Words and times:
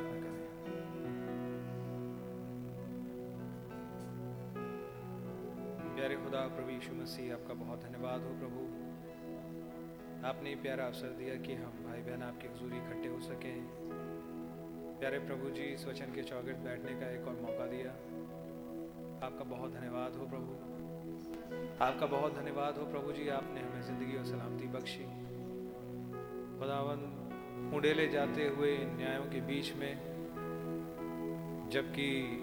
प्रार्थना 0.00 0.20
करें 0.20 0.44
प्यारे 5.96 6.16
खुदा, 6.16 6.40
प्रभु 6.40 6.70
यीशु 6.70 6.94
मसीह, 6.94 7.32
आपका 7.34 7.54
बहुत 7.54 7.82
धन्यवाद 7.82 8.20
हो 8.20 8.28
प्रभु। 8.28 8.60
आपने 10.26 10.54
प्यारा 10.54 10.84
अवसर 10.84 11.08
दिया 11.08 11.34
कि 11.34 11.54
हम 11.54 11.72
भाई 11.86 12.00
बहन 12.02 12.22
आपके 12.22 12.48
हजूरी 12.48 12.76
इकट्ठे 12.76 13.08
हो 13.08 13.20
सकें। 13.20 13.66
प्यारे 15.00 15.18
प्रभु 15.18 15.50
जी, 15.50 15.62
इस 15.62 15.86
वचन 15.86 16.04
के 16.04 16.22
चौगट 16.22 16.56
बैठने 16.56 17.00
का 17.00 17.10
एक 17.10 17.26
और 17.28 17.34
मौका 17.34 17.66
दिया। 17.66 17.90
आपका 19.26 19.44
बहुत 19.44 19.72
धन्यवाद 19.72 20.16
हो 20.16 20.26
प्रभु। 20.26 20.52
आपका 21.84 22.06
बहुत 22.06 22.34
धन्यवाद 22.34 22.78
हो 22.78 22.86
प्रभु 22.86 23.12
जी, 23.12 23.28
आपने 23.28 23.60
हमें 23.60 23.82
ज़िंदगी 23.82 24.16
और 24.16 24.24
सलामती 24.24 24.66
बख्शी। 24.66 25.04
खुदावन 26.58 27.15
उड़ेले 27.76 28.08
जाते 28.08 28.48
हुए 28.48 28.78
न्यायों 28.78 29.24
के 29.24 29.40
बीच 29.40 29.74
में, 29.74 29.98
जबकि 31.72 32.42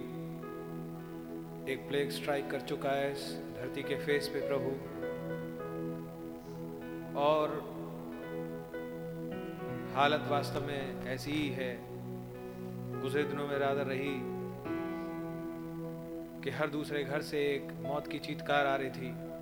एक 1.73 1.87
प्लेग 1.87 2.09
स्ट्राइक 2.09 2.51
कर 2.51 2.61
चुका 2.61 2.89
है 2.89 3.11
इस 3.11 3.37
धरती 3.37 3.83
के 3.83 3.95
फेस 3.95 4.27
पे 4.27 4.41
प्रभु। 4.47 4.69
और 7.19 7.73
हालत 9.95 10.21
वास्तव 10.27 10.67
में 10.67 11.05
ऐसी 11.05 11.31
ही 11.31 11.49
है। 11.49 11.79
गुजरे 13.01 13.23
दिनों 13.23 13.47
में 13.47 13.57
राधा 13.57 13.81
रही 13.81 14.19
कि 16.41 16.49
हर 16.49 16.67
दूसरे 16.67 17.03
घर 17.03 17.21
से 17.21 17.39
एक 17.39 17.67
मौत 17.81 18.07
की 18.07 18.19
चीतकार 18.19 18.65
आ 18.65 18.75
रही 18.75 18.89
थी। 18.89 19.33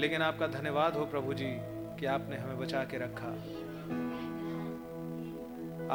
लेकिन 0.00 0.22
आपका 0.22 0.46
धन्यवाद 0.46 0.94
हो 0.94 1.06
प्रभु 1.06 1.34
जी। 1.34 1.75
कि 2.00 2.06
आपने 2.06 2.36
हमें 2.36 2.58
बचा 2.58 2.84
के 2.84 2.98
रखा। 2.98 3.28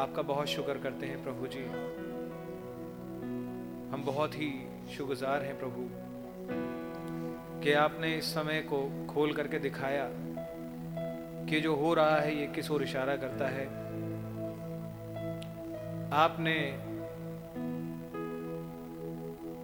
आपका 0.02 0.22
बहुत 0.22 0.46
शुक्र 0.46 0.78
करते 0.78 1.06
हैं 1.06 1.22
प्रभु 1.24 1.46
जी। 1.46 1.64
हम 3.92 4.02
बहुत 4.06 4.34
ही 4.34 4.66
शुक्रगुजार 4.90 5.42
हैं 5.42 5.58
प्रभु, 5.58 5.88
कि 7.60 7.72
आपने 7.72 8.16
इस 8.16 8.34
समय 8.34 8.60
को 8.60 9.06
खोल 9.14 9.32
करके 9.32 9.58
दिखाया 9.58 10.08
कि 11.46 11.60
जो 11.60 11.74
हो 11.74 11.94
रहा 11.94 12.16
है 12.16 12.40
ये 12.40 12.46
किस 12.46 12.70
ओर 12.70 12.82
इशारा 12.82 13.16
करता 13.16 13.48
है। 13.48 13.66
आपने 16.12 16.78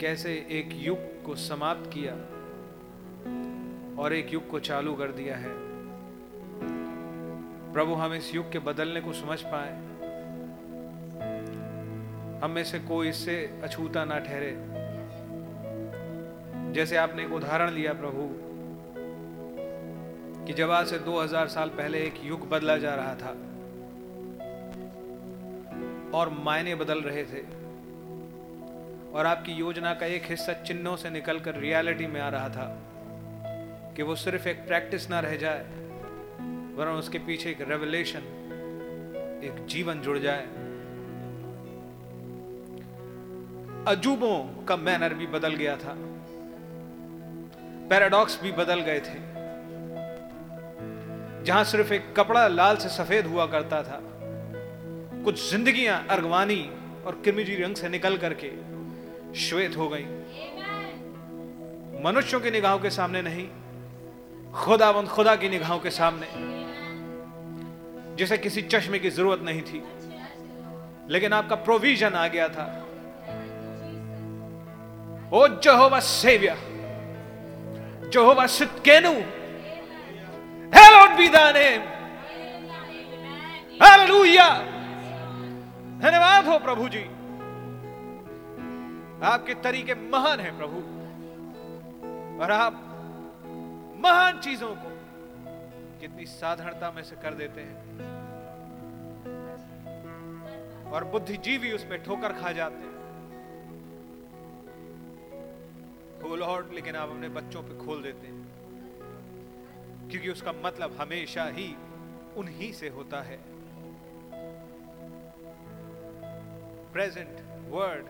कैसे 0.01 0.35
एक 0.51 0.69
युग 0.73 0.99
को 1.25 1.35
समाप्त 1.35 1.91
किया 1.95 2.13
और 4.03 4.13
एक 4.13 4.33
युग 4.33 4.49
को 4.51 4.59
चालू 4.61 4.95
कर 4.95 5.13
दिया 5.13 5.37
है। 5.37 5.68
प्रभु 7.79 7.95
हम 7.95 8.15
इस 8.15 8.35
युग 8.35 8.53
के 8.53 8.59
बदलने 8.59 9.01
को 9.01 9.13
समझ 9.13 9.43
पाए। 9.43 9.73
हम 12.43 12.51
में 12.51 12.65
से 12.65 12.79
कोई 12.79 13.09
इससे 13.09 13.61
अछूता 13.63 14.05
ना 14.05 14.19
ठहरे। 14.19 14.57
जैसे 16.73 16.97
आपने 16.97 17.23
एक 17.23 17.33
उदाहरण 17.33 17.71
लिया 17.71 17.93
प्रभु, 17.93 18.29
कि 20.47 20.53
जब 20.53 20.71
आज 20.71 20.87
से 20.87 20.99
2000 20.99 21.49
साल 21.49 21.69
पहले 21.69 21.99
एक 21.99 22.15
युग 22.25 22.49
बदला 22.49 22.77
जा 22.77 22.95
रहा 22.95 23.15
था, 23.15 23.31
और 26.19 26.29
मायने 26.45 26.75
बदल 26.75 27.01
रहे 27.01 27.25
थे, 27.25 27.43
और 29.13 29.27
आपकी 29.27 29.53
योजना 29.53 29.95
का 29.95 30.07
एक 30.07 30.23
हिस्सा 30.25 30.53
चिन्हों 30.53 30.97
से 30.97 31.11
निकलकर 31.11 31.55
रियलिटी 31.55 32.07
में 32.07 32.21
आ 32.21 32.29
रहा 32.29 32.49
था, 32.49 32.83
कि 33.97 34.03
वो 34.03 34.15
सिर्फ़ 34.17 34.49
एक 34.49 34.67
प्रैक्टिस 34.67 35.11
ना 35.11 35.21
रह 35.21 35.37
जाए 35.37 35.88
वरन 36.79 36.93
उसके 36.93 37.19
पीछे 37.19 37.51
एक 37.51 37.61
रेवलेशन 37.61 38.23
एक 39.45 39.67
जीवन 39.67 40.01
जुड़ 40.01 40.19
जाए। 40.19 40.43
अजूबों 43.87 44.65
का 44.65 44.77
मैनर 44.77 45.15
भी 45.15 45.27
बदल 45.27 45.55
गया 45.55 45.77
था। 45.77 45.95
पैराडॉक्स 47.91 48.43
भी 48.43 48.53
बदल 48.53 48.81
गए 48.81 49.01
थे। 49.01 49.17
जहाँ 51.45 51.65
सिर्फ़ 51.65 51.93
एक 51.93 52.15
कपड़ा 52.17 52.49
लाल 52.49 52.77
से 52.77 52.89
सफ़ेद 52.89 53.27
हुआ 53.27 53.47
करता 53.47 53.83
था, 53.83 54.01
कुछ 55.25 55.51
जिंदगियाँ 55.51 56.07
अर्गवानी 56.07 56.61
और 57.07 57.21
किरमिजी 57.25 57.55
रंग 57.55 57.77
से 57.77 57.89
निकल 57.89 58.17
करके 58.17 58.51
श्वेत 59.41 59.77
हो 59.77 59.89
गई। 59.89 60.05
मनुष्यों 62.05 62.41
की 62.41 62.51
निगाहों 62.51 62.79
के 62.79 62.91
सामने 62.91 63.23
नहीं 63.23 63.49
खुदावंद 64.53 65.09
खुदा 65.09 65.37
की 65.37 65.49
निगाहों 65.49 65.79
के 65.79 65.91
सामने। 65.91 66.58
जिसे 68.19 68.39
किसी 68.39 68.63
चश्मे 68.63 68.99
की 68.99 69.11
ज़रूरत 69.11 69.41
नहीं 69.41 69.63
थी। 69.63 69.85
लेकिन 71.09 71.33
आपका 71.33 71.57
प्रोविज़न 71.57 72.15
आ 72.15 72.29
गया 72.29 72.49
था। 72.49 72.85
O 75.33 75.49
Jehovah 75.49 76.01
saviour 76.01 76.69
Jehovah 78.13 78.47
Tsidkenu 78.47 79.39
Hallowed 80.69 81.13
be. 81.21 81.29
धन्यवाद 86.03 86.47
हो 86.47 86.59
प्रभु 86.59 86.89
जी। 86.89 87.05
आपके 89.23 89.55
तरीके 89.55 89.95
महान 89.95 90.41
हैं 90.41 90.59
प्रभु। 90.59 90.77
और 92.43 92.51
आप 92.51 92.73
महान 94.05 94.41
चीज़ों 94.41 94.69
को 94.69 94.99
कितनी 96.01 96.27
साधारणता 96.27 96.93
में 96.97 97.03
से 97.03 97.17
कर 97.17 97.35
देते 97.35 97.61
हैं। 97.61 97.78
और 100.93 101.05
बुद्धिजीवी 101.05 101.73
उस 101.73 101.85
पर 101.85 101.97
ठोकर 101.97 102.33
खा 102.33 102.53
जाते 102.53 102.77
हैं। 102.77 102.97
खोल 106.23 106.43
और 106.43 106.71
लेकिन 106.75 106.97
आप 106.97 107.09
अपने 107.09 107.29
बच्चों 107.29 107.63
पे 107.63 107.87
खोल 107.87 108.03
देते 108.03 108.27
हैं। 108.27 110.09
क्योंकि 110.11 110.29
उसका 110.29 110.53
मतलब 110.53 110.97
हमेशा 111.01 111.45
ही 111.45 111.77
उन्हीं 112.37 112.73
से 112.73 112.89
होता 112.89 113.21
है। 113.21 113.39
Present 116.93 117.37
word 117.71 118.07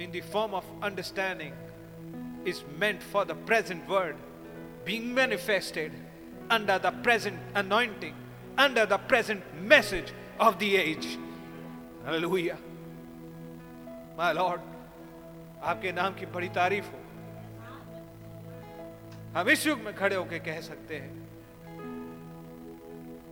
in 0.00 0.10
the 0.10 0.22
form 0.32 0.52
of 0.52 0.64
understanding 0.84 2.48
is 2.48 2.62
meant 2.78 3.00
for 3.00 3.24
the 3.24 3.32
present 3.46 3.88
word 3.88 4.16
being 4.86 5.14
manifested 5.14 5.92
under 6.50 6.78
the 6.78 6.86
present 7.02 7.56
anointing 7.56 8.14
under 8.58 8.86
the 8.86 8.92
present 8.92 9.44
message 9.54 10.14
of 10.40 10.56
the 10.56 10.62
age 10.62 11.31
Hallelujah. 12.02 12.56
My 14.18 14.32
Lord, 14.34 14.60
आपके 15.62 15.92
नाम 15.92 16.14
की 16.14 16.26
बड़ी 16.26 16.48
तारीफ़ 16.48 16.86
हो। 16.86 16.98
हम 19.36 19.48
इस 19.48 19.66
युग 19.66 19.80
में 19.80 19.94
खड़े 19.94 20.16
होकर 20.16 20.38
कह 20.38 20.60
सकते 20.60 20.96
हैं 20.96 21.28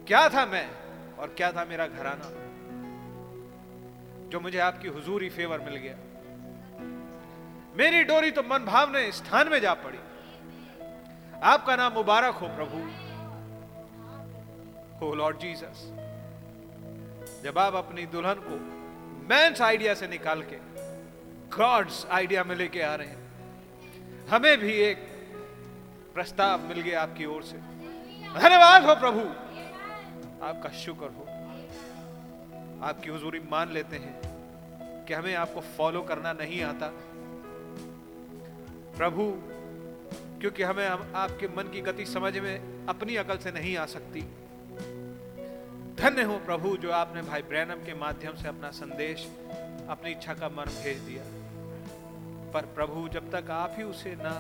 क्या 0.09 0.29
था 0.29 0.47
मैं 0.47 0.71
और 1.17 1.29
क्या 1.29 1.53
था 1.53 1.65
मेरा 1.65 1.87
घराना 1.87 2.29
जो 4.29 4.41
मुझे 4.41 4.59
आपकी 4.59 4.89
हुजूरी 4.89 5.31
फेवर 5.31 5.59
मिल 5.59 5.77
गया? 5.77 5.97
मेरी 7.77 8.05
डोरी 8.05 8.31
तो 8.31 8.43
मन 8.43 8.59
भावने 8.59 9.13
स्थान 9.13 9.49
में 9.49 9.61
जा 9.61 9.75
पड़ी। 9.75 9.99
आपका 11.43 11.77
नाम 11.77 11.93
मुबारक 11.93 12.35
हो 12.35 12.49
प्रभु। 12.49 12.79
हो 14.99 15.15
लॉर्ड 15.15 15.39
जीसस 15.39 16.00
जब 17.43 17.59
आप 17.59 17.75
अपनी 17.75 18.07
दुल्हन 18.07 18.35
को 18.35 18.57
मैंस 19.29 19.61
आइडिया 19.61 19.95
से 19.95 20.09
निकाल 20.09 20.43
के 20.43 20.57
गॉड्स 21.57 22.07
आइडिया 22.07 22.45
में 22.45 22.57
लेके 22.57 22.81
आ 22.81 22.95
रहे 22.95 23.07
हैं, 23.07 23.19
हमें 24.29 24.59
भी 24.59 24.73
एक 24.73 24.99
प्रस्ताव 26.15 26.61
मिल 26.61 26.81
गया 26.81 27.03
आपकी 27.03 27.25
ओर 27.25 27.43
से। 27.43 27.57
धन्यवाद 28.41 28.85
हो 28.85 28.95
प्रभु। 28.95 29.21
आपका 30.45 30.69
शुक्र 30.69 31.05
हो। 31.05 31.27
आपकी 32.87 33.11
हुजूरी 33.11 33.41
मान 33.41 33.73
लेते 33.73 33.97
हैं 33.97 34.21
कि 35.05 35.15
हमें 35.15 35.35
आपको 35.35 35.61
फॉलो 35.61 36.03
करना 36.03 36.33
नहीं 36.33 36.63
आता। 36.63 36.89
प्रभु, 38.97 39.35
क्योंकि 40.41 40.63
हमें, 40.63 40.89
हम 40.89 41.13
आपके 41.17 41.49
मन 41.49 41.63
की 41.63 41.81
गति 41.81 42.07
समझ 42.07 42.39
में 42.39 42.87
अपनी 42.87 43.17
अकल 43.17 43.39
से 43.39 43.51
नहीं 43.51 43.77
आ 43.77 43.87
सकती। 43.87 44.25
धन्य 46.01 46.23
हो 46.23 46.37
प्रभु 46.39 46.77
जो 46.77 46.91
आपने 46.91 47.23
भाई 47.23 47.43
ब्रैनम 47.43 47.83
के 47.87 47.95
माध्यम 47.95 48.37
से 48.37 48.49
अपना 48.49 48.71
संदेश, 48.71 49.27
अपनी 49.89 50.11
इच्छा 50.11 50.35
का 50.35 50.49
मर्म 50.49 50.71
भेज 50.85 50.99
दिया। 50.99 51.25
पर 52.53 52.67
प्रभु, 52.75 53.09
जब 53.09 53.31
तक 53.31 53.51
आप 53.51 53.75
ही 53.79 53.85
उसे 53.85 54.15
ना 54.19 54.33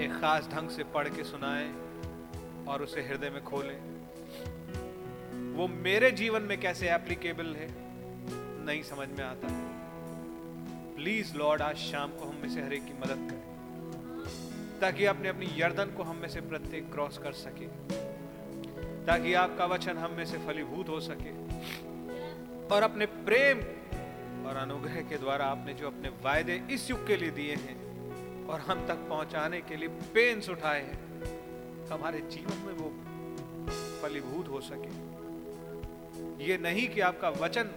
एक 0.00 0.18
खास 0.20 0.48
ढंग 0.48 0.70
से 0.70 0.84
पढ़ 0.84 1.08
के 1.08 1.24
सुनाए 1.24 1.68
और 2.68 2.82
उसे 2.82 3.02
हृदय 3.02 3.30
में 3.30 3.42
खोले, 3.44 3.74
वो 5.52 5.68
मेरे 5.68 6.10
जीवन 6.10 6.42
में 6.42 6.60
कैसे 6.60 6.90
एप्लीकेबल 6.90 7.54
है, 7.54 7.68
नहीं 8.64 8.82
समझ 8.82 9.08
में 9.08 9.24
आता। 9.24 9.48
प्लीज़ 10.96 11.36
लॉर्ड 11.36 11.62
आज 11.62 11.76
शाम 11.76 12.10
को 12.10 12.24
हम 12.24 12.36
में 12.42 12.48
से 12.48 12.60
हर 12.60 12.74
की 12.80 12.98
मदद 13.00 13.28
करें, 13.30 14.80
ताकि 14.80 15.04
अपने 15.04 15.28
अपनी 15.28 15.54
यर्दन 15.58 15.96
को 15.96 16.02
हम 16.02 16.16
में 16.16 16.28
से 16.28 16.40
प्रत्येक 16.40 16.92
क्रॉस 16.92 17.18
कर 17.18 17.32
सके। 17.32 18.08
ताकि 19.06 19.34
आपका 19.34 19.66
वचन 19.66 19.96
हम 19.96 20.12
में 20.12 20.24
से 20.24 20.38
फलीभूत 20.38 20.88
हो 20.88 21.00
सके। 21.00 21.32
और 22.74 22.82
अपने 22.82 23.06
प्रेम 23.06 23.58
और 24.46 24.56
अनुग्रह 24.56 25.00
के 25.02 25.16
द्वारा 25.18 25.46
आपने 25.46 25.74
जो 25.74 25.86
अपने 25.86 26.08
वायदे 26.24 26.62
इस 26.70 26.90
युग 26.90 27.06
के 27.06 27.16
लिए 27.16 27.30
दिए 27.30 27.54
हैं 27.54 28.46
और 28.46 28.60
हम 28.60 28.86
तक 28.86 29.06
पहुँचाने 29.08 29.60
के 29.60 29.76
लिए 29.76 29.88
पेन्स 30.14 30.48
उठाए 30.50 30.82
हैं 30.82 30.98
हमारे 31.90 32.20
जीवन 32.20 32.56
में 32.66 32.74
वो 32.74 32.88
फलीभूत 34.02 34.48
हो 34.48 34.60
सके। 34.60 34.92
ये 36.44 36.58
नहीं 36.58 36.88
कि 36.88 37.00
आपका 37.00 37.28
वचन 37.28 37.70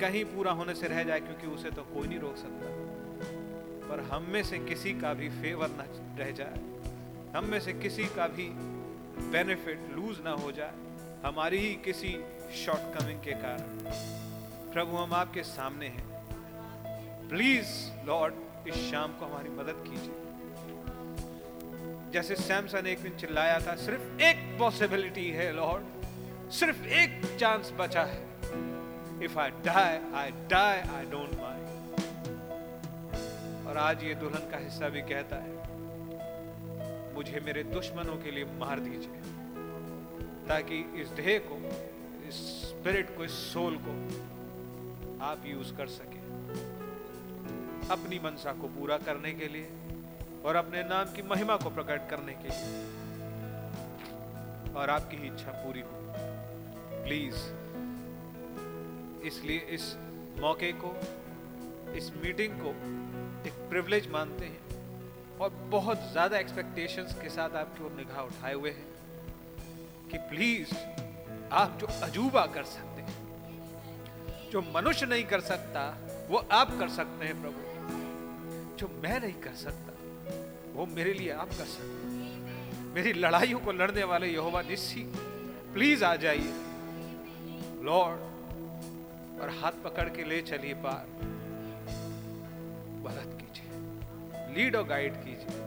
कहीं 0.00 0.24
पूरा 0.24 0.52
होने 0.52 0.74
से 0.74 0.88
रह 0.88 1.02
जाए 1.02 1.20
क्योंकि 1.20 1.46
उसे 1.46 1.70
तो 1.70 1.82
कोई 1.82 2.08
नहीं 2.08 2.18
रोक 2.18 2.36
सकता। 2.36 2.66
पर 3.88 4.00
हम 4.12 4.22
में 4.22 4.42
से 4.42 4.58
किसी 4.58 4.92
का 5.00 5.12
भी 5.14 5.28
फेवर 5.28 5.68
ना 5.70 5.84
रह 6.18 6.30
जाए। 6.30 6.60
हम 7.36 7.44
में 7.44 7.60
से 7.60 7.72
किसी 7.72 8.04
का 8.04 8.26
भी 8.26 8.48
बेनिफिट 9.18 9.78
लूज 9.96 10.20
ना 10.20 10.30
हो 10.30 10.52
जाए, 10.52 10.74
हमारी 11.24 11.58
ही 11.58 11.74
किसी 11.74 12.12
शॉर्टकमिंग 12.54 13.20
के 13.20 13.32
कारण। 13.32 13.68
प्रभु, 14.72 14.96
हम 14.96 15.12
आपके 15.14 15.42
सामने 15.42 15.86
हैं। 15.86 17.28
प्लीज़ 17.28 17.68
लॉर्ड 18.06 18.34
इस 18.68 18.74
शाम 18.90 19.12
को 19.12 19.24
हमारी 19.26 19.48
मदद 19.48 19.84
कीजिए। 19.88 20.20
जैसे 22.12 22.34
सैमसन 22.36 22.86
एक 22.86 23.02
दिन 23.02 23.16
चिल्लाया 23.16 23.58
था, 23.60 23.74
सिर्फ़ 23.76 24.22
एक 24.22 24.58
पॉसिबिलिटी 24.58 25.30
है 25.30 25.52
लॉर्ड 25.52 26.50
सिर्फ़ 26.52 26.84
एक 26.84 27.36
चांस 27.40 27.72
बचा 27.78 28.02
है। 28.02 28.22
If 29.24 29.38
I 29.38 29.50
die 29.50 29.98
I 30.14 30.30
die 30.30 30.78
I 30.96 31.04
don't 31.04 31.34
mind 31.40 31.66
और 33.68 33.76
आज 33.78 34.04
ये 34.04 34.14
दुल्हन 34.14 34.50
का 34.50 34.58
हिस्सा 34.58 34.88
भी 34.88 35.02
कहता 35.02 35.36
है 35.36 35.71
मुझे 37.14 37.40
मेरे 37.40 37.62
दुश्मनों 37.62 38.16
के 38.16 38.30
लिए 38.30 38.44
मार 38.44 38.80
दीजिए, 38.80 39.20
ताकि 40.48 40.78
इस 41.02 41.08
देह 41.08 41.38
को, 41.38 41.56
इस 42.28 42.34
स्पिरिट 42.34 43.16
को, 43.16 43.24
इस 43.24 43.30
सोल 43.30 43.78
को 43.80 43.92
आप 45.24 45.42
यूज़ 45.46 45.74
कर 45.74 45.86
सके। 45.86 46.20
अपनी 47.88 48.18
मनसा 48.18 48.52
को 48.52 48.68
पूरा 48.68 48.98
करने 48.98 49.32
के 49.32 49.48
लिए 49.48 49.70
और 50.44 50.56
अपने 50.56 50.82
नाम 50.82 51.04
की 51.04 51.22
महिमा 51.22 51.56
को 51.56 51.70
प्रकट 51.70 52.10
करने 52.10 52.32
के 52.32 52.48
लिए। 52.48 53.02
और 54.74 54.90
आपकी 54.90 55.16
ही 55.16 55.26
इच्छा 55.26 55.50
पूरी 55.50 55.80
हो। 55.80 55.88
प्लीज़ 57.04 57.36
इसलिए 59.26 59.58
इस 59.58 59.96
मौके 60.38 60.72
को, 60.72 60.96
इस 61.94 62.12
मीटिंग 62.24 62.52
को 62.60 62.70
एक 63.46 63.52
प्रिविलेज 63.70 64.10
मानते 64.10 64.44
हैं। 64.44 64.71
और 65.42 65.50
बहुत 65.50 65.98
ज़्यादा 66.12 66.38
एक्सपेक्टेशंस 66.38 67.14
के 67.22 67.28
साथ 67.28 67.50
आपकी 67.50 67.84
ओर 67.84 67.90
निगाह 67.90 68.20
उठाए 68.20 68.54
हुए 68.54 68.70
हैं 68.70 68.86
कि 70.10 70.18
प्लीज़ 70.18 70.74
आप 71.52 71.78
जो 71.80 71.86
अजूबा 71.86 72.46
कर 72.46 72.64
सकते 72.64 73.02
हैं, 73.02 73.16
जो 74.50 74.62
मनुष्य 74.62 75.06
नहीं 75.06 75.24
कर 75.24 75.40
सकता, 75.40 75.98
वो 76.28 76.38
आप 76.52 76.78
कर 76.78 76.88
सकते 76.88 77.26
हैं 77.26 77.42
प्रभु। 77.42 78.76
जो 78.76 78.88
मैं 79.02 79.20
नहीं 79.20 79.32
कर 79.32 79.54
सकता, 79.54 79.92
वो 80.72 80.86
मेरे 80.86 81.14
लिए 81.14 81.30
आप 81.30 81.48
कर 81.48 81.64
सकते 81.64 82.12
मेरी 82.94 83.12
लड़ाइयों 83.12 83.60
को 83.60 83.72
लड़ने 83.72 84.04
वाले 84.04 84.26
यहोवा 84.26 84.62
निस्सी 84.62 85.12
प्लीज़ 85.74 86.04
आ 86.04 86.16
जाइए। 86.16 86.52
लॉर्ड 87.82 89.40
और 89.40 89.50
हाथ 89.62 89.72
पकड़ 89.84 90.08
के 90.08 90.24
ले 90.24 90.42
चलिए 90.42 90.74
पार। 90.74 91.06
कीजिए 93.04 93.41
लीड 94.54 94.76
और 94.76 94.84
गाइड 94.84 95.14
कीजिए। 95.14 95.60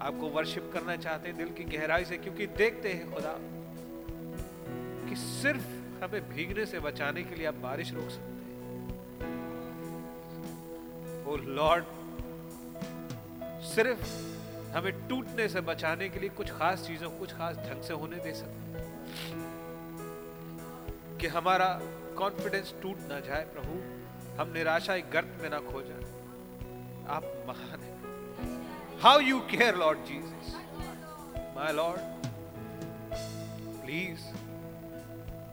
आपको 0.00 0.28
वर्शिप 0.28 0.70
करना 0.72 0.96
चाहते 0.96 1.28
हैं, 1.28 1.38
दिल 1.38 1.48
की 1.48 1.64
गहराई 1.64 2.04
से, 2.04 2.18
क्योंकि 2.18 2.46
देखते 2.46 2.92
हैं 2.92 3.14
खुदा 3.14 3.34
कि 5.08 5.16
सिर्फ़ 5.16 5.64
हमें 6.04 6.28
भीगने 6.28 6.66
से 6.66 6.80
बचाने 6.80 7.22
के 7.22 7.34
लिए 7.34 7.46
आप 7.46 7.54
बारिश 7.54 7.92
रोक 7.92 8.10
सकते 8.10 8.22
हैं। 8.22 8.40
ओ 11.26 11.36
लॉर्ड, 11.36 11.84
सिर्फ़ 13.62 14.30
हमें 14.76 15.08
टूटने 15.08 15.48
से 15.48 15.60
बचाने 15.60 16.08
के 16.08 16.20
लिए 16.20 16.28
कुछ 16.28 16.50
खास 16.50 16.86
चीज़ों, 16.86 17.10
कुछ 17.10 17.32
खास 17.32 17.56
ढंग 17.56 17.82
से 17.82 17.94
होने 17.94 18.16
दे 18.16 18.34
सकते 18.34 18.78
हैं। 18.78 19.00
कि 21.18 21.26
हमारा 21.26 21.80
कॉन्फिडेंस 22.18 22.74
टूट 22.82 22.96
ना 23.08 23.20
जाए 23.20 23.44
प्रभु, 23.44 23.74
हम 24.40 24.52
निराशा 24.52 24.94
एक 24.94 25.10
गर्त 25.10 25.38
में 25.42 25.50
ना 25.50 25.58
खो 25.58 25.82
जाए। 25.82 26.09
आप 27.10 27.24
महान 27.46 27.80
हैं। 27.80 28.98
How 29.02 29.20
you 29.20 29.38
care 29.50 29.76
Lord 29.76 29.98
Jesus 30.06 30.50
my 31.56 31.72
Lord 31.72 32.26
please 33.82 34.26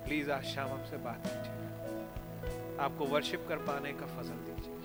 please 0.06 0.30
आज 0.32 0.44
शाम 0.46 0.70
हमसे 0.70 0.98
बात 1.06 1.24
कीजिए 1.26 2.78
आपको 2.86 3.06
वर्शिप 3.06 3.46
कर 3.50 3.64
पाने 3.70 3.94
का 3.94 4.10
फजल 4.12 4.38
दीजिए 4.50 4.76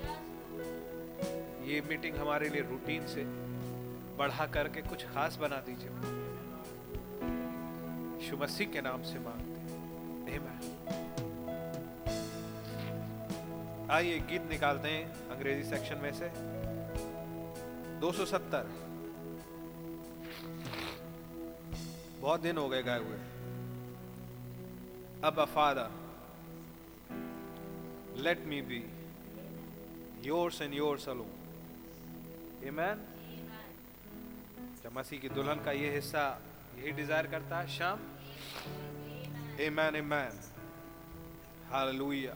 ये 1.73 1.81
मीटिंग 1.89 2.17
हमारे 2.17 2.49
लिए 2.49 2.63
रूटीन 2.71 3.03
से 3.07 3.25
बढ़ा 4.19 4.47
करके 4.55 4.81
कुछ 4.89 5.05
खास 5.07 5.37
बना 5.43 5.59
दीजिए। 5.69 5.93
शुमसी 8.29 8.67
के 8.67 8.81
नाम 8.81 9.03
से 9.03 9.19
मांगते 9.19 9.59
हैं। 10.31 10.41
आइए 13.91 14.19
गीत 14.29 14.45
निकालते 14.51 14.89
हैं 14.89 15.05
अंग्रेज़ी 15.31 15.65
सेक्शन 15.71 15.99
में 16.03 16.13
से। 16.13 16.29
270 18.03 18.63
बहुत 22.21 22.41
दिन 22.41 22.59
हो 22.59 22.69
गए 22.69 22.83
गए 22.83 22.99
हुए। 22.99 23.19
अब 25.25 25.39
अफादा 25.39 25.87
let 28.23 28.45
me 28.47 28.61
be 28.63 28.83
yours 30.27 30.63
and 30.63 30.75
yours 30.75 31.09
alone 32.73 32.99
मसीह 34.95 35.21
की 35.21 35.29
दुल्हन 35.29 35.63
का 35.65 35.73
ये 35.73 35.91
हिस्सा 35.95 36.25
यही 36.79 36.93
डिज़ायर 36.93 37.27
करता 37.27 37.59
है, 37.59 37.67
शाम? 37.69 37.99
Amen 39.71 39.97
amen 40.01 40.41
hallelujah 41.71 42.35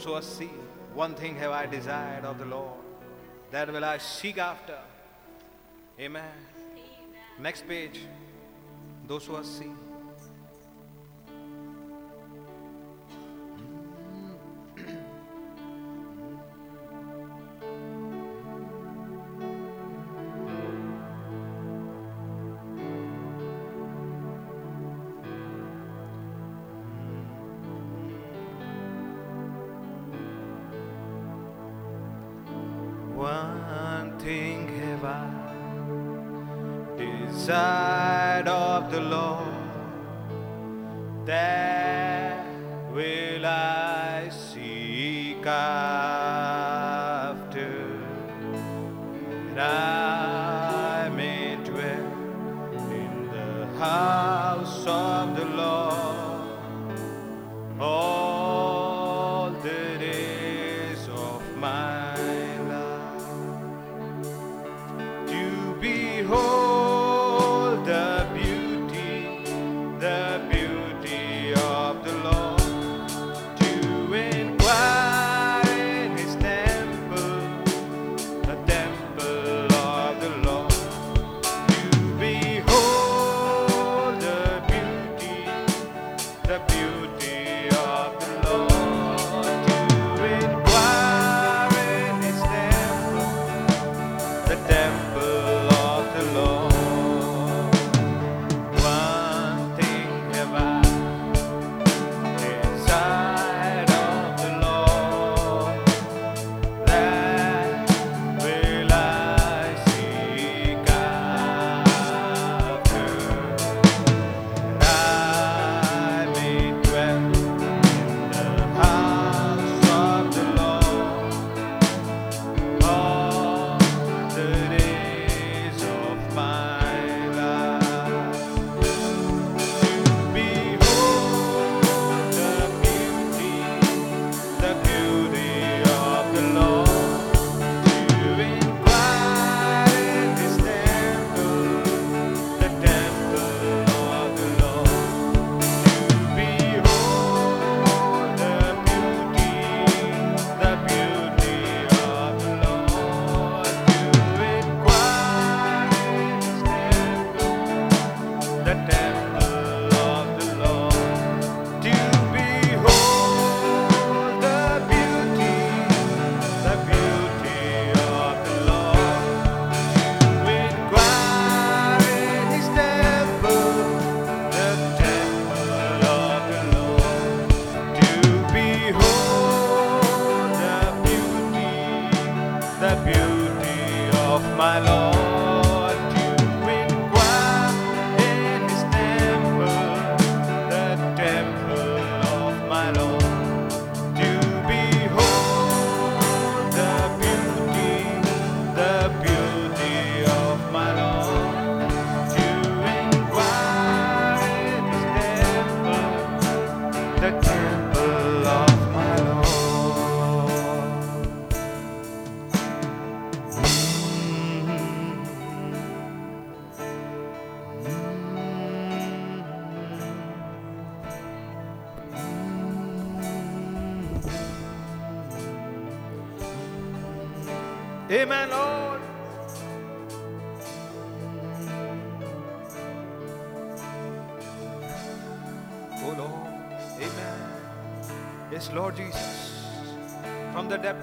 whosoever 0.06 0.24
see, 0.24 0.50
one 0.94 1.14
thing 1.14 1.34
have 1.36 1.50
I 1.50 1.66
desired 1.66 2.24
of 2.24 2.38
the 2.38 2.44
Lord, 2.44 2.78
that 3.50 3.72
will 3.72 3.84
I 3.84 3.98
seek 3.98 4.38
after. 4.38 4.78
Amen. 5.98 6.22
Amen. 6.72 6.84
Next 7.40 7.66
page, 7.66 8.00
those 9.08 9.26
who 9.26 9.34
are 9.34 9.44
seen. 9.44 9.76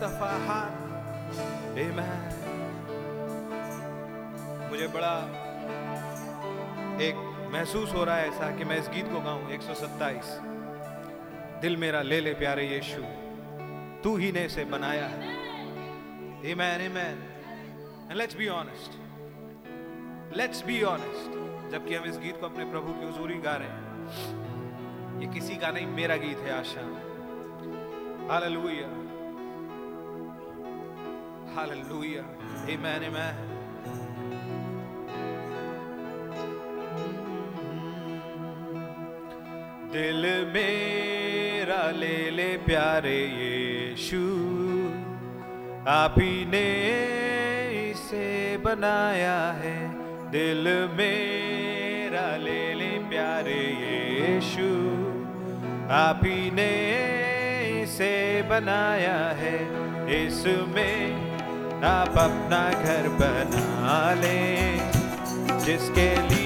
Depth 0.03 0.15
of 0.15 0.21
our 0.21 0.39
heart, 0.47 0.73
Amen. 1.77 2.19
मुझे 4.69 4.87
बड़ा 4.93 5.15
एक 7.05 7.15
महसूस 7.53 7.93
हो 7.93 8.03
रहा 8.03 8.15
है 8.15 8.27
ऐसा 8.29 8.49
कि 8.57 8.63
मैं 8.65 8.77
इस 8.79 8.87
गीत 8.93 9.11
को 9.11 9.19
गाऊं 9.25 9.43
127 9.57 10.31
दिल 11.61 11.77
मेरा 11.83 12.01
ले 12.01 12.19
ले 12.21 12.33
प्यारे 12.41 12.65
यीशु 12.67 13.01
तू 14.03 14.15
ही 14.17 14.31
ने 14.31 14.45
इसे 14.45 14.65
बनाया 14.73 15.07
है 15.13 15.31
Amen, 16.45 16.81
amen. 16.81 17.19
And 18.09 18.17
let's 18.19 18.35
be 18.35 18.49
honest. 18.49 18.97
Let's 20.39 20.61
be 20.71 20.81
honest. 20.89 21.29
जबकि 21.71 21.95
हम 21.95 22.09
इस 22.09 22.17
गीत 22.23 22.39
को 22.39 22.45
अपने 22.45 22.65
प्रभु 22.71 22.93
की 22.93 23.07
हजूरी 23.07 23.37
गा 23.45 23.55
रहे 23.61 23.69
हैं 23.69 25.21
ये 25.21 25.33
किसी 25.33 25.55
का 25.63 25.71
नहीं 25.77 25.87
मेरा 26.01 26.15
गीत 26.25 26.43
है 26.47 26.51
आशा 26.59 26.83
हालेलुया 28.33 29.02
हालेलुया 31.55 32.21
आमेन 32.73 33.03
आमेन 33.05 33.49
दिल 39.93 40.51
मेरा 40.53 41.91
ले 41.91 42.31
ले 42.31 42.57
प्यारे 42.57 43.25
यीशु। 43.25 44.23
आप 45.87 46.15
ही 46.19 46.45
ने 46.45 46.67
इसे 47.91 48.57
बनाया 48.57 49.51
है। 49.51 49.89
दिल 50.31 50.67
मेरा 50.67 52.37
ले 52.37 52.73
ले 52.73 52.99
प्यारे 53.09 53.61
यीशु। 53.83 54.69
आप 55.91 56.19
ही 56.23 56.51
ने 56.51 56.71
इसे 57.83 58.41
बनाया 58.41 59.15
है। 59.15 59.83
इसमें 60.25 61.22
आप 61.85 62.17
अपना 62.17 62.59
घर 62.83 63.07
बना 63.19 63.95
ले 64.19 64.39
जिसके 65.65 66.07
लिए 66.27 66.42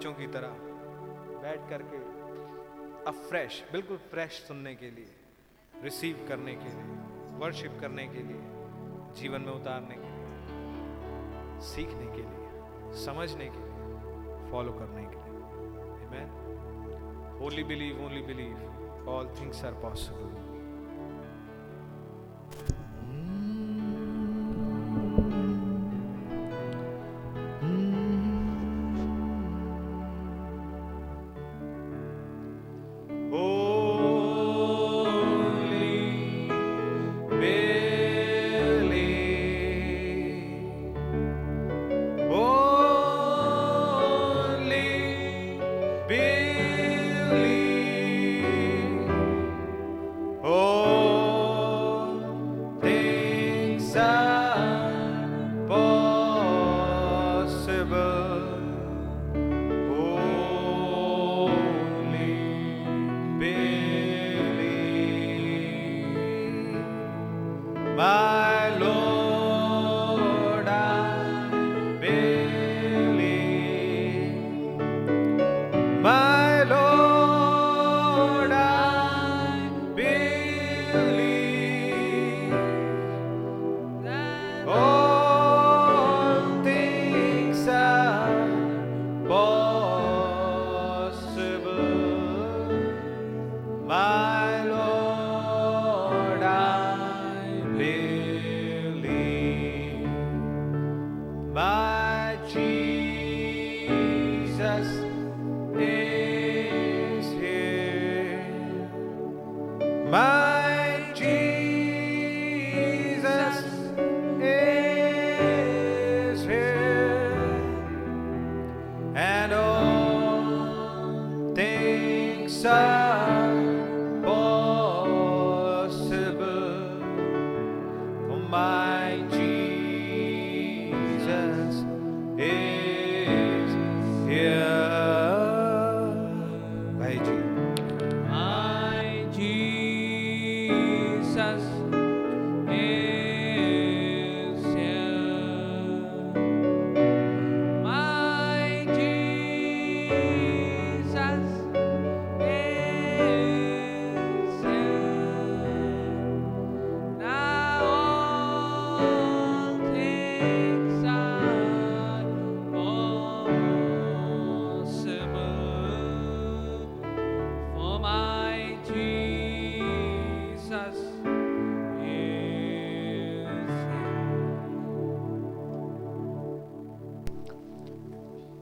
बच्चों 0.00 0.12
की 0.18 0.26
तरह 0.32 0.52
बैठ 1.40 1.68
करके 1.70 1.96
अब 3.08 3.14
फ्रेश 3.28 3.60
बिल्कुल 3.72 3.96
फ्रेश 4.10 4.38
सुनने 4.42 4.74
के 4.74 4.90
लिए 4.90 5.82
रिसीव 5.82 6.24
करने 6.28 6.54
के 6.62 6.70
लिए 6.76 6.94
वर्शिप 7.40 7.76
करने 7.80 8.06
के 8.14 8.22
लिए 8.28 9.20
जीवन 9.20 9.42
में 9.42 9.52
उतारने 9.52 9.96
के 9.98 10.12
लिए 10.14 11.60
सीखने 11.66 12.06
के 12.16 12.22
लिए 12.22 13.04
समझने 13.04 13.50
के 13.56 13.64
लिए 13.64 14.50
फॉलो 14.50 14.72
करने 14.78 15.04
के 15.04 15.16
लिए. 15.16 15.28
Only 17.40 17.62
believe, 17.64 18.00
only 18.06 18.22
believe. 18.22 18.64
All 19.06 19.28
things 19.36 19.62
are 19.64 19.76
possible. 19.84 20.49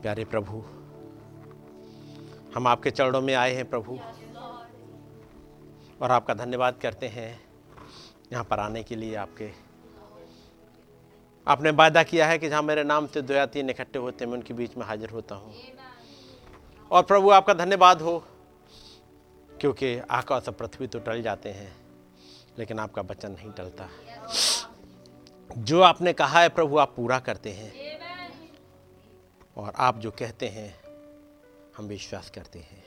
प्यारे 0.02 0.24
प्रभु, 0.24 0.62
हम 2.54 2.66
आपके 2.66 2.90
चरणों 2.90 3.20
में 3.20 3.34
आए 3.34 3.54
हैं 3.54 3.68
प्रभु, 3.70 3.98
और 6.00 6.10
आपका 6.10 6.34
धन्यवाद 6.34 6.78
करते 6.82 7.08
हैं 7.08 7.40
यहाँ 8.32 8.44
पर 8.44 8.58
आने 8.58 8.82
के 8.82 8.96
लिए 8.96 9.14
आपके। 9.14 9.50
आपने 11.46 11.70
वायदा 11.70 12.02
किया 12.02 12.26
है 12.26 12.38
कि 12.38 12.48
जहाँ 12.48 12.62
मेरे 12.62 12.84
नाम 12.84 13.06
से 13.06 13.22
दो 13.22 13.34
या 13.34 13.46
तीन 13.46 13.70
इकट्ठे 13.70 13.98
होते 13.98 14.24
हैं, 14.24 14.30
मैं 14.30 14.38
उनके 14.38 14.54
बीच 14.54 14.76
में 14.76 14.86
हाजिर 14.86 15.10
होता 15.10 15.34
हूँ। 15.34 15.54
और 16.90 17.02
प्रभु, 17.02 17.30
आपका 17.30 17.54
धन्यवाद 17.54 18.02
हो, 18.02 18.18
क्योंकि 19.50 19.96
आकाश 19.98 20.48
और 20.48 20.54
पृथ्वी 20.54 20.86
तो 20.86 20.98
टल 20.98 21.22
जाते 21.22 21.48
हैं, 21.48 21.72
लेकिन 22.58 22.78
आपका 22.78 23.02
वचन 23.02 23.30
नहीं 23.32 23.50
टलता। 23.52 23.88
जो 25.50 25.80
आपने 25.80 26.12
कहा 26.12 26.40
है 26.40 26.48
प्रभु, 26.48 26.78
आप 26.78 26.92
पूरा 26.96 27.18
करते 27.18 27.50
हैं। 27.50 27.87
और 29.58 29.72
आप 29.76 29.98
जो 29.98 30.10
कहते 30.10 30.48
हैं 30.48 30.74
हम 31.76 31.86
विश्वास 31.86 32.30
करते 32.30 32.58
हैं। 32.58 32.82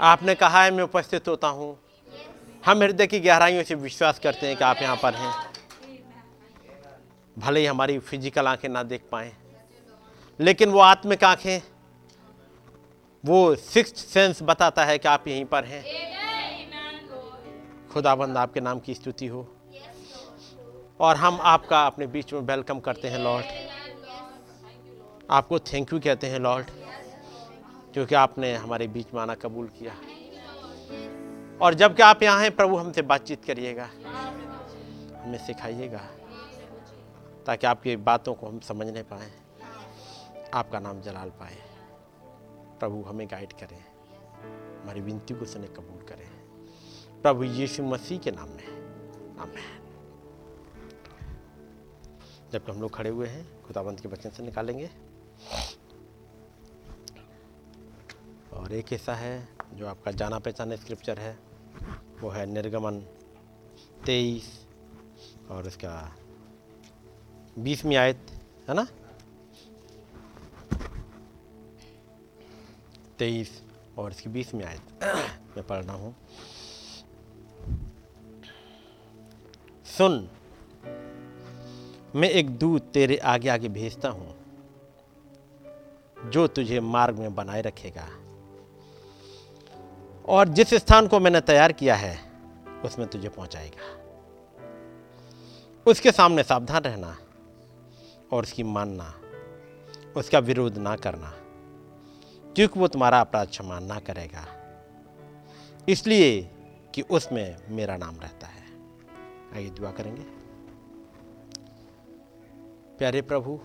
आपने 0.00 0.34
कहा 0.34 0.62
है 0.64 0.70
मैं 0.70 0.84
उपस्थित 0.84 1.28
होता 1.28 1.48
हूँ। 1.48 1.76
हम 2.66 2.82
हृदय 2.82 3.06
की 3.06 3.20
गहराइयों 3.20 3.62
से 3.62 3.74
विश्वास 3.74 4.18
करते 4.18 4.46
हैं 4.46 4.56
कि 4.56 4.64
आप 4.64 4.82
यहाँ 4.82 4.96
पर 4.96 5.14
हैं। 5.14 5.32
भले 7.36 7.60
ही 7.60 7.66
हमारी 7.66 7.98
फ़िज़िकल 7.98 8.46
आँखें 8.46 8.68
ना 8.68 8.82
देख 8.82 9.02
पाए 9.12 9.32
लेकिन 10.40 10.70
वो 10.70 10.80
आत्मिक 10.80 11.24
आँखें 11.24 11.60
वो 13.24 13.54
सिक्स 13.56 14.04
सेंस 14.04 14.42
बताता 14.42 14.84
है 14.84 14.98
कि 14.98 15.08
आप 15.08 15.28
यहीं 15.28 15.44
पर 15.44 15.64
हैं। 15.64 15.84
खुदाबंद 17.92 18.36
आपके 18.36 18.60
नाम 18.60 18.78
की 18.80 18.94
स्तुति 18.94 19.26
हो। 19.26 19.46
और 21.00 21.16
हम 21.16 21.38
आपका 21.42 21.86
अपने 21.86 22.06
बीच 22.06 22.32
में 22.32 22.40
वेलकम 22.40 22.80
करते 22.80 23.08
हैं 23.08 23.18
लॉर्ड 23.18 23.44
आपको 25.30 25.58
थैंक 25.58 25.92
यू 25.92 25.98
कहते 26.00 26.26
हैं 26.26 26.38
लॉर्ड 26.38 26.70
क्योंकि 27.94 28.14
आपने 28.14 28.54
हमारे 28.54 28.86
बीच 28.88 29.12
में 29.14 29.20
आना 29.20 29.34
कबूल 29.34 29.66
किया। 29.68 29.94
और 31.60 31.74
जब 31.74 31.94
कि 31.96 32.02
आप 32.02 32.22
यहाँ 32.22 32.40
हैं, 32.40 32.50
प्रभु 32.56 32.76
हमसे 32.76 33.02
बातचीत 33.02 33.44
करिएगा, 33.44 33.84
हमें 35.16 35.38
सिखाइएगा, 35.46 36.00
ताकि 37.46 37.66
आपकी 37.66 37.96
बातों 37.96 38.34
को 38.34 38.46
हम 38.46 38.58
समझ 38.60 38.86
नहीं 38.86 39.02
पाए, 39.02 39.30
आपका 40.54 40.80
नाम 40.80 41.00
जलाल 41.00 41.30
पाए। 41.30 41.56
प्रभु 42.80 43.02
हमें 43.02 43.26
गाइड 43.26 43.52
करें, 43.52 43.78
हमारी 44.82 45.00
विनती 45.00 45.34
को 45.34 45.44
सुने 45.44 45.66
कबूल 45.66 46.06
करें। 46.08 46.28
प्रभु 47.22 47.44
यीशु 47.44 47.82
मसीह 47.82 48.18
के 48.18 48.30
नाम 48.30 48.48
में, 48.48 48.66
आमेन। 49.38 49.80
जब 52.52 52.70
हम 52.70 52.80
लोग 52.80 52.94
खड़े 52.94 53.10
हुए 53.10 53.26
हैं, 53.26 53.46
खुदाबंद 53.62 54.00
के 54.00 54.08
बचन 54.08 54.30
से 54.30 54.42
निकालेंगे। 54.42 54.90
और 58.52 58.72
एक 58.72 58.92
ऐसा 58.92 59.14
है 59.14 59.48
जो 59.74 59.86
आपका 59.86 60.10
जाना 60.10 60.38
पहचाना 60.38 60.76
स्क्रिप्चर 60.76 61.18
है, 61.18 61.38
वो 62.20 62.30
है 62.30 62.46
निर्गमन 62.46 63.00
तेईस 64.06 64.66
और 65.50 65.66
उसका 65.66 66.16
बीसवीं 67.58 67.96
आयत, 67.96 68.26
है 68.68 68.74
ना? 68.74 68.86
तेईस 73.18 73.62
और 73.98 74.10
इसकी 74.10 74.28
बीसवीं 74.28 74.62
आयत। 74.62 74.82
मैं 75.56 75.66
पढ़ 75.66 75.84
रहा 75.84 75.96
हूँ। 75.96 76.16
सुन, 79.86 80.30
मैं 82.14 82.30
एक 82.30 82.50
दूत 82.50 82.82
तेरे 82.82 83.16
आगे 83.16 83.48
आगे 83.48 83.68
भेजता 83.68 84.08
हूँ। 84.08 84.31
जो 86.24 86.46
तुझे 86.46 86.80
मार्ग 86.80 87.18
में 87.18 87.34
बनाए 87.34 87.62
रखेगा। 87.62 88.08
और 90.28 90.48
जिस 90.48 90.74
स्थान 90.74 91.08
को 91.08 91.20
मैंने 91.20 91.40
तैयार 91.40 91.72
किया 91.72 91.94
है, 91.94 92.18
उसमें 92.84 93.08
तुझे 93.08 93.28
पहुंचाएगा। 93.28 94.02
उसके 95.86 96.12
सामने 96.12 96.42
सावधान 96.42 96.82
रहना 96.82 97.18
और 98.32 98.42
उसकी 98.42 98.62
मानना, 98.62 99.14
उसका 100.16 100.38
विरोध 100.38 100.78
ना 100.78 100.96
करना, 100.96 101.30
क्योंकि 102.54 102.80
वो 102.80 102.88
तुम्हारा 102.88 103.20
अपराध 103.20 103.48
क्षमा 103.48 103.78
ना 103.78 103.98
करेगा। 103.98 104.46
इसलिए 105.88 106.50
कि 106.94 107.02
उसमें 107.02 107.56
मेरा 107.68 107.96
नाम 107.96 108.20
रहता 108.20 108.46
है। 108.46 108.62
आइए 109.54 109.70
दुआ 109.70 109.90
करेंगे। 109.90 110.22
प्यारे 112.98 113.22
प्रभु, 113.22 113.60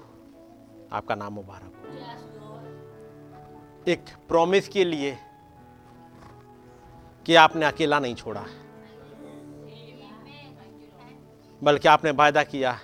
आपका 0.91 1.15
नाम 1.15 1.33
मुबारक 1.33 1.63
हो। 1.63 2.36
एक 3.87 4.09
प्रॉमिस 4.27 4.67
के 4.67 4.83
लिए 4.83 5.17
कि 7.25 7.35
आपने 7.35 7.65
अकेला 7.65 7.99
नहीं 7.99 8.15
छोड़ा। 8.15 8.43
बल्कि 11.61 11.87
आपने 11.87 12.11
वायदा 12.11 12.43
किया 12.43 12.79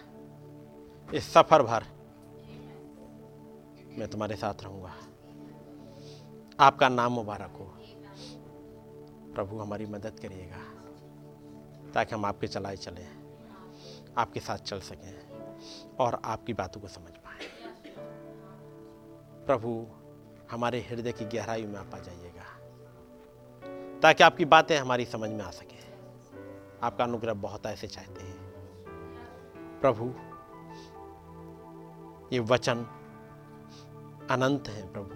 इस 1.14 1.32
सफ़र 1.34 1.64
भर 1.64 1.84
मैं 3.98 4.08
तुम्हारे 4.08 4.36
साथ 4.36 4.64
रहूँगा। 4.64 4.94
आपका 6.60 6.90
नाम 6.90 7.12
मुबारक 7.12 7.58
हो। 7.60 7.66
प्रभु 9.36 9.60
हमारी 9.60 9.86
मदद 9.86 10.20
करिएगा 10.20 10.62
ताकि 11.94 12.16
हम 12.16 12.26
आपके 12.26 12.48
चलाए 12.48 12.76
चलें, 12.76 13.08
आपके 14.18 14.40
साथ 14.40 14.58
चल 14.58 14.80
सकें 14.80 15.98
और 16.00 16.22
आपकी 16.26 16.54
बातों 16.54 16.82
को 16.82 16.88
समझ 16.88 17.12
पाए। 17.12 17.52
प्रभु 19.46 19.86
हमारे 20.52 20.82
हृदय 20.82 21.12
की 21.12 21.26
गहराई 21.26 21.66
में 21.66 21.80
आप 21.80 21.96
आ 21.96 22.00
जाइएगा, 22.00 22.44
ताकि 24.00 24.24
आपकी 24.24 24.46
बातें 24.46 24.78
हमारी 24.78 25.06
समझ 25.06 25.30
में 25.30 25.42
आ 25.42 25.52
सके। 25.52 25.82
आपका 26.84 27.04
अनुग्रह 27.04 27.34
बहुत 27.34 27.66
ऐसे 27.66 27.88
चाहते 27.88 28.22
हैं। 28.22 28.38
प्रभु, 29.82 30.14
ये 32.36 32.40
वचन 32.40 32.86
अनंत 34.32 34.70
है 34.70 34.94
प्रभु। 34.94 35.16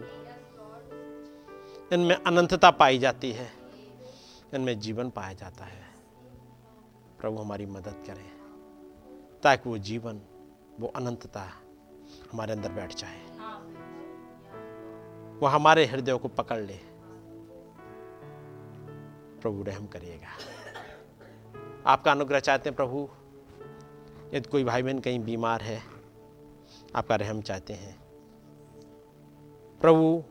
इनमें 1.95 2.15
अनंतता 2.15 2.71
पाई 2.71 2.99
जाती 2.99 3.31
है। 3.31 3.51
इनमें 4.53 4.79
जीवन 4.79 5.09
पाया 5.09 5.33
जाता 5.33 5.65
है। 5.65 5.85
प्रभु 7.19 7.37
हमारी 7.37 7.65
मदद 7.65 8.03
करें, 8.07 8.31
ताकि 9.43 9.69
वो 9.69 9.77
जीवन, 9.77 10.21
वो 10.79 10.87
अनंतता 10.87 11.41
हमारे 12.31 12.51
अंदर 12.53 12.71
बैठ 12.71 12.95
जाए। 12.95 13.26
वो 15.37 15.47
हमारे 15.47 15.85
हृदयों 15.85 16.19
को 16.19 16.27
पकड़ 16.27 16.59
ले। 16.59 16.79
प्रभु, 19.41 19.63
रहम 19.63 19.87
करिएगा। 19.87 20.27
आपका 21.85 22.11
अनुग्रह 22.11 22.39
चाहते 22.39 22.69
हैं, 22.69 22.75
प्रभु? 22.75 23.09
यदि 24.33 24.49
कोई 24.49 24.63
भाई 24.63 24.83
बहन 24.83 24.99
कहीं 24.99 25.19
बीमार 25.19 25.61
है, 25.61 25.81
आपका 26.95 27.15
रहम 27.15 27.41
चाहते 27.41 27.73
हैं। 27.73 27.99
प्रभु, 29.81 30.23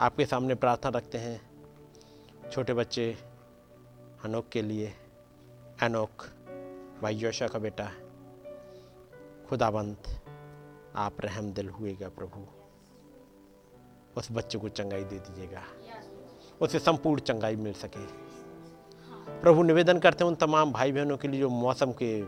आपके 0.00 0.26
सामने 0.26 0.54
प्रार्थना 0.54 0.90
रखते 0.90 1.18
हैं, 1.18 1.50
छोटे 2.50 2.74
बच्चे 2.74 3.18
अनोख 4.24 4.48
के 4.48 4.62
लिए 4.62 4.94
अनोख 5.82 6.26
भाई 7.02 7.14
योशा 7.14 7.48
का 7.48 7.58
बेटा, 7.58 7.90
खुदाबंद, 9.48 9.96
आप 10.96 11.20
रहम 11.20 11.52
दिल 11.52 11.68
हुएगा, 11.68 12.08
प्रभु। 12.08 12.61
उस 14.16 14.28
बच्चे 14.32 14.58
को 14.58 14.68
चंगाई 14.68 15.04
दे 15.04 15.18
दीजिएगा। 15.18 15.62
उसे 16.60 16.78
संपूर्ण 16.78 17.20
चंगाई 17.20 17.56
मिल 17.56 17.72
सके। 17.72 18.06
प्रभु 19.40 19.62
निवेदन 19.62 19.98
करते 19.98 20.24
हैं 20.24 20.28
उन 20.30 20.34
तमाम 20.34 20.72
भाई 20.72 20.92
बहनों 20.92 21.16
के 21.16 21.28
लिए 21.28 21.40
जो 21.40 21.48
मौसम 21.48 21.92
के 21.92 22.24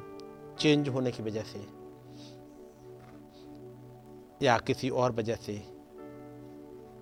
चेंज 0.56 0.88
होने 0.88 1.12
की 1.12 1.22
वजह 1.22 1.42
से 1.42 1.66
या 4.46 4.58
किसी 4.58 4.90
और 4.90 5.12
वजह 5.12 5.34
से 5.34 5.58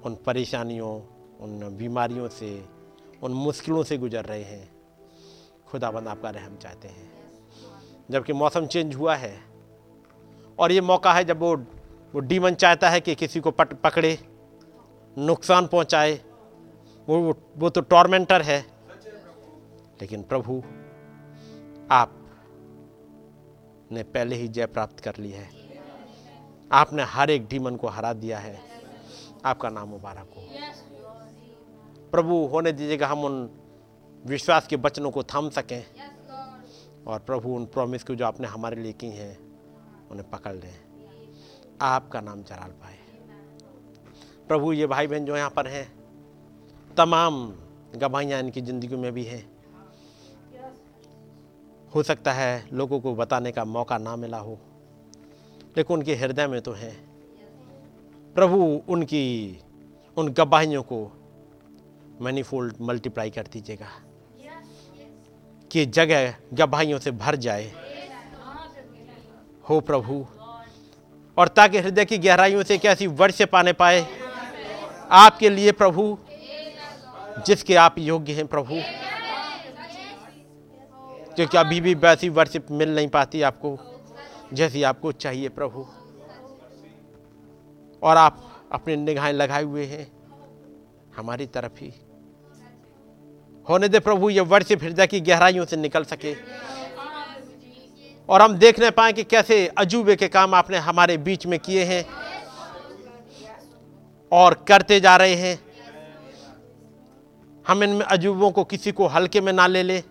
उन 0.05 0.19
परेशानियों, 0.27 1.01
उन 1.41 1.77
बीमारियों 1.77 2.29
से, 2.29 2.65
उन 3.23 3.33
मुश्किलों 3.33 3.83
से 3.83 3.99
गुजर 3.99 4.25
रहे 4.25 4.43
हैं। 4.43 4.73
खुदाबंद 5.67 6.09
आपका 6.09 6.31
रहम 6.31 6.57
चाहते 6.57 6.89
हैं। 6.89 7.13
जबकि 8.11 8.33
मौसम 8.33 8.67
चेंज 8.67 8.95
हुआ 8.95 9.17
है 9.17 9.41
और 10.59 10.73
ये 10.73 10.81
मौका 10.81 11.13
है 11.13 11.25
जब 11.25 11.39
वो 11.39 11.57
वो 12.15 12.21
डीमन 12.21 12.55
चाहता 12.55 12.91
है 12.91 13.01
कि 13.01 13.15
किसी 13.15 13.41
को 13.41 13.51
पट, 13.51 13.73
पकड़े। 13.75 14.19
नुकसान 15.19 15.67
पहुँचाए। 15.67 16.21
वो 17.09 17.35
वो 17.57 17.71
तो 17.71 17.81
टॉर्मेंटर 17.81 18.43
है। 18.43 18.67
लेकिन 20.01 20.23
प्रभु, 20.23 20.63
आप 21.91 22.19
ने 23.93 24.03
पहले 24.03 24.37
ही 24.37 24.49
जय 24.49 24.67
प्राप्त 24.67 25.01
कर 25.01 25.17
ली 25.19 25.31
है। 25.31 25.51
आपने 26.73 27.03
हर 27.03 27.31
एक 27.31 27.47
डीमन 27.47 27.77
को 27.77 27.89
हरा 27.89 28.13
दिया 28.13 28.39
है। 28.39 28.61
आपका 29.45 29.69
नाम 29.69 29.89
मुबारक 29.89 30.31
हो। 30.37 30.49
प्रभु, 32.11 32.47
होने 32.47 32.73
दीजिएगा 32.73 33.07
हम 33.07 33.25
उन 33.25 33.51
विश्वास 34.27 34.67
के 34.67 34.77
वचनों 34.77 35.11
को 35.11 35.23
थाम 35.23 35.51
सकें। 35.51 35.87
और 37.07 37.19
प्रभु, 37.19 37.49
उन 37.51 37.67
प्रॉमिस 37.67 38.05
को 38.05 38.15
जो 38.15 38.27
आपने 38.27 38.49
हमारे 38.49 38.77
लिए 38.77 38.93
की 38.93 39.09
हैं, 39.09 39.39
उन्हें 40.11 40.31
पकड़ 40.31 40.55
लें। 40.55 40.85
आपका 41.81 42.21
नाम 42.21 42.43
चराल 42.43 42.71
पाए। 42.71 43.02
प्रभु, 44.53 44.73
ये 44.73 44.87
भाई 44.87 45.07
बहन 45.07 45.25
जो 45.25 45.37
यहाँ 45.37 45.51
पर 45.51 45.67
हैं, 45.67 45.87
तमाम 46.97 47.37
गवाहियाँ 47.97 48.41
इनकी 48.41 48.61
ज़िंदगी 48.61 48.97
में 48.97 49.13
भी 49.13 49.25
हैं। 49.25 49.45
हो 51.95 52.03
सकता 52.03 52.33
है 52.33 52.69
लोगों 52.73 52.99
को 53.01 53.15
बताने 53.15 53.53
का 53.53 53.65
मौका 53.65 53.99
ना 53.99 54.17
मिला 54.17 54.39
हो, 54.39 54.59
लेकिन 55.77 55.97
उनके 55.97 56.15
हृदय 56.15 56.47
में 56.47 56.61
तो 56.61 56.73
है। 56.73 56.91
प्रभु, 58.37 58.61
उनकी, 58.89 59.59
उन 60.17 60.29
गवाहियों 60.29 60.83
को 60.83 61.01
मैनीफोल्ड 62.21 62.77
मल्टीप्लाई 62.81 63.31
कर 63.31 63.47
दीजिएगा। 63.53 63.89
कि 65.71 65.87
जगह 65.87 66.35
गवाहियों 66.55 66.99
से 66.99 67.11
भर 67.11 67.37
जाए। 67.37 67.73
हो 69.69 69.81
प्रभु, 69.81 70.27
और 71.37 71.49
ताकि 71.49 71.79
हृदय 71.79 72.05
की 72.05 72.19
गहराइयों 72.19 72.63
से 72.63 72.79
कैसी 72.79 73.07
वर्ष 73.07 73.43
पाने 73.43 73.73
पाए। 73.73 74.22
आपके 75.13 75.51
लिए 75.51 75.73
प्रभु, 75.73 76.19
जिसके 77.47 77.75
आप 77.75 77.95
योग्य 77.99 78.33
हैं 78.33 78.47
प्रभु। 78.47 78.75
क्योंकि 81.35 81.59
अभी 81.59 81.81
भी 81.81 81.95
वैसी 81.95 82.29
वर्षिप 82.29 82.67
मिल 82.71 82.95
नहीं 82.95 83.09
पाती 83.09 83.43
आपको, 83.43 83.79
जैसी 84.53 84.83
आपको 84.83 85.13
चाहिए 85.13 85.49
प्रभु। 85.49 85.87
और 88.03 88.17
आप 88.17 88.63
अपने 88.73 88.97
निगाहें 88.97 89.33
लगाए 89.33 89.63
हुए 89.63 89.85
हैं, 89.85 90.13
हमारी 91.17 91.47
तरफ़ 91.47 91.81
ही। 91.81 91.93
होने 93.69 93.89
दे 93.89 94.01
प्रभु, 94.01 94.31
ये 94.31 94.41
वर्षिप 94.41 94.83
हृदय 94.83 95.07
की 95.07 95.21
गहराइयों 95.21 95.65
से 95.65 95.77
निकल 95.77 96.05
सके। 96.05 96.37
और 98.29 98.43
हम 98.43 98.55
देखने 98.55 98.91
पाए 98.91 99.13
कि 99.13 99.25
कैसे 99.25 99.67
अजूबे 99.79 100.17
के 100.17 100.29
काम 100.29 100.55
आपने 100.55 100.77
हमारे 100.77 101.17
बीच 101.17 101.47
में 101.47 101.59
किए 101.59 101.85
हैं। 101.85 102.23
और 104.33 104.55
करते 104.69 105.01
जा 105.01 105.17
रहे 105.17 105.35
हैं। 105.35 105.59
हम 107.67 107.83
इनमें 107.85 108.05
अजूबों 108.07 108.51
को 108.51 108.65
किसी 108.65 108.93
को 108.93 109.07
हल्के 109.07 109.41
में 109.41 109.53
ना 109.53 109.67
ले 109.67 109.83
ले। 109.83 110.03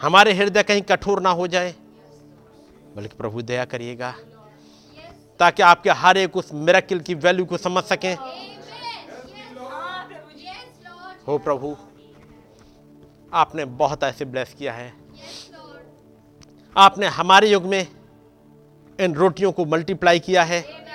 हमारे 0.00 0.32
हृदय 0.32 0.62
कहीं 0.62 0.82
कठोर 0.82 1.20
ना 1.20 1.30
हो 1.30 1.46
जाए। 1.46 1.74
बल्कि 2.96 3.16
प्रभु 3.16 3.42
दया 3.42 3.64
करिएगा, 3.64 4.14
ताकि 5.40 5.62
आपके 5.62 5.90
हर 5.90 6.18
एक 6.18 6.36
उस 6.36 6.52
मेरेकिल 6.52 7.00
की 7.00 7.14
वैल्यू 7.14 7.44
को 7.44 7.56
समझ 7.56 7.84
सकें। 7.84 8.14
हो 11.28 11.38
प्रभु, 11.38 11.76
आपने 13.32 13.64
बहुत 13.64 14.04
ऐसे 14.04 14.24
ब्लेस 14.24 14.54
किया 14.58 14.72
है। 14.72 14.92
आपने 16.76 17.06
हमारे 17.06 17.50
युग 17.50 17.64
में 17.64 17.86
इन 19.00 19.14
रोटियों 19.14 19.52
को 19.52 19.64
मल्टीप्लाई 19.64 20.18
किया 20.18 20.42
है। 20.42 20.89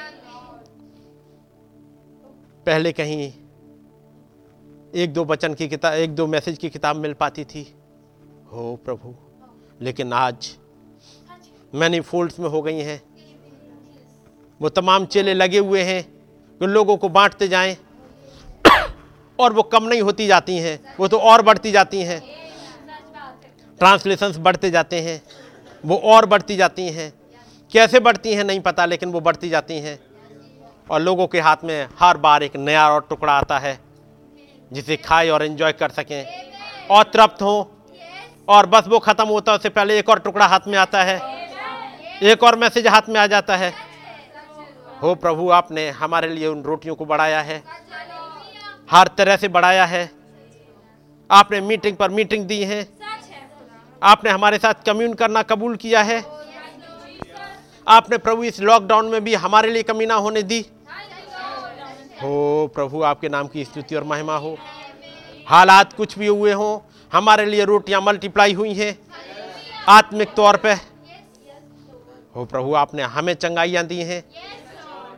पहले 2.65 2.91
कहीं 2.91 3.27
एक 4.95 5.13
दो 5.13 5.23
वचन 5.25 5.53
की 5.53 5.67
किताब 5.67 5.93
एक 5.93 6.15
दो 6.15 6.27
मैसेज 6.27 6.57
की 6.57 6.69
किताब 6.69 6.95
मिल 6.95 7.13
पाती 7.13 7.43
थी। 7.43 7.61
हो 8.51 8.75
प्रभु, 8.85 9.13
लेकिन 9.81 10.13
आज 10.13 10.49
मैनी 11.73 11.99
फोल्ड्स 11.99 12.39
में 12.39 12.49
हो 12.49 12.61
गई 12.61 12.79
हैं। 12.79 13.01
वो 14.61 14.69
तमाम 14.69 15.05
चेले 15.05 15.33
लगे 15.33 15.59
हुए 15.59 15.81
हैं 15.81 16.01
जो 16.61 16.67
लोगों 16.67 16.97
को 16.97 17.09
बांटते 17.09 17.47
जाएँ 17.47 17.75
और 19.39 19.53
वो 19.53 19.63
कम 19.63 19.83
नहीं 19.83 20.01
होती 20.01 20.27
जाती 20.27 20.57
हैं, 20.57 20.79
वो 20.99 21.07
तो 21.07 21.17
और 21.19 21.41
बढ़ती 21.41 21.71
जाती 21.71 22.01
हैं। 22.01 22.19
ट्रांसलेशंस 23.79 24.37
बढ़ते 24.37 24.71
जाते 24.71 25.01
हैं, 25.01 25.21
वो 25.83 25.97
और 25.97 26.25
बढ़ती 26.25 26.55
जाती 26.55 26.89
हैं। 26.89 27.11
कैसे 27.71 27.99
बढ़ती 27.99 28.33
हैं 28.33 28.43
नहीं 28.43 28.59
पता, 28.59 28.85
लेकिन 28.85 29.11
वो 29.11 29.19
बढ़ती 29.19 29.49
जाती 29.49 29.79
हैं। 29.79 29.99
और 30.91 31.01
लोगों 31.01 31.27
के 31.27 31.39
हाथ 31.39 31.57
में 31.63 31.87
हर 31.99 32.17
बार 32.17 32.43
एक 32.43 32.55
नया 32.55 32.89
और 32.89 33.05
टुकड़ा 33.09 33.33
आता 33.33 33.59
है, 33.59 33.79
जिसे 34.71 34.97
खाए 34.97 35.29
और 35.29 35.43
एंजॉय 35.43 35.71
कर 35.71 35.89
सकें। 35.89 36.25
और 36.91 37.03
तृप्त 37.03 37.41
हो। 37.41 37.71
और 38.47 38.65
बस 38.65 38.87
वो 38.87 38.99
ख़त्म 38.99 39.25
होता 39.25 39.51
है, 39.51 39.57
उससे 39.57 39.69
पहले 39.69 39.99
एक 39.99 40.09
और 40.09 40.19
टुकड़ा 40.19 40.45
हाथ 40.45 40.67
में 40.67 40.77
आता 40.77 41.03
है। 41.03 41.19
एक 42.23 42.43
और 42.43 42.55
मैसेज 42.55 42.87
हाथ 42.87 43.01
में 43.09 43.19
आ 43.19 43.27
जाता 43.27 43.55
है। 43.55 43.73
हो 45.01 45.15
प्रभु, 45.15 45.49
आपने 45.49 45.89
हमारे 45.89 46.27
लिए 46.27 46.47
उन 46.47 46.61
रोटियों 46.63 46.95
को 46.95 47.05
बढ़ाया 47.05 47.41
है। 47.41 47.63
हर 48.91 49.07
तरह 49.07 49.37
से 49.37 49.47
बढ़ाया 49.47 49.85
है। 49.85 50.11
आपने 51.31 51.61
मीटिंग 51.61 51.97
पर 51.97 52.09
मीटिंग 52.09 52.45
दी 52.45 52.63
है। 52.63 52.87
आपने 54.03 54.29
हमारे 54.29 54.57
साथ 54.57 54.73
कम्यून 54.85 55.13
करना 55.13 55.41
कबूल 55.41 55.75
किया 55.75 56.01
है। 56.01 56.23
आपने 57.87 58.17
प्रभु, 58.17 58.43
इस 58.43 58.59
लॉकडाउन 58.59 59.05
में 59.05 59.23
भी 59.23 59.35
हमारे 59.35 59.71
लिए 59.71 59.83
कमी 59.83 60.05
ना 60.05 60.15
होने 60.15 60.41
दी। 60.43 60.65
हो, 62.25 62.71
प्रभु 62.73 63.01
आपके 63.03 63.29
नाम 63.29 63.47
की 63.47 63.65
स्तुति 63.65 63.95
और 63.95 64.03
महिमा 64.03 64.37
हो। 64.37 64.57
हालात 65.47 65.93
कुछ 65.93 66.19
भी 66.19 66.27
हुए 66.27 66.51
हों, 66.51 66.79
हमारे 67.11 67.45
लिए 67.45 67.65
रोटियाँ 67.65 68.01
मल्टीप्लाई 68.01 68.53
हुई 68.53 68.73
हैं। 68.73 68.97
आत्मिक 69.89 70.33
तौर 70.33 70.57
पे। 70.57 70.73
हो, 72.35 72.45
प्रभु 72.45 72.73
आपने 72.73 73.03
हमें 73.03 73.33
चंगाइयाँ 73.33 73.85
दी 73.85 74.01
हैं। 74.01 74.23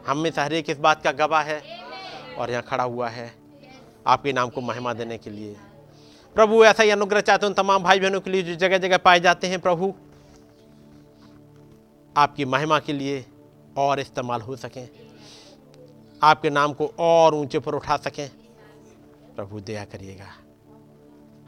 हम 0.07 0.17
में 0.17 0.31
से 0.31 0.57
एक 0.57 0.69
इस 0.69 0.77
बात 0.77 1.03
का 1.03 1.11
गवाह 1.11 1.41
है 1.41 1.61
और 2.37 2.51
यहाँ 2.51 2.63
खड़ा 2.63 2.83
हुआ 2.83 3.09
है 3.09 3.31
आपके 4.07 4.33
नाम 4.33 4.49
को 4.49 4.61
महिमा 4.61 4.93
देने 4.93 5.17
के 5.17 5.29
लिए। 5.29 5.55
प्रभु, 6.35 6.63
ऐसा 6.65 6.83
ही 6.83 6.89
अनुग्रह 6.89 7.21
चाहते 7.21 7.45
हैं 7.45 7.55
तमाम 7.55 7.83
भाई 7.83 7.99
बहनों 7.99 8.21
के 8.21 8.29
लिए 8.29 8.41
जो 8.41 8.55
जगह 8.55 8.77
जगह 8.77 8.97
पाए 8.97 9.19
जाते 9.19 9.47
हैं, 9.47 9.59
प्रभु। 9.59 9.93
आपकी 12.17 12.45
महिमा 12.45 12.79
के 12.79 12.93
लिए 12.93 13.25
और 13.77 13.99
इस्तेमाल 13.99 14.41
हो 14.41 14.55
सकें। 14.55 14.89
आपके 16.23 16.49
नाम 16.49 16.73
को 16.73 16.91
और 16.99 17.35
ऊँचे 17.35 17.59
पर 17.59 17.75
उठा 17.75 17.97
सकें। 17.97 18.29
प्रभु, 19.35 19.59
दया 19.59 19.85
करिएगा। 19.85 20.25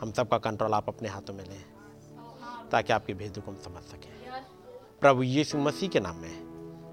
हम 0.02 0.12
सबका 0.12 0.38
कंट्रोल 0.38 0.74
आप 0.74 0.88
अपने 0.88 1.10
हाथों 1.10 1.34
में 1.34 1.46
लें, 1.46 1.66
ताकि 2.70 2.94
आपके 2.94 3.14
भेदों 3.14 3.42
को 3.42 3.52
हम 3.52 3.58
समझ 3.58 3.84
सकें। 3.84 4.44
प्रभु 5.02 5.24
यीशु 5.24 5.58
मसीह 5.58 5.90
के 5.90 6.00
नाम 6.00 6.16
में। 6.16 6.38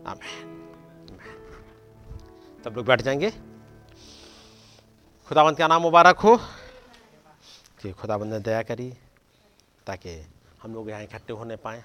आमेन। 0.06 0.52
सब 2.64 2.74
लोग 2.76 2.86
बैठ 2.86 3.02
जाएँगे। 3.02 3.30
खुदाबंद 5.28 5.56
का 5.56 5.68
नाम 5.68 5.82
मुबारक 5.82 6.18
हो। 6.18 6.36
कि 7.82 7.92
खुदाबंद 7.92 8.32
ने 8.32 8.40
दया 8.40 8.62
करी, 8.62 8.94
ताकि 9.86 10.26
हम 10.62 10.74
लोग 10.74 10.90
यहाँ 10.90 11.02
इकट्ठे 11.02 11.32
होने 11.32 11.56
पाएँ 11.56 11.84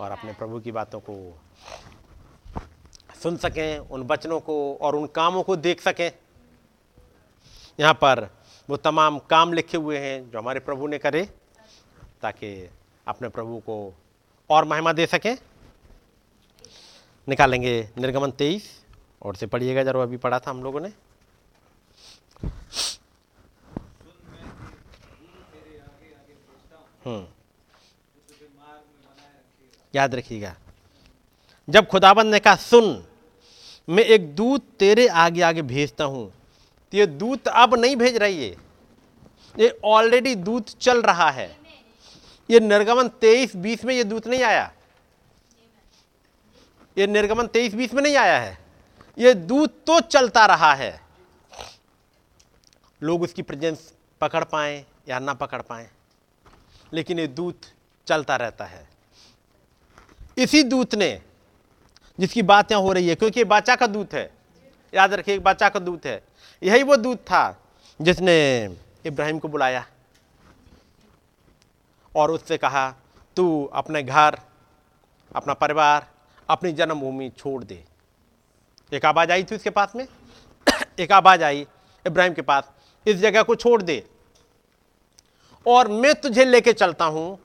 और 0.00 0.10
अपने 0.10 0.32
प्रभु 0.32 0.60
की 0.60 0.72
बातों 0.72 1.00
को 1.00 1.40
सुन 3.22 3.36
सकें, 3.36 3.78
उन 3.78 4.02
वचनों 4.02 4.40
को 4.40 4.74
और 4.74 4.96
उन 4.96 5.06
कामों 5.06 5.42
को 5.42 5.56
देख 5.56 5.80
सकें। 5.80 6.10
यहाँ 7.80 7.94
पर 7.94 8.28
वो 8.68 8.76
तमाम 8.76 9.18
काम 9.18 9.52
लिखे 9.52 9.76
हुए 9.76 9.98
हैं 9.98 10.30
जो 10.30 10.38
हमारे 10.38 10.60
प्रभु 10.60 10.86
ने 10.86 10.98
करे, 10.98 11.24
ताकि 12.22 12.70
अपने 13.06 13.28
प्रभु 13.28 13.58
को 13.58 13.94
और 14.50 14.64
महिमा 14.64 14.92
दे 14.92 15.06
सकें। 15.06 15.36
निकालेंगे 17.28 17.88
निर्गमन 17.98 18.30
तेईस, 18.30 18.84
और 19.22 19.36
से 19.36 19.46
पढ़िएगा 19.46 19.82
ज़रूर 19.82 20.02
अभी 20.02 20.16
पढ़ा 20.16 20.38
था 20.38 20.50
हम 20.50 20.62
लोगों 20.62 20.80
ने। 20.80 20.92
हम्म। 27.04 27.26
याद 29.94 30.14
रखिएगा। 30.14 30.54
जब 31.68 31.86
खुदाबंद 31.86 32.32
ने 32.32 32.38
कहा, 32.38 32.56
सुन, 32.56 33.04
मैं 33.88 34.04
एक 34.04 34.34
दूत 34.34 34.66
तेरे 34.78 35.06
आगे 35.08 35.42
आगे 35.42 35.62
भेजता 35.64 36.04
हूँ। 36.04 36.26
तो 36.92 36.96
ये 36.96 37.06
दूत 37.06 37.48
अब 37.48 37.74
नहीं 37.74 37.96
भेज 37.96 38.16
रही 38.16 38.44
है। 38.44 38.54
ये 39.54 39.68
ऑलरेडी 39.84 40.34
दूत 40.34 40.68
चल 40.78 41.02
रहा 41.02 41.30
है। 41.30 41.48
ये 42.48 42.60
निर्गमन 42.60 43.08
तेईस 43.20 43.56
बीस 43.56 43.84
में 43.84 43.94
ये 43.94 44.04
दूत 44.04 44.26
नहीं 44.26 44.42
आया। 44.42 44.70
ये 46.96 47.06
निर्गमन 47.06 47.46
तेईस 47.46 47.74
बीस 47.74 47.94
में 47.94 48.02
नहीं 48.02 48.16
आया 48.16 48.38
है। 48.38 48.58
ये 49.18 49.34
दूत 49.34 49.74
तो 49.86 50.00
चलता 50.00 50.44
रहा 50.46 50.72
है। 50.74 51.00
लोग 53.02 53.22
उसकी 53.22 53.42
प्रेजेंस 53.42 53.92
पकड़ 54.20 54.44
पाए 54.44 54.84
या 55.08 55.18
ना 55.18 55.34
पकड़ 55.34 55.60
पाए, 55.62 55.88
लेकिन 56.92 57.18
ये 57.18 57.26
दूत 57.26 57.66
चलता 58.06 58.36
रहता 58.36 58.64
है। 58.64 58.88
इसी 60.38 60.62
दूत 60.62 60.94
ने 60.94 61.10
जिसकी 62.20 62.42
बात 62.42 62.72
हो 62.72 62.92
रही 62.92 63.08
है, 63.08 63.14
क्योंकि 63.14 63.44
बाचा 63.44 63.76
का 63.76 63.86
दूत 63.86 64.14
है। 64.14 64.30
याद 64.94 65.14
रखिए, 65.14 65.34
एक 65.34 65.42
बाचा 65.42 65.68
का 65.68 65.80
दूत 65.80 66.06
है। 66.06 66.22
यही 66.62 66.82
वो 66.82 66.96
दूत 66.96 67.18
था 67.18 67.62
जिसने 68.00 68.64
इब्राहिम 69.06 69.38
को 69.38 69.48
बुलाया 69.48 69.86
और 72.16 72.30
उससे 72.30 72.58
कहा, 72.58 72.94
तू 73.36 73.70
अपने 73.72 74.02
घर, 74.02 74.38
अपना 75.36 75.54
परिवार, 75.54 76.06
अपनी 76.48 76.72
जन्मभूमि 76.72 77.30
छोड़ 77.38 77.64
दे। 77.64 77.84
एक 78.92 79.04
आवाज़ 79.04 79.32
आई 79.32 79.44
थी 79.44 79.54
उसके 79.56 79.70
पास 79.70 79.92
में। 79.96 80.06
एक 80.98 81.12
आवाज़ 81.12 81.44
आई 81.44 81.66
इब्राहिम 82.06 82.34
के 82.34 82.42
पास, 82.42 82.70
इस 83.06 83.16
जगह 83.16 83.42
को 83.42 83.54
छोड़ 83.54 83.82
दे 83.82 84.06
और 85.66 85.88
मैं 85.88 86.14
तुझे 86.14 86.44
लेके 86.44 86.72
चलता 86.72 87.04
हूँ। 87.04 87.38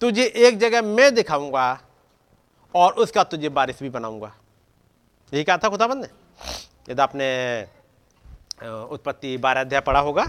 तुझे 0.00 0.24
एक 0.24 0.58
जगह 0.58 0.82
मैं 0.82 1.14
दिखाऊँगा 1.14 1.80
और 2.74 2.92
उसका 2.94 3.24
तुझे 3.24 3.48
बारिश 3.50 3.82
भी 3.82 3.90
बनाऊँगा। 3.90 4.32
यही 5.32 5.44
कहा 5.44 5.56
था 5.58 5.68
खुदाबंद 5.68 6.04
ने? 6.04 6.08
यदि 6.88 7.02
आपने 7.02 7.28
उत्पत्ति 8.64 9.36
बारह 9.38 9.60
अध्याय 9.60 9.80
पढ़ा 9.80 10.00
होगा 10.00 10.24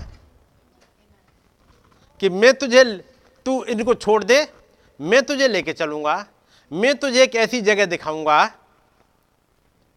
कि 2.21 2.29
मैं 2.31 2.53
तुझे 2.53 2.83
तू 3.45 3.63
इनको 3.65 3.93
छोड़ 3.95 4.23
दे, 4.23 4.47
मैं 4.99 5.21
तुझे 5.25 5.47
लेके 5.47 5.73
चलूँगा, 5.73 6.25
मैं 6.71 6.95
तुझे 6.95 7.23
एक 7.23 7.35
ऐसी 7.35 7.61
जगह 7.61 7.85
दिखाऊँगा 7.85 8.45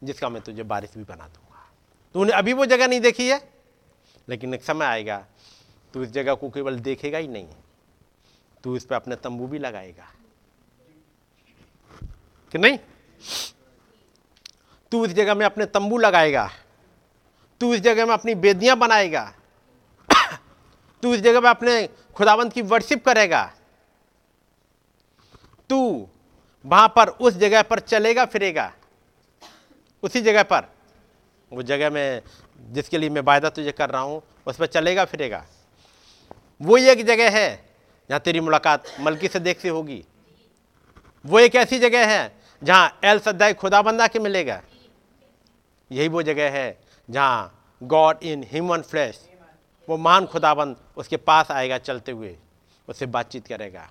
जिसका 0.03 0.28
मैं 0.28 0.42
तुझे 0.42 0.62
बारिश 0.64 0.90
भी 0.97 1.05
बना 1.05 1.26
दूँगा। 1.26 1.68
तूने 2.14 2.32
अभी 2.32 2.53
वो 2.53 2.66
जगह 2.66 2.86
नहीं 2.88 3.01
देखी 3.01 3.28
है, 3.28 3.40
लेकिन 4.28 4.55
एक 4.55 4.64
समय 4.64 4.86
आएगा, 4.86 5.24
तू 5.94 6.03
इस 6.03 6.11
जगह 6.11 6.34
को 6.34 6.51
केवल 6.51 6.78
देखेगा 6.80 7.18
ही 7.18 7.28
नहीं, 7.28 7.47
तू 8.64 8.76
इस 8.76 8.84
पर 8.84 8.97
अपने 8.97 9.16
तंबू 9.16 9.47
भी 9.47 9.59
लगाएगा। 9.59 10.07
कि 12.53 12.59
नहीं? 12.59 12.78
तू 14.92 15.07
इस 15.07 15.12
जगह 15.12 15.34
में 15.34 15.47
अपने 15.47 15.66
तंबू 15.66 15.99
लगाएगा। 15.99 16.51
तू 17.61 17.74
इस 17.74 17.80
जगह 17.80 18.07
में 18.07 18.14
अपनी 18.14 18.34
बेदियाँ 18.34 18.76
बनाएगा। 18.76 19.34
तू 21.03 21.14
इस 21.14 21.20
जगह 21.20 21.40
में 21.40 21.51
अपने 21.51 21.88
खुदावंत 22.14 22.53
की 22.53 22.62
वर्शिप 22.62 23.05
करेगा। 23.05 23.53
तू 25.70 26.09
वहाँ 26.64 26.88
पर 26.88 27.09
उस 27.09 27.34
जगह 27.34 27.62
पर 27.62 27.78
चलेगा, 27.78 28.24
फिरेगा। 28.24 28.72
उसी 30.03 30.20
जगह 30.20 30.42
पर। 30.42 30.74
उस 31.53 31.64
जगह 31.64 31.90
में 31.90 32.22
जिसके 32.61 32.99
लिए 32.99 33.11
मैं 33.11 33.20
वायदा 33.20 33.51
तुझे 33.51 33.72
कर 33.72 33.90
रहा 33.90 34.03
हूँ, 34.03 34.22
उस 34.47 34.57
पर 34.57 34.66
चलेगा, 34.66 35.05
फिरेगा। 35.05 35.47
वो 36.62 36.76
एक 36.78 37.07
जगह 37.07 37.30
है, 37.30 37.74
जहाँ 38.11 38.20
तेरी 38.20 38.40
मुलाकात 38.40 38.84
मलकी 39.01 39.28
से 39.28 39.40
देख 39.40 39.61
से 39.61 39.68
होगी। 39.68 40.05
वो 41.27 41.39
एक 41.39 41.55
ऐसी 41.57 41.79
जगह 41.79 42.07
है 42.07 42.33
जहाँ 42.62 42.99
एल 43.05 43.18
सद्दाई 43.18 43.55
खुदाबंदा 43.55 44.07
के 44.07 44.18
मिलेगा। 44.18 44.61
यही 45.91 46.09
वो 46.09 46.22
जगह 46.22 46.51
है 46.51 46.79
जहाँ 47.09 47.53
गॉड 47.81 48.22
इन 48.22 48.45
ह्यूमन 48.51 48.83
फ्लैश 48.83 49.20
वो 49.89 49.97
महान 49.97 50.27
खुदाबंद 50.27 50.77
उसके 50.97 51.16
पास 51.18 51.51
आएगा 51.51 51.79
चलते 51.79 52.12
हुए 52.12 52.35
उससे 52.89 53.07
बातचीत 53.09 53.47
करेगा। 53.47 53.89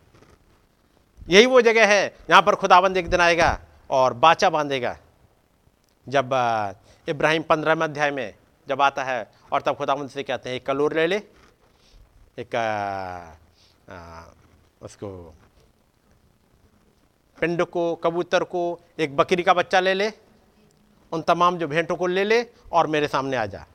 यही 1.30 1.46
वो 1.46 1.62
जगह 1.62 1.88
है 1.88 2.16
जहाँ 2.30 2.42
पर 2.42 2.56
खुदाबंद 2.56 2.98
एक 2.98 3.10
दिन 3.10 3.22
आएगा 3.22 3.60
और 3.90 4.14
बाचा 4.16 4.50
बांधेगा। 4.50 4.98
जब 6.08 6.34
इब्राहिम 7.08 7.44
पंद्रहवें 7.44 7.84
अध्याय 7.84 8.12
में 8.12 8.34
जब 8.68 8.82
आता 8.82 9.04
है 9.04 9.32
और 9.54 9.62
तब 9.62 9.76
खुदाबंद 9.76 10.10
से 10.10 10.24
कहते 10.24 10.50
हैं 10.50 10.56
एक 10.56 10.66
कलोर 10.66 10.94
ले 10.94 11.08
ले 11.08 11.22
एक 12.40 12.56
आ, 12.56 12.62
आ, 13.90 14.24
उसको 14.82 15.10
पिंड 17.40 17.64
को, 17.64 17.96
कबूतर 17.96 18.44
को, 18.44 18.80
एक 19.00 19.16
बकरी 19.18 19.44
का 19.44 19.54
बच्चा 19.54 19.80
ले 19.80 19.94
ले, 19.94 20.12
उन 21.12 21.22
तमाम 21.22 21.58
जो 21.58 21.68
भेंटों 21.68 21.96
को 21.96 22.08
ले 22.08 22.24
ले 22.24 22.46
और 22.72 22.88
मेरे 22.88 23.08
सामने 23.08 23.38
आ 23.38 23.46
जा। 23.46 23.66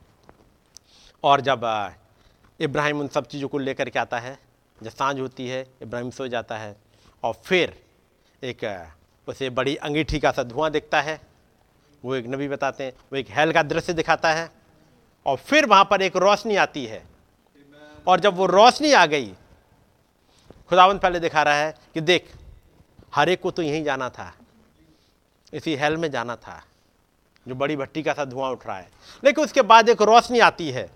और 1.24 1.40
जब 1.40 1.94
इब्राहिम 2.60 3.00
उन 3.00 3.08
सब 3.08 3.26
चीज़ों 3.26 3.48
को 3.48 3.58
लेकर 3.58 3.88
के 3.88 3.98
आता 3.98 4.18
है, 4.18 4.38
जब 4.82 4.90
साँझ 4.90 5.18
होती 5.20 5.48
है, 5.48 5.66
इब्राहिम 5.82 6.10
सो 6.10 6.28
जाता 6.28 6.56
है, 6.56 6.76
और 7.22 7.34
फिर 7.44 7.74
एक 8.42 8.92
उसे 9.28 9.50
बड़ी 9.50 9.76
अंगीठी 9.76 10.18
का 10.18 10.30
सा 10.30 10.42
धुआँ 10.42 10.70
दिखता 10.70 11.00
है, 11.00 11.20
वो 12.04 12.14
एक 12.14 12.26
नबी 12.26 12.48
बताते 12.48 12.84
हैं, 12.84 12.92
वो 13.12 13.16
एक 13.16 13.26
हेल 13.30 13.52
का 13.52 13.62
दृश्य 13.62 13.92
दिखाता 13.92 14.32
है, 14.32 14.50
और 15.26 15.36
फिर 15.36 15.66
वहाँ 15.66 15.84
पर 15.84 16.02
एक 16.02 16.16
रोशनी 16.16 16.56
आती 16.56 16.84
है। 16.86 17.02
और 18.06 18.20
जब 18.20 18.34
वो 18.34 18.46
रोशनी 18.46 18.92
आ 18.92 19.06
गई 19.06 19.32
खुदावंत 20.68 21.00
पहले 21.00 21.20
दिखा 21.20 21.42
रहा 21.42 21.54
है 21.54 21.74
कि 21.94 22.00
देख 22.00 22.32
हर 23.12 23.28
एक 23.28 23.40
को 23.40 23.50
तो 23.50 23.62
यहीं 23.62 23.84
जाना 23.84 24.08
था। 24.10 24.32
इसी 25.52 25.74
हेल 25.76 25.96
में 25.96 26.10
जाना 26.10 26.36
था, 26.36 26.62
जो 27.48 27.54
बड़ी 27.54 27.76
भट्टी 27.76 28.02
का 28.02 28.12
सा 28.12 28.24
धुआँ 28.24 28.50
उठ 28.50 28.66
रहा 28.66 28.76
है। 28.76 28.90
लेकिन 29.24 29.44
उसके 29.44 29.62
बाद 29.62 29.88
एक 29.88 30.02
रोशनी 30.02 30.38
आती 30.38 30.70
है, 30.70 30.90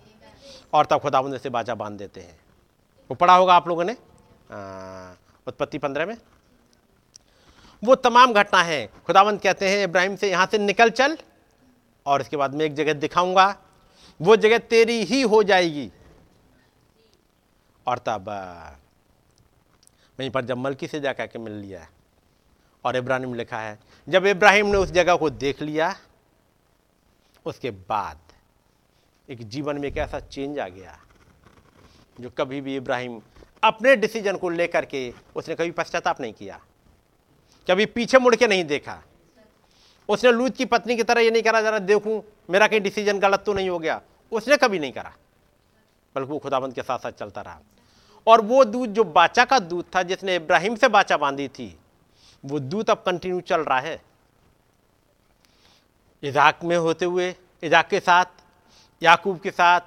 और 0.72 0.86
तब 0.86 1.00
खुदाबंद 1.00 1.38
से 1.38 1.50
बाजा 1.50 1.74
बाँध 1.74 1.98
देते 1.98 2.20
हैं। 2.20 2.38
वो 3.10 3.14
पढ़ा 3.14 3.34
होगा 3.36 3.54
आप 3.54 3.68
लोगों 3.68 3.84
ने? 3.84 3.92
उत्पत्ति 5.46 5.78
पंद्रह 5.78 6.06
में। 6.06 6.16
वो 7.82 7.94
तमाम 7.94 8.32
घटना 8.32 8.62
है। 8.62 8.86
खुदावंत 9.06 9.42
कहते 9.42 9.68
हैं, 9.68 9.84
इब्राहिम 9.84 10.16
से 10.16 10.30
यहाँ 10.30 10.46
से 10.46 10.58
निकल 10.58 10.90
चल, 10.90 11.18
और 12.06 12.20
इसके 12.20 12.36
बाद 12.36 12.54
मैं 12.54 12.64
एक 12.66 12.74
जगह 12.74 12.92
दिखाऊँगा। 12.92 13.56
वो 14.20 14.36
जगह 14.36 14.58
तेरी 14.58 15.02
ही 15.04 15.20
हो 15.22 15.42
जाएगी। 15.42 15.90
और 17.86 17.98
तब 17.98 18.28
वहीं 20.18 20.30
पर 20.30 20.44
जब 20.44 20.56
मलकी 20.56 20.86
से 20.86 21.00
जाकर 21.00 21.26
के 21.26 21.38
मिल 21.38 21.52
लिया। 21.52 21.86
और 22.84 22.96
इब्राहिम 22.96 23.34
लिखा 23.34 23.58
है, 23.58 23.78
जब 24.08 24.26
इब्राहिम 24.26 24.66
ने 24.66 24.76
उस 24.78 24.90
जगह 24.92 25.16
को 25.16 25.30
देख 25.30 25.62
लिया, 25.62 25.94
उसके 27.46 27.70
बाद 27.70 28.18
एक 29.28 29.48
जीवन 29.48 29.78
में 29.78 29.88
एक 29.88 29.96
ऐसा 29.98 30.20
चेंज 30.20 30.58
आ 30.58 30.68
गया, 30.68 30.98
जो 32.16 32.30
कभी 32.30 32.60
भी 32.60 32.76
इब्राहिम 32.76 33.20
अपने 33.62 33.94
डिसीज़न 33.96 34.36
को 34.36 34.48
लेकर 34.50 34.84
के 34.84 35.12
उसने 35.36 35.54
कभी 35.54 35.70
पश्चाताप 35.72 36.20
नहीं 36.20 36.32
किया, 36.32 36.60
कभी 37.68 37.86
पीछे 37.88 38.18
मुड़ 38.18 38.34
के 38.36 38.46
नहीं 38.46 38.64
देखा। 38.66 39.02
उसने 40.08 40.32
लूत 40.32 40.56
की 40.56 40.64
पत्नी 40.66 40.96
की 40.96 41.02
तरह 41.02 41.20
ये 41.20 41.30
नहीं 41.30 41.42
करा, 41.42 41.60
जरा 41.62 41.78
देखूँ, 41.80 42.22
मेरा 42.50 42.66
कहीं 42.68 42.80
डिसीज़न 42.80 43.18
गलत 43.18 43.42
तो 43.46 43.52
नहीं 43.54 43.68
हो 43.68 43.78
गया। 43.78 44.00
उसने 44.32 44.56
कभी 44.56 44.78
नहीं 44.78 44.92
करा, 44.92 45.12
बल्कि 46.16 46.30
वो 46.30 46.38
खुदाबंद 46.38 46.74
के 46.74 46.82
साथ 46.82 46.98
साथ 46.98 47.12
चलता 47.12 47.40
रहा। 47.40 47.60
और 48.26 48.40
वो 48.42 48.64
दूध 48.64 48.90
जो 48.90 49.04
बाचा 49.04 49.44
का 49.44 49.58
दूध 49.60 49.84
था, 49.94 50.02
जिसने 50.02 50.36
इब्राहिम 50.36 50.76
से 50.76 50.88
बाचा 50.88 51.16
बांधी 51.16 51.48
थी 51.48 51.76
वो 52.44 52.58
दूत 52.60 52.90
अब 52.90 53.02
कंटिन्यू 53.06 53.40
चल 53.40 53.60
रहा 53.60 53.78
है। 53.80 54.00
इजाक 56.22 56.64
में 56.64 56.76
होते 56.76 57.04
हुए 57.04 57.34
इजाक 57.62 57.88
के 57.88 58.00
साथ, 58.00 58.24
याकूब 59.02 59.38
के 59.40 59.50
साथ, 59.50 59.80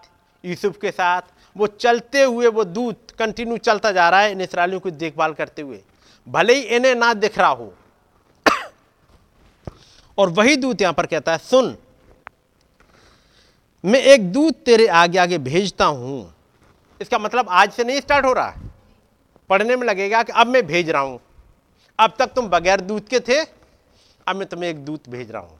यूसुफ 0.43 0.77
के 0.81 0.91
साथ, 0.91 1.21
वो 1.55 1.67
चलते 1.67 2.23
हुए 2.23 2.47
वो 2.47 2.63
दूध 2.63 3.11
कंटिन्यू 3.19 3.57
चलता 3.59 3.91
जा 3.91 4.09
रहा 4.09 4.19
है 4.19 4.31
इन 4.31 4.41
इसराइलियों 4.41 4.79
की 4.79 4.91
देखभाल 4.93 5.33
करते 5.33 5.61
हुए। 5.61 5.81
भले 6.27 6.53
ही 6.53 6.61
इन्हें 6.75 6.93
ना 6.95 7.13
दिख 7.15 7.37
रहा 7.37 7.49
हो। 7.49 7.73
और 10.17 10.29
वही 10.29 10.55
दूत 10.55 10.81
यहाँ 10.81 10.93
पर 10.93 11.05
कहता 11.05 11.31
है, 11.31 11.37
सुन, 11.37 11.77
मैं 13.83 13.99
एक 14.03 14.31
दूत 14.31 14.55
तेरे 14.65 14.87
आगे 14.89 15.17
आगे 15.17 15.37
भेजता 15.39 15.85
हूँ। 15.85 16.33
इसका 17.01 17.17
मतलब 17.19 17.49
आज 17.49 17.71
से 17.71 17.83
नहीं 17.83 17.99
स्टार्ट 18.01 18.25
हो 18.25 18.33
रहा 18.33 18.53
पढ़ने 19.49 19.75
में 19.75 19.87
लगेगा 19.87 20.21
कि 20.23 20.31
अब 20.33 20.47
मैं 20.47 20.65
भेज 20.67 20.89
रहा 20.89 21.01
हूँ। 21.01 21.19
अब 21.99 22.13
तक 22.19 22.27
तुम 22.27 22.49
बगैर 22.49 22.81
दूत 22.81 23.09
के 23.09 23.19
थे, 23.19 23.43
अब 24.27 24.35
मैं 24.35 24.47
तुम्हें 24.47 24.69
एक 24.69 24.85
दूत 24.85 25.09
भेज 25.09 25.31
रहा 25.31 25.41
हूँ। 25.41 25.59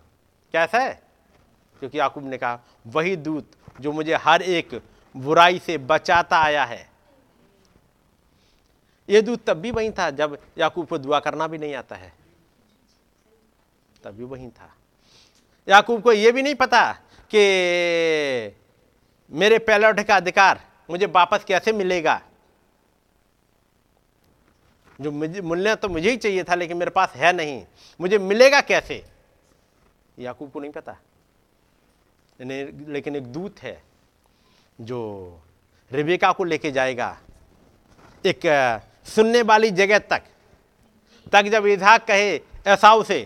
कैसा 0.54 0.80
है? 0.80 1.02
क्योंकि 1.80 2.00
याकूब 2.00 2.30
ने 2.30 2.38
कहा, 2.38 2.60
वही 2.88 3.16
दूत 3.16 3.52
जो 3.82 3.92
मुझे 3.92 4.16
हर 4.16 4.42
एक 4.42 4.82
बुराई 5.16 5.60
से 5.60 5.78
बचाता 5.78 6.38
आया 6.38 6.64
है। 6.66 6.90
यह 9.10 9.22
दूत 9.22 9.46
तब 9.48 9.58
भी 9.58 9.72
वही 9.72 9.92
था 9.92 10.10
जब 10.10 10.38
याकूब 10.58 10.88
को 10.88 10.98
दुआ 10.98 11.20
करना 11.20 11.48
भी 11.48 11.58
नहीं 11.58 11.76
आता 11.76 11.96
है। 11.96 12.14
तब 14.04 14.12
भी 14.12 14.24
वही 14.24 14.48
था। 14.48 14.74
याकूब 15.68 16.02
को 16.02 16.12
यह 16.12 16.32
भी 16.32 16.42
नहीं 16.42 16.56
पता 16.56 16.92
कि 17.36 18.58
मेरे 19.32 19.60
पैलौट 19.60 20.00
का 20.00 20.16
अधिकार 20.16 20.62
मुझे 20.90 21.06
वापस 21.06 21.44
कैसे 21.44 21.72
मिलेगा? 21.74 22.22
जो 25.02 25.12
मुझे 25.12 25.42
मिलना 25.42 25.76
तो 25.76 25.90
मुझे 25.90 26.10
ही 26.12 26.18
चाहिए 26.18 26.44
था, 26.44 26.56
लेकिन 26.56 26.78
मेरे 26.78 26.92
पास 26.92 27.14
है 27.16 27.34
नहीं। 27.34 27.64
मुझे 28.00 28.18
मिलेगा 28.20 28.62
कैसे? 28.62 29.04
याकूब 30.20 30.52
को 30.52 30.60
नहीं 30.60 30.72
पता। 30.72 30.98
लेकिन 32.40 33.16
एक 33.16 33.28
दूत 33.28 33.60
है 33.60 33.82
जो 34.82 35.00
रिबेका 35.92 36.32
को 36.32 36.44
लेके 36.44 36.72
जाएगा। 36.72 37.18
एक 38.26 38.42
सुनने 39.06 39.42
वाली 39.42 39.70
जगह 39.72 40.00
तक। 40.00 40.24
तक 41.32 41.44
जब 41.44 41.66
इजहाक 41.66 42.06
कहे 42.08 42.36
ऐसाओ 42.68 43.04
से 43.04 43.22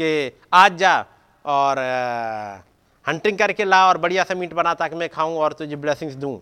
कि 0.00 0.40
आज 0.52 0.76
जा 0.76 0.98
और 1.44 1.78
हंटिंग 3.06 3.38
करके 3.38 3.64
ला 3.64 3.86
और 3.88 3.98
बढ़िया 3.98 4.24
सा 4.24 4.34
मीट 4.34 4.52
बना 4.52 4.74
ताकि 4.74 4.96
मैं 4.96 5.08
खाऊं 5.08 5.36
और 5.36 5.52
तुझे 5.52 5.76
ब्लेसिंग्स 5.76 6.14
दूँ। 6.14 6.40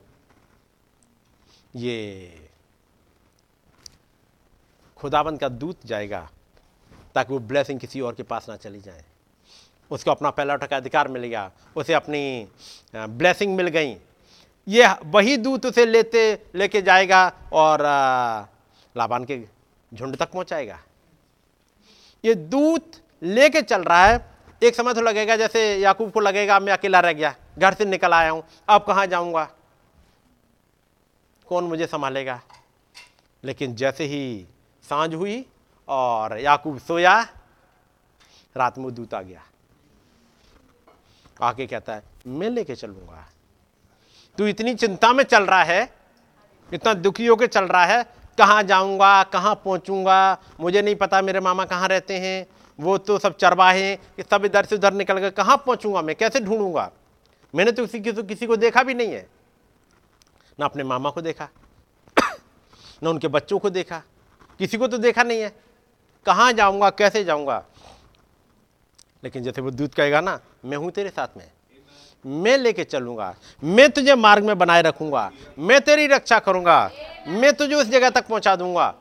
ये 1.77 2.48
खुदाबंद 4.99 5.41
का 5.41 5.49
दूत 5.49 5.87
जाएगा 5.87 6.29
ताकि 7.15 7.33
वो 7.33 7.39
ब्लेसिंग 7.41 7.81
किसी 7.81 8.01
और 8.01 8.15
के 8.15 8.23
पास 8.23 8.49
ना 8.49 8.57
चली 8.57 8.81
जाए। 8.81 9.05
उसको 9.91 10.11
अपना 10.11 10.31
पहला 10.31 10.57
का 10.57 10.77
अधिकार 10.77 11.09
मिल 11.09 11.23
गया, 11.23 11.51
उसे 11.77 11.95
अपनी 11.95 12.49
ब्लेसिंग 12.95 13.57
मिल 13.57 13.69
गई। 13.69 13.97
ये 14.67 14.87
वही 15.07 15.37
दूत 15.37 15.67
उसे 15.67 15.85
लेते, 15.87 16.51
लेके 16.55 16.83
जाएगा 16.83 17.27
और 17.53 17.83
लाबान 18.95 19.25
के 19.25 19.41
झुंड 19.93 20.17
तक 20.17 20.31
पहुंचाएगा। 20.31 20.79
ये 22.25 22.35
दूत 22.35 23.01
लेके 23.23 23.63
चल 23.63 23.83
रहा 23.83 24.07
है। 24.07 24.21
एक 24.63 24.75
समय 24.75 24.95
तो 24.95 25.01
लगेगा 25.01 25.37
जैसे 25.37 25.61
याकूब 25.77 26.11
को 26.11 26.21
लगेगा, 26.21 26.59
मैं 26.61 26.73
अकेला 26.73 27.01
रह 27.01 27.13
गया, 27.13 27.35
घर 27.59 27.75
से 27.75 27.85
निकल 27.85 28.13
आया 28.13 28.31
हूँ, 28.31 28.43
अब 28.69 28.85
कहाँ 28.85 29.07
जाऊँगा? 29.07 29.49
कौन 31.47 31.65
मुझे 31.65 31.87
संभालेगा? 31.87 32.41
लेकिन 33.45 33.75
जैसे 33.75 34.05
ही 34.05 34.47
साँझ 34.91 35.15
हुई 35.15 35.45
और 35.89 36.39
याकूब 36.39 36.79
सोया। 36.79 37.21
रात 38.57 38.79
में 38.79 38.95
दूत 38.95 39.15
आ 39.15 39.21
गया। 39.23 39.43
आके 41.43 41.67
कहता 41.67 41.95
है, 41.95 42.03
मैं 42.27 42.51
लेके 42.51 42.75
चलूँगा। 42.75 43.27
तू 44.39 44.47
इतनी 44.47 44.75
चिंता 44.75 45.13
में 45.13 45.25
चल 45.25 45.47
रहा 45.47 45.63
है, 45.63 45.83
इतना 46.73 46.95
दुखी 46.95 47.27
होकर 47.27 47.47
चल 47.47 47.65
रहा 47.65 47.85
है, 47.85 48.03
कहाँ 48.39 48.63
जाऊँगा, 48.63 49.23
कहाँ 49.23 49.55
पहुंचूँगा? 49.55 50.39
मुझे 50.61 50.83
नहीं 50.83 50.95
पता 50.95 51.23
मेरे 51.23 51.41
मामा 51.41 51.65
कहाँ 51.65 51.89
रहते 51.89 52.19
हैं। 52.19 52.47
वो 52.79 52.99
तो 52.99 53.19
सब 53.19 53.37
चरवाहे 53.37 53.99
सब 54.31 54.45
इधर 54.45 54.65
से 54.65 54.75
उधर 54.75 54.93
निकल 54.93 55.19
गए 55.19 55.31
कहाँ 55.31 55.57
पहुंचूँगा 55.57 56.03
मैं, 56.03 56.17
कैसे 56.17 56.41
ढूंढूँगा? 56.41 56.91
मैंने 57.55 57.73
तो 57.73 57.87
किसी 57.87 58.13
तो 58.13 58.23
किसी 58.23 58.47
को 58.47 58.57
देखा 58.57 58.83
भी 58.83 58.95
नहीं 58.95 59.13
है। 59.13 59.27
ना 60.61 60.65
अपने 60.65 60.85
मामा 60.85 61.11
को 61.11 61.21
देखा, 61.21 61.49
ना 63.03 63.11
उनके 63.11 63.29
बच्चों 63.29 63.59
को 63.59 63.71
देखा 63.71 64.03
किसी 64.59 64.79
को 64.79 64.89
तो 64.89 64.99
देखा 64.99 65.23
नहीं 65.23 65.41
है। 65.41 65.53
कहाँ 66.27 66.53
जाऊँगा, 66.53 66.91
कैसे 66.91 67.25
जाऊँगा? 67.25 67.65
लेकिन 69.25 69.43
जैसे 69.43 69.61
वो 69.61 69.71
दूध 69.71 69.95
कहेगा 69.95 70.21
ना, 70.21 70.41
मैं 70.65 70.77
हूँ 70.77 70.91
तेरे 70.91 71.11
साथ 71.11 71.29
में। 71.37 71.51
मैं 72.27 72.59
लेके 72.59 72.85
चलूँगा। 72.85 73.37
मैं 73.65 73.91
तुझे 73.91 74.15
मार्ग 74.15 74.45
में 74.45 74.59
बनाए 74.59 74.83
रखूँगा। 74.83 75.31
मैं 75.59 75.81
तेरी 75.81 76.07
रक्षा 76.07 76.39
करूँगा। 76.39 76.91
मैं 77.29 77.53
तुझे 77.53 77.75
उस 77.75 77.87
जगह 77.87 78.11
तक 78.11 78.27
पहुँचा 78.27 78.57
दूँगा। 78.57 78.95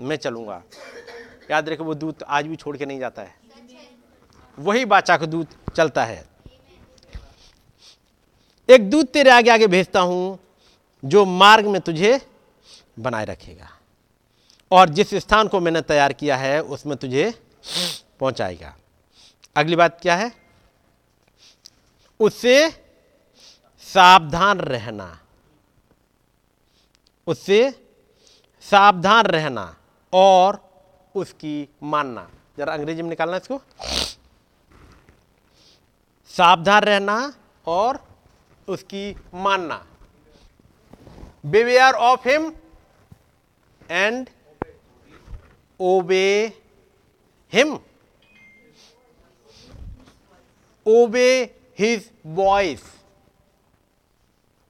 मैं 0.00 0.16
चलूँगा। 0.16 0.62
याद 1.50 1.68
रखे, 1.68 1.82
वो 1.82 1.94
दूत 1.94 2.22
आज 2.22 2.46
भी 2.46 2.56
छोड़ 2.56 2.76
के 2.76 2.86
नहीं 2.86 2.98
जाता 2.98 3.22
है। 3.22 3.34
वही 4.58 4.84
बाचा 4.84 5.16
का 5.16 5.26
दूत 5.26 5.48
चलता 5.76 6.04
है। 6.04 6.24
एक 8.68 8.90
दूत 8.90 9.12
तेरे 9.12 9.30
आगे 9.30 9.50
आगे 9.50 9.66
भेजता 9.66 10.00
हूँ, 10.00 10.38
जो 11.04 11.24
मार्ग 11.24 11.66
में 11.66 11.80
तुझे 11.80 12.20
बनाए 12.98 13.24
रखेगा। 13.24 13.68
और 14.72 14.88
जिस 14.88 15.14
स्थान 15.14 15.48
को 15.48 15.60
मैंने 15.60 15.80
तैयार 15.80 16.12
किया 16.12 16.36
है, 16.36 16.62
उसमें 16.62 16.96
तुझे 16.96 17.42
पहुंचाएगा। 18.20 18.76
अगली 19.56 19.76
बात 19.76 19.98
क्या 20.02 20.16
है? 20.16 20.32
उससे 22.20 22.70
सावधान 23.80 24.60
रहना। 24.60 25.20
उससे 27.26 27.90
सावधान 28.60 29.26
रहना 29.26 29.76
और 30.12 30.70
उसकी 31.14 31.68
मानना। 31.82 32.30
जरा 32.58 32.72
अंग्रेज़ी 32.72 33.02
में 33.02 33.08
निकालना 33.08 33.36
इसको। 33.36 33.62
सावधान 36.28 36.82
रहना 36.82 37.34
और 37.66 38.08
उसकी 38.68 39.16
मानना। 39.34 39.86
Beware 41.46 41.94
of 41.94 42.28
him 42.28 42.52
and 43.90 44.28
obey 45.84 46.52
him. 47.52 47.80
Obey 50.86 51.60
his 51.78 52.12
voice. 52.26 52.82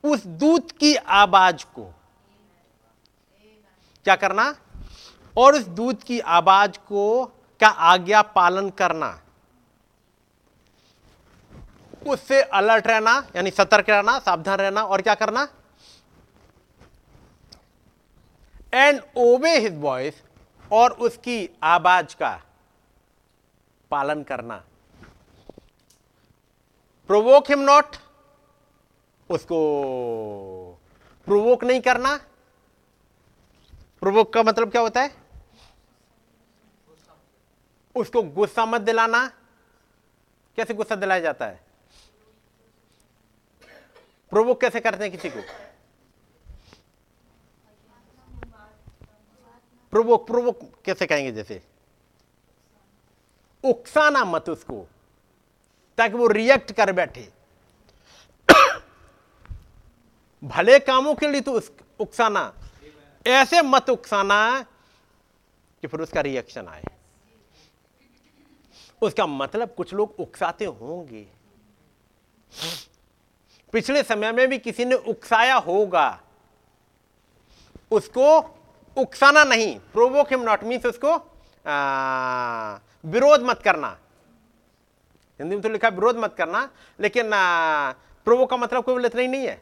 उस 0.04 0.26
दूत 0.26 0.70
की 0.70 0.94
आवाज़ 0.94 1.64
को। 1.64 1.84
क्या 4.04 4.16
करना? 4.16 4.56
और 5.38 5.54
उस 5.54 5.62
दूत 5.62 6.02
की 6.02 6.20
आवाज़ 6.20 6.78
को 6.78 7.24
का 7.60 7.68
आज्ञा 7.68 8.22
पालन 8.22 8.70
करना। 8.70 9.22
उससे 12.06 12.42
अलर्ट 12.42 12.86
रहना, 12.86 13.26
यानी 13.36 13.50
सतर्क 13.50 13.90
रहना, 13.90 14.18
सावधान 14.18 14.58
रहना, 14.58 14.82
और 14.82 15.02
क्या 15.02 15.14
करना? 15.14 15.48
एंड 18.74 19.00
ओबे 19.16 19.58
हिज 19.58 19.74
वॉइस 19.74 20.22
और 20.72 20.92
उसकी 20.92 21.48
आवाज़ 21.62 22.16
का 22.16 22.42
पालन 23.90 24.22
करना। 24.22 24.64
प्रोवोक 27.06 27.50
हिम 27.50 27.60
नॉट 27.60 27.96
उसको 29.30 29.58
प्रोवोक 31.24 31.64
नहीं 31.64 31.80
करना। 31.80 32.16
प्रोवोक 34.00 34.32
का 34.32 34.42
मतलब 34.42 34.70
क्या 34.70 34.80
होता 34.80 35.00
है? 35.02 35.16
उसको 37.94 38.22
गुस्सा 38.22 38.66
मत 38.66 38.80
दिलाना। 38.80 39.26
कैसे 40.56 40.74
गुस्सा 40.74 40.94
दिलाया 40.94 41.20
जाता 41.20 41.46
है? 41.46 41.60
प्रोवोक 44.30 44.60
कैसे 44.60 44.80
करते 44.80 45.04
हैं 45.04 45.12
किसी 45.12 45.30
को? 45.30 45.71
प्रोवोक 49.92 50.26
प्रोवोक, 50.26 50.60
कैसे 50.84 51.06
कहेंगे 51.06 51.32
जैसे? 51.32 51.62
उकसाना 53.64 54.24
मत 54.24 54.48
उसको, 54.48 54.88
ताकि 55.98 56.14
वो 56.14 56.26
रिएक्ट 56.26 56.72
कर 56.72 56.92
बैठे। 56.92 57.32
भले 60.44 60.78
कामों 60.78 61.14
के 61.14 61.28
लिए 61.28 61.40
तो 61.40 61.60
उकसाना। 62.00 62.54
ऐसे 63.26 63.62
मत 63.62 63.90
उकसाना 63.90 64.62
कि 65.82 65.86
फिर 65.86 66.00
उसका 66.00 66.20
रिएक्शन 66.20 66.68
आए। 66.68 66.84
उसका 69.02 69.26
मतलब 69.26 69.74
कुछ 69.74 69.94
लोग 69.94 70.14
उकसाते 70.18 70.64
होंगे। 70.64 71.26
पिछले 73.72 74.02
समय 74.02 74.32
में 74.32 74.48
भी 74.48 74.58
किसी 74.58 74.84
ने 74.84 74.94
उकसाया 74.94 75.56
होगा। 75.56 76.22
उसको 77.90 78.40
उकसाना 78.96 79.44
नहीं 79.44 79.78
प्रोवोक 79.92 80.32
हिम 80.32 80.42
नॉट 80.42 80.64
मीन्स 80.64 80.86
उसको 80.86 81.14
विरोध 83.04 83.42
मत 83.42 83.62
करना। 83.64 83.88
हिंदी 85.40 85.54
में 85.56 85.62
तो 85.62 85.68
लिखा 85.68 85.88
विरोध 85.90 86.16
मत 86.18 86.34
करना, 86.38 86.68
लेकिन 86.98 87.30
प्रोवो 88.26 88.46
का 88.46 88.56
मतलब 88.56 88.84
कोई 88.84 89.04
इतना 89.06 89.20
ही 89.20 89.28
नहीं 89.28 89.46
है। 89.46 89.60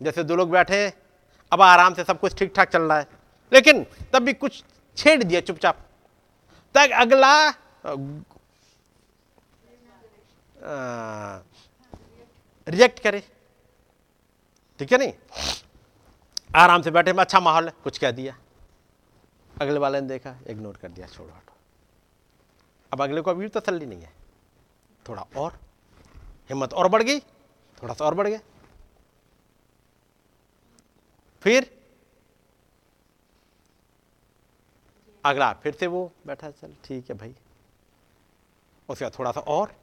जैसे 0.00 0.24
दो 0.24 0.36
लोग 0.36 0.50
बैठे 0.50 0.86
अब 1.52 1.62
आराम 1.62 1.94
से 1.94 2.04
सब 2.04 2.20
कुछ 2.20 2.34
ठीक 2.38 2.52
ठाक 2.56 2.68
चल 2.68 2.82
रहा 2.82 2.98
है, 2.98 3.06
लेकिन 3.52 3.84
तब 4.12 4.22
भी 4.22 4.32
कुछ 4.34 4.62
छेड़ 4.98 5.22
दिया 5.22 5.40
चुपचाप। 5.40 5.76
तक 6.74 6.90
अगला 6.94 7.48
रिजेक्ट 12.66 12.98
करे। 13.02 13.22
ठीक 14.80 14.92
है 14.92 14.98
नहीं? 14.98 15.12
आराम 16.54 16.82
से 16.82 16.90
बैठे 16.90 17.12
में 17.12 17.20
अच्छा 17.20 17.40
माहौल 17.40 17.68
है। 17.68 17.72
कुछ 17.84 17.98
कह 17.98 18.10
दिया। 18.10 18.36
अगले 19.60 19.78
वाले 19.78 20.00
ने 20.00 20.08
देखा 20.08 20.36
इग्नोर 20.46 20.76
कर 20.76 20.88
दिया, 20.88 21.06
छोड़ो 21.06 21.30
हटो। 21.30 21.52
अब 22.92 23.02
अगले 23.02 23.20
को 23.20 23.30
अभी 23.30 23.48
तसली 23.48 23.86
नहीं 23.86 24.02
है। 24.02 24.12
थोड़ा 25.08 25.26
और 25.36 25.58
हिम्मत 26.48 26.74
और 26.74 26.88
बढ़ 26.88 27.02
गई, 27.02 27.20
थोड़ा 27.82 27.94
सा 27.94 28.04
और 28.04 28.14
बढ़ 28.14 28.28
गया। 28.28 28.38
फिर 31.42 31.84
अगला, 35.24 35.52
फिर 35.52 35.74
से 35.74 35.86
वो 35.86 36.12
बैठा, 36.26 36.50
चल, 36.50 36.74
ठीक 36.84 37.10
है 37.10 37.16
भाई। 37.16 37.34
उसके 38.88 39.04
बाद 39.04 39.18
थोड़ा 39.18 39.32
सा 39.32 39.40
और। 39.40 39.74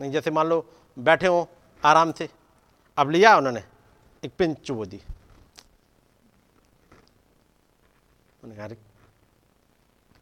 नहीं, 0.00 0.12
जैसे 0.12 0.30
मान 0.30 0.46
लो 0.46 0.66
बैठे 0.98 1.26
हो, 1.26 1.48
आराम 1.84 2.12
से। 2.12 2.28
अब 2.98 3.10
लिया 3.10 3.36
उन्होंने। 3.36 3.73
एक 4.24 4.32
पिन 4.38 4.54
चुबो 4.56 4.84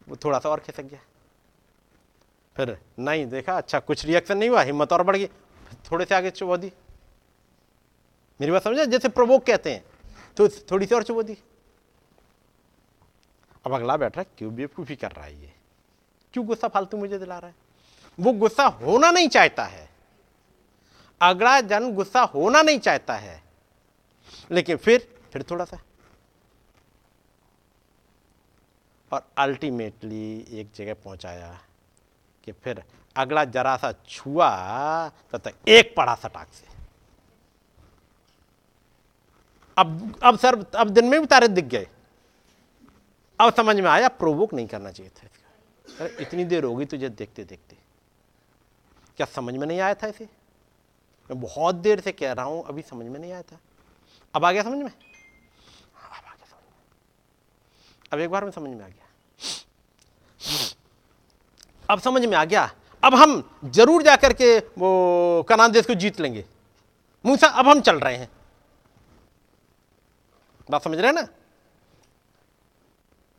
वो 0.07 0.15
थोड़ा 0.15 0.39
सा 0.39 0.49
और 0.49 0.59
खिसक 0.59 0.83
गया। 0.83 0.99
फिर, 2.55 2.77
नहीं, 2.99 3.25
देखा 3.25 3.57
अच्छा 3.57 3.79
कुछ 3.79 4.05
रिएक्शन 4.05 4.37
नहीं 4.37 4.49
हुआ, 4.49 4.61
हिम्मत 4.61 4.93
और 4.93 5.03
बढ़ 5.03 5.17
गई। 5.17 5.27
थोड़े 5.91 6.05
से 6.05 6.15
आगे 6.15 6.29
चुबो 6.31 6.57
दी 6.57 6.71
मेरी 8.39 8.51
बात 8.51 8.63
समझे? 8.63 8.85
जैसे 8.85 9.09
प्रवोक 9.09 9.45
कहते 9.45 9.73
हैं 9.73 9.83
तो 10.37 10.47
थोड़ी 10.71 10.85
सी 10.85 10.95
और 10.95 11.03
चुबो 11.03 11.23
दी 11.23 11.37
अब 13.65 13.73
अगला 13.73 13.97
बैठ 13.97 14.17
रहा 14.17 14.21
है, 14.21 14.35
क्यों 14.37 14.53
बेवकूफ़ी 14.55 14.95
कर 14.95 15.11
रहा 15.11 15.25
है 15.25 15.41
ये? 15.41 15.53
क्यों 16.33 16.45
गुस्सा 16.45 16.67
फालतू 16.67 16.97
मुझे 16.97 17.19
दिला 17.19 17.37
रहा 17.39 17.49
है? 17.49 17.55
वो 18.19 18.33
गुस्सा 18.33 18.65
होना 18.65 19.11
नहीं 19.11 19.27
चाहता 19.27 19.63
है। 19.63 19.89
अगला 21.21 21.59
जन 21.61 21.93
गुस्सा 21.93 22.21
होना 22.23 22.61
नहीं 22.61 22.79
चाहता 22.79 23.15
है। 23.15 23.41
लेकिन 24.51 24.77
फिर 24.77 25.07
फिर 25.33 25.43
थोड़ा 25.43 25.65
सा। 25.65 25.79
और 29.11 29.27
अल्टीमेटली 29.37 30.45
एक 30.51 30.69
जगह 30.75 30.93
पहुँचाया 30.93 31.59
कि 32.43 32.51
फिर 32.51 32.83
अगला 33.15 33.43
जरा 33.45 33.75
सा 33.77 33.91
छुआ, 34.07 34.49
तब 35.31 35.39
तक 35.39 35.67
एक 35.67 35.93
पड़ा 35.97 36.15
सटाक 36.15 36.47
से। 36.53 36.71
अब 39.77 40.19
अब 40.23 40.37
सर, 40.37 40.65
अब 40.75 40.89
दिन 40.89 41.05
में 41.05 41.19
भी 41.19 41.25
तारे 41.25 41.47
दिख 41.47 41.65
गए। 41.65 41.87
अब 43.39 43.53
समझ 43.53 43.75
में 43.75 43.89
आया 43.89 44.07
प्रोवोक 44.07 44.53
नहीं 44.53 44.67
करना 44.67 44.91
चाहिए 44.91 45.11
था 45.17 45.27
इसका। 45.27 46.05
इतनी 46.21 46.45
देर 46.45 46.63
होगी 46.63 46.85
तुझे 46.85 47.09
देखते 47.09 47.43
देखते। 47.43 47.77
क्या 49.17 49.27
समझ 49.27 49.53
में 49.55 49.67
नहीं 49.67 49.79
आया 49.79 49.93
था 49.93 50.07
इसे? 50.07 50.25
मैं 51.29 51.39
बहुत 51.41 51.75
देर 51.75 51.99
से 51.99 52.11
कह 52.11 52.31
रहा 52.31 52.45
हूँ, 52.45 52.63
अभी 52.63 52.81
समझ 52.81 53.05
में 53.05 53.19
नहीं 53.19 53.31
आया 53.31 53.41
था। 53.41 53.57
अब 54.35 54.45
आ 54.45 54.51
गया 54.51 54.63
समझ 54.63 54.77
में? 54.77 54.85
अब 54.85 54.91
आ 56.11 56.19
गया 56.19 56.45
समझ 56.45 56.61
में। 56.61 58.13
अब 58.13 58.19
एक 58.19 58.29
बार 58.29 58.43
में 58.43 58.51
समझ 58.51 58.69
में 58.69 58.85
आ 58.85 58.87
गया। 58.87 59.07
अब 61.89 61.99
समझ 61.99 62.25
में 62.25 62.37
आ 62.37 62.45
गया। 62.45 62.71
अब 63.03 63.15
हम 63.15 63.59
ज़रूर 63.65 64.03
जाकर 64.03 64.33
के 64.33 64.59
वो 64.59 65.45
कनान 65.49 65.71
देश 65.71 65.85
को 65.85 65.93
जीत 65.93 66.19
लेंगे। 66.19 66.45
मूसा, 67.25 67.47
अब 67.47 67.67
हम 67.67 67.81
चल 67.81 67.99
रहे 67.99 68.17
हैं। 68.17 68.29
बात 70.69 70.83
समझ 70.83 70.97
रहे 70.97 71.07
हैं 71.07 71.13
ना? 71.13 71.27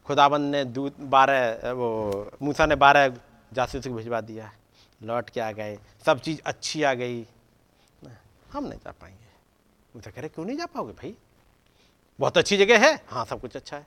खुदाबंद 0.06 0.50
ने 0.50 0.64
दूध 0.64 0.92
बारह, 1.00 1.72
वो 1.72 2.30
मूसा 2.42 2.66
ने 2.66 2.74
बारह 2.74 3.16
जासूस 3.52 3.86
को 3.86 3.94
भिजवा 3.94 4.20
दिया। 4.20 4.52
लौट 5.02 5.30
के 5.30 5.40
आ 5.40 5.52
गए। 5.52 5.78
सब 6.06 6.20
चीज़ 6.20 6.40
अच्छी 6.46 6.82
आ 6.82 6.94
गई। 6.94 7.26
हम 8.52 8.64
नहीं 8.64 8.78
जा 8.78 8.90
पाएँगे। 8.90 9.23
मूसा 9.94 10.10
कह 10.10 10.20
रहे, 10.20 10.28
क्यों 10.28 10.44
नहीं 10.46 10.56
जा 10.56 10.66
पाओगे 10.66 10.92
भाई? 10.92 11.14
बहुत 12.18 12.38
अच्छी 12.38 12.56
जगह 12.56 12.86
है। 12.86 12.94
हाँ 13.08 13.24
सब 13.24 13.40
कुछ 13.40 13.56
अच्छा 13.56 13.76
है। 13.76 13.86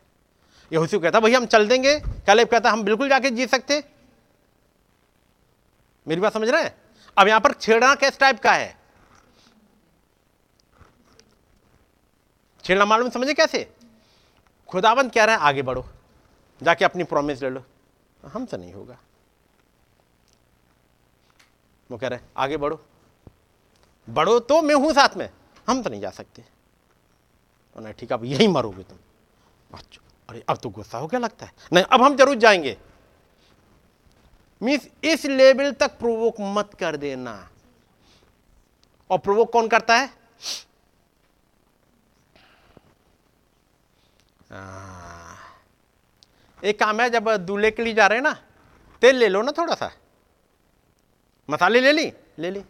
यहूसी 0.71 0.99
कहता 0.99 1.19
भाई 1.19 1.33
हम 1.33 1.45
चल 1.45 1.67
देंगे। 1.67 1.99
कलेब 2.27 2.47
कहता, 2.47 2.71
हम 2.71 2.83
बिल्कुल 2.83 3.09
जाके 3.09 3.29
जी 3.29 3.47
सकते 3.47 3.83
मेरी 6.07 6.21
बात 6.21 6.33
समझ 6.33 6.49
रहे 6.49 6.63
हैं? 6.63 6.75
अब 7.17 7.27
यहाँ 7.27 7.39
पर 7.39 7.53
छेड़ना 7.53 7.93
किस 7.95 8.19
टाइप 8.19 8.39
का 8.39 8.51
है। 8.53 8.75
छेड़ना 12.63 12.85
मालूम, 12.85 13.09
समझे 13.09 13.33
कैसे? 13.33 13.63
खुदाबंद 14.69 15.11
कह 15.11 15.25
रहे 15.25 15.35
हैं, 15.35 15.41
आगे 15.41 15.61
बढ़ो, 15.61 15.85
जाके 16.61 16.85
अपनी 16.85 17.03
प्रॉमिस 17.03 17.41
ले 17.41 17.49
लो। 17.49 17.63
हमसे 18.23 18.57
नहीं 18.57 18.73
होगा। 18.73 18.97
वो 21.89 21.97
कह 21.97 22.07
रहे 22.07 22.19
हैं 22.19 22.29
आगे 22.37 22.57
बढ़ो। 22.57 22.79
बढ़ो 24.07 24.39
तो 24.39 24.61
मैं 24.61 24.75
हूँ 24.75 24.93
साथ 24.93 25.17
में। 25.17 25.29
हम 25.67 25.81
तो 25.83 25.89
नहीं 25.89 26.01
जा 26.01 26.09
सकते। 26.09 26.43
उन्हें 27.75 27.93
ठीक 27.93 28.13
अब 28.13 28.25
यही 28.25 28.47
मरोगे 28.47 28.83
तुम। 28.83 28.97
अच्छा 29.71 30.01
अरे 30.29 30.43
अब 30.49 30.57
तो 30.57 30.69
गुस्सा 30.69 30.97
हो 30.97 31.07
क्या 31.07 31.19
लगता 31.19 31.45
है। 31.45 31.51
नहीं 31.73 31.83
अब 31.83 32.01
हम 32.01 32.15
ज़रूर 32.17 32.35
जाएँगे। 32.35 32.77
मीन्स 34.61 34.87
इस 35.03 35.25
लेवल 35.25 35.71
तक 35.71 35.97
प्रोवोक 35.99 36.35
मत 36.39 36.73
कर 36.79 36.97
देना। 36.97 37.33
और 39.09 39.17
प्रोवोक 39.17 39.51
कौन 39.53 39.67
करता 39.67 39.95
है? 39.95 40.09
आ, 44.51 45.35
एक 46.63 46.79
काम 46.79 47.01
है 47.01 47.09
जब 47.09 47.29
दूल्हे 47.45 47.71
के 47.71 47.83
लिए 47.83 47.93
जा 47.93 48.07
रहे 48.07 48.17
हैं 48.17 48.23
ना 48.23 48.33
तेल 49.01 49.15
ले 49.15 49.27
लो 49.27 49.41
ना 49.41 49.51
थोड़ा 49.51 49.75
सा 49.75 49.91
मसाले 51.49 51.79
ले 51.81 51.91
ली? 51.91 52.11
ले 52.39 52.51
ली। 52.51 52.63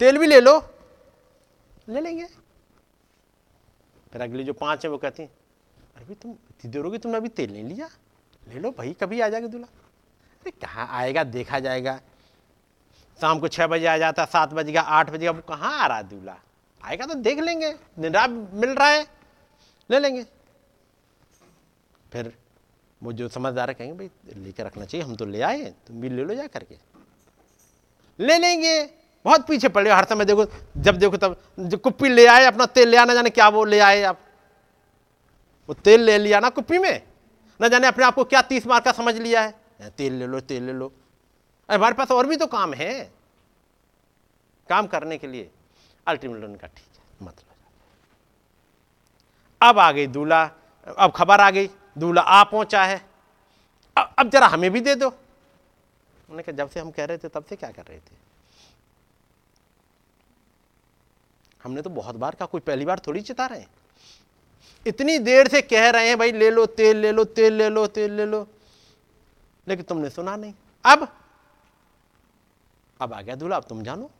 तेल 0.00 0.18
भी 0.18 0.26
ले 0.26 0.40
लो। 0.40 0.58
ले 1.88 2.00
लेंगे। 2.00 2.26
फिर 4.12 4.22
अगली 4.22 4.44
जो 4.44 4.52
पाँच 4.52 4.84
है, 4.84 4.90
वो 4.90 4.98
कहती 4.98 5.22
अरे 5.96 6.14
तुम 6.14 6.30
इतनी 6.30 6.70
देर 6.70 6.84
होगी 6.84 6.98
तुमने 6.98 7.16
अभी 7.16 7.28
तेल 7.28 7.52
नहीं 7.52 7.64
लिया? 7.64 7.88
ले 8.48 8.60
लो 8.60 8.70
भाई, 8.70 8.92
कभी 8.92 9.20
आ 9.20 9.28
जाएगा 9.28 9.46
दूल्हा। 9.46 9.68
अरे, 10.42 10.50
कहाँ 10.50 10.86
आएगा, 10.90 11.24
देखा 11.24 11.58
जाएगा। 11.60 12.00
शाम 13.20 13.38
को 13.38 13.48
छः 13.48 13.66
बजे 13.66 13.86
आ 13.86 13.96
जाता, 13.98 14.24
सात 14.24 14.52
बजेगा 14.52 14.80
आठ 14.80 15.10
बजेगा 15.10 15.30
वो 15.30 15.42
कहाँ 15.42 15.72
आ 15.78 15.86
रहा 15.86 15.96
है 15.96 16.08
दूल्हा? 16.08 16.38
आएगा 16.82 17.06
तो 17.06 17.14
देख 17.14 17.38
लेंगे 17.38 17.74
निराब 17.98 18.30
मिल 18.54 18.70
रहा 18.70 18.88
है, 18.88 19.06
ले 19.90 19.98
लेंगे। 19.98 20.24
फिर 22.12 22.36
वो 23.02 23.12
जो 23.12 23.28
समझदार 23.28 23.68
है, 23.68 23.74
कहेंगे, 23.74 23.98
भाई 23.98 24.42
लेकर 24.42 24.64
रखना 24.64 24.84
चाहिए, 24.84 25.06
हम 25.06 25.16
तो 25.16 25.24
ले 25.24 25.40
आए 25.40 25.74
तुम 25.86 26.00
भी 26.00 26.08
ले 26.08 26.24
लो 26.24 26.34
जा 26.34 26.46
करके। 26.46 26.78
ले 28.18 28.38
लेंगे। 28.38 29.03
बहुत 29.24 29.46
पीछे 29.46 29.68
पड़े 29.68 29.90
हर 29.90 30.04
समय 30.04 30.24
देखो, 30.24 30.46
जब 30.76 30.98
देखो 30.98 31.16
तब, 31.16 31.36
जो 31.58 31.78
कुप्पी 31.78 32.08
ले 32.08 32.26
आए, 32.26 32.44
अपना 32.44 32.66
तेल 32.66 32.88
ले 32.88 32.96
आना 32.96 33.14
जाने 33.14 33.30
क्या 33.30 33.48
वो 33.48 33.64
ले 33.64 33.78
आए 33.78 34.02
आप। 34.02 34.20
वो 35.68 35.74
तेल 35.74 36.00
ले 36.00 36.18
लिया 36.18 36.40
ना 36.40 36.48
कुप्पी 36.48 36.78
में। 36.78 37.02
ना 37.60 37.68
जाने 37.68 37.86
अपने 37.86 38.04
आप 38.04 38.14
को 38.14 38.24
क्या 38.24 38.42
तीस 38.42 38.66
मार 38.66 38.80
का 38.80 38.92
समझ 38.92 39.14
लिया 39.16 39.42
है। 39.42 39.90
तेल 39.96 40.12
ले 40.12 40.26
लो, 40.26 40.40
तेल 40.40 40.62
ले 40.62 40.72
लो। 40.72 40.92
अरे, 41.68 41.76
हमारे 41.78 41.94
पास 41.94 42.10
और 42.10 42.26
भी 42.26 42.36
तो 42.36 42.46
काम 42.46 42.74
है। 42.74 43.12
काम 44.68 44.86
करने 44.86 45.18
के 45.18 45.26
लिए। 45.26 45.50
अल्टीमेटली 46.06 46.46
उनका 46.46 46.66
ठीक 46.66 46.98
है 46.98 47.26
मतलब 47.26 47.52
अब 49.62 49.78
आ 49.78 49.92
गई 49.92 50.06
दूल्हा। 50.06 50.50
अब 50.98 51.12
खबर 51.12 51.40
आ 51.40 51.50
गई, 51.50 51.70
दूल्हा 51.98 52.24
आ 52.24 52.44
पहुँचा 52.44 52.84
है। 52.84 53.00
अब 53.96 54.30
जरा 54.30 54.46
हमें 54.46 54.70
भी 54.70 54.80
दे 54.80 54.94
दो। 54.94 55.08
उन्होंने 55.08 56.42
कहा, 56.42 56.56
जब 56.56 56.70
से 56.70 56.80
हम 56.80 56.90
कह 56.90 57.04
रहे 57.04 57.18
थे, 57.18 57.28
तब 57.28 57.44
से 57.44 57.56
क्या 57.56 57.70
कर 57.70 57.82
रहे 57.82 57.98
थे? 57.98 58.23
हमने 61.64 61.82
तो 61.82 61.90
बहुत 61.90 62.16
बार 62.16 62.34
कहा, 62.34 62.46
कोई 62.46 62.60
पहली 62.60 62.84
बार 62.84 62.98
थोड़ी 62.98 63.20
चिता 63.20 63.46
रहे 63.46 63.60
हैं। 63.60 63.68
इतनी 64.86 65.18
देर 65.18 65.48
से 65.48 65.62
कह 65.62 65.90
रहे 65.90 66.08
हैं, 66.08 66.18
भाई, 66.18 66.32
ले 66.32 66.50
लो, 66.50 66.66
तेल 66.66 66.96
ले 66.96 67.12
लो, 67.12 67.24
तेल 67.24 67.52
ले 67.52 67.68
लो, 67.68 67.86
तेल 67.86 68.12
ले 68.12 68.26
लो। 68.26 68.48
लेकिन 69.68 69.84
तुमने 69.84 70.10
सुना 70.10 70.36
नहीं। 70.36 70.54
अब 70.84 71.20
अब 73.00 73.12
आ 73.12 73.22
गया 73.22 73.34
दूल्हा, 73.34 73.58
अब 73.58 73.64
तुम 73.64 73.82
जानो। 73.82 74.10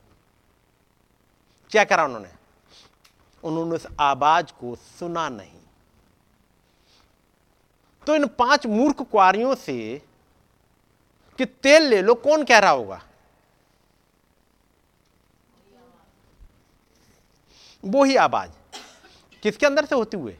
क्या 1.70 1.84
करा 1.84 2.04
उन्होंने? 2.04 2.30
उन्होंने 3.44 3.74
उस 3.74 3.86
आवाज़ 4.00 4.46
को 4.46 4.76
सुना 4.76 5.28
नहीं। 5.28 5.60
तो 8.06 8.14
इन 8.14 8.26
पाँच 8.26 8.66
मूर्ख 8.66 9.02
कुआरियों 9.02 9.54
से 9.54 10.02
कि 11.38 11.44
तेल 11.44 11.82
ले 11.82 12.02
लो, 12.02 12.14
कौन 12.14 12.44
कह 12.44 12.58
रहा 12.58 12.70
होगा? 12.70 13.02
वो 17.84 18.04
ही 18.04 18.16
आवाज़ 18.16 18.50
किसके 19.42 19.66
अंदर 19.66 19.84
से 19.84 19.94
होते 19.94 20.16
हुए? 20.16 20.36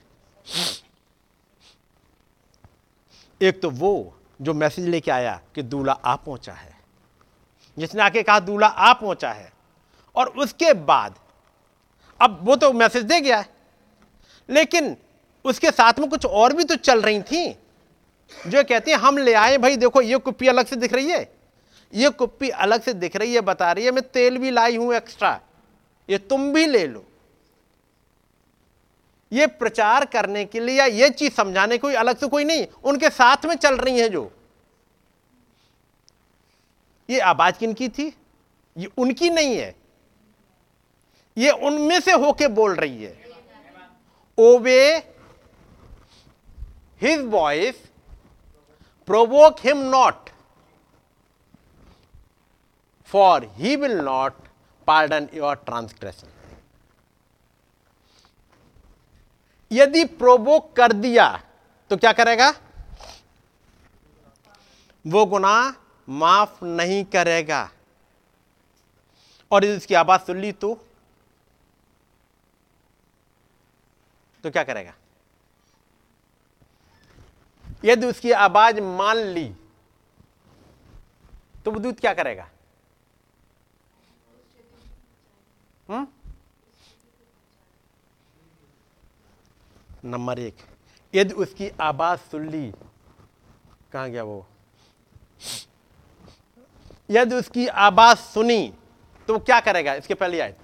एक 3.42 3.62
तो 3.62 3.70
वो 3.70 4.18
जो 4.42 4.54
मैसेज 4.54 4.88
लेके 4.88 5.10
आया 5.10 5.40
कि 5.54 5.62
दूल्हा 5.62 5.94
आ 5.94 6.16
पहुँचा 6.16 6.52
है। 6.52 6.78
जिसने 7.78 8.02
आके 8.02 8.22
कहा, 8.22 8.40
दूल्हा 8.40 8.68
आ 8.68 8.92
पहुँचा 8.92 9.32
है। 9.32 9.52
और 10.16 10.28
उसके 10.28 10.72
बाद, 10.72 11.14
अब 12.20 12.38
वो 12.42 12.56
तो 12.56 12.72
मैसेज 12.72 13.04
दे 13.04 13.20
गया 13.20 13.38
है। 13.38 13.48
लेकिन 14.50 14.96
उसके 15.44 15.70
साथ 15.70 15.92
में 15.98 16.10
कुछ 16.10 16.26
और 16.26 16.52
भी 16.52 16.64
तो 16.64 16.76
चल 16.76 17.02
रही 17.02 17.22
थी, 17.22 17.58
जो 18.46 18.64
कहती 18.64 18.90
हैं, 18.90 18.98
हम 18.98 19.18
ले 19.18 19.34
आए 19.34 19.58
भाई, 19.58 19.76
देखो, 19.76 20.02
ये 20.02 20.18
कुप्पी 20.18 20.48
अलग 20.48 20.66
से 20.66 20.76
दिख 20.76 20.92
रही 20.92 21.10
है। 21.10 21.36
ये 21.94 22.10
कुप्पी 22.10 22.48
अलग 22.48 22.82
से 22.82 22.94
दिख 22.94 23.16
रही 23.16 23.34
है, 23.34 23.40
बता 23.40 23.72
रही 23.72 23.84
है, 23.84 23.90
मैं 23.90 24.08
तेल 24.08 24.38
भी 24.38 24.50
लाई 24.50 24.76
हूँ 24.76 24.94
एक्स्ट्रा 24.94 25.40
ये 26.10 26.18
तुम 26.18 26.52
भी 26.52 26.66
ले 26.66 26.86
लो। 26.86 27.04
ये 29.34 29.46
प्रचार 29.46 30.04
करने 30.04 30.44
के 30.44 30.60
लिए 30.60 30.76
या 30.76 30.84
ये 30.86 31.08
चीज़ 31.10 31.32
समझाने 31.32 31.78
कोई 31.78 31.94
अलग 31.94 32.16
से 32.16 32.26
कोई 32.26 32.44
नहीं, 32.44 32.66
उनके 32.84 33.08
साथ 33.10 33.44
में 33.46 33.54
चल 33.56 33.76
रही 33.76 34.00
है 34.00 34.08
जो। 34.08 34.30
ये 37.08 37.20
आवाज़ 37.20 37.58
किनकी 37.58 37.88
थी? 37.88 38.12
ये 38.76 38.88
उनकी 38.98 39.30
नहीं 39.30 39.56
है। 39.56 39.74
ये 41.36 41.50
उनमें 41.50 41.98
से 42.00 42.12
होके 42.14 42.48
बोल 42.50 42.74
रही 42.74 43.04
है। 43.04 43.16
Obey 44.38 44.80
his 47.02 47.24
voice 47.24 47.82
provoke 49.08 49.56
him 49.60 49.78
not 49.90 50.30
for 53.08 53.44
he 53.56 53.74
will 53.76 53.96
not 53.98 54.32
pardon 54.88 55.28
your 55.34 55.54
transgression 55.56 56.28
यदि 59.74 60.04
प्रोवोक 60.18 60.72
कर 60.76 60.92
दिया 60.92 61.26
तो 61.90 61.96
क्या 61.96 62.12
करेगा? 62.12 62.50
वो 65.04 65.24
गुना 65.26 65.54
माफ़ 66.08 66.64
नहीं 66.64 67.04
करेगा। 67.04 67.70
और 69.50 69.64
यदि 69.64 69.76
उसकी 69.76 69.94
आवाज़ 69.94 70.20
सुन 70.20 70.36
ली 70.36 70.52
तो? 70.52 70.74
तो 74.44 74.50
क्या 74.50 74.64
करेगा? 74.64 74.94
यदि 77.84 78.06
उसकी 78.06 78.32
आवाज़ 78.32 78.80
मान 78.80 79.16
ली 79.16 79.48
तो 81.64 81.70
वो 81.70 81.78
दूध 81.80 82.00
क्या 82.00 82.12
करेगा? 82.14 82.48
हम्म? 85.88 86.06
नंबर 90.04 90.38
एक। 90.38 90.56
यदि 91.14 91.34
उसकी 91.34 91.68
आवाज़ 91.80 92.20
सुन 92.20 92.48
ली, 92.48 92.70
कहा 93.92 94.06
गया 94.08 94.22
वो? 94.22 94.46
यदि 97.10 97.34
उसकी 97.34 97.66
आवाज़ 97.68 98.18
सुनी 98.18 98.72
तो 99.28 99.32
वो 99.32 99.38
क्या 99.40 99.60
करेगा? 99.60 99.94
इसके 99.94 100.14
पहले 100.14 100.40
आए 100.40 100.54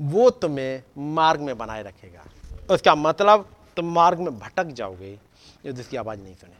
वो 0.00 0.28
तुम्हें 0.32 0.82
मार्ग 1.14 1.40
में 1.40 1.56
बनाए 1.58 1.82
रखेगा। 1.82 2.24
उसका 2.70 2.94
मतलब 2.94 3.48
तुम 3.76 3.92
मार्ग 3.94 4.18
में 4.18 4.38
भटक 4.38 4.66
जाओगे, 4.72 5.18
यदि 5.66 5.80
उसकी 5.80 5.96
आवाज़ 5.96 6.20
नहीं 6.20 6.34
सुने। 6.34 6.54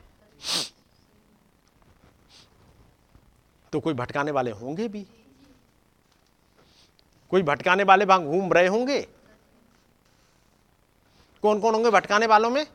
तो 3.72 3.80
कोई 3.80 3.94
भटकाने 3.94 4.30
वाले 4.30 4.50
होंगे 4.52 4.88
भी? 4.88 5.06
कोई 7.30 7.42
भटकाने 7.42 7.82
वाले 7.82 8.04
वहाँ 8.04 8.22
घूम 8.22 8.52
रहे 8.52 8.66
होंगे? 8.66 9.00
कौन 11.42 11.60
कौन 11.60 11.74
होंगे 11.74 11.90
भटकाने 11.90 12.26
वालों 12.26 12.50
में? 12.50 12.66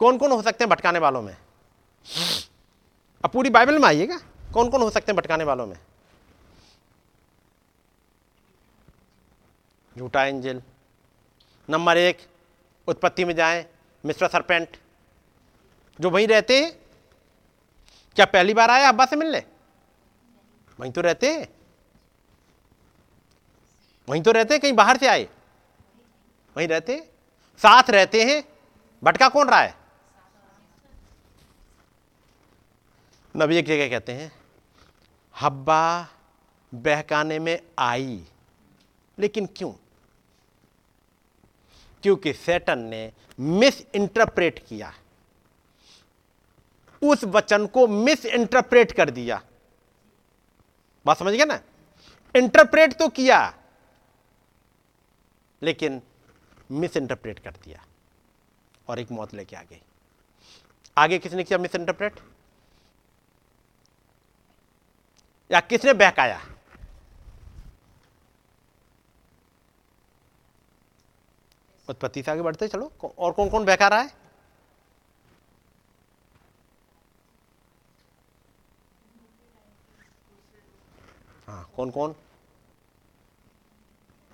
कौन 0.00 0.18
कौन 0.18 0.32
हो 0.32 0.42
सकते 0.42 0.64
हैं 0.64 0.68
भटकाने 0.68 0.98
वालों 0.98 1.22
में? 1.22 1.36
अब 3.24 3.30
पूरी 3.30 3.50
बाइबल 3.50 3.78
में 3.78 3.88
आइएगा। 3.88 4.18
कौन 4.54 4.70
कौन 4.70 4.82
हो 4.82 4.90
सकते 4.90 5.12
हैं 5.12 5.16
भटकाने 5.16 5.44
वालों 5.44 5.66
में? 5.66 5.76
झूठा 9.98 10.24
एंजल, 10.24 10.62
नंबर 11.70 11.96
एक, 11.96 12.18
उत्पत्ति 12.88 13.24
में 13.24 13.34
जाएँ 13.34 13.64
मिस्टर 14.04 14.28
सरपेंट, 14.28 14.76
जो 16.00 16.10
वहीं 16.10 16.26
रहते 16.28 16.60
हैं 16.60 16.81
क्या 18.16 18.26
पहली 18.26 18.54
बार 18.54 18.70
आए 18.70 18.84
अब्बा 18.84 19.04
से 19.06 19.16
मिलने? 19.16 19.42
वहीं 20.78 20.92
तो 20.92 21.00
रहते 21.00 21.48
वहीं 24.08 24.22
तो 24.22 24.32
रहते 24.32 24.58
कहीं 24.58 24.72
बाहर 24.72 24.96
से 24.96 25.06
आए। 25.06 25.28
वहीं 26.56 26.68
रहते 26.68 26.98
साथ 27.62 27.90
रहते 27.90 28.22
हैं। 28.24 28.42
भटका 29.02 29.28
कौन 29.28 29.48
रहा 29.48 29.60
है? 29.60 29.74
नबी 33.34 33.56
एक 33.56 33.66
जगह 33.66 33.88
कहते 33.88 34.12
हैं, 34.12 34.32
हब्बा 35.34 36.08
बहकाने 36.72 37.38
में 37.38 37.58
आई, 37.78 38.24
लेकिन 39.18 39.46
क्यों? 39.46 39.72
क्योंकि 42.02 42.32
सेटन 42.32 42.78
ने 42.78 43.12
मिस 43.40 43.80
इंटरप्रेट 43.94 44.58
किया। 44.68 44.92
उस 47.02 47.24
वचन 47.24 47.66
को 47.66 47.86
मिस 47.88 48.24
इंटरप्रेट 48.26 48.92
कर 48.92 49.10
दिया। 49.10 49.40
बात 51.06 51.18
समझ 51.18 51.32
गया 51.34 51.44
ना? 51.44 51.58
इंटरप्रेट 52.34 52.92
तो 52.92 53.08
किया, 53.08 53.38
लेकिन 55.62 56.00
मिस 56.70 56.96
इंटरप्रेट 56.96 57.38
कर 57.38 57.50
दिया 57.64 57.84
और 58.88 58.98
एक 58.98 59.10
मौत 59.12 59.34
लेके 59.34 59.56
आ 59.56 59.62
गई। 59.62 59.80
आगे 60.96 61.18
किसने 61.18 61.44
किया 61.44 61.58
मिस 61.58 61.74
इंटरप्रेट 61.74 62.20
या 65.50 65.60
किसने 65.60 65.92
बहकाया? 65.94 66.40
उत्पत्ति 71.88 72.22
से 72.22 72.30
आगे 72.30 72.42
बढ़ते 72.42 72.68
चलो। 72.68 72.92
और 73.18 73.32
कौन 73.32 73.48
कौन 73.48 73.64
बहका 73.64 73.88
रहा 73.88 74.00
है? 74.00 74.21
हाँ 81.52 81.68
कौन 81.76 81.90
कौन 81.90 82.14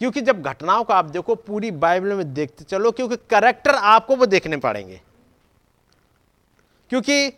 क्योंकि 0.01 0.21
जब 0.21 0.43
घटनाओं 0.43 0.85
को 0.85 0.93
आप 0.93 1.05
देखो 1.05 1.35
पूरी 1.35 1.71
बाइबल 1.71 2.13
में 2.15 2.33
देखते 2.35 2.65
चलो 2.65 2.91
क्योंकि 2.91 3.17
करेक्टर 3.31 3.75
आपको 3.75 4.17
वो 4.17 4.27
देखने 4.27 4.57
पड़ेंगे। 4.57 5.01
क्योंकि 6.91 7.33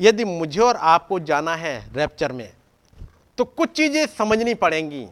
यदि 0.00 0.24
मुझे 0.24 0.60
और 0.60 0.76
आपको 0.76 1.18
जाना 1.20 1.54
है 1.56 1.74
रैप्चर 1.94 2.32
में 2.32 2.50
तो 3.38 3.44
कुछ 3.44 3.70
चीज़ें 3.70 4.06
समझनी 4.06 4.54
पड़ेंगी। 4.54 5.06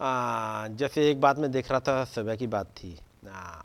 आ, 0.00 0.66
जैसे 0.68 1.10
एक 1.10 1.20
बात 1.20 1.38
में 1.38 1.50
देख 1.52 1.70
रहा 1.70 1.80
था 1.80 2.04
सुबह 2.04 2.36
की 2.36 2.46
बात 2.46 2.66
थी। 2.76 2.96
आ, 3.28 3.62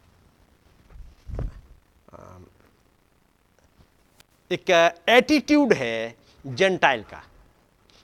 एक 4.52 4.70
एटीट्यूड 5.10 5.74
है 5.74 6.16
जेंटाइल 6.46 7.04
का। 7.04 7.24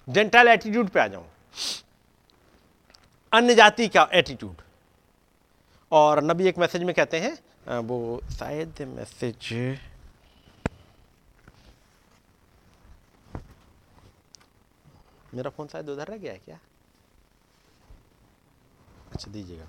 जेंटाइल 0.07 0.47
एटीट्यूड 0.47 0.89
पे 0.89 0.99
आ 0.99 1.07
जाऊँ। 1.07 1.25
अन्य 3.31 3.55
जाति 3.55 3.87
का 3.87 4.07
एटीट्यूड। 4.13 4.61
और 5.91 6.23
नबी 6.23 6.47
एक 6.47 6.57
मैसेज 6.57 6.83
में 6.83 6.93
कहते 6.95 7.19
हैं 7.19 7.79
वो 7.81 8.21
शायद 8.31 8.81
मैसेज 8.87 9.53
मेरा 15.33 15.49
फ़ोन 15.49 15.67
शायद 15.67 15.89
उधर 15.89 16.07
रह 16.07 16.17
गया 16.17 16.33
है 16.33 16.39
क्या? 16.39 16.59
अच्छा 19.11 19.31
दीजिएगा। 19.31 19.67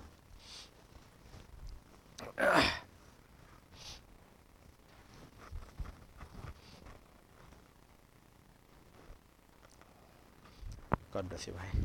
गॉड 11.16 11.28
ब्लेस 11.28 11.48
यू 11.48 11.54
भाई 11.54 11.84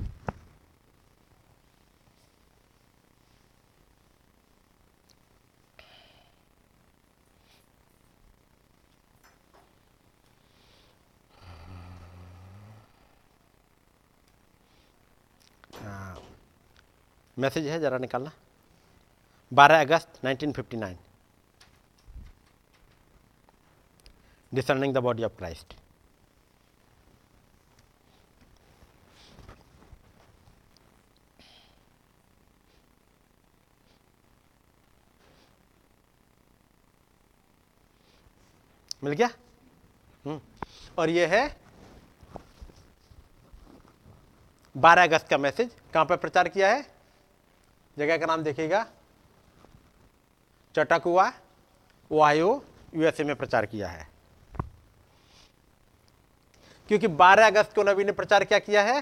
मैसेज 17.38 17.68
है, 17.68 17.80
जरा 17.80 17.98
निकालना। 17.98 18.32
12 19.52 19.80
अगस्त 19.82 20.20
1959 20.26 20.98
discerning 24.52 24.94
the 24.94 24.98
body 25.06 25.24
of 25.24 25.38
Christ 25.38 25.74
मिल 39.04 39.14
गया? 39.14 39.28
हम्म, 40.26 40.42
और 40.98 41.10
ये 41.10 41.26
है 41.26 41.58
12 44.78 45.04
अगस्त 45.04 45.28
का 45.28 45.38
मैसेज। 45.38 45.76
कहाँ 45.94 46.06
पर 46.06 46.18
प्रचार 46.18 46.50
किया 46.50 46.70
है? 46.70 46.82
जगह 47.98 48.18
का 48.18 48.26
नाम 48.26 48.44
देखिएगा। 48.44 48.86
चटकुआ 50.76 51.32
ओहायो 52.12 52.66
यूएसए 52.96 53.24
में 53.24 53.36
प्रचार 53.36 53.66
किया 53.66 53.90
है। 53.90 54.08
क्योंकि 56.88 57.08
12 57.08 57.48
अगस्त 57.48 57.76
को 57.76 57.84
नबी 57.84 58.04
ने 58.04 58.12
प्रचार 58.12 58.44
क्या 58.44 58.60
किया 58.60 58.82
है? 58.84 59.02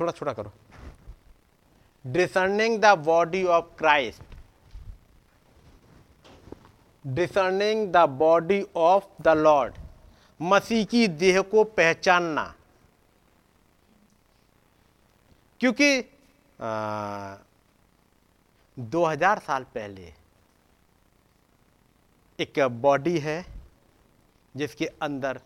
थोड़ा 0.00 0.12
छोटा 0.12 0.32
करो। 0.32 0.52
Discerning 2.06 2.80
the 2.80 2.86
body 2.98 3.44
of 3.44 3.64
Christ 3.64 4.35
discerning 7.06 7.92
the 7.92 7.96
body 7.96 8.66
of 8.76 9.04
the 9.22 9.28
Lord 9.28 9.74
मसीह 10.42 10.84
की 10.84 11.08
देह 11.08 11.40
को 11.40 11.64
पहचानना। 11.64 12.54
क्योंकि 15.60 16.00
आ, 16.60 17.36
2000 18.78 19.38
साल 19.38 19.64
पहले 19.64 20.14
एक 22.40 22.60
बॉडी 22.60 23.18
है 23.18 23.46
जिसके 24.56 24.86
अंदर 24.86 25.40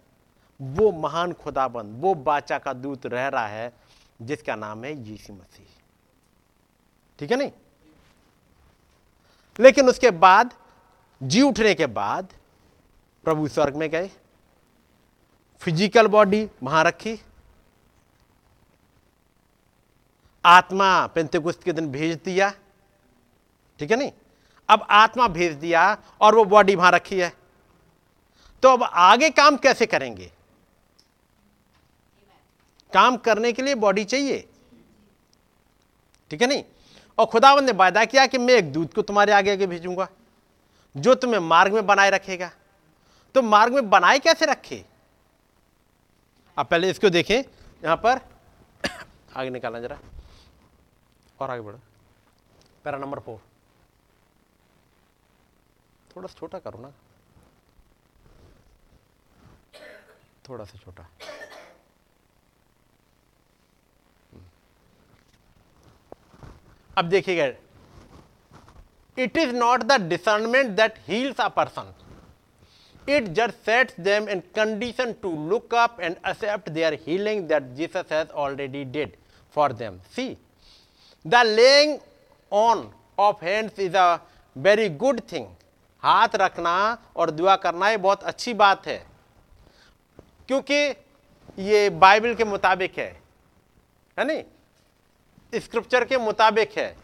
वो 0.62 0.92
महान 0.92 1.32
खुदाबंद 1.32 2.02
वो 2.02 2.14
बाचा 2.14 2.58
का 2.58 2.72
दूत 2.72 3.06
रह 3.06 3.28
रहा 3.28 3.46
है 3.46 3.72
जिसका 4.22 4.54
नाम 4.54 4.84
है 4.84 5.02
यीशु 5.08 5.32
मसीह। 5.32 5.66
ठीक 7.18 7.30
है 7.30 7.36
नहीं? 7.36 7.52
लेकिन 9.61 9.88
उसके 9.88 10.11
बाद 10.11 10.54
जी 11.21 11.43
उठने 11.43 11.75
के 11.75 11.87
बाद 11.89 12.33
प्रभु 13.25 13.49
स्वर्ग 13.49 13.77
में 13.77 13.89
गए 13.91 14.11
फ़िज़िकल 15.62 16.07
बॉडी 16.07 16.49
वहाँ 16.62 16.85
रखी। 16.85 17.18
आत्मा 20.45 21.07
पेंतेकुस्त 21.07 21.62
के 21.62 21.73
दिन 21.73 21.91
भेज 21.93 22.16
दिया, 22.25 22.51
ठीक 23.81 23.91
है 23.91 23.97
नहीं? 23.97 24.12
अब 24.68 24.87
आत्मा 24.91 25.27
भेज 25.29 25.55
दिया 25.55 25.83
और 26.21 26.35
वो 26.35 26.45
बॉडी 26.45 26.75
वहाँ 26.75 26.91
रखी 26.93 27.18
है। 27.21 27.33
तो 28.62 28.68
अब 28.68 28.83
आगे 28.83 29.31
काम 29.31 29.57
कैसे 29.57 29.87
करेंगे? 29.87 30.31
काम 32.93 33.16
करने 33.18 33.53
के 33.53 33.62
लिए 33.62 33.75
बॉडी 33.77 34.05
चाहिए। 34.05 34.45
ठीक 36.31 36.43
है 36.43 36.49
नहीं? 36.49 36.64
और 37.18 37.27
खुदावन 37.27 37.64
ने 37.64 37.73
वायदा 37.73 38.05
किया 38.05 38.27
कि 38.27 38.39
मैं 38.39 38.55
एक 38.55 38.73
दूध 38.73 38.95
को 38.95 39.03
तुम्हारे 39.03 39.33
आगे 39.33 39.53
आगे 39.53 39.66
भेजूँगा। 39.66 40.09
जो 40.97 41.14
तुम्हें 41.14 41.41
मार्ग 41.41 41.72
में 41.72 41.86
बनाए 41.86 42.11
रखेगा। 42.11 42.51
तो 43.34 43.43
मार्ग 43.43 43.74
में 43.74 43.91
बनाए 43.91 44.18
कैसे 44.18 44.47
रखे? 44.47 44.84
आप 46.59 46.70
पहले 46.70 46.91
इसको 46.91 47.11
देखें, 47.11 47.43
यहाँ 47.84 47.97
पर। 47.97 48.20
आगे 49.36 49.51
निकालना 49.51 49.80
जरा। 49.80 49.99
और 51.41 51.51
आगे 51.51 51.61
बढ़ो। 51.61 51.78
Para 52.84 52.99
number 52.99 53.20
four. 53.20 53.41
थोड़ा 56.16 56.28
सा 56.28 56.34
छोटा 56.38 56.59
करो 56.59 56.78
ना। 56.78 56.93
थोड़ा 60.49 60.64
सा 60.64 60.78
छोटा। 60.78 61.07
अब 66.99 67.05
देखिएगा 67.05 67.70
it 69.18 69.36
is 69.36 69.54
not 69.54 69.82
the 69.82 70.00
discernment 70.08 70.70
that 70.76 70.98
heals 71.08 71.40
a 71.40 71.48
person 71.56 71.94
it 73.08 73.28
just 73.36 73.54
sets 73.66 74.00
them 74.00 74.28
in 74.28 74.40
condition 74.56 75.12
to 75.22 75.30
look 75.48 75.74
up 75.74 76.00
and 76.00 76.16
accept 76.28 76.68
their 76.70 76.98
healing 77.06 77.46
that 77.48 77.62
Jesus 77.76 78.12
has 78.12 78.28
already 78.44 78.84
died 78.96 79.16
for 79.54 79.72
them 79.72 79.98
see 80.16 80.36
the 81.24 81.42
laying 81.46 81.98
on 82.52 82.90
of 83.18 83.44
hands 83.44 83.78
is 83.80 83.96
a 83.96 84.14
very 84.56 84.88
good 85.02 85.20
thing 85.32 85.46
हाथ 86.02 86.36
रखना 86.36 86.72
और 87.16 87.30
दुआ 87.30 87.56
करना 87.56 87.88
ये 87.90 87.96
बहुत 87.96 88.22
अच्छी 88.24 88.54
बात 88.54 88.86
है। 88.86 88.96
क्योंकि 90.48 90.74
ये 91.58 91.88
बाइबल 91.91 92.34
के 92.34 92.45
मुताबिक 92.45 92.99
है 92.99 93.11
है 94.18 94.24
नहीं? 94.26 94.42
स्क्रिप्चर 95.61 96.04
के 96.04 96.18
मुताबिक 96.18 96.78
है। 96.78 96.95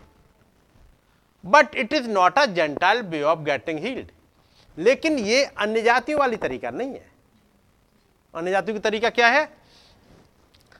But 1.46 1.74
it 1.76 1.92
is 1.92 2.08
not 2.10 2.38
a 2.38 2.44
gentile 2.46 3.02
way 3.02 3.22
of 3.22 3.38
getting 3.40 3.78
healed 3.78 4.10
लेकिन 4.78 5.18
ये 5.18 5.44
अन्य 5.44 5.82
जातियों 5.82 6.20
वाली 6.20 6.36
तरीका 6.36 6.70
नहीं 6.70 6.90
है। 6.90 7.04
अन्य 8.34 8.50
जातियों 8.50 8.76
का 8.76 8.88
तरीका 8.88 9.10
क्या 9.10 9.28
है? 9.28 9.48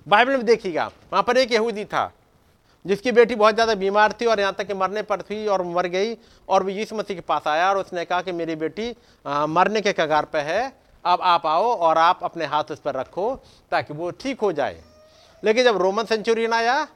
बाइबल 0.07 0.37
में 0.37 0.45
देखिएगा 0.47 0.87
वहाँ 1.13 1.23
पर 1.23 1.37
एक 1.37 1.53
यहूदी 1.53 1.85
था 1.85 2.13
जिसकी 2.85 3.13
बेटी 3.13 3.35
बहुत 3.35 3.55
ज़्यादा 3.55 3.75
बीमार 3.75 4.13
थी 4.21 4.27
और 4.27 4.41
यहाँ 4.41 4.53
तक 4.55 4.67
कि 4.67 4.75
मरने 4.75 5.03
पर 5.03 5.23
थी 5.23 5.47
और 5.47 5.63
मर 5.65 5.87
गई 5.89 6.15
और 6.49 6.63
वो 6.63 6.69
यीशु 6.71 6.97
मसीह 6.97 7.17
के 7.17 7.21
पास 7.23 7.47
आया 7.49 7.69
और 7.71 7.79
उसने 7.79 8.05
कहा 8.05 8.21
कि 8.23 8.33
मेरी 8.33 8.55
बेटी 8.57 8.95
आ, 9.27 9.47
मरने 9.47 9.81
के 9.81 9.93
कगार 9.93 10.25
पर 10.25 10.41
है 10.41 10.73
अब 11.05 11.21
आप 11.23 11.47
आओ 11.47 11.75
और 11.77 11.99
आप 11.99 12.21
अपने 12.25 12.45
हाथ 12.47 12.71
उस 12.71 12.81
पर 12.81 12.95
रखो 12.95 13.35
ताकि 13.73 13.95
वो 13.95 14.11
ठीक 14.13 14.41
हो 14.41 14.53
जाए। 14.53 14.81
लेकिन 15.43 15.65
जब 15.65 15.77
रोमन 15.77 16.05
सेंचुरियन 16.05 16.53
आया 16.53 16.87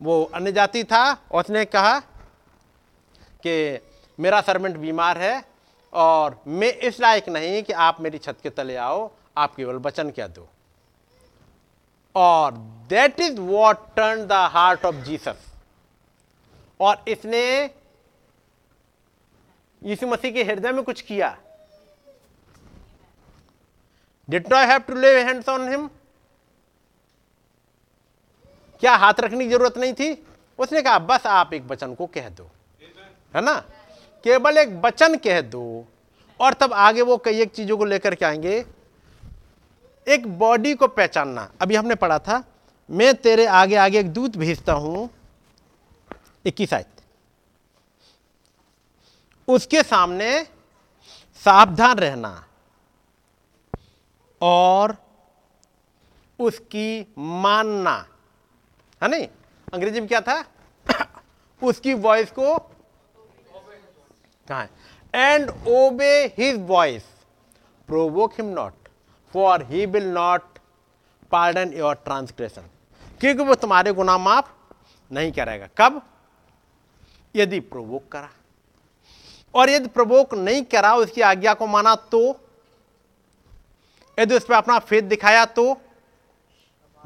वो 0.00 0.22
अन्य 0.34 0.52
जाति 0.52 0.84
था 0.84 1.02
उसने 1.32 1.64
कहा 1.66 1.98
कि 3.42 3.80
मेरा 4.18 4.40
सर्वेंट 4.40 4.76
बीमार 4.76 5.18
है 5.18 5.42
और 5.92 6.40
मैं 6.46 6.72
इस 6.72 7.00
लायक 7.00 7.28
नहीं 7.28 7.62
कि 7.62 7.72
आप 7.72 8.00
मेरी 8.00 8.18
छत 8.18 8.36
के 8.42 8.50
तले 8.50 8.76
आओ, 8.76 9.10
आप 9.36 9.54
केवल 9.54 9.76
वचन 9.78 10.10
क्या 10.10 10.26
दो। 10.28 10.48
और 12.14 12.52
that 12.90 13.20
is 13.20 13.40
what 13.40 13.86
turn 13.96 14.26
the 14.26 14.32
heart 14.52 14.84
of 14.84 14.94
Jesus 15.04 15.44
और 16.80 17.04
इसने 17.08 17.44
यीशु 19.82 20.06
मसीह 20.06 20.32
के 20.32 20.42
हृदय 20.44 20.72
में 20.72 20.82
कुछ 20.84 21.00
किया। 21.00 21.36
Did 24.28 24.52
I 24.52 24.66
have 24.66 24.78
to 24.78 24.94
lay 24.94 25.18
hands 25.22 25.48
on 25.48 25.68
him 25.68 25.88
क्या 28.82 28.94
हाथ 28.96 29.20
रखने 29.20 29.44
की 29.44 29.50
ज़रूरत 29.50 29.78
नहीं 29.78 29.92
थी? 29.92 30.12
उसने 30.58 30.82
कहा, 30.82 30.98
बस 30.98 31.26
आप 31.26 31.52
एक 31.54 31.62
वचन 31.66 31.94
को 31.94 32.06
कह 32.06 32.28
दो। 32.28 32.50
है 33.36 33.42
ना? 33.42 33.64
केवल 34.24 34.58
एक 34.58 34.68
वचन 34.84 35.16
कह 35.16 35.40
दो 35.40 35.84
और 36.40 36.54
तब 36.54 36.72
आगे 36.72 37.02
वो 37.02 37.16
कई 37.16 37.40
एक 37.40 37.52
चीज़ों 37.52 37.78
को 37.78 37.84
लेकर 37.84 38.14
के 38.14 38.24
आएँगे। 38.24 38.66
एक 40.08 40.38
बॉडी 40.38 40.74
को 40.74 40.88
पहचानना। 40.88 41.52
अभी 41.60 41.74
हमने 41.74 41.94
पढ़ा 41.94 42.18
था, 42.18 42.44
मैं 42.90 43.14
तेरे 43.14 43.46
आगे 43.46 43.76
आगे 43.76 44.00
एक 44.00 44.10
दूत 44.10 44.36
भेजता 44.36 44.72
हूँ, 44.72 45.10
इक्कीस 46.46 46.74
आयत। 46.74 46.86
उसके 49.48 49.82
सामने 49.82 50.44
सावधान 51.34 51.98
रहना 51.98 52.46
और 54.42 54.96
उसकी 56.38 57.14
मानना। 57.18 58.06
है 59.02 59.08
नहीं? 59.08 59.28
अंग्रेज़ी 59.74 60.00
में 60.00 60.08
क्या 60.08 60.20
था? 60.20 60.44
उसकी 61.62 61.94
वॉइस 61.94 62.30
को 62.30 62.70
कहा 64.48 64.62
है। 64.62 64.70
And 65.14 65.50
obey 65.50 66.34
his 66.38 66.60
voice 66.60 67.04
provoke 67.86 68.32
him 68.32 68.46
not 68.46 68.88
for 69.32 69.62
he 69.62 69.86
will 69.86 70.08
not 70.08 70.58
pardon 71.30 71.72
your 71.72 71.94
transgression 71.94 72.62
क्योंकि 73.20 73.42
वो 73.42 73.54
तुम्हारे 73.54 73.92
गुनाह 73.92 74.18
माफ़ 74.18 74.74
नहीं 75.12 75.32
करेगा। 75.32 75.68
कब? 75.78 76.02
यदि 77.36 77.60
प्रोवोक 77.60 78.08
करा। 78.08 78.30
और 79.54 79.70
यदि 79.70 79.88
प्रवोक 79.88 80.34
नहीं 80.34 80.62
करा, 80.62 80.94
उसकी 80.94 81.20
आज्ञा 81.20 81.54
को 81.54 81.66
माना 81.66 81.94
तो? 81.94 82.50
यदि 84.18 84.36
उस 84.36 84.44
पर 84.44 84.54
अपना 84.54 84.78
फेद 84.78 85.04
दिखाया 85.04 85.44
तो? 85.44 85.76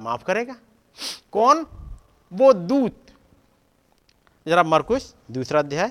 माफ़ 0.01 0.24
करेगा। 0.24 0.56
कौन? 1.32 1.66
वो 2.32 2.52
दूत। 2.52 3.06
जरा 4.47 4.62
मरकुश, 4.62 5.14
दूसरा 5.31 5.60
अध्याय 5.60 5.89
और 5.89 5.90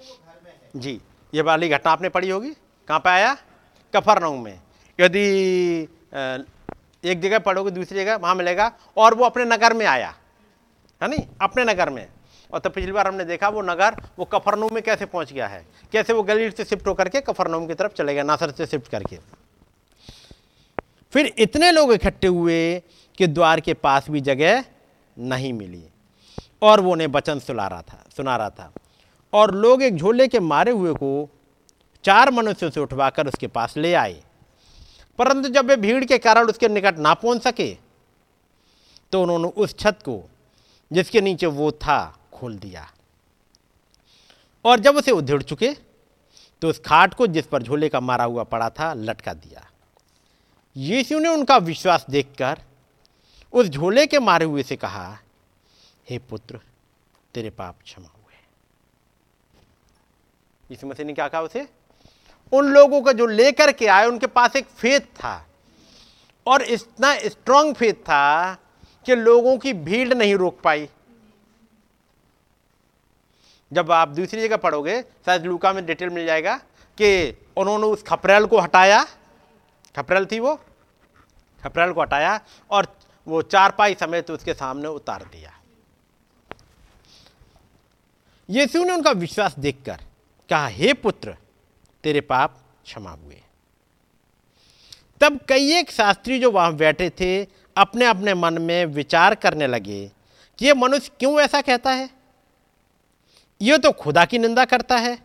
वो 0.00 0.14
घर 0.16 0.40
में 0.44 0.50
है 0.52 0.70
जी 0.76 1.00
ये 1.34 1.42
वाली 1.42 1.68
घटना 1.68 1.92
आपने 1.92 2.08
पढ़ी 2.08 2.30
होगी। 2.30 2.50
कहाँ 2.88 3.00
पे 3.00 3.10
आया? 3.10 3.34
कफरनहूम 3.94 4.44
में। 4.44 4.60
यदि 4.98 5.20
एक 7.04 7.20
जगह 7.20 7.38
पढ़ोगे 7.38 7.70
दूसरी 7.70 7.98
जगह 7.98 8.16
वहाँ 8.16 8.34
मिलेगा 8.34 8.70
और 8.96 9.14
वो 9.14 9.24
अपने 9.24 9.44
नगर 9.44 9.72
में 9.72 9.86
आया। 9.86 10.14
है 11.00 11.08
नहीं? 11.08 11.26
अपने 11.42 11.64
नगर 11.64 11.90
में। 11.90 12.08
और 12.54 12.60
तो 12.60 12.70
पिछली 12.70 12.92
बार 12.92 13.06
हमने 13.08 13.24
देखा 13.24 13.48
वो 13.48 13.62
नगर, 13.62 13.94
वो 14.18 14.24
कफरनहूम 14.24 14.74
में 14.74 14.82
कैसे 14.82 15.06
पहुँच 15.06 15.32
गया 15.32 15.46
है? 15.46 15.64
कैसे 15.92 16.12
वो 16.12 16.22
गलील 16.22 16.50
से 16.50 16.64
शिफ्ट 16.64 16.86
होकर 16.86 17.08
के 17.08 17.20
कफरनहूम 17.20 17.66
की 17.66 17.74
तरफ़ 17.74 17.92
चले 17.92 18.14
गए 18.14 18.22
नासर 18.22 18.50
से 18.50 18.66
शिफ्ट 18.66 18.90
करके। 18.90 19.18
फिर 21.12 21.32
इतने 21.38 21.70
लोग 21.72 21.92
इकट्ठे 21.92 22.26
हुए 22.26 22.82
कि 23.18 23.26
द्वार 23.26 23.60
के 23.60 23.74
पास 23.74 24.06
भी 24.10 24.20
जगह 24.20 24.64
नहीं 25.18 25.52
मिली। 25.52 25.84
और 26.62 26.80
वो 26.80 26.92
उन्हें 26.92 27.08
वचन 27.08 27.38
सुना 27.38 27.66
रहा 27.68 27.82
था, 27.82 28.04
सुना 28.16 28.36
रहा 28.36 28.50
था। 28.50 28.72
और 29.32 29.54
लोग 29.54 29.82
एक 29.82 29.96
झोले 29.96 30.28
के 30.28 30.40
मारे 30.40 30.70
हुए 30.70 30.92
को 30.92 31.28
चार 32.04 32.30
मनुष्यों 32.30 32.70
से 32.70 32.80
उठवाकर 32.80 33.26
उसके 33.26 33.46
पास 33.46 33.76
ले 33.76 33.94
आए। 33.94 34.22
परंतु 35.18 35.48
जब 35.48 35.66
वे 35.66 35.76
भीड़ 35.76 36.04
के 36.04 36.18
कारण 36.18 36.48
उसके 36.48 36.68
निकट 36.68 36.98
ना 36.98 37.14
पहुँच 37.14 37.42
सके 37.42 37.76
तो 39.12 39.22
उन्होंने 39.22 39.48
उस 39.56 39.78
छत 39.78 39.98
को, 40.04 40.22
जिसके 40.90 41.20
नीचे 41.20 41.46
वो 41.46 41.70
था 41.72 42.18
खोल 42.44 42.56
दिया। 42.58 42.88
और 44.64 44.80
जब 44.80 44.96
उसे 44.96 45.10
उधेड़ 45.10 45.42
चुके 45.42 45.68
तो 46.62 46.68
उस 46.68 46.78
खाट 46.78 47.14
को 47.14 47.26
जिस 47.26 47.46
पर 47.46 47.62
झोले 47.62 47.88
का 47.88 48.00
मारा 48.00 48.24
हुआ 48.24 48.42
पड़ा 48.44 48.68
था, 48.70 48.92
लटका 48.94 49.32
दिया। 49.34 49.70
यीशु 50.76 51.18
ने 51.18 51.28
उनका 51.28 51.56
विश्वास 51.56 52.06
देखकर 52.10 52.60
उस 53.52 53.66
झोले 53.66 54.06
के 54.06 54.18
मारे 54.18 54.44
हुए 54.44 54.62
से 54.62 54.76
कहा, 54.76 55.18
हे 56.10 56.18
पुत्र, 56.18 56.60
तेरे 57.34 57.50
पाप 57.50 57.76
क्षमा 57.84 58.06
हुए। 58.06 58.34
यीशु 60.70 60.86
मसीह 60.86 61.06
ने 61.06 61.12
क्या 61.12 61.28
कहा 61.28 61.40
उसे? 61.40 61.66
उन 62.52 62.68
लोगों 62.68 63.00
का 63.02 63.12
जो 63.12 63.26
लेकर 63.26 63.72
के 63.72 63.86
आए, 63.86 64.06
उनके 64.06 64.26
पास 64.26 64.56
एक 64.56 64.66
फेथ 64.66 65.00
था। 65.00 65.46
और 66.46 66.62
इतना 66.62 67.14
स्ट्रांग 67.18 67.74
फेथ 67.74 67.94
था 67.94 68.54
कि 69.06 69.14
लोगों 69.14 69.56
की 69.58 69.72
भीड़ 69.72 70.14
नहीं 70.14 70.34
रोक 70.34 70.60
पाई। 70.60 70.88
जब 73.72 73.92
आप 73.92 74.08
दूसरी 74.08 74.40
जगह 74.40 74.56
पढ़ोगे, 74.56 75.02
शायद 75.02 75.46
लूका 75.46 75.72
में 75.72 75.86
डिटेल 75.86 76.10
मिल 76.10 76.26
जाएगा 76.26 76.56
कि 76.98 77.38
उन्होंने 77.56 77.86
उस 77.86 78.02
खपरेल 78.02 78.46
को 78.46 78.58
हटाया। 78.58 79.04
खपरेल 79.96 80.26
थी 80.26 80.38
वो? 80.38 80.54
खपरेल 81.62 81.92
को 81.92 82.00
हटाया 82.00 82.40
और 82.70 82.96
वो 83.28 83.42
चारपाई 83.42 83.94
समेत 83.94 84.30
उसके 84.30 84.54
सामने 84.54 84.88
उतार 84.88 85.22
दिया। 85.22 85.60
यीशु 88.50 88.84
ने 88.84 88.92
उनका 88.92 89.10
विश्वास 89.10 89.58
देखकर 89.58 90.00
कहा, 90.50 90.66
हे 90.66 90.92
पुत्र, 90.92 91.36
तेरे 92.02 92.20
पाप 92.20 92.58
क्षमा 92.84 93.10
हुए। 93.10 93.40
तब 95.20 95.40
कई 95.48 95.72
एक 95.72 95.90
शास्त्री 95.90 96.38
जो 96.38 96.50
वहाँ 96.50 96.72
बैठे 96.72 97.10
थे 97.10 97.46
अपने 97.76 98.04
अपने 98.04 98.34
मन 98.34 98.62
में 98.62 98.86
विचार 98.86 99.34
करने 99.34 99.66
लगे 99.66 100.10
कि 100.58 100.66
ये 100.66 100.74
मनुष्य 100.74 101.10
क्यों 101.18 101.40
ऐसा 101.40 101.60
कहता 101.60 101.90
है? 101.90 102.23
ये 103.60 103.78
तो 103.78 103.92
खुदा 103.92 104.24
की 104.24 104.38
निंदा 104.38 104.64
करता 104.64 104.96
है। 104.96 105.18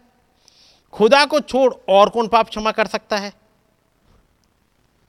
खुदा 0.93 1.25
को 1.25 1.39
छोड़ 1.39 1.73
और 1.89 2.09
कौन 2.09 2.27
पाप 2.27 2.49
क्षमा 2.49 2.71
कर 2.71 2.87
सकता 2.87 3.17
है? 3.17 3.33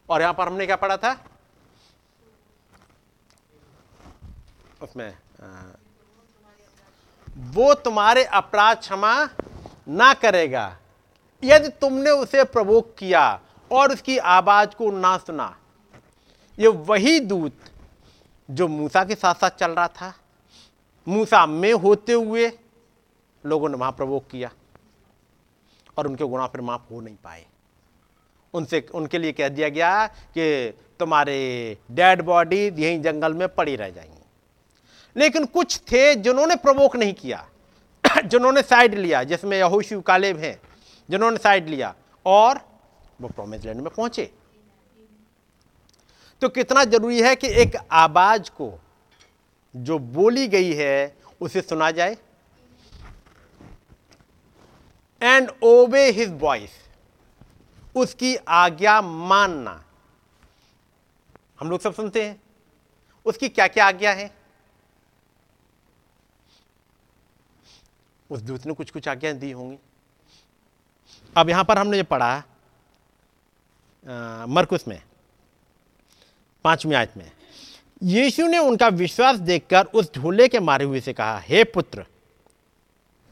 और 0.09 0.21
यहाँ 0.21 0.35
पर 0.35 0.47
हमने 0.47 0.67
क्या 0.67 0.77
पढ़ा 0.77 0.97
था? 0.97 1.17
उसमें 4.83 5.13
वो 7.53 7.73
तुम्हारे 7.75 8.25
अपराध 8.25 8.79
क्षमा 8.79 9.15
ना 9.89 10.13
करेगा। 10.15 10.77
यदि 11.43 11.69
तुमने 11.81 12.11
उसे 12.13 12.45
प्रवोक 12.45 12.95
किया 12.99 13.41
और 13.71 13.93
उसकी 13.93 14.17
आवाज़ 14.19 14.69
को 14.69 14.91
ना 14.91 15.17
सुना, 15.19 15.57
ये 16.59 16.69
वही 16.69 17.21
दूत 17.21 17.71
जो 18.49 18.69
मूसा 18.69 19.05
के 19.05 19.15
साथ 19.15 19.35
साथ 19.35 19.51
चल 19.51 19.71
रहा 19.71 19.89
था। 19.89 20.13
मूसा 21.07 21.45
में 21.47 21.73
होते 21.75 22.13
हुए 22.13 22.51
लोगों 23.47 23.69
ने 23.69 23.77
वहाँ 23.77 23.93
प्रवोक 23.93 24.27
किया 24.27 24.51
और 25.99 26.07
उनके 26.07 26.25
गुनाह 26.25 26.47
फिर 26.47 26.61
माफ़ 26.61 26.83
हो 26.91 27.01
नहीं 27.01 27.17
पाए। 27.25 27.47
उनसे 28.55 28.87
उनके 28.95 29.19
लिए 29.19 29.33
कह 29.33 29.49
दिया 29.49 29.69
गया 29.69 30.07
कि 30.07 30.75
तुम्हारे 31.01 31.79
डेड 31.91 32.23
बॉडी 32.23 32.69
यहीं 32.69 33.03
जंगल 33.03 33.35
में 33.35 33.49
पड़ी 33.49 33.77
रह 33.77 33.91
जाएँगी। 33.91 34.23
लेकिन 35.17 35.45
कुछ 35.45 35.81
थे 35.81 36.15
जिन्होंने 36.15 36.57
प्रवोक 36.57 36.97
नहीं 36.97 37.15
किया, 37.15 37.49
जिन्होंने 38.25 38.63
साइड 38.63 38.95
लिया, 38.95 39.23
जिसमें 39.23 39.59
यहोशू 39.59 40.01
कालेब 40.01 40.39
हैं, 40.39 40.61
जिन्होंने 41.11 41.37
साइड 41.37 41.69
लिया 41.69 41.95
और 42.27 42.61
वो 43.21 43.29
प्रोमिस 43.29 43.65
लैंड 43.65 43.81
में 43.81 43.95
पहुँचे। 43.95 44.35
तो 46.41 46.49
कितना 46.49 46.85
ज़रूरी 46.85 47.23
है 47.23 47.37
कि 47.37 47.49
एक 47.49 47.77
आवाज़ 47.93 48.51
को 48.51 48.81
जो 49.77 49.99
बोली 49.99 50.49
गई 50.49 50.73
है, 50.73 51.17
उसे 51.41 51.61
सुना 51.61 51.91
जाए 51.91 52.17
एंड 55.23 55.51
ओबे 55.63 56.11
हिज 56.11 56.31
वॉइस 56.41 56.71
उसकी 57.97 58.35
आज्ञा 58.37 59.01
मानना। 59.03 59.83
हम 61.61 61.71
लोग 61.71 61.81
सब 61.81 61.95
सुनते 61.95 62.25
हैं। 62.25 62.41
उसकी 63.27 63.49
क्या 63.49 63.67
क्या 63.69 63.87
आज्ञा 63.87 64.13
है? 64.13 64.31
उस 68.31 68.41
दूत 68.41 68.67
ने 68.67 68.75
कुछ 68.75 68.91
कुछ 68.91 69.09
आज्ञाएँ 69.09 69.37
दी 69.37 69.51
होंगी। 69.51 69.79
अब 71.37 71.49
यहाँ 71.51 71.65
पर 71.65 71.79
हमने 71.79 71.99
जो 71.99 72.05
पढ़ा 72.05 72.43
मरकुस 74.49 74.87
में, 74.89 75.03
पांचवी 76.65 76.95
आयत 76.95 77.17
में, 77.17 77.31
यीशु 78.03 78.47
ने 78.47 78.59
उनका 78.59 78.89
विश्वास 78.89 79.37
देखकर 79.39 79.87
उस 79.87 80.13
झूले 80.15 80.49
के 80.49 80.61
मारे 80.61 80.85
हुए 80.85 81.01
से 81.01 81.13
कहा, 81.13 81.39
हे 81.39 81.65
पुत्र, 81.65 82.05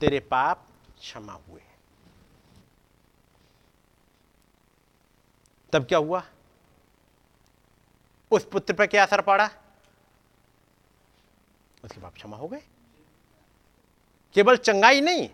तेरे 0.01 0.21
पाप 0.21 0.67
क्षमा 1.01 1.33
हुए 1.33 1.48
तब 5.73 5.85
क्या 5.85 5.99
हुआ? 5.99 6.23
उस 8.31 8.45
पुत्र 8.45 8.75
पर 8.75 8.87
क्या 8.87 9.03
असर 9.03 9.21
पड़ा? 9.21 9.51
उसके 11.85 12.01
पाप 12.01 12.15
क्षमा 12.15 12.37
हो 12.37 12.49
गए। 12.49 12.63
केवल 14.35 14.57
चंगाई 14.57 15.01
नहीं, 15.01 15.29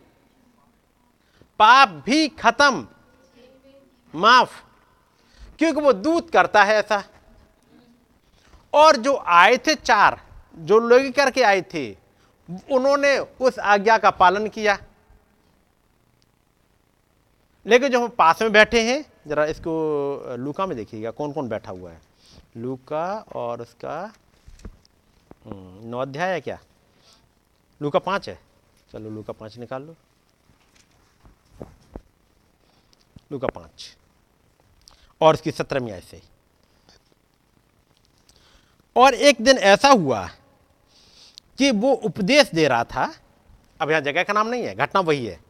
पाप 1.58 1.88
भी 1.88 2.28
खत्म, 2.28 2.88
माफ़, 4.14 4.62
क्योंकि 5.58 5.80
वो 5.80 5.92
दूत 5.92 6.30
करता 6.30 6.64
है 6.64 6.74
ऐसा। 6.74 7.04
और 8.72 8.96
जो 8.96 9.16
आए 9.16 9.56
थे 9.56 9.74
चार, 9.74 10.20
जो 10.56 10.78
लोग 10.78 11.12
करके 11.12 11.42
आए 11.42 11.62
थे, 11.62 11.96
उन्होंने 12.72 13.18
उस 13.18 13.58
आज्ञा 13.58 13.98
का 13.98 14.10
पालन 14.10 14.48
किया। 14.48 14.78
लेकिन 17.66 17.92
जो 17.92 18.02
हम 18.02 18.08
पास 18.08 18.42
में 18.42 18.52
बैठे 18.52 18.92
हैं 18.92 19.13
जरा 19.26 19.44
इसको 19.44 20.36
लूका 20.36 20.66
में 20.66 20.76
देखिएगा 20.76 21.10
कौन 21.10 21.32
कौन 21.32 21.48
बैठा 21.48 21.70
हुआ 21.70 21.90
है। 21.90 22.00
लूका 22.56 23.24
और 23.34 23.62
उसका 23.62 24.12
हम्म, 25.46 25.88
नौ 25.88 25.98
अध्याय 25.98 26.32
है 26.32 26.40
क्या? 26.40 26.58
लू 27.82 27.90
का 27.90 27.98
पाँच 27.98 28.28
है। 28.28 28.38
चलो 28.92 29.10
लू 29.10 29.22
का 29.22 29.32
पाँच 29.32 29.58
निकाल 29.58 29.82
लो। 29.82 29.94
लूका 33.32 33.48
पाँच। 33.48 33.96
और 35.20 35.34
उसकी 35.34 35.50
सत्रहवीं 35.50 35.92
आय 35.92 36.00
से। 36.00 36.22
और 38.96 39.14
एक 39.14 39.40
दिन 39.40 39.58
ऐसा 39.58 39.88
हुआ 39.88 40.28
कि 41.58 41.70
वो 41.70 41.92
उपदेश 41.92 42.50
दे 42.54 42.68
रहा 42.68 42.84
था। 42.84 43.14
अब 43.80 43.90
यहाँ 43.90 44.02
जगह 44.02 44.22
का 44.22 44.32
नाम 44.32 44.48
नहीं 44.48 44.62
है 44.62 44.74
घटना 44.74 45.00
वही 45.00 45.26
है। 45.26 45.43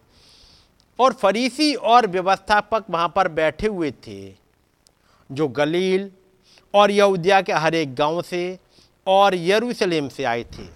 और 0.99 1.13
फरीसी 1.13 1.75
और 1.75 2.07
व्यवस्थापक 2.07 2.85
वहाँ 2.91 3.13
पर 3.17 3.29
बैठे 3.29 3.67
हुए 3.67 3.91
थे, 4.07 4.35
जो 5.31 5.49
गलील 5.49 6.11
और 6.75 6.91
यहूदिया 6.91 7.41
के 7.43 7.53
हर 7.53 7.75
एक 7.75 7.95
गाँव 7.95 8.23
से 8.23 8.59
और 9.07 9.35
यरूशलेम 9.35 10.09
से 10.09 10.25
आए 10.25 10.45
थे। 10.53 10.69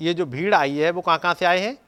ये 0.00 0.14
जो 0.14 0.26
भीड़ 0.26 0.54
आई 0.54 0.76
है, 0.76 0.90
वो 0.90 1.00
कहाँ 1.00 1.18
कहाँ 1.18 1.34
से 1.34 1.44
आए 1.44 1.58
हैं? 1.60 1.78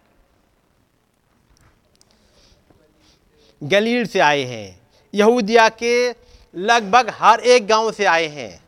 गलील 3.63 4.07
से 4.07 4.19
आए 4.19 4.43
हैं। 4.43 4.81
यहूदिया 5.15 5.69
के 5.69 6.11
लगभग 6.55 7.11
हर 7.11 7.41
एक 7.41 7.67
गाँव 7.67 7.91
से 7.93 8.05
आए 8.05 8.27
हैं 8.27 8.63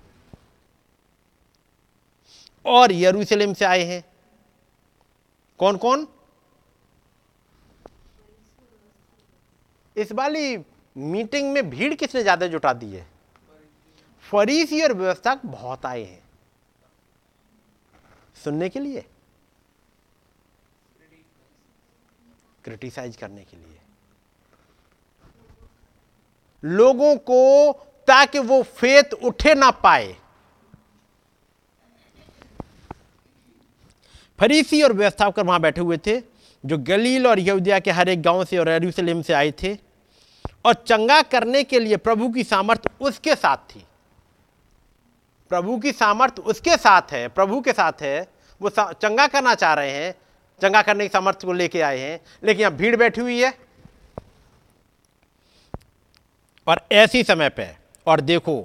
और 2.64 2.92
यरूशलेम 2.92 3.52
से 3.54 3.64
आए 3.64 3.82
हैं। 3.84 4.02
कौन 5.60 5.76
कौन 5.76 6.06
इस 9.97 10.12
वाली 10.12 10.56
मीटिंग 10.97 11.52
में 11.52 11.68
भीड़ 11.70 11.94
किसने 11.94 12.23
ज़्यादा 12.23 12.47
जुटा 12.47 12.73
दी 12.73 12.86
है? 12.86 13.06
फरीसी 14.24 14.81
और 14.82 14.93
व्यवस्था 14.93 15.35
बहुत 15.36 15.86
आए 15.86 16.02
हैं। 16.05 16.23
सुनने 18.44 18.68
के 18.68 18.81
लिए? 18.81 19.05
क्रिटिसाइज 22.64 23.16
करने 23.16 23.44
के 23.44 23.56
लिए। 23.56 23.78
लोगों 26.62 27.16
को 27.16 27.73
ताकि 28.09 28.39
वो 28.39 28.62
फेत 28.62 29.12
उठे 29.14 29.55
ना 29.55 29.70
पाए। 29.70 30.14
फरीसी 34.39 34.82
और 34.82 34.93
व्यवस्थापक 34.93 35.39
वहाँ 35.39 35.60
बैठे 35.60 35.81
हुए 35.81 35.98
थे, 36.06 36.20
जो 36.64 36.78
गलील 36.78 37.27
और 37.27 37.39
यहूदिया 37.39 37.78
के 37.78 37.90
हर 37.90 38.09
एक 38.09 38.23
गाँव 38.23 38.44
से 38.44 38.59
और 38.59 38.68
यरूशलेम 38.68 39.23
से 39.23 39.32
आए 39.32 39.52
थे। 39.62 39.74
और 40.66 40.74
चंगा 40.86 41.20
करने 41.22 41.62
के 41.64 41.78
लिए 41.80 41.97
प्रभु 41.97 42.28
की 42.28 42.44
सामर्थ 42.44 42.86
उसके 43.01 43.34
साथ 43.34 43.56
थी। 43.70 43.84
प्रभु 45.51 45.78
की 45.78 45.93
सामर्थ 45.93 46.38
उसके 46.40 46.76
साथ 46.76 47.12
है, 47.12 47.28
प्रभु 47.28 47.60
के 47.60 47.72
साथ 47.72 48.02
है। 48.02 48.28
वो 48.60 48.70
चंगा 48.70 49.26
करना 49.26 49.55
चाह 49.55 49.74
रहे 49.74 49.90
हैं, 49.90 50.14
चंगा 50.60 50.82
करने 50.82 51.05
की 51.05 51.12
सामर्थ्य 51.12 51.47
को 51.47 51.52
लेके 51.52 51.80
आए 51.80 51.98
हैं, 51.98 52.20
लेकिन 52.44 52.60
यहाँ 52.60 52.74
भीड़ 52.74 52.97
बैठी 52.97 53.20
हुई 53.20 53.40
है। 53.43 53.52
और 56.66 56.80
ऐसी 56.93 57.22
समय 57.22 57.48
पे, 57.48 57.68
और 58.06 58.20
देखो, 58.20 58.60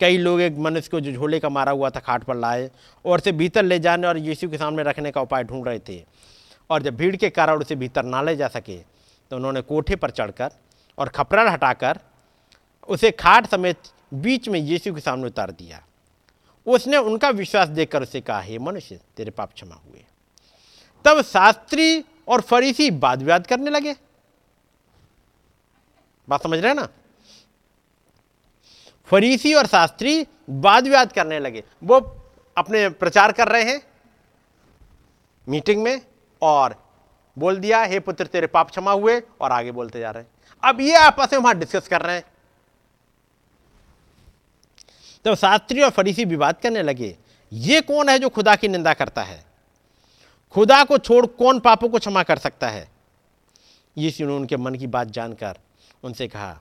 कई 0.00 0.18
लोग 0.18 0.40
एक 0.40 0.56
मनुष्य 0.58 0.88
को 0.90 1.00
जो 1.00 1.12
झोले 1.12 1.38
का 1.40 1.48
मारा 1.48 1.72
हुआ 1.72 1.90
था, 1.90 2.00
खाट 2.00 2.24
पर 2.24 2.36
लाए, 2.36 2.70
और 3.04 3.18
उसे 3.18 3.32
भीतर 3.32 3.62
ले 3.62 3.78
जाने 3.78 4.06
और 4.06 4.18
यीशु 4.18 4.48
के 4.48 4.58
सामने 4.58 4.82
रखने 4.82 5.10
का 5.10 5.20
उपाय 5.20 5.44
ढूंढ 5.44 5.66
रहे 5.66 5.78
थे। 5.78 6.02
और 6.70 6.82
जब 6.82 6.96
भीड़ 6.96 7.16
के 7.16 7.30
कारण 7.30 7.60
उसे 7.60 7.76
भीतर 7.76 8.04
ना 8.04 8.22
ले 8.22 8.36
जा 8.36 8.48
सके 8.48 8.76
तो 9.30 9.36
उन्होंने 9.36 9.60
कोठे 9.62 9.96
पर 9.96 10.10
चढ़कर 10.10 10.50
और 10.98 11.08
खपरा 11.08 11.50
हटाकर 11.50 11.98
उसे 12.88 13.10
खाट 13.10 13.46
समेत 13.46 13.78
बीच 14.14 14.48
में 14.48 14.60
यीशु 14.60 14.94
के 14.94 15.00
सामने 15.00 15.26
उतार 15.26 15.50
दिया। 15.50 15.82
उसने 16.66 16.96
उनका 16.96 17.30
विश्वास 17.30 17.68
देखकर 17.68 18.02
उसे 18.02 18.20
कहा, 18.20 18.40
हे 18.40 18.58
मनुष्य, 18.58 19.00
तेरे 19.16 19.30
पाप 19.30 19.52
क्षमा 19.52 19.74
हुए। 19.74 20.04
तब 21.04 21.22
शास्त्री 21.22 22.04
और 22.28 22.40
फरीसी 22.40 22.90
वाद 22.90 23.18
विवाद 23.18 23.46
करने 23.46 23.70
लगे। 23.70 23.94
बात 26.28 26.42
समझ 26.42 26.58
रहे 26.58 26.74
ना? 26.74 26.88
फरीसी 29.04 29.54
और 29.54 29.66
शास्त्री 29.66 30.26
वाद 30.50 30.84
विवाद 30.84 31.12
करने 31.12 31.38
लगे। 31.38 31.64
वो 31.84 31.96
अपने 32.56 32.88
प्रचार 32.88 33.32
कर 33.32 33.48
रहे 33.48 33.62
हैं 33.62 33.82
मीटिंग 35.48 35.82
में 35.82 36.00
और 36.42 36.84
बोल 37.38 37.56
दिया, 37.56 37.82
हे 37.82 38.00
पुत्र, 38.00 38.26
तेरे 38.26 38.46
पाप 38.46 38.70
क्षमा 38.70 38.92
हुए 38.92 39.22
और 39.40 39.52
आगे 39.52 39.72
बोलते 39.72 40.00
जा 40.00 40.10
रहे 40.10 40.22
हैं। 40.22 40.30
अब 40.64 40.80
ये 40.80 40.94
आपस 40.94 41.32
में 41.32 41.40
वहाँ 41.40 41.54
डिस्कस 41.54 41.88
कर 41.88 42.02
रहे 42.02 42.16
हैं। 42.16 42.24
तो 45.24 45.34
शास्त्री 45.34 45.82
और 45.82 45.90
फरीसी 45.90 46.24
विवाद 46.24 46.60
करने 46.62 46.82
लगे, 46.82 47.16
ये 47.52 47.80
कौन 47.80 48.08
है 48.08 48.18
जो 48.18 48.28
खुदा 48.28 48.54
की 48.56 48.68
निंदा 48.68 48.94
करता 48.94 49.22
है? 49.22 49.44
खुदा 50.54 50.82
को 50.84 50.98
छोड़ 50.98 51.26
कौन 51.26 51.60
पापों 51.60 51.88
को 51.88 51.98
क्षमा 51.98 52.22
कर 52.22 52.38
सकता 52.38 52.68
है? 52.68 52.88
यीशु 53.96 54.26
ने 54.26 54.32
उनके 54.32 54.56
मन 54.56 54.74
की 54.74 54.86
बात 54.86 55.08
जानकर 55.08 55.58
उनसे 56.02 56.28
कहा, 56.28 56.60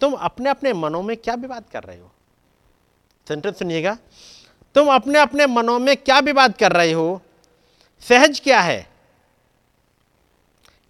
तुम 0.00 0.12
अपने 0.12 0.50
अपने 0.50 0.72
मनों 0.72 1.02
में 1.02 1.16
क्या 1.16 1.34
विवाद 1.34 1.64
कर 1.72 1.82
रहे 1.82 1.98
हो? 1.98 2.10
सेंटेंस 3.28 3.58
सुनिएगा, 3.58 3.96
तुम 4.74 4.94
अपने 4.94 5.18
अपने 5.18 5.46
मनों 5.46 5.78
में 5.78 5.96
क्या 5.96 6.18
विवाद 6.18 6.56
कर 6.56 6.72
रहे 6.72 6.92
हो? 6.92 7.20
सहज 8.02 8.40
क्या 8.40 8.60
है? 8.60 8.86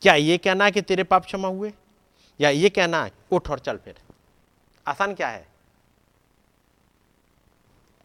क्या 0.02 0.14
ये 0.14 0.38
कहना 0.38 0.70
कि 0.70 0.80
तेरे 0.80 1.04
पाप 1.04 1.24
क्षमा 1.24 1.48
हुए? 1.48 1.72
या 2.40 2.50
ये 2.50 2.68
कहना 2.68 3.04
है, 3.04 3.12
उठ 3.30 3.50
और 3.50 3.58
चल 3.58 3.76
फिर। 3.76 3.96
आसान 4.86 5.14
क्या 5.14 5.28
है? 5.28 5.48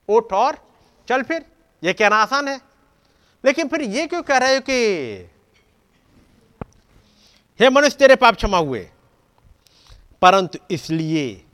उठ 0.09 0.33
और 0.33 0.71
चल 1.07 1.23
फिर, 1.23 1.45
ये 1.83 1.93
कहना 1.93 2.15
आसान 2.15 2.47
है। 2.47 2.61
लेकिन 3.45 3.67
फिर 3.67 3.81
ये 3.81 4.07
क्यों 4.07 4.23
कह 4.23 4.37
रहे 4.37 4.55
हो 4.55 4.61
कि, 4.61 4.75
हे 7.59 7.69
मनुष्य, 7.69 7.97
तेरे 7.97 8.15
पाप 8.15 8.35
क्षमा 8.35 8.57
हुए। 8.57 8.89
परंतु 10.21 10.59
इसलिए 10.71 11.45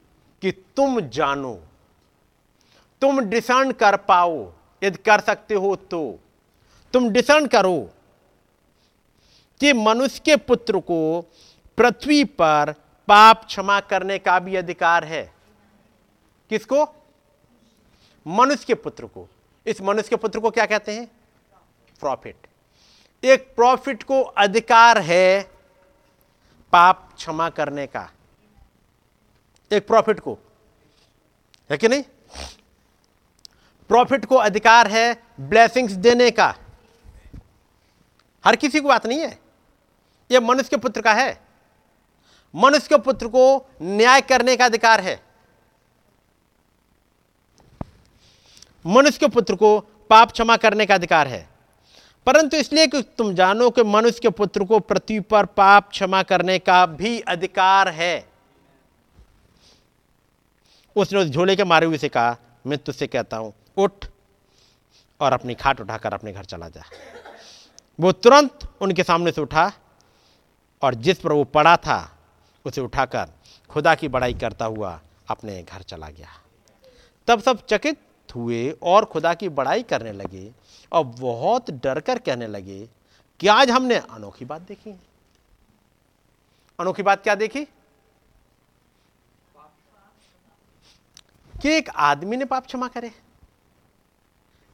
कि 0.41 0.51
तुम 0.51 0.99
जानो, 0.99 1.64
तुम 3.01 3.19
डिसर्न 3.19 3.72
कर 3.72 3.97
पाओ, 3.97 4.53
यदि 4.84 4.97
कर 4.97 5.19
सकते 5.19 5.53
हो 5.53 5.76
तो। 5.76 6.19
तुम 6.93 7.10
डिसर्न 7.10 7.47
करो 7.47 7.89
कि 9.60 9.73
मनुष्य 9.73 10.22
के 10.26 10.35
पुत्र 10.35 10.80
को 10.80 11.31
पृथ्वी 11.80 12.23
पर 12.23 12.76
पाप 13.07 13.45
क्षमा 13.45 13.80
करने 13.80 14.19
का 14.19 14.39
भी 14.39 14.56
अधिकार 14.56 15.03
है। 15.03 15.34
किसको? 16.49 17.06
मनुष्य 18.27 18.65
के 18.68 18.73
पुत्र 18.73 19.06
को। 19.06 19.30
इस 19.65 19.81
मनुष्य 19.81 20.10
के 20.10 20.15
पुत्र 20.15 20.39
को 20.39 20.51
क्या 20.51 20.65
कहते 20.65 20.91
हैं? 20.91 21.11
प्रॉफिट 21.99 22.35
एक 23.23 23.56
प्रॉफिट 23.56 24.03
को 24.03 24.22
अधिकार 24.22 24.97
है 24.97 25.51
पाप 26.72 27.14
क्षमा 27.15 27.49
करने 27.49 27.88
का। 27.88 28.11
एक 29.72 29.88
प्रॉफिट 29.88 30.19
को। 30.19 30.38
है 31.72 31.77
कि 31.77 31.88
नहीं? 31.88 32.03
प्रॉफिट 33.88 34.26
को 34.26 34.35
अधिकार 34.35 34.88
है 34.88 35.23
ब्लेसिंग्स 35.39 35.91
देने 35.91 36.31
का। 36.31 36.56
हर 38.45 38.56
किसी 38.56 38.81
को 38.81 38.88
बात 38.88 39.06
नहीं 39.06 39.19
है। 39.19 39.39
यह 40.31 40.39
मनुष्य 40.39 40.69
के 40.69 40.77
पुत्र 40.77 41.01
का 41.01 41.14
है। 41.14 41.48
मनुष्य 42.55 42.88
के 42.89 42.97
पुत्र 42.97 43.27
को 43.27 43.69
न्याय 43.81 44.21
करने 44.21 44.55
का 44.57 44.65
अधिकार 44.65 45.01
है। 45.01 45.23
मनुष्य 48.85 49.17
के 49.19 49.27
पुत्र 49.27 49.55
को 49.55 49.80
पाप 49.80 50.31
क्षमा 50.31 50.57
करने 50.57 50.85
का 50.85 50.95
अधिकार 50.95 51.27
है। 51.27 51.49
परंतु 52.26 52.57
इसलिए 52.57 52.88
कि 52.88 53.01
तुम 53.01 53.35
जानो 53.35 53.69
कि 53.69 53.84
मनुष्य 53.84 54.19
के 54.21 54.30
पुत्र 54.30 54.65
को 54.65 54.80
पृथ्वी 54.80 55.19
पर 55.19 55.45
पाप 55.45 55.89
क्षमा 55.89 56.23
करने 56.23 56.59
का 56.59 56.85
भी 56.85 57.19
अधिकार 57.19 57.89
है। 57.89 58.30
उसने 60.95 61.19
उस 61.19 61.27
झोले 61.27 61.55
के 61.55 61.63
मारे 61.63 61.85
हुए 61.85 61.97
से 61.97 62.09
कहा, 62.09 62.38
मैं 62.67 62.77
तुझसे 62.77 63.07
कहता 63.07 63.38
हूँ, 63.38 63.53
उठ 63.77 64.05
और 65.19 65.34
अपनी 65.34 65.53
खाट 65.53 65.81
उठाकर 65.81 66.13
अपने 66.13 66.34
घर 66.34 66.43
चला 66.43 66.69
जा। 66.69 66.84
वो 67.99 68.11
तुरंत 68.11 68.59
उनके 68.81 69.03
सामने 69.03 69.31
से 69.31 69.41
उठा 69.41 69.71
और 70.81 70.95
जिस 70.95 71.19
पर 71.19 71.31
वो 71.31 71.43
पड़ा 71.43 71.77
था 71.77 72.18
उसे 72.69 72.81
उठाकर 72.81 73.29
खुदा 73.69 73.95
की 73.95 74.07
बड़ाई 74.07 74.33
करता 74.33 74.65
हुआ 74.65 74.99
अपने 75.29 75.61
घर 75.63 75.81
चला 75.81 76.09
गया। 76.09 76.29
तब 77.27 77.41
सब 77.41 77.65
चकित 77.65 77.99
हुए 78.35 78.69
और 78.83 79.05
खुदा 79.05 79.33
की 79.33 79.49
बड़ाई 79.49 79.83
करने 79.83 80.11
लगे 80.11 80.51
और 80.91 81.03
बहुत 81.03 81.71
डर 81.83 81.99
कर 81.99 82.19
कहने 82.19 82.47
लगे, 82.47 82.87
कि 83.39 83.47
आज 83.47 83.69
हमने 83.69 83.95
अनोखी 83.95 84.45
बात 84.45 84.61
देखी? 84.61 84.91
अनोखी 86.79 87.03
बात 87.03 87.23
क्या 87.23 87.35
देखी? 87.35 87.65
कि 91.53 91.69
एक 91.69 91.89
आदमी 91.89 92.37
ने 92.37 92.45
पाप 92.45 92.65
क्षमा 92.65 92.87
करे। 92.87 93.11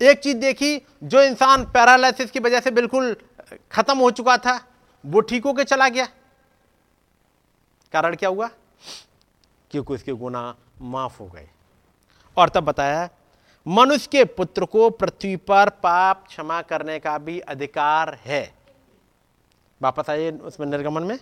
एक 0.01 0.19
चीज़ 0.19 0.37
देखी 0.37 0.81
जो 1.03 1.21
इंसान 1.21 1.63
पैरालिसिस 1.65 2.31
की 2.31 2.39
वजह 2.39 2.59
से 2.59 2.71
बिल्कुल 2.71 3.15
खत्म 3.71 3.97
हो 3.97 4.11
चुका 4.11 4.37
था, 4.37 4.59
वो 5.03 5.21
ठीक 5.21 5.45
होकर 5.45 5.63
चला 5.63 5.87
गया। 5.89 6.07
कारण 7.93 8.15
क्या 8.15 8.29
हुआ? 8.29 8.49
क्योंकि 9.71 9.93
उसके 9.93 10.11
गुना 10.11 10.55
माफ़ 10.81 11.19
हो 11.19 11.27
गए। 11.27 11.49
और 12.37 12.49
तब 12.49 12.63
बताया 12.63 13.09
मनुष्य 13.67 14.09
के 14.11 14.23
पुत्र 14.25 14.65
को 14.65 14.89
पृथ्वी 14.89 15.35
पर 15.35 15.69
पाप 15.69 16.27
क्षमा 16.27 16.61
करने 16.61 16.99
का 16.99 17.17
भी 17.17 17.39
अधिकार 17.39 18.13
है। 18.15 18.53
वापस 19.81 20.09
आइए 20.09 20.31
उसमें 20.31 20.67
निर्गमन 20.67 21.03
में। 21.03 21.19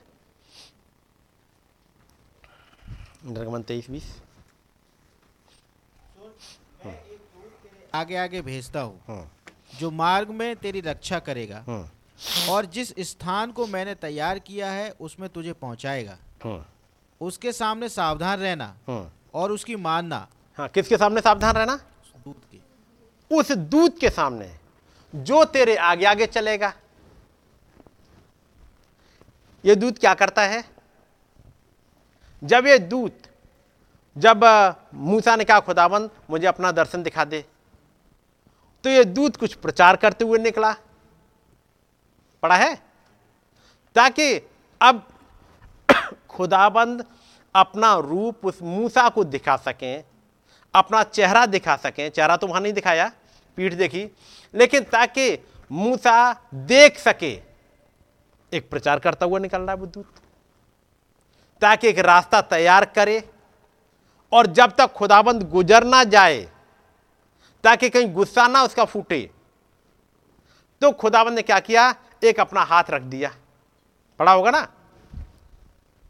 निर्गमन 3.25 3.61
तेईस 3.61 3.89
बीस। 3.89 4.21
आगे 7.95 8.15
आगे 8.15 8.41
भेजता 8.41 8.81
हूँ। 8.81 9.01
हम्म, 9.07 9.27
जो 9.79 9.91
मार्ग 9.91 10.29
में 10.29 10.55
तेरी 10.55 10.81
रक्षा 10.81 11.19
करेगा 11.19 11.63
हम्म, 11.67 11.89
और 12.51 12.65
जिस 12.65 12.93
स्थान 12.99 13.51
को 13.51 13.67
मैंने 13.67 13.95
तैयार 13.95 14.39
किया 14.39 14.71
है 14.71 14.89
उसमें 14.91 15.29
तुझे 15.29 15.53
पहुंचाएगा। 15.53 16.17
उसके 17.21 17.51
सामने 17.51 17.89
सावधान 17.89 18.39
रहना 18.39 18.75
हम्म। 18.87 19.09
और 19.33 19.51
उसकी 19.51 19.75
मानना। 19.75 20.27
हाँ 20.57 20.67
किसके 20.69 20.97
सामने 20.97 21.21
सावधान 21.21 21.55
रहना? 21.55 21.75
दूत 22.25 22.41
की। 22.51 22.61
उस 23.31 23.51
दूत 23.51 23.99
के 23.99 24.09
सामने 24.09 24.59
जो 25.15 25.45
तेरे 25.45 25.75
आगे 25.75 26.05
आगे 26.05 26.25
चलेगा। 26.25 26.73
ये 29.65 29.75
दूध 29.75 29.99
क्या 29.99 30.13
करता 30.13 30.41
है? 30.41 30.63
जब 32.43 32.67
ये 32.67 32.79
दूत 32.79 33.17
जब 34.17 34.43
मूसा 34.93 35.35
ने 35.35 35.43
कहा 35.43 35.59
खुदाबंद 35.59 36.09
मुझे 36.29 36.47
अपना 36.47 36.71
दर्शन 36.71 37.03
दिखा 37.03 37.25
दे। 37.25 37.45
तो 38.83 38.89
ये 38.89 39.03
दूत 39.03 39.35
कुछ 39.35 39.53
प्रचार 39.53 39.95
करते 39.95 40.25
हुए 40.25 40.39
निकला। 40.39 40.75
पढ़ा 42.43 42.55
है? 42.55 42.75
ताकि 43.95 44.35
अब 44.81 45.07
खुदाबंद 46.33 47.05
अपना 47.55 47.93
रूप 47.95 48.45
उस 48.45 48.61
मूसा 48.63 49.07
को 49.09 49.23
दिखा 49.23 49.55
सकें, 49.57 50.03
अपना 50.73 51.03
चेहरा 51.05 51.45
दिखा 51.45 51.75
सकें। 51.75 52.09
चेहरा 52.09 52.37
तो 52.37 52.47
वहाँ 52.47 52.61
नहीं 52.61 52.73
दिखाया, 52.73 53.11
पीठ 53.57 53.73
देखी, 53.73 54.09
लेकिन 54.53 54.83
ताकि 54.83 55.37
मूसा 55.71 56.33
देख 56.53 56.97
सके। 56.99 57.31
एक 58.51 58.69
प्रचार 58.69 58.99
करता 58.99 59.25
हुआ 59.25 59.39
निकल 59.39 59.61
रहा 59.61 59.71
है 59.71 59.77
वो 59.77 59.85
दूत। 59.85 60.13
ताकि 61.61 61.87
एक 61.87 61.99
रास्ता 61.99 62.41
तैयार 62.43 62.85
करे 62.87 63.21
और 64.31 64.47
जब 64.49 64.71
तक 64.77 64.93
खुदाबंद 64.93 65.49
गुजर 65.49 65.83
ना 65.83 66.03
जाए, 66.05 66.41
ताकि 67.63 67.89
कहीं 67.89 68.13
गुस्सा 68.13 68.47
ना 68.47 68.63
उसका 68.63 68.85
फूटे 68.85 69.29
तो 70.81 70.91
खुदाबंद 70.91 71.35
ने 71.35 71.41
क्या 71.41 71.59
किया? 71.59 71.93
एक 72.23 72.39
अपना 72.39 72.61
हाथ 72.61 72.83
रख 72.89 73.01
दिया। 73.03 73.31
पड़ा 74.19 74.31
होगा 74.31 74.51
ना? 74.51 74.67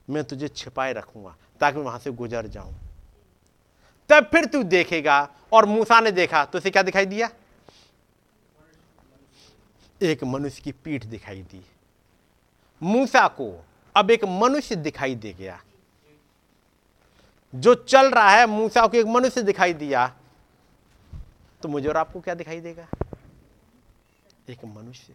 मैं 0.09 0.23
तुझे 0.23 0.47
छिपाए 0.47 0.93
रखूँगा 0.93 1.35
ताकि 1.59 1.77
मैं 1.77 1.85
वहाँ 1.85 1.99
से 1.99 2.11
गुजर 2.11 2.47
जाऊँ। 2.47 2.75
तब 4.09 4.23
फिर 4.23 4.45
तू 4.45 4.63
देखेगा 4.63 5.29
और 5.53 5.65
मूसा 5.65 5.99
ने 5.99 6.11
देखा 6.11 6.45
तो 6.45 6.57
उसे 6.57 6.69
क्या 6.69 6.83
दिखाई 6.83 7.05
दिया? 7.05 7.29
एक 10.01 10.23
मनुष्य 10.23 10.61
की 10.61 10.71
पीठ 10.71 11.05
दिखाई 11.05 11.41
दी। 11.41 11.65
मूसा 12.83 13.27
को 13.27 13.65
अब 13.95 14.11
एक 14.11 14.25
मनुष्य 14.25 14.75
दिखाई 14.75 15.15
दे 15.15 15.33
गया। 15.33 15.63
जो 17.55 17.75
चल 17.75 18.11
रहा 18.11 18.29
है, 18.29 18.45
मूसा 18.45 18.87
को 18.87 18.97
एक 18.97 19.05
मनुष्य 19.05 19.41
दिखाई 19.41 19.73
दिया। 19.73 20.15
तो 21.61 21.69
मुझे 21.69 21.89
और 21.89 21.97
आपको 21.97 22.21
क्या 22.21 22.33
दिखाई 22.33 22.59
देगा? 22.59 22.87
एक 24.49 24.65
मनुष्य। 24.65 25.13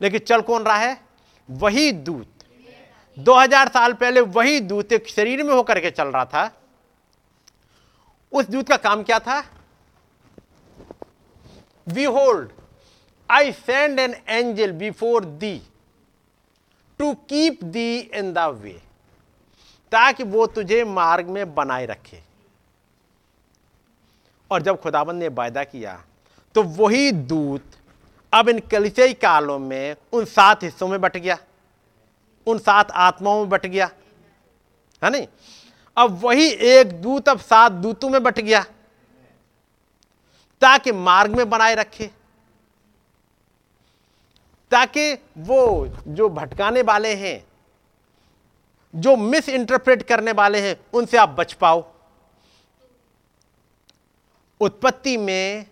लेकिन 0.00 0.20
चल 0.20 0.40
कौन 0.40 0.62
रहा 0.62 0.76
है? 0.76 1.00
वही 1.50 1.92
दूत। 1.92 2.37
2000 3.18 3.68
साल 3.68 3.92
पहले 3.92 4.20
वही 4.20 4.60
दूत 4.62 4.92
एक 4.92 5.08
शरीर 5.08 5.42
में 5.42 5.52
होकर 5.54 5.80
के 5.80 5.90
चल 5.90 6.08
रहा 6.08 6.24
था। 6.24 6.50
उस 8.32 8.46
दूत 8.46 8.68
का 8.68 8.76
काम 8.78 9.02
क्या 9.02 9.18
था? 9.18 9.42
Behold 12.06 12.50
I 13.30 13.52
send 13.52 13.98
an 13.98 14.14
angel 14.28 14.72
before 14.74 15.24
thee 15.24 15.60
to 17.00 17.12
keep 17.28 17.64
thee 17.64 17.98
in 17.98 18.32
the 18.32 18.38
way 18.62 18.80
ताकि 19.92 20.24
वो 20.24 20.46
तुझे 20.46 20.82
मार्ग 20.84 21.28
में 21.28 21.54
बनाए 21.54 21.86
रखे। 21.86 22.22
और 24.50 24.62
जब 24.62 24.80
खुदाबंद 24.80 25.22
ने 25.22 25.28
वायदा 25.30 25.64
किया 25.64 26.00
तो 26.54 26.62
वही 26.62 27.10
दूत 27.12 27.76
अब 28.32 28.48
इन 28.48 28.58
कलिसियाई 28.70 29.12
कालों 29.14 29.58
में 29.58 29.96
उन 30.12 30.24
सात 30.26 30.62
हिस्सों 30.62 30.88
में 30.88 31.00
बट 31.00 31.16
गया। 31.16 31.36
उन 32.48 32.58
सात 32.58 32.90
आत्माओं 32.90 33.40
में 33.40 33.48
बट 33.48 33.66
गया। 33.66 33.90
है 35.04 35.10
नहीं? 35.10 35.26
अब 35.96 36.10
वही 36.24 36.48
एक 36.48 37.02
दूत 37.02 37.28
अब 37.28 37.38
सात 37.38 37.72
दूतों 37.72 38.08
में 38.08 38.22
बट 38.22 38.40
गया। 38.40 38.62
ताकि 40.60 40.92
मार्ग 40.92 41.36
में 41.36 41.50
बनाए 41.50 41.74
रखे। 41.74 42.10
ताकि 44.70 45.14
वो 45.38 45.88
जो 46.06 46.28
भटकाने 46.28 46.82
वाले 46.82 47.14
हैं, 47.14 47.46
जो 48.94 49.16
मिस 49.16 49.48
इंटरप्रेट 49.48 50.02
करने 50.02 50.32
वाले 50.32 50.68
हैं, 50.68 50.76
उनसे 50.92 51.16
आप 51.16 51.28
बच 51.28 51.52
पाओ। 51.52 51.92
उत्पत्ति 54.60 55.16
में 55.16 55.66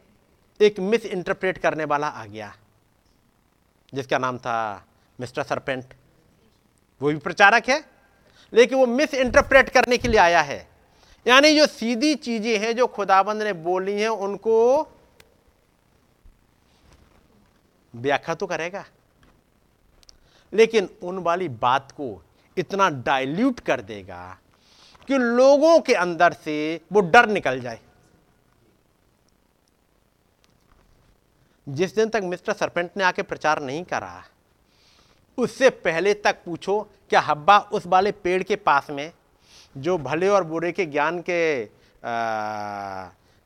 एक 0.61 0.81
मिस 0.81 1.05
इंटरप्रेट 1.07 1.59
करने 1.59 1.85
वाला 1.85 2.07
आ 2.07 2.24
गया, 2.27 2.57
जिसका 3.94 4.19
नाम 4.19 4.39
था 4.39 4.86
मिस्टर 5.20 5.43
सरपेंट। 5.43 5.94
वो 7.01 7.09
भी 7.09 7.16
प्रचारक 7.16 7.68
है, 7.68 7.85
लेकिन 8.52 8.78
वो 8.78 8.86
मिस 8.86 9.14
इंटरप्रेट 9.14 9.68
करने 9.68 9.98
के 9.98 10.09
लिए 10.09 10.20
आया 10.20 10.40
है। 10.43 10.68
यानी 11.27 11.56
जो 11.56 11.66
सीधी 11.66 12.14
चीज़ें 12.14 12.59
हैं, 12.59 12.77
जो 12.77 12.86
खुदाबंद 12.86 13.43
ने 13.43 13.52
बोली 13.52 14.01
हैं, 14.01 14.09
उनको 14.09 14.56
व्याख्या 17.94 18.35
तो 18.35 18.47
करेगा। 18.47 18.85
लेकिन 20.52 20.89
उन 21.02 21.18
वाली 21.18 21.48
बात 21.48 21.93
को 21.93 22.23
इतना 22.56 22.89
डाइल्यूट 22.90 23.60
कर 23.60 23.81
देगा 23.81 24.39
कि 25.09 25.18
लोगों 25.18 25.78
के 25.81 25.94
अंदर 25.94 26.32
से 26.32 26.81
वो 26.93 27.01
डर 27.01 27.28
निकल 27.28 27.60
जाए। 27.60 27.81
जिस 31.66 31.94
दिन 31.94 32.09
तक 32.09 32.23
मिस्टर 32.24 32.52
सरपेंट 32.52 32.90
ने 32.97 33.05
आके 33.05 33.23
प्रचार 33.23 33.62
नहीं 33.62 33.85
करा 33.85 34.24
उससे 35.39 35.71
पहले 35.71 36.15
तक 36.15 36.43
पूछो, 36.45 36.81
क्या 37.11 37.21
हब्बा 37.21 37.59
उस 37.59 37.87
वाले 37.87 38.13
पेड़ 38.13 38.43
के 38.43 38.57
पास 38.57 38.91
में, 38.91 39.13
जो 39.77 39.97
भले 39.99 40.29
और 40.29 40.45
बुरे 40.45 40.73
के 40.73 40.87
ज्ञान 40.87 41.23
के 41.29 41.65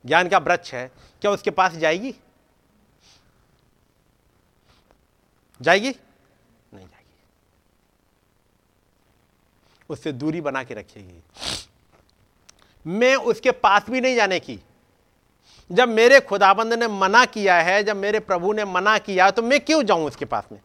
ज्ञान 0.05 0.29
का 0.29 0.39
वृक्ष 0.39 0.73
है, 0.75 0.91
क्या 1.23 1.31
उसके 1.31 1.51
पास 1.51 1.75
जाएगी? 1.75 2.15
जाएगी? 5.61 5.91
नहीं 6.75 6.87
जाएगी। 6.87 7.15
उससे 9.91 10.13
दूरी 10.13 10.41
बना 10.41 10.63
के 10.65 10.75
रखेगी 10.75 11.23
मैं 12.85 13.15
उसके 13.17 13.51
पास 13.53 13.89
भी 13.91 14.01
नहीं 14.01 14.17
जाने 14.17 14.39
की। 14.41 14.59
जब 15.71 15.89
मेरे 15.89 16.21
खुदाबंद 16.21 16.75
ने 16.75 16.87
मना 16.89 17.25
किया 17.27 17.55
है, 17.57 17.83
जब 17.85 17.97
मेरे 17.97 18.21
प्रभु 18.21 18.53
ने 18.53 18.65
मना 18.65 18.97
किया 18.99 19.31
तो 19.31 19.43
मैं 19.43 19.61
क्यों 19.61 19.83
जाऊँ 19.83 20.07
उसके 20.07 20.25
पास 20.25 20.49
में? 20.53 20.61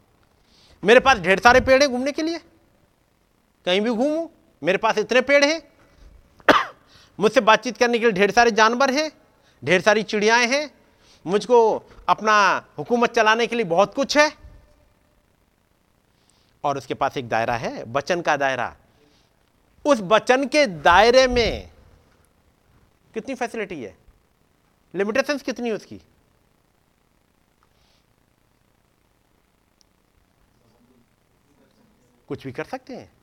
मेरे 0.86 1.00
पास 1.00 1.18
ढेर 1.18 1.40
सारे 1.40 1.62
पेड़ 1.62 1.82
हैं 1.82 1.92
घूमने 1.92 2.12
के 2.12 2.22
लिए। 2.22 2.40
कहीं 3.66 3.82
भी 3.82 3.90
घूमूं, 3.90 4.28
मेरे 4.64 4.78
पास 4.78 4.98
इतने 4.98 5.22
पेड़ 5.22 5.46
हैं। 5.46 5.62
मुझसे 7.20 7.42
बातचीत 7.42 7.78
करने 7.78 8.00
के 8.00 8.06
लिए 8.06 8.14
ढेर 8.14 8.32
सारे 8.32 8.52
जानवर 8.52 8.92
हैं, 8.92 9.12
ढेर 9.66 9.82
सारी 9.82 10.04
चिड़ियाएँ 10.04 10.48
हैं। 10.48 10.72
मुझको 11.28 11.84
अपना 12.10 12.66
हुकूमत 12.78 13.12
चलाने 13.12 13.48
के 13.48 13.56
लिए 13.56 13.66
बहुत 13.66 13.94
कुछ 13.94 14.18
है। 14.18 14.32
और 16.64 16.78
उसके 16.78 16.94
पास 16.94 17.18
एक 17.18 17.30
दायरा 17.30 17.56
है, 17.56 17.84
वचन 17.84 18.22
का 18.22 18.38
दायरा। 18.38 18.76
उस 19.86 20.00
वचन 20.02 20.48
के 20.48 20.68
दायरे 20.68 21.28
में 21.28 21.70
कितनी 23.14 23.36
फैसिलिटी 23.36 23.84
है? 23.84 23.98
लिमिटेशंस 24.96 25.42
कितनी 25.42 25.70
है 25.70 25.76
उसकी? 25.76 26.02
कुछ 32.28 32.44
भी 32.44 32.52
कर 32.52 32.64
सकते 32.64 32.94
हैं। 32.96 33.14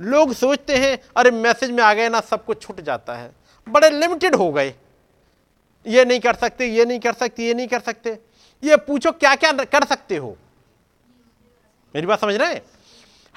लोग 0.00 0.32
सोचते 0.32 0.76
हैं, 0.76 0.98
अरे 1.16 1.30
मैसेज 1.30 1.70
में 1.70 1.82
आ 1.82 1.94
गए 1.94 2.08
ना, 2.08 2.20
सब 2.20 2.44
कुछ 2.44 2.62
छूट 2.62 2.80
जाता 2.80 3.14
है। 3.14 3.32
बड़े 3.68 3.90
लिमिटेड 3.90 4.34
हो 4.34 4.52
गए। 4.52 4.74
ये 5.86 6.04
नहीं 6.04 6.20
कर 6.20 6.34
सकते, 6.34 6.66
ये 6.66 6.84
नहीं 6.84 7.00
कर 7.00 7.12
सकते, 7.12 7.42
ये 7.42 7.54
नहीं 7.54 7.68
कर 7.68 7.80
सकते। 7.80 8.18
ये 8.64 8.76
पूछो 8.76 9.12
क्या 9.12 9.34
क्या 9.34 9.52
कर 9.52 9.84
सकते 9.84 10.16
हो? 10.16 10.36
मेरी 11.94 12.06
बात 12.06 12.20
समझ 12.20 12.34
रहे 12.34 12.54
हैं? 12.54 12.62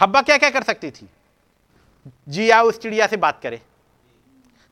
हब्बा 0.01 0.21
क्या 0.21 0.37
क्या 0.37 0.49
कर 0.49 0.63
सकती 0.63 0.91
थी? 0.91 1.09
जी 2.07 2.11
जिया 2.27 2.61
उस 2.61 2.79
चिड़िया 2.79 3.07
से 3.07 3.17
बात 3.17 3.39
करे। 3.43 3.61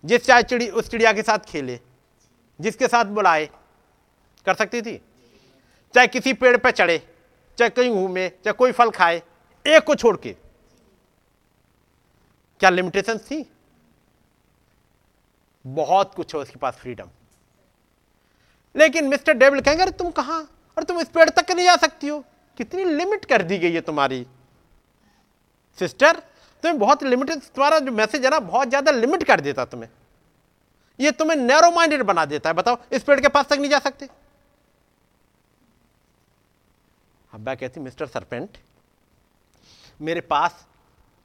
जिस 0.05 0.25
चाहे 0.25 0.43
चिड़ी, 0.43 0.69
उस 0.69 0.89
चिड़िया 0.89 1.13
के 1.13 1.21
साथ 1.21 1.39
खेले। 1.39 1.79
जिसके 2.61 2.87
साथ 2.87 3.05
बुलाए। 3.05 3.49
कर 4.45 4.55
सकती 4.55 4.81
थी? 4.81 5.01
चाहे 5.95 6.07
किसी 6.07 6.33
पेड़ 6.33 6.57
पर 6.57 6.63
पे 6.63 6.71
चढ़े, 6.71 7.07
चाहे 7.57 7.69
कहीं 7.69 7.89
घूमे, 7.89 8.29
चाहे 8.29 8.53
कोई 8.53 8.71
फल 8.71 8.89
खाए। 8.89 9.23
एक 9.65 9.83
को 9.83 9.95
छोड़ 9.95 10.15
के। 10.17 10.35
क्या 12.61 12.69
लिमिटेशन 12.69 13.17
थी? 13.19 13.45
बहुत 15.65 16.13
कुछ 16.15 16.35
है 16.35 16.41
उसके 16.41 16.59
पास 16.59 16.75
फ्रीडम 16.75 17.09
लेकिन 18.75 19.07
मिस्टर 19.07 19.33
डेविल 19.33 19.61
कहेंगे, 19.61 19.83
अरे 19.83 19.91
तुम 19.93 20.11
कहाँ? 20.11 20.41
और 20.77 20.83
तुम 20.83 20.99
इस 20.99 21.09
पेड़ 21.09 21.29
तक 21.29 21.51
नहीं 21.51 21.65
जा 21.65 21.75
सकती 21.77 22.07
हो। 22.07 22.23
कितनी 22.59 22.83
लिमिट 22.85 23.25
कर 23.25 23.41
दी 23.43 23.57
गई 23.57 23.73
है 23.73 23.81
तुम्हारी। 23.81 24.25
सिस्टर 25.79 26.17
तुम्हें 26.63 26.79
बहुत 26.79 27.03
लिमिटेड 27.03 27.41
तुम्हारा 27.45 27.79
जो 27.79 27.91
मैसेज 27.91 28.25
है 28.25 28.31
ना, 28.31 28.39
बहुत 28.41 28.69
ज़्यादा 28.69 28.91
लिमिट 28.91 29.23
कर 29.23 29.41
देता 29.41 29.65
तुम्हें। 29.65 29.89
ये 30.99 31.11
तुम्हें 31.11 31.37
नैरो 31.37 31.71
माइंडेड 31.71 32.03
बना 32.03 32.25
देता 32.25 32.49
है। 32.49 32.55
बताओ, 32.55 32.77
इस 32.91 33.03
पेड़ 33.03 33.19
के 33.21 33.27
पास 33.27 33.47
तक 33.47 33.57
नहीं 33.57 33.69
जा 33.71 33.79
सकते? 33.79 34.07
हब्बा 37.33 37.55
कहती 37.55 37.79
मिस्टर 37.79 38.07
सरपेंट 38.07 38.57
मेरे 40.01 40.21
पास 40.21 40.67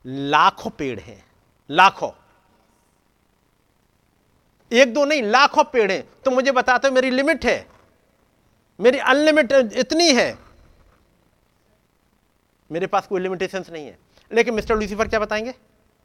लाखों 0.06 0.70
पेड़ 0.70 1.00
हैं। 1.00 1.26
लाखों। 1.70 2.10
एक 4.72 4.94
दो 4.94 5.04
नहीं, 5.04 5.22
लाखों 5.22 5.64
पेड़ 5.64 5.92
हैं। 5.92 6.08
तो 6.24 6.30
मुझे 6.30 6.52
बताते 6.52 6.88
हो, 6.88 6.94
मेरी 6.94 7.10
लिमिट 7.10 7.46
है। 7.46 7.68
मेरी 8.80 8.98
अनलिमिटेड 8.98 9.72
इतनी 9.72 10.12
है। 10.12 10.38
मेरे 12.72 12.86
पास 12.86 13.06
कोई 13.06 13.20
लिमिटेशंस 13.20 13.70
नहीं 13.70 13.86
है। 13.86 13.98
लेकिन 14.32 14.54
मिस्टर 14.54 14.76
लूसीफर 14.76 15.08
क्या 15.08 15.20
बताएँगे? 15.20 15.54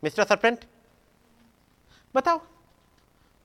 Mister 0.03 0.23
serpent? 0.23 0.65
बताओ। 2.15 2.41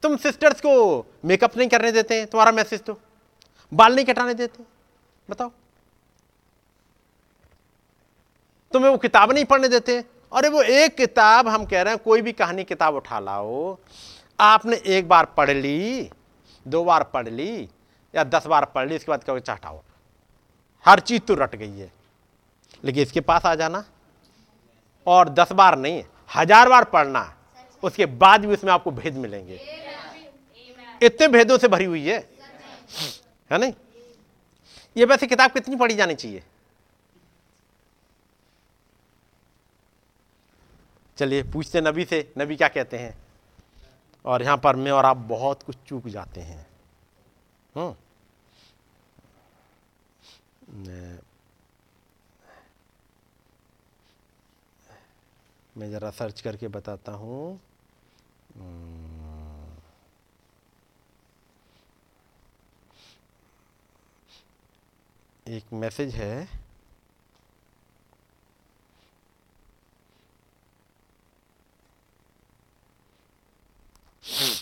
तुम 0.02 0.16
सिस्टर्स 0.16 0.60
को 0.60 1.04
मेकअप 1.24 1.56
नहीं 1.56 1.68
करने 1.68 1.92
देते 1.92 2.18
हैं, 2.18 2.26
तुम्हारा 2.26 2.52
मैसेज 2.52 2.82
तो। 2.82 3.00
बाल 3.74 3.96
नहीं 3.96 4.06
कटाने 4.06 4.34
देते 4.34 4.64
बताओ। 5.30 5.52
तुम्हें 8.72 8.90
वो 8.90 8.96
किताब 8.98 9.32
नहीं 9.32 9.44
पढ़ने 9.44 9.68
देते? 9.68 9.98
अरे 10.32 10.48
वो 10.48 10.62
एक 10.62 10.96
किताब, 10.96 11.48
हम 11.48 11.64
कह 11.64 11.82
रहे 11.82 11.94
हैं, 11.94 12.02
कोई 12.02 12.22
भी 12.22 12.32
कहानी 12.32 12.64
किताब 12.64 12.94
उठा 12.94 13.18
लाओ। 13.20 13.76
आपने 14.38 14.76
एक 14.76 15.08
बार 15.08 15.24
पढ़ 15.36 15.50
ली, 15.50 16.10
दो 16.66 16.84
बार 16.84 17.02
पढ़ 17.04 17.28
ली, 17.28 17.68
या 18.14 18.24
दस 18.24 18.46
बार 18.46 18.64
पढ़ 18.64 18.88
ली, 18.88 18.96
इसके 18.96 19.10
बाद 19.12 19.24
कहोगे 19.24 19.40
चाटाओ 19.40 19.80
हर 20.84 21.00
चीज़ 21.00 21.22
तो 21.22 21.34
रट 21.34 21.56
गई 21.56 21.78
है। 21.78 21.90
लेकिन 22.84 23.02
इसके 23.02 23.20
पास 23.20 23.46
आ 23.46 23.54
जाना। 23.54 23.84
और 25.06 25.28
दस 25.28 25.52
बार 25.52 25.78
नहीं, 25.78 26.02
हज़ार 26.36 26.68
बार 26.68 26.84
पढ़ना, 26.84 27.22
उसके 27.82 28.06
बाद 28.06 28.46
भी 28.46 28.52
उसमें 28.52 28.72
आपको 28.72 28.90
भेद 28.90 29.16
मिलेंगे। 29.16 29.60
इतने 31.02 31.28
भेदों 31.28 31.58
से 31.58 31.68
भरी 31.68 31.84
हुई 31.84 32.06
है। 32.06 32.18
है 33.50 33.58
नहीं? 33.58 33.72
ये 34.96 35.04
वैसे 35.04 35.26
किताब 35.26 35.50
कितनी 35.50 35.76
पढ़ी 35.76 35.94
जानी 35.94 36.14
चाहिए? 36.14 36.42
चलिए 41.20 41.42
पूछते 41.42 41.80
नबी 41.80 42.04
से, 42.04 42.34
नबी 42.38 42.56
क्या 42.56 42.68
कहते 42.68 42.98
हैं? 42.98 43.18
और 44.24 44.42
यहाँ 44.42 44.56
पर 44.56 44.76
मैं 44.76 44.90
और 44.90 45.04
आप 45.04 45.16
बहुत 45.16 45.62
कुछ 45.62 45.76
चूक 45.86 46.08
जाते 46.08 46.40
हैं। 46.40 46.66
हम्म। 47.74 47.94
मैं 55.76 55.90
ज़रा 55.90 56.10
सर्च 56.10 56.40
करके 56.40 56.68
बताता 56.68 57.12
हूँ। 57.12 57.60
एक 65.48 65.72
मैसेज 65.72 66.14
है। 66.14 66.59
Hmm. 74.30 74.52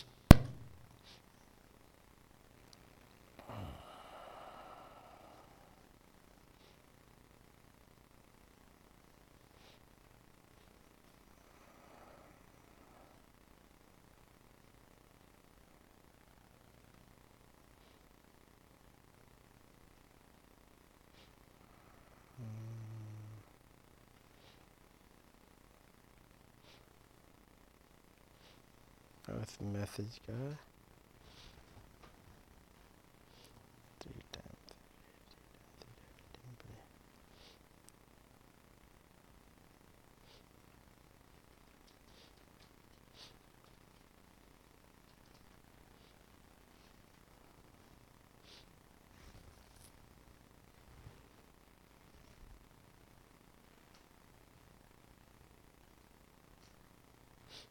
इस 29.49 29.57
मैसेज 29.63 30.19
का 30.29 30.39
थ्री 34.01 34.21
टाइम्स 34.35 34.75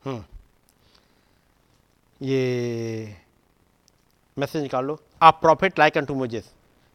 हम्म 0.06 0.36
ये 2.22 3.15
मैसेज 4.38 4.61
निकाल 4.64 4.85
लो। 4.85 4.98
आप 5.22 5.39
प्रॉफिट 5.41 5.80
लाइक 5.80 5.98
टू 5.98 6.15
मोजेस 6.15 6.53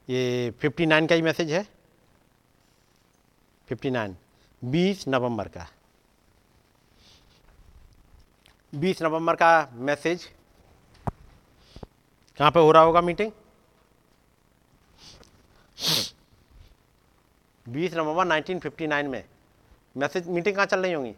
ये 0.09 0.53
59 0.63 1.09
का 1.09 1.15
ही 1.15 1.23
मैसेज 1.23 1.51
है। 1.53 1.67
59 3.69 4.17
20 4.63 5.07
नवंबर 5.09 5.49
का। 5.49 5.67
20 8.73 9.03
नवंबर 9.03 9.37
का 9.37 9.71
मैसेज। 9.73 10.25
कहाँ 12.39 12.51
पे 12.51 12.61
हो 12.61 12.73
रहा 12.73 12.83
होगा 12.83 13.01
मीटिंग 13.01 13.33
20 17.67 17.95
नवंबर 17.95 18.25
1959 18.27 19.09
में। 19.09 19.25
मैसेज 19.97 20.29
मीटिंग 20.29 20.55
कहाँ 20.57 20.67
चल 20.67 20.83
रही 20.83 20.93
होंगी? 20.93 21.15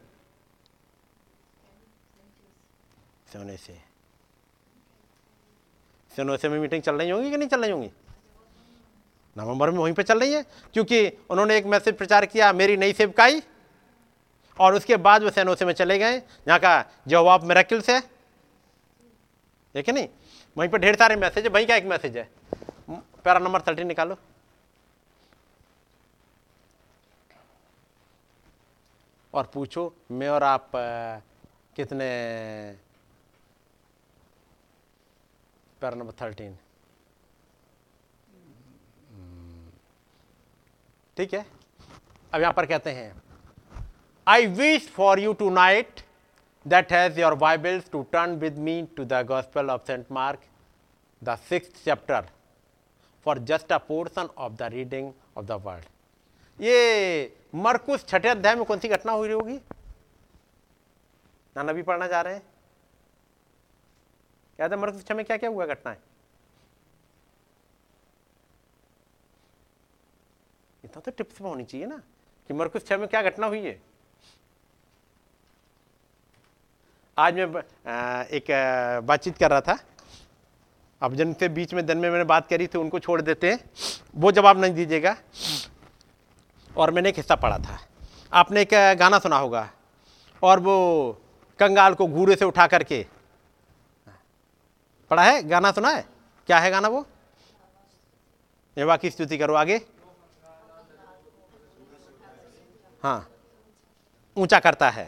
सोने 3.27 3.57
से 3.57 3.79
सेनोसे 6.17 6.49
में 6.49 6.59
मीटिंग 6.59 6.83
चल 6.83 6.95
रही 6.95 7.11
होंगी 7.11 7.31
कि 7.31 7.37
नहीं 7.37 7.49
चल 7.49 7.61
रही 7.61 7.71
होंगी? 7.71 7.91
नवंबर 9.37 9.71
में 9.71 9.79
वहीं 9.79 9.95
पे 9.95 10.03
चल 10.03 10.21
रही 10.21 10.33
है, 10.33 10.45
क्योंकि 10.75 11.07
उन्होंने 11.31 11.57
एक 11.57 11.67
मैसेज 11.67 11.97
प्रचार 11.99 12.27
किया, 12.27 12.53
मेरी 12.53 12.77
नई 12.77 12.93
सेवकाई, 12.93 13.43
और 14.59 14.75
उसके 14.75 14.97
बाद 14.99 15.23
वो 15.23 15.31
सेनोसे 15.31 15.65
में 15.65 15.73
चले 15.73 15.99
गए 15.99 16.17
यहाँ 16.17 16.59
का 16.59 16.85
जवाब 17.09 17.45
मेरेकिल्स 17.45 17.89
है 17.91 18.01
ठीक 19.75 19.89
है। 19.89 19.95
नहीं, 19.95 20.09
वहीं 20.57 20.71
पे 20.71 20.79
ढेर 20.79 20.97
सारे 20.97 21.17
मैसेज 21.17 21.45
है, 21.45 21.51
वहीं 21.51 21.67
का 21.67 21.77
एक 21.77 21.85
मैसेज 21.87 22.17
है। 22.17 22.29
पैरा 22.91 23.39
नंबर 23.39 23.61
थर्टीन 23.61 23.87
निकालो। 23.87 24.17
और 29.35 29.51
पूछो, 29.55 29.93
मैं 30.11 30.29
और 30.29 30.43
आप 30.43 30.71
कितने 31.77 32.07
पैरा 35.85 35.97
नंबर 35.97 36.13
थर्टीन 36.21 36.57
ठीक 41.17 41.35
है? 41.35 41.45
अब 42.33 42.41
यहाँ 42.41 42.53
पर 42.53 42.67
कहते 42.67 42.91
हैं 42.91 43.23
I 44.27 44.47
wish 44.59 44.89
for 44.93 45.21
you 45.21 45.33
tonight 45.51 46.01
that 46.67 46.93
has 46.93 47.21
your 47.21 47.35
Bibles 47.43 47.91
to 47.91 48.03
turn 48.13 48.35
with 48.39 48.59
me 48.59 48.83
to 48.97 49.05
the 49.05 49.21
gospel 49.27 49.71
of 49.71 49.83
Saint 49.87 50.07
Mark 50.13 50.41
the 51.23 51.37
six 51.49 51.85
chapter 51.85 52.29
for 53.27 53.39
just 53.51 53.73
a 53.73 53.79
portion 53.89 54.29
of 54.39 54.53
the 54.53 54.63
reading 54.73 55.13
of 55.37 55.45
the 55.47 55.61
world 55.67 56.63
ये 56.65 57.37
मरकुस 57.67 58.07
छठे 58.09 58.29
अध्याय 58.29 58.55
में 58.55 58.65
कौन 58.65 58.79
सी 58.79 58.89
घटना 58.89 59.13
हुई 59.13 59.33
होगी? 59.33 59.59
ना 61.57 61.63
नबी 61.63 61.83
पढ़ना 61.83 62.07
जा 62.07 62.21
रहे 62.21 62.35
हैं। 62.35 62.43
याद 64.59 64.73
है 64.73 65.01
छह 65.01 65.15
में 65.15 65.25
क्या 65.25 65.37
क्या 65.37 65.51
हुआ 65.51 65.67
घटनाएँ? 65.67 65.97
इतना 70.85 71.01
तो 71.01 71.11
टिप्स 71.11 71.41
में 71.41 71.49
होनी 71.49 71.65
चाहिए 71.65 71.87
ना 71.87 71.97
कि 72.51 72.55
मरकुस 72.55 72.87
छह 72.87 72.97
में 72.99 73.07
क्या 73.09 73.23
घटना 73.23 73.47
हुई 73.47 73.61
है। 73.61 73.81
आज 77.19 77.35
मैं 77.35 77.63
एक 78.29 78.47
बातचीत 79.07 79.39
कर 79.39 79.51
रहा 79.51 79.61
था। 79.61 79.79
अब 81.03 81.15
जिनसे 81.15 81.49
बीच 81.49 81.75
में 81.75 81.85
दिन 81.87 81.99
में 81.99 82.09
मैंने 82.11 82.25
बात 82.25 82.49
करी 82.49 82.67
थी 82.67 82.79
उनको 82.79 82.99
छोड़ 82.99 83.21
देते 83.23 83.51
हैं। 83.53 83.59
वो 84.17 84.33
जवाब 84.33 84.61
नहीं 84.61 84.75
दीजिएगा। 84.75 85.17
और 86.77 86.91
मैंने 86.91 87.09
एक 87.09 87.17
हिस्सा 87.17 87.35
पढ़ा 87.37 87.59
था। 87.59 87.79
आपने 88.33 88.63
एक 88.63 88.75
गाना 88.99 89.19
सुना 89.19 89.37
होगा। 89.37 89.69
और 90.43 90.61
वो 90.61 90.77
कंगाल 91.59 91.95
को 91.95 92.07
घूरे 92.07 92.37
से 92.37 92.45
उठा 92.45 92.67
करके 92.67 93.05
पढ़ा 95.15 95.25
है, 95.25 95.43
गाना 95.43 95.71
सुना 95.73 95.91
है? 95.91 96.03
क्या 96.49 96.59
है 96.59 96.71
गाना 96.71 96.89
वो? 96.89 97.07
यहोवा 98.77 98.97
की 98.97 99.11
स्तुति 99.11 99.39
करो 99.39 99.55
आगे। 99.55 99.77
हाँ 103.03 103.29
ऊँचा 104.37 104.59
करता 104.59 104.91
है। 104.91 105.07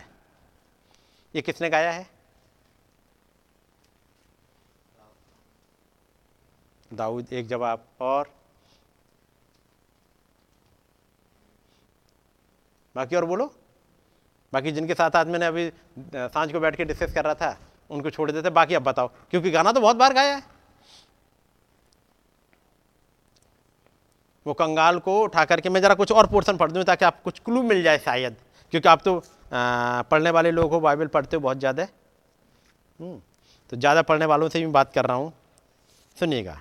ये 1.35 1.43
किसने 1.43 1.71
गाया 1.71 1.91
है? 1.93 2.07
दाऊद, 6.91 7.33
एक 7.33 7.47
जवाब 7.49 7.87
और। 8.01 8.31
बाकी 12.95 13.17
और 13.17 13.25
बोलो। 13.25 13.55
बाकी 14.53 14.73
जिनके 14.73 14.95
साथ 14.95 15.17
आज 15.17 15.27
मैंने 15.27 15.47
अभी 15.47 15.71
साँझ 15.99 16.53
को 16.53 16.61
बैठ 16.61 16.77
के 16.77 16.85
डिस्कस 16.85 17.15
कर 17.15 17.25
रहा 17.25 17.35
था 17.35 17.66
उनको 17.91 18.11
छोड़ 18.11 18.31
देते 18.31 18.51
बाकी 18.51 18.75
अब 18.75 18.83
बताओ 18.83 19.09
क्योंकि 19.31 19.51
गाना 19.51 19.73
तो 19.73 19.81
बहुत 19.81 19.97
बार 19.97 20.13
गाया 20.15 20.35
है। 20.35 20.43
वो 24.47 24.55
कंगाल 24.55 24.99
को 24.99 25.19
उठा 25.21 25.45
करके 25.45 25.69
मैं 25.69 25.81
जरा 25.83 25.95
कुछ 25.95 26.13
और 26.13 26.27
पोर्शन 26.27 26.57
पढ़ 26.57 26.73
दूँ 26.73 26.83
ताकि 26.85 27.05
आप 27.05 27.23
कुछ 27.23 27.39
क्लू 27.41 27.63
मिल 27.63 27.83
जाए 27.83 27.99
शायद 27.99 28.37
क्योंकि 28.73 28.89
आप 28.89 29.03
तो 29.05 29.17
अ, 29.17 29.23
पढ़ने 30.03 30.31
वाले 30.31 30.51
लोग 30.51 30.71
हो 30.71 30.81
बाइबल 30.81 31.07
पढ़ते 31.07 31.37
हो 31.37 31.41
बहुत 31.41 31.59
ज़्यादा। 31.59 31.83
हम्म, 33.01 33.19
तो 33.73 33.77
ज़्यादा 33.77 34.03
पढ़ने 34.03 34.27
वालों 34.27 34.49
से 34.49 34.61
भी 34.61 34.67
बात 34.69 34.93
कर 34.93 35.05
रहा 35.05 35.17
हूँ। 35.17 35.33
सुनिएगा। 36.17 36.61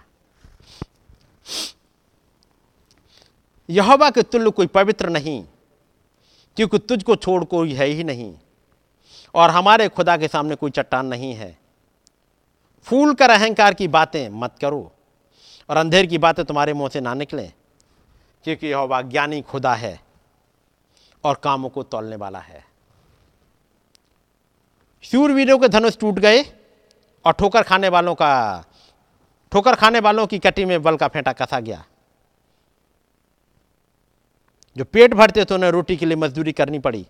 यहोवा 3.69 4.10
के 4.10 4.23
तुल्य 4.23 4.52
कोई 4.52 4.68
पवित्र 4.69 5.10
नहीं 5.10 5.43
क्योंकि 6.57 6.77
तुझको 6.80 7.15
छोड़ 7.15 7.43
कोई 7.45 7.73
है 7.73 7.85
ही 7.88 8.03
नहीं। 8.03 8.34
और 9.36 9.49
हमारे 9.49 9.88
खुदा 9.90 10.16
के 10.18 10.28
सामने 10.28 10.56
कोई 10.56 10.72
चट्टान 10.72 11.06
नहीं 11.06 11.34
है। 11.34 11.57
फूल 12.88 13.14
कर 13.14 13.30
अहंकार 13.30 13.74
की 13.74 13.88
बातें 13.88 14.30
मत 14.32 14.56
करो 14.62 14.91
और 15.70 15.78
अंधेर 15.78 16.06
की 16.06 16.18
बातें 16.18 16.44
तुम्हारे 16.45 16.74
मुँह 16.74 16.90
से 16.90 17.02
ना 17.02 17.14
निकलें, 17.14 17.52
क्योंकि 18.45 18.68
यहोवा 18.68 19.02
ज्ञानी 19.02 19.41
खुदा 19.41 19.74
है 19.74 19.99
और 21.24 21.40
कामों 21.44 21.70
को 21.70 21.84
तोलने 21.84 22.16
वाला 22.16 22.40
है। 22.40 22.64
शूरवीरों 25.03 25.57
के 25.57 25.68
धनुष 25.68 25.98
टूट 25.98 26.20
गए 26.20 26.41
और 27.26 27.34
ठोकर 27.34 27.64
खाने 27.64 27.90
वालों 27.90 28.14
का, 28.16 28.64
ठोकर 29.52 29.76
खाने 29.76 29.99
वालों 29.99 30.26
की 30.28 30.40
कटी 30.40 30.66
में 30.66 30.82
बल 30.84 30.98
का 30.98 31.07
फेंटा 31.07 31.34
कसा 31.34 31.60
गया। 31.60 31.84
जो 34.76 34.86
पेट 34.86 35.14
भरते 35.14 35.45
तो 35.45 35.56
उन्हें 35.56 35.72
रोटी 35.72 35.98
के 35.98 36.06
लिए 36.06 36.18
मजदूरी 36.18 36.52
करनी 36.52 36.80
पड़ी। 36.80 37.06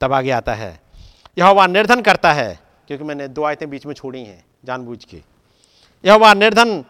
तब 0.00 0.12
आगे 0.12 0.30
आता 0.30 0.54
है। 0.54 0.70
यह 1.36 1.66
निर्धन 1.66 2.00
करता 2.02 2.32
है 2.32 2.58
क्योंकि 2.88 3.04
मैंने 3.04 3.28
दो 3.28 3.44
आयतें 3.44 3.68
बीच 3.70 3.86
में 3.86 3.94
छोड़ी 3.94 4.24
हैं 4.24 4.44
जानबूझ 4.64 5.04
के। 5.04 5.22
यह 6.04 6.32
निर्धन 6.34 6.84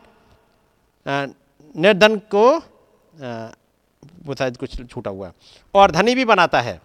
निर्धन 1.75 2.17
को 2.35 2.51
वो 4.25 4.35
शायद 4.35 4.57
कुछ 4.57 4.87
छूटा 4.87 5.11
हुआ 5.11 5.31
और 5.75 5.91
धनी 5.91 6.15
भी 6.15 6.25
बनाता 6.25 6.61
है। 6.61 6.81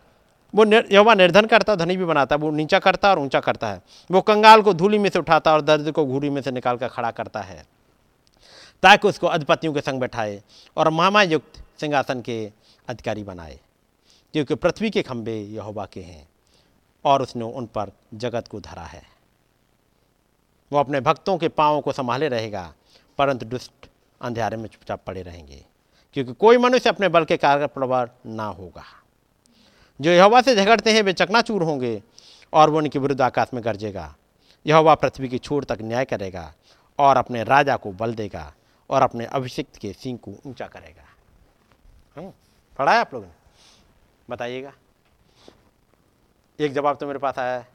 वो 0.53 0.63
निर, 0.63 0.87
यहोवा 0.91 1.13
निर्धन 1.13 1.45
करता 1.45 1.73
है 1.73 1.77
धनी 1.77 1.97
भी 1.97 2.05
बनाता 2.05 2.35
है। 2.35 2.41
वो 2.41 2.49
नीचा 2.51 2.79
करता 2.79 3.07
है 3.07 3.15
और 3.15 3.21
ऊँचा 3.21 3.39
करता 3.39 3.67
है। 3.67 3.81
वो 4.09 4.21
कंगाल 4.21 4.61
को 4.61 4.73
धूली 4.73 4.97
में 4.97 5.09
से 5.09 5.19
उठाता 5.19 5.53
और 5.53 5.61
दर्द 5.61 5.91
को 5.91 6.05
घूरी 6.05 6.29
में 6.29 6.41
से 6.41 6.51
निकाल 6.51 6.77
कर 6.77 6.87
खड़ा 6.87 7.11
करता 7.11 7.41
है। 7.41 7.63
ताकि 8.83 9.07
उसको 9.07 9.27
अधिपतियों 9.27 9.73
के 9.73 9.81
संग 9.81 9.99
बैठाए 9.99 10.41
और 10.77 10.89
महामा 10.89 11.21
युक्त 11.23 11.63
सिंहासन 11.79 12.21
के 12.21 12.45
अधिकारी 12.87 13.23
बनाए। 13.23 13.59
क्योंकि 14.33 14.55
पृथ्वी 14.55 14.89
के 14.89 15.01
खंभे 15.01 15.35
यहोवा 15.35 15.85
के 15.85 16.01
हैं 16.01 16.27
और 17.05 17.21
उसने 17.21 17.45
उन 17.45 17.65
पर 17.67 17.91
जगत 18.13 18.47
को 18.47 18.59
धरा 18.59 18.83
है। 18.83 19.01
वो 20.71 20.79
अपने 20.79 20.99
भक्तों 21.01 21.37
के 21.37 21.47
पाँवों 21.49 21.81
को 21.81 21.91
संभाले 21.91 22.27
रहेगा, 22.27 22.73
परंतु 23.19 23.45
दुष्ट 23.45 23.87
अंधेरे 24.21 24.57
में 24.57 24.67
चुपचाप 24.67 25.03
पड़े 25.07 25.21
रहेंगे, 25.21 25.63
क्योंकि 26.15 26.33
कोई 26.33 26.57
मनुष्य 26.57 26.89
अपने 26.89 27.09
बल 27.09 27.25
के 27.25 27.37
कारण 27.37 27.67
प्रवर 27.67 28.09
ना 28.27 28.45
होगा। 28.47 28.83
जो 29.99 30.11
यहोवा 30.11 30.41
से 30.41 30.55
झगड़ते 30.55 30.93
हैं, 30.93 31.01
वे 31.01 31.13
चकनाचूर 31.13 31.63
होंगे 31.63 32.01
और 32.53 32.69
वो 32.69 32.77
उनके 32.77 32.99
विरुद्ध 32.99 33.21
आकाश 33.21 33.53
में 33.53 33.63
गरजेगा। 33.63 34.13
यहोवा 34.65 34.95
पृथ्वी 34.95 35.27
की 35.27 35.37
छोर 35.37 35.63
तक 35.63 35.77
न्याय 35.81 36.05
करेगा 36.05 36.53
और 36.99 37.17
अपने 37.17 37.43
राजा 37.43 37.75
को 37.75 37.91
बल 37.91 38.13
देगा 38.15 38.51
और 38.89 39.01
अपने 39.01 39.25
अभिषिक्त 39.27 39.77
के 39.77 39.93
सिंह 39.93 40.17
को 40.17 40.33
ऊँचा 40.45 40.67
करेगा। 40.67 42.31
पढ़ाया 42.79 43.01
आप 43.01 43.13
लोगों 43.13 43.27
ने? 43.27 43.42
बताइएगा। 44.29 44.73
एक 46.59 46.73
जवाब 46.73 46.97
तो 46.97 47.07
मेरे 47.07 47.19
पास 47.19 47.39
आया 47.39 47.59
है। 47.59 47.67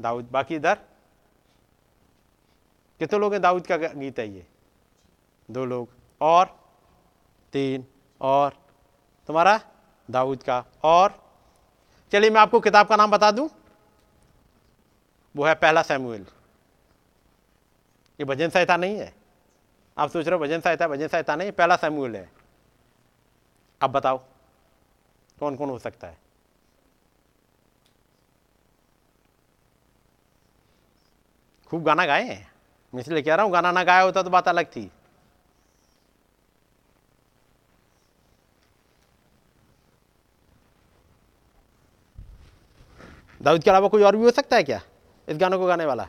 दाऊद, 0.00 0.24
बाकी 0.24 0.54
इधर? 0.54 0.74
कितने 2.98 3.18
लोग 3.18 3.32
हैं? 3.32 3.42
दाऊद 3.42 3.66
का 3.66 3.76
गीत 3.76 4.18
है 4.18 4.28
ये। 4.28 4.46
दो 5.50 5.64
लोग। 5.64 5.88
और? 6.20 6.60
तीन। 7.52 7.86
और? 8.20 8.52
तुम्हारा? 9.26 9.60
दाऊद 10.10 10.42
का। 10.42 10.64
और? 10.82 11.32
चलिए, 12.12 12.30
मैं 12.30 12.40
आपको 12.40 12.60
किताब 12.60 12.86
का 12.86 12.96
नाम 12.96 13.10
बता 13.10 13.30
दूँ। 13.30 13.50
वो 15.36 15.44
है 15.44 15.54
पहला 15.54 15.82
सैमुएल। 15.82 16.26
ये 18.20 18.24
भजन 18.24 18.48
संहिता 18.48 18.76
नहीं 18.76 18.98
है। 18.98 19.14
आप 19.98 20.10
सोच 20.10 20.26
रहे 20.26 20.38
हो, 20.38 20.44
भजन 20.44 20.60
संहिता 20.60 20.88
भजन 20.88 21.08
संहिता 21.08 21.36
नहीं, 21.36 21.52
पहला 21.52 21.76
सैमुएल 21.76 22.16
है। 22.16 22.32
अब 23.80 23.90
बताओ। 23.90 24.24
कौन 25.38 25.56
कौन 25.56 25.70
हो 25.70 25.78
सकता 25.78 26.06
है? 26.06 26.18
खूब 31.70 31.82
गाना 31.82 32.06
गाए 32.06 32.24
हैं। 32.24 32.50
मैं 32.92 33.00
इसलिए 33.00 33.22
कह 33.22 33.34
रहा 33.34 33.44
हूँ, 33.44 33.52
गाना 33.52 33.72
ना 33.72 33.82
गाया 33.84 34.02
होता 34.02 34.22
तो 34.22 34.30
बात 34.30 34.48
अलग 34.48 34.66
थी। 34.66 34.90
दाऊद 43.40 43.62
के 43.62 43.70
अलावा 43.70 43.88
कोई 43.88 44.02
और 44.02 44.16
भी 44.16 44.24
हो 44.24 44.30
सकता 44.30 44.56
है 44.56 44.62
क्या? 44.62 44.80
इस 45.28 45.36
गानों 45.36 45.58
को 45.58 45.66
गाने 45.66 45.84
वाला? 45.86 46.08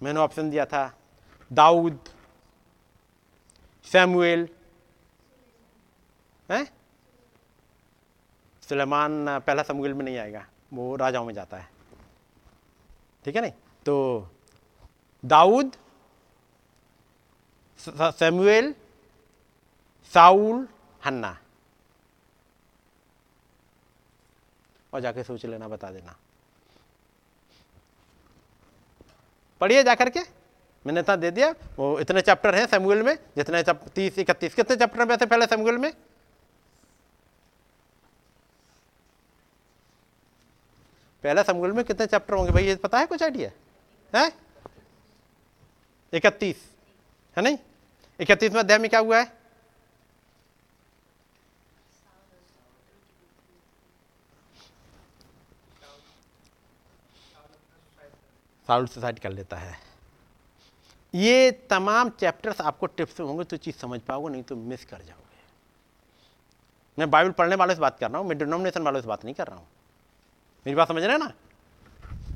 मैंने 0.00 0.20
ऑप्शन 0.20 0.50
दिया 0.50 0.64
था 0.66 0.82
दाऊद, 1.50 1.98
सैमुएल 3.86 4.48
हैं? 6.54 6.70
सुलेमान 8.68 9.38
पहला 9.38 9.62
समुएल 9.62 9.94
में 9.94 10.04
नहीं 10.04 10.18
आएगा, 10.18 10.46
वो 10.72 10.96
राजाओं 10.96 11.24
में 11.24 11.34
जाता 11.34 11.56
है। 11.56 11.68
ठीक 13.24 13.36
है 13.36 13.42
नहीं? 13.42 13.52
तो 13.86 14.28
दाऊद 15.24 15.76
सैमुएल, 17.80 18.74
साउल, 20.14 20.66
हन्ना। 21.04 21.38
और 24.92 25.00
जाके 25.00 25.22
सोच 25.24 25.46
लेना, 25.46 25.68
बता 25.68 25.90
देना। 25.90 26.16
पढ़िए 29.60 29.82
जाकर 29.82 30.10
के 30.10 30.20
मैंने 30.86 31.00
इतना 31.00 31.16
दे 31.16 31.30
दिया। 31.30 31.50
वो 31.78 31.98
इतने 32.00 32.20
चैप्टर 32.20 32.54
हैं 32.54 32.66
सैमुएल 32.66 33.02
में, 33.02 33.14
जितने 33.36 33.62
तीस, 33.68 34.18
इकतीस, 34.18 34.54
कितने 34.54 34.76
चैप्टर 34.76 35.04
में 35.04 35.16
थे 35.18 35.26
पहले 35.26 35.46
सैमुएल 35.46 35.78
में? 35.78 35.92
पहला 41.24 41.42
सैमुएल 41.42 41.72
में 41.72 41.84
कितने 41.84 42.06
चैप्टर 42.06 42.34
होंगे 42.34 42.52
भाई? 42.52 42.64
ये 42.64 42.74
पता 42.76 42.98
है 42.98 43.06
कुछ 43.06 43.22
आइडिया 43.22 43.50
है? 44.12 44.30
इकतीस। 46.12 46.64
है 47.36 47.42
नहीं? 47.42 47.58
इकतीस 48.20 48.52
में 48.52 48.60
अध्याय 48.60 48.78
में 48.78 48.88
क्या 48.90 49.00
हुआ 49.00 49.18
है? 49.18 49.38
साउल 58.68 58.86
सुसाइड 58.86 59.18
कर 59.18 59.30
लेता 59.32 59.56
है। 59.56 59.78
ये 61.14 61.50
तमाम 61.70 62.10
चैप्टर्स 62.10 62.60
आपको 62.60 62.86
टिप्स 62.86 63.20
में 63.20 63.26
होंगे 63.26 63.44
तो 63.44 63.56
चीज़ 63.56 63.76
समझ 63.76 64.00
पाओगे, 64.00 64.28
नहीं 64.28 64.42
तो 64.42 64.56
मिस 64.56 64.84
कर 64.84 64.98
जाओगे। 64.98 65.38
मैं 66.98 67.10
बाइबल 67.10 67.30
पढ़ने 67.30 67.56
वालों 67.56 67.74
से 67.74 67.80
बात 67.80 67.98
कर 67.98 68.10
रहा 68.10 68.18
हूँ, 68.18 68.28
मैं 68.28 68.38
डिनोमिनेशन 68.38 68.82
वालों 68.82 69.00
से 69.00 69.08
बात 69.08 69.24
नहीं 69.24 69.34
कर 69.34 69.46
रहा 69.46 69.56
हूँ। 69.56 69.66
मेरी 70.66 70.76
बात 70.76 70.88
समझ 70.88 71.02
रहे 71.02 71.12
हैं 71.12 71.18
ना? 71.18 71.32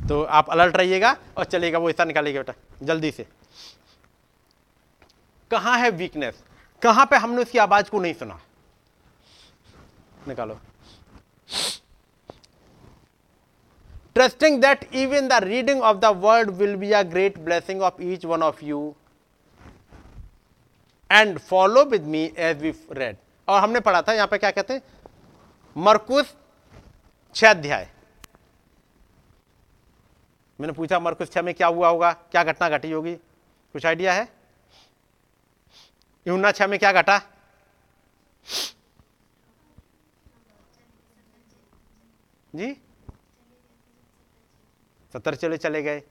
तो 0.09 0.23
आप 0.23 0.51
अलर्ट 0.51 0.77
रहिएगा 0.77 1.17
और 1.39 1.45
चलिएगा 1.45 1.79
वो 1.79 1.87
हिस्सा 1.89 2.05
निकालिएगा 2.05 2.41
बेटा, 2.41 2.55
जल्दी 2.83 3.11
से। 3.11 3.27
कहाँ 5.51 5.79
है 5.79 5.91
वीकनेस 5.93 6.43
कहाँ 6.83 7.07
पे 7.07 7.17
हमने 7.17 7.43
उसकी 7.43 7.59
आवाज़ 7.59 7.91
को 7.91 8.01
नहीं 8.01 8.15
सुना? 8.15 8.39
निकालो। 10.29 10.59
Trusting 14.15 14.61
that 14.63 14.85
even 14.95 15.29
the 15.29 15.43
reading 15.45 15.83
of 15.83 15.97
the 15.99 16.13
word 16.23 16.51
will 16.59 16.77
be 16.77 16.93
a 16.93 17.03
great 17.05 17.39
blessing 17.41 17.83
of 17.83 18.03
each 18.03 18.25
one 18.25 18.43
of 18.43 18.65
you 18.65 18.95
and 21.11 21.39
follow 21.41 21.85
with 21.87 22.05
me 22.07 22.23
as 22.39 22.63
we 22.63 22.75
read 22.93 23.17
और 23.49 23.61
हमने 23.63 23.81
पढ़ा 23.81 24.03
था, 24.03 24.13
यहाँ 24.13 24.27
पे 24.27 24.39
क्या 24.39 24.51
कहते 24.51 24.75
हैं? 24.75 24.83
मरकुस 25.77 26.35
अध्याय। 27.37 27.89
मैंने 30.61 30.73
पूछा, 30.73 30.99
मरकुस, 30.99 31.31
छह 31.31 31.43
में 31.43 31.55
क्या 31.55 31.67
हुआ 31.67 31.89
होगा? 31.89 32.13
क्या 32.13 32.45
घटना 32.45 32.69
घटी 32.69 32.91
होगी? 32.91 33.15
कुछ 33.73 33.87
आइडिया 33.87 34.13
है? 34.13 34.33
यूना 36.29 36.53
छह 36.53 36.67
में 36.67 36.79
क्या 36.79 36.93
घटा? 36.93 37.19
जी? 42.55 42.73
सत्तर 45.13 45.35
चले 45.35 45.57
चले 45.57 45.83
गए। 45.83 46.03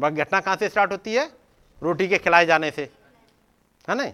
बाकी 0.00 0.16
घटना 0.16 0.40
कहाँ 0.40 0.56
से 0.56 0.68
स्टार्ट 0.68 0.92
होती 0.92 1.14
है? 1.14 1.36
रोटी 1.82 2.08
के 2.08 2.18
खिलाए 2.18 2.46
जाने 2.46 2.70
से। 2.70 2.92
है 3.88 3.94
ना? 3.94 4.12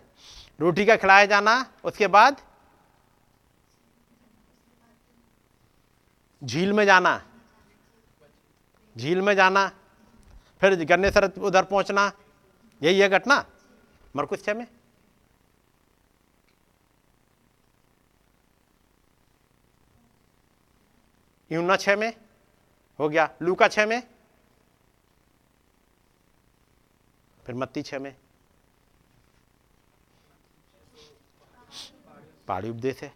रोटी 0.60 0.86
का 0.86 0.96
खिलाया 0.96 1.26
जाना, 1.26 1.72
उसके 1.84 2.06
बाद? 2.06 2.40
झील 6.44 6.72
में 6.72 6.84
जाना। 6.84 7.27
झील 8.98 9.20
में 9.20 9.34
जाना, 9.34 9.68
फिर 10.60 10.74
गन्ने 10.84 11.10
सर 11.10 11.30
उधर 11.38 11.64
पहुँचना, 11.64 12.10
यही 12.82 13.00
है 13.00 13.08
घटना? 13.08 13.44
मरकुश 14.16 14.42
छह 14.44 14.54
में? 14.54 14.66
यूना 21.50 21.76
छह 21.76 21.96
में? 21.96 22.12
हो 22.98 23.08
गया। 23.08 23.28
लूका 23.42 23.68
छह 23.68 23.86
में? 23.86 24.00
फिर 27.46 27.54
मत्ती 27.54 27.82
छह 27.82 27.98
में? 27.98 28.14
पहाड़ी 32.48 32.70
उपदेश 32.70 33.02
है। 33.02 33.12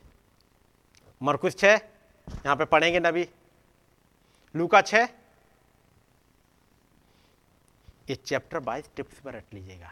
मरकुश 1.22 1.56
छह? 1.56 1.74
यहाँ 2.28 2.56
पे 2.56 2.64
पढ़ेंगे 2.64 3.00
नबी। 3.00 3.28
लूका 4.54 4.80
छह? 4.80 5.21
ये 8.12 8.16
चैप्टर 8.16 8.58
बाईस 8.58 8.88
टिप्स 8.96 9.18
पर 9.20 9.32
रट 9.32 9.54
लीजिएगा। 9.54 9.90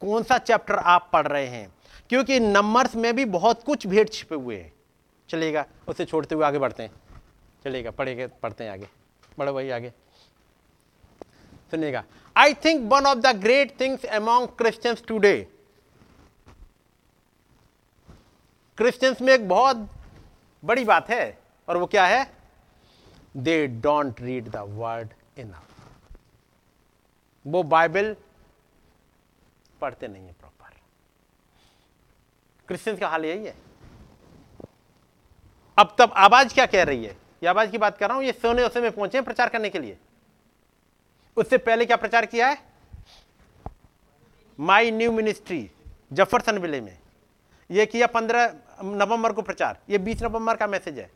कौन 0.00 0.22
सा 0.22 0.36
चैप्टर 0.38 0.74
आप 0.74 1.08
पढ़ 1.12 1.26
रहे 1.26 1.46
हैं? 1.46 1.74
क्योंकि 2.08 2.38
नंबर्स 2.40 2.94
में 2.96 3.14
भी 3.16 3.24
बहुत 3.24 3.62
कुछ 3.62 3.86
भेद 3.86 4.08
छिपे 4.12 4.34
हुए 4.34 4.56
हैं। 4.56 4.72
चलिएगा, 5.28 5.64
उसे 5.88 6.04
छोड़ते 6.04 6.34
हुए 6.34 6.44
आगे 6.44 6.58
बढ़ते 6.58 6.82
हैं। 6.82 6.90
चलिएगा, 7.64 7.90
पढ़ेंगे, 7.90 8.26
पढ़ते 8.26 8.64
हैं 8.64 8.70
आगे। 8.70 8.88
बढ़ो 9.38 9.52
भाई 9.52 9.70
आगे। 9.70 9.92
सुनिएगा 11.70 12.04
I 12.36 12.54
think 12.54 12.92
one 12.92 13.06
of 13.06 13.18
the 13.18 13.36
great 13.36 13.78
things 13.80 14.04
among 14.04 14.48
Christians 14.48 15.02
today 15.08 15.34
Christians 18.78 19.20
में 19.22 19.32
एक 19.32 19.48
बहुत 19.48 19.88
बड़ी 20.62 20.84
बात 20.84 21.10
है, 21.10 21.38
और 21.68 21.76
वो 21.76 21.86
क्या 21.86 22.06
है? 22.06 22.24
They 23.36 23.66
don't 23.66 24.20
read 24.20 24.48
the 24.48 24.56
word 24.56 25.08
enough 25.38 25.69
वो 27.46 27.62
बाइबल 27.62 28.16
पढ़ते 29.80 30.08
नहीं 30.08 30.26
है 30.26 30.32
प्रॉपर। 30.32 30.74
क्रिश्चियंस 32.68 33.00
का 33.00 33.08
हाल 33.08 33.24
यही 33.24 33.46
है। 33.46 33.54
अब 35.78 35.94
तब 35.98 36.12
आवाज़ 36.16 36.54
क्या 36.54 36.66
कह 36.66 36.82
रही 36.82 37.04
है? 37.04 37.16
ये 37.42 37.46
आवाज़ 37.46 37.70
की 37.70 37.78
बात 37.78 37.98
कर 37.98 38.08
रहा 38.08 38.16
हूँ, 38.16 38.24
ये 38.24 38.32
सोने 38.32 38.62
उसे 38.62 38.80
में 38.80 38.90
पहुँचे 38.92 39.20
प्रचार 39.20 39.48
करने 39.48 39.70
के 39.70 39.78
लिए। 39.78 39.98
उससे 41.36 41.58
पहले 41.58 41.86
क्या 41.86 41.96
प्रचार 41.96 42.26
किया 42.26 42.48
है? 42.48 42.58
माई 44.58 44.90
न्यू 44.90 45.12
मिनिस्ट्री 45.12 45.70
जफरसन 46.12 46.58
विले 46.58 46.80
में। 46.80 46.98
ये 47.70 47.86
किया 47.86 48.06
पंद्रह 48.06 48.54
नवंबर 48.82 49.32
को 49.32 49.42
प्रचार। 49.42 49.78
ये 49.90 49.98
बीस 49.98 50.22
नवंबर 50.22 50.56
का 50.56 50.66
मैसेज 50.66 50.98
है। 50.98 51.10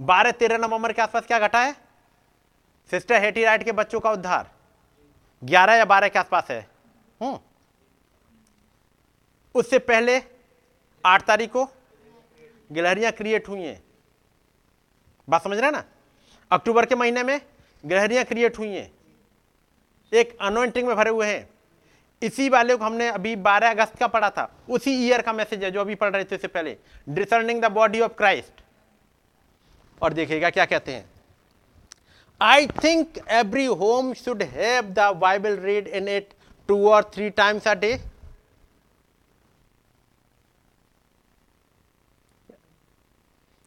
बारह 0.00 0.30
तेरह 0.30 0.58
नवंबर 0.58 0.92
के 0.92 1.02
आसपास 1.02 1.26
क्या 1.26 1.38
घटा 1.38 1.60
है? 1.60 1.72
सिस्टर 2.90 3.22
हेटी 3.22 3.44
राइट 3.44 3.62
के 3.62 3.72
बच्चों 3.72 4.00
का 4.00 4.10
उद्धार। 4.10 4.50
ग्यारह 5.44 5.74
या 5.74 5.84
बारह 5.84 6.08
के 6.08 6.18
आसपास 6.18 6.46
है। 6.50 6.68
हम्म। 7.22 7.38
उससे 9.54 9.78
पहले 9.78 10.22
आठ 11.06 11.26
तारीख 11.26 11.52
को 11.52 11.64
गिलहरियाँ 12.72 13.12
क्रिएट 13.12 13.48
हुई 13.48 13.62
हैं। 13.62 13.82
बात 15.28 15.44
समझ 15.44 15.58
रहे 15.58 15.66
हैं 15.66 15.72
ना? 15.72 15.84
अक्टूबर 16.52 16.86
के 16.86 16.94
महीने 16.94 17.22
में 17.22 17.40
गिलहरियाँ 17.86 18.24
क्रिएट 18.24 18.58
हुई 18.58 18.68
हैं। 18.68 18.92
एक 20.12 20.38
अनोइंटिंग 20.40 20.86
में 20.86 20.96
भरे 20.96 21.10
हुए 21.10 21.26
हैं। 21.26 21.50
इसी 22.22 22.48
वाले 22.48 22.76
को 22.76 22.84
हमने 22.84 23.08
अभी 23.08 23.36
12 23.36 23.70
अगस्त 23.70 23.96
का 23.96 24.06
पढ़ा 24.06 24.30
था। 24.30 24.56
उसी 24.70 25.08
ईयर 25.08 25.22
का 25.22 25.32
मैसेज 25.32 25.64
है 25.64 25.70
जो 25.70 25.80
अभी 25.80 25.94
पढ़ 25.94 26.12
रहे 26.12 26.24
थे 26.24 26.34
इससे 26.34 26.48
पहले। 26.48 26.76
Discerning 27.08 27.62
the 27.62 27.72
body 27.72 28.00
of 28.00 28.12
Christ 28.12 28.52
और 30.02 30.12
देखिएगा 30.12 30.50
क्या 30.50 30.64
कहते 30.64 30.94
हैं। 30.94 31.11
I 32.42 32.66
think 32.66 33.18
every 33.30 33.64
home 33.64 34.12
should 34.14 34.42
have 34.42 34.84
the 34.84 35.12
Bible 35.16 35.56
read 35.56 35.88
in 35.88 36.08
it 36.08 36.32
two 36.68 36.88
और 36.88 37.10
थ्री 37.14 37.30
टाइम्स 37.30 37.68
अ 37.68 37.74
डे 37.74 37.92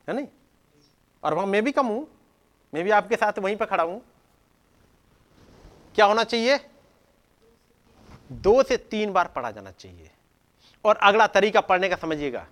है 0.07 0.15
नहीं? 0.15 0.27
और 1.23 1.34
वहाँ 1.34 1.47
मैं 1.47 1.64
भी 1.64 1.72
कम 1.72 1.85
हूँ। 1.85 2.07
मैं 2.73 2.84
भी 2.84 2.91
आपके 2.91 3.15
साथ 3.15 3.39
वहीं 3.39 3.56
पर 3.56 3.65
खड़ा 3.65 3.84
हूँ। 3.84 4.02
क्या 5.95 6.06
होना 6.06 6.23
चाहिए? 6.23 6.60
दो 8.31 8.64
से 8.64 8.77
तीन 8.77 9.14
बार 9.14 9.27
पढ़ा 9.27 9.52
जाना 9.52 9.72
चाहिए। 9.72 10.11
और 10.85 10.95
अगला 10.95 11.27
तरीका 11.27 11.61
पढ़ने 11.61 11.89
का 11.89 11.95
समझिएगा। 11.95 12.45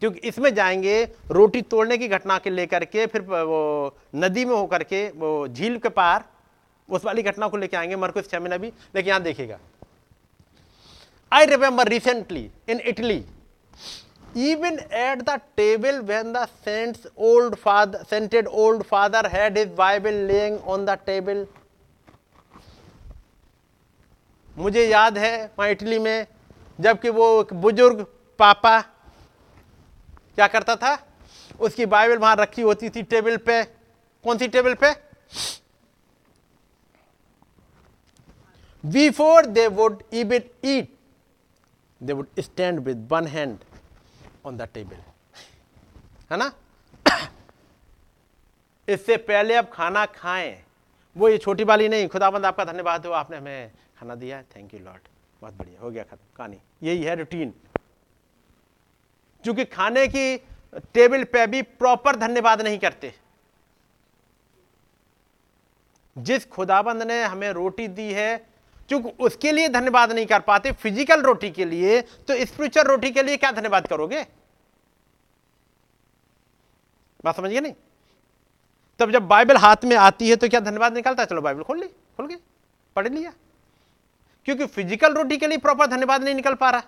क्योंकि 0.00 0.28
इसमें 0.28 0.54
जाएँगे 0.54 1.02
रोटी 1.30 1.62
तोड़ने 1.62 1.98
की 1.98 2.08
घटना 2.08 2.38
के 2.38 2.50
लेकर 2.50 2.84
के, 2.84 3.06
फिर 3.06 3.22
वो 3.22 3.96
नदी 4.14 4.44
में 4.44 4.54
होकर 4.54 4.82
के, 4.82 5.08
वो 5.10 5.48
झील 5.48 5.78
के 5.78 5.88
पार, 5.88 6.24
उस 6.88 7.04
वाली 7.04 7.22
घटना 7.22 7.48
को 7.48 7.56
लेकर 7.56 7.76
आएँगे 7.78 7.96
मरकुस 7.96 8.30
छह 8.30 8.40
महीना 8.40 8.56
भी 8.56 8.72
लेकिन 8.94 9.08
यहाँ 9.08 9.22
देखिएगा। 9.22 9.58
I 11.32 11.46
remember 11.46 11.88
recently 11.88 12.50
in 12.68 12.80
Italy 12.80 13.24
even 14.34 14.78
at 14.90 15.20
the 15.26 15.34
table 15.56 15.98
when 16.06 16.32
the 16.32 16.40
saint's 16.62 17.02
old 17.26 17.56
father 17.56 17.98
sainted 18.12 18.48
old 18.62 18.80
father 18.84 19.20
had 19.28 19.56
his 19.56 19.68
bible 19.80 20.16
laying 20.30 20.56
on 20.66 20.86
the 20.88 20.96
table, 21.08 21.44
मुझे 24.56 24.86
याद 24.86 25.18
है, 25.18 25.50
वहाँ 25.58 25.70
इटली 25.70 25.98
में, 25.98 26.26
जबकि 26.78 27.10
वो 27.10 27.28
बुज़ुर्ग 27.52 28.04
पापा 28.38 28.78
क्या 30.36 30.46
करता 30.48 30.76
था? 30.76 30.96
उसकी 31.60 31.86
बाइबल 31.86 32.18
वहाँ 32.18 32.36
रखी 32.36 32.62
होती 32.62 32.90
थी 32.90 33.02
टेबल 33.04 33.36
पे। 33.38 33.62
कौन 34.24 34.38
सी 34.38 34.48
टेबल 34.48 34.74
पे? 34.74 34.92
Before 38.84 39.46
they 39.46 39.66
would 39.68 40.02
even 40.12 40.50
eat 40.64 40.92
they 42.00 42.12
would 42.12 42.40
stand 42.40 42.80
with 42.80 43.08
one 43.10 43.26
hand 43.26 43.58
on 44.46 44.56
the 44.56 44.68
table 44.74 44.96
है 46.30 46.38
ना? 46.38 46.50
इससे 48.88 49.16
पहले 49.18 49.54
अब 49.54 49.70
खाना 49.72 50.04
खाएँ। 50.06 50.62
वो 51.16 51.28
ये 51.28 51.38
छोटी 51.38 51.64
वाली 51.64 51.88
नहीं, 51.88 52.08
खुदाबंद 52.08 52.46
आपका 52.46 52.64
धन्यवाद 52.64 53.06
हो 53.06 53.12
आपने 53.12 53.36
हमें 53.36 53.70
खाना 53.98 54.14
दिया। 54.14 54.42
थैंक 54.56 54.74
यू 54.74 54.80
लॉर्ड 54.80 55.08
बहुत 55.40 55.54
बढ़िया, 55.54 55.80
हो 55.80 55.90
गया 55.90 56.02
खत्म। 56.02 56.36
कहानी। 56.36 56.60
यही 56.82 57.02
है 57.02 57.14
रूटीन 57.16 57.52
क्योंकि 59.44 59.64
खाने 59.66 60.06
की 60.08 60.36
टेबल 60.94 61.24
पे 61.24 61.46
भी 61.46 61.60
प्रॉपर 61.62 62.16
धन्यवाद 62.16 62.62
नहीं 62.62 62.78
करते। 62.78 63.12
जिस 66.16 66.48
खुदाबंद 66.48 67.02
ने 67.02 67.22
हमें 67.22 67.50
रोटी 67.52 67.88
दी 67.90 68.12
है, 68.12 68.36
क्योंकि 68.88 69.10
उसके 69.20 69.52
लिए 69.52 69.68
धन्यवाद 69.70 70.12
नहीं 70.12 70.26
कर 70.26 70.40
पाते 70.40 70.72
फ़िज़िकल 70.72 71.22
रोटी 71.22 71.50
के 71.50 71.64
लिए 71.64 72.00
तो 72.00 72.44
स्पिरिचुअल 72.46 72.86
रोटी 72.86 73.10
के 73.10 73.22
लिए 73.22 73.36
क्या 73.36 73.50
धन्यवाद 73.52 73.86
करोगे? 73.86 74.26
बात 77.24 77.36
समझिए 77.36 77.60
नहीं? 77.60 77.72
तब 79.00 79.10
जब 79.10 79.26
बाइबल 79.28 79.56
हाथ 79.56 79.84
में 79.84 79.96
आती 79.98 80.28
है 80.28 80.36
तो 80.36 80.48
क्या 80.48 80.60
धन्यवाद 80.62 80.94
निकलता 80.94 81.22
है? 81.22 81.26
चलो 81.26 81.40
बाइबल 81.42 81.62
खोल 81.62 81.80
ली, 81.80 81.86
खोल 81.86 82.26
गई 82.26 82.36
पढ़ 82.96 83.08
लिया। 83.08 83.32
क्योंकि 84.48 84.66
फ़िज़िकल 84.66 85.14
रोटी 85.14 85.36
के 85.36 85.46
लिए 85.46 85.58
प्रॉपर 85.58 85.86
धन्यवाद 85.86 86.24
नहीं 86.24 86.34
निकल 86.34 86.54
पा 86.54 86.70
रहा। 86.70 86.82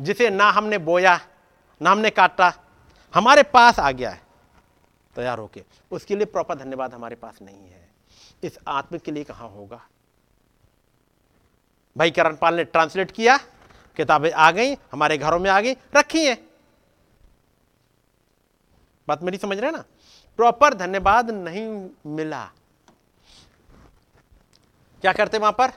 जिसे 0.00 0.30
ना 0.30 0.50
हमने 0.50 0.78
बोया, 0.78 1.20
ना 1.82 1.90
हमने 1.90 2.10
काटा, 2.10 2.52
हमारे 3.14 3.42
पास 3.42 3.78
आ 3.78 3.90
गया 3.90 4.10
है। 4.10 4.22
तैयार 5.14 5.38
होके। 5.38 5.64
उसके 5.90 6.16
लिए 6.16 6.24
प्रॉपर 6.24 6.54
धन्यवाद 6.54 6.94
हमारे 6.94 7.16
पास 7.16 7.38
नहीं 7.42 7.68
है। 7.68 7.90
इस 8.42 8.58
आत्मिक 8.68 9.02
के 9.02 9.10
लिए 9.10 9.24
कहाँ 9.24 9.48
होगा? 9.48 9.88
भाई 11.96 12.10
करणपाल 12.10 12.54
ने 12.54 12.64
ट्रांसलेट 12.64 13.10
किया, 13.10 13.36
किताबें 13.96 14.32
आ 14.32 14.50
गई, 14.50 14.74
हमारे 14.74 15.18
घरों 15.18 15.38
में 15.38 15.50
आ 15.50 15.60
गई, 15.60 15.72
रखी 15.96 16.24
है। 16.24 16.34
बात 19.08 19.22
मेरी 19.22 19.38
समझ 19.38 19.58
रहे 19.58 19.70
ना? 19.70 19.84
प्रॉपर 20.36 20.74
धन्यवाद 20.74 21.30
नहीं 21.30 21.90
मिला। 22.06 22.44
क्या 25.00 25.12
करते 25.12 25.38
वहाँ 25.38 25.52
पर? 25.52 25.70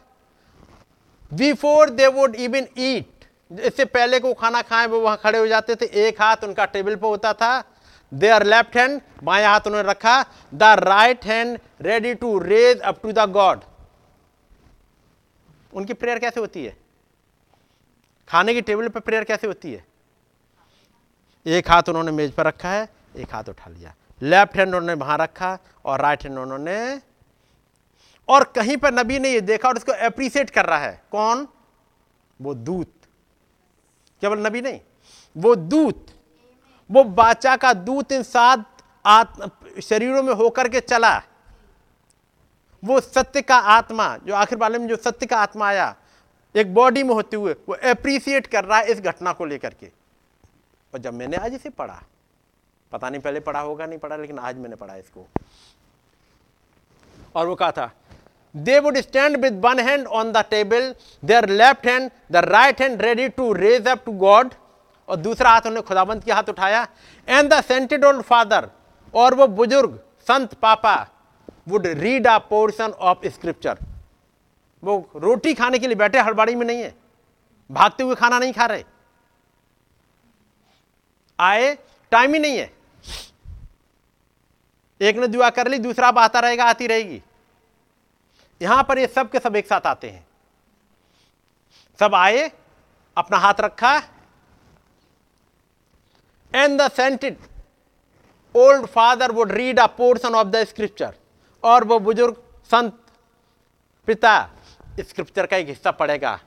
Before 1.33 1.89
they 1.89 2.07
would 2.07 2.35
even 2.35 2.67
eat 2.77 3.20
इससे 3.51 3.85
पहले 3.85 4.19
को 4.19 4.33
खाना 4.33 4.61
खाए, 4.61 4.87
वो 4.87 4.99
वहाँ 4.99 5.17
खड़े 5.17 5.39
हो 5.39 5.47
जाते 5.47 5.75
थे। 5.75 5.85
एक 6.07 6.21
हाथ 6.21 6.43
उनका 6.43 6.65
टेबल 6.67 6.95
पर 6.95 7.07
होता 7.07 7.33
था। 7.33 7.63
देयर 8.11 8.43
लेफ़्ट 8.43 8.75
हैंड 8.77 9.01
बाया 9.23 9.49
हाथ 9.49 9.67
उन्होंने 9.67 9.89
रखा। 9.89 10.21
The 10.53 10.63
right 10.79 11.25
hand 11.25 11.59
ready 11.81 12.13
to 12.15 12.37
raise 12.39 12.79
up 12.81 13.01
to 13.03 13.11
the 13.11 13.29
God 13.31 13.61
उनकी 15.73 15.93
प्रेयर 15.93 16.19
कैसे 16.19 16.39
होती 16.39 16.65
है? 16.65 16.75
खाने 18.29 18.53
की 18.53 18.61
टेबल 18.61 18.87
पर 18.87 18.99
प्रेयर 18.99 19.23
कैसे 19.23 19.47
होती 19.47 19.71
है? 19.73 19.85
एक 21.45 21.69
हाथ 21.71 21.89
उन्होंने 21.89 22.11
मेज 22.11 22.31
पर 22.31 22.45
रखा 22.45 22.69
है, 22.69 22.87
एक 23.17 23.33
हाथ 23.33 23.49
उठा 23.49 23.69
लिया। 23.69 23.93
लेफ़्ट 24.21 24.57
हैंड 24.57 24.67
उन्होंने 24.67 24.93
वहाँ 24.95 25.17
रखा 25.17 25.57
और 25.85 26.01
राइट 26.01 26.23
हैंड 26.23 26.37
उन्होंने 26.39 26.99
और 28.27 28.43
कहीं 28.55 28.77
पर 28.77 28.93
नबी 28.93 29.19
ने 29.19 29.31
ये 29.31 29.41
देखा 29.41 29.69
और 29.69 29.77
उसको 29.77 29.91
अप्रिशिएट 30.05 30.49
कर 30.49 30.65
रहा 30.65 30.79
है। 30.79 31.01
कौन? 31.11 31.47
वो 32.39 32.53
दूत। 32.55 32.93
केवल 34.21 34.47
नबी 34.47 34.61
नहीं, 34.61 34.79
वो 35.35 35.55
दूत, 35.55 36.05
वो 36.89 37.03
बाचा 37.03 37.55
का 37.55 37.73
दूत 37.73 38.11
इन 38.11 38.23
सात 38.23 38.67
शरीरों 39.83 40.23
में 40.23 40.33
होकर 40.33 40.67
के 40.69 40.79
चला। 40.79 41.21
वो 42.83 42.99
सत्य 42.99 43.41
का 43.41 43.55
आत्मा, 43.55 44.15
जो 44.17 44.33
आखिर 44.33 44.57
वाले 44.57 44.79
में 44.79 44.87
जो 44.87 44.95
सत्य 44.95 45.25
का 45.25 45.37
आत्मा 45.37 45.67
आया, 45.67 45.95
एक 46.55 46.73
बॉडी 46.73 47.03
में 47.03 47.13
होते 47.15 47.37
हुए, 47.37 47.53
वो 47.69 47.75
अप्रिशिएट 47.89 48.47
कर 48.47 48.65
रहा 48.65 48.77
है 48.79 48.91
इस 48.91 49.01
घटना 49.01 49.31
को 49.33 49.45
लेकर 49.45 49.73
के। 49.73 49.91
और 50.93 50.99
जब 50.99 51.13
मैंने 51.13 51.37
आज 51.37 51.53
इसे 51.53 51.69
पढ़ा, 51.69 52.01
पता 52.91 53.09
नहीं 53.09 53.21
पहले 53.21 53.39
पढ़ा 53.39 53.59
होगा, 53.59 53.85
नहीं 53.85 53.99
पढ़ा, 53.99 54.15
लेकिन 54.15 54.39
आज 54.39 54.57
मैंने 54.57 54.75
पढ़ा 54.75 54.95
इसको। 54.95 55.27
और 57.35 57.47
वो 57.47 57.55
कहा 57.55 57.71
था 57.71 57.91
they 58.55 58.79
would 58.79 58.97
stand 58.97 59.37
with 59.37 59.61
one 59.65 59.79
hand 59.79 60.07
on 60.07 60.31
the 60.31 60.43
table 60.49 60.93
their 61.23 61.49
left 61.51 61.87
hand 61.87 62.09
the 62.31 62.35
right 62.45 62.81
hand 62.81 63.01
ready 63.01 63.27
to 63.29 63.51
raise 63.53 63.87
up 63.87 64.03
to 64.05 64.11
God 64.19 64.53
और 65.09 65.15
दूसरा 65.17 65.49
हाथ 65.49 65.61
उन्होंने 65.61 65.87
खुदाबंद 65.87 66.23
के 66.23 66.31
हाथ 66.31 66.49
उठाया। 66.49 66.87
And 67.27 67.53
the 67.53 67.61
sainted 67.63 68.05
old 68.05 68.21
father 68.21 68.69
और 69.13 69.33
वो 69.35 69.47
बुज़ुर्ग, 69.49 69.99
संत, 70.27 70.53
पापा 70.53 70.95
would 71.67 71.87
read 71.87 72.27
a 72.27 72.37
portion 72.49 72.91
of 72.91 73.27
scripture 73.27 73.77
वो 74.83 75.09
रोटी 75.15 75.53
खाने 75.53 75.79
के 75.79 75.87
लिए 75.87 75.95
बैठे, 75.95 76.19
हड़बाड़ी 76.19 76.55
में 76.55 76.65
नहीं 76.65 76.81
है। 76.81 76.93
भागते 77.69 78.03
हुए 78.03 78.15
खाना 78.15 78.39
नहीं 78.39 78.53
खा 78.53 78.65
रहे। 78.65 78.83
आए 81.39 81.73
टाइम 82.11 82.33
ही 82.33 82.39
नहीं 82.39 82.57
है। 82.57 82.71
एक 85.01 85.17
ने 85.17 85.27
दुआ 85.27 85.49
कर 85.49 85.67
ली, 85.67 85.77
दूसरा 85.79 86.07
अब 86.07 86.19
आता 86.19 86.39
रहेगा, 86.39 86.65
आती 86.65 86.87
रहेगी। 86.87 87.21
यहाँ 88.61 88.83
पर 88.83 88.99
ये 88.99 89.07
सब 89.07 89.29
के 89.31 89.39
सब 89.39 89.55
एक 89.55 89.67
साथ 89.67 89.87
आते 89.87 90.09
हैं। 90.09 90.25
सब 91.99 92.15
आए, 92.15 92.51
अपना 93.17 93.37
हाथ 93.37 93.61
रखा 93.61 93.95
and 96.51 96.81
the 96.81 96.89
sainted 96.91 97.37
old 98.55 98.85
father 98.85 99.31
would 99.31 99.51
read 99.51 99.79
a 99.79 99.85
portion 99.97 100.35
of 100.35 100.47
the 100.47 100.63
scripture 100.65 101.13
और 101.63 101.83
वो 101.83 101.99
बुज़ुर्ग, 101.99 102.35
संत, 102.71 102.97
पिता 104.07 104.49
स्क्रिप्चर 104.99 105.45
का 105.45 105.57
एक 105.57 105.67
हिस्सा 105.67 105.91
पड़ेगा 105.93 106.39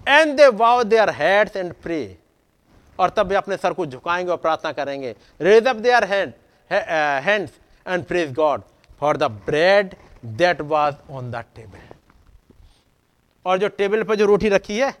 and 0.00 0.36
they 0.36 0.46
bow 0.48 0.82
their 0.84 1.10
heads 1.12 1.56
and 1.56 1.72
pray 1.82 2.18
और 2.98 3.10
तब 3.10 3.26
वे 3.26 3.34
अपने 3.36 3.56
सर 3.56 3.72
को 3.72 3.86
झुकाएँगे 3.86 4.30
और 4.30 4.36
प्रार्थना 4.36 4.72
करेंगे। 4.72 5.14
Raise 5.40 5.66
up 5.66 5.76
their 5.76 6.04
hand 6.04 6.32
hands 6.70 7.52
and 7.86 8.04
praise 8.04 8.32
God 8.34 8.62
for 9.00 9.16
the 9.16 9.30
bread 9.46 9.94
that 10.22 10.60
was 10.60 10.94
on 11.10 11.30
the 11.30 11.44
table 11.56 11.94
और 13.46 13.58
जो 13.58 13.68
टेबल 13.68 14.02
पर 14.02 14.14
जो 14.14 14.26
रोटी 14.26 14.48
रखी 14.48 14.78
है, 14.78 14.92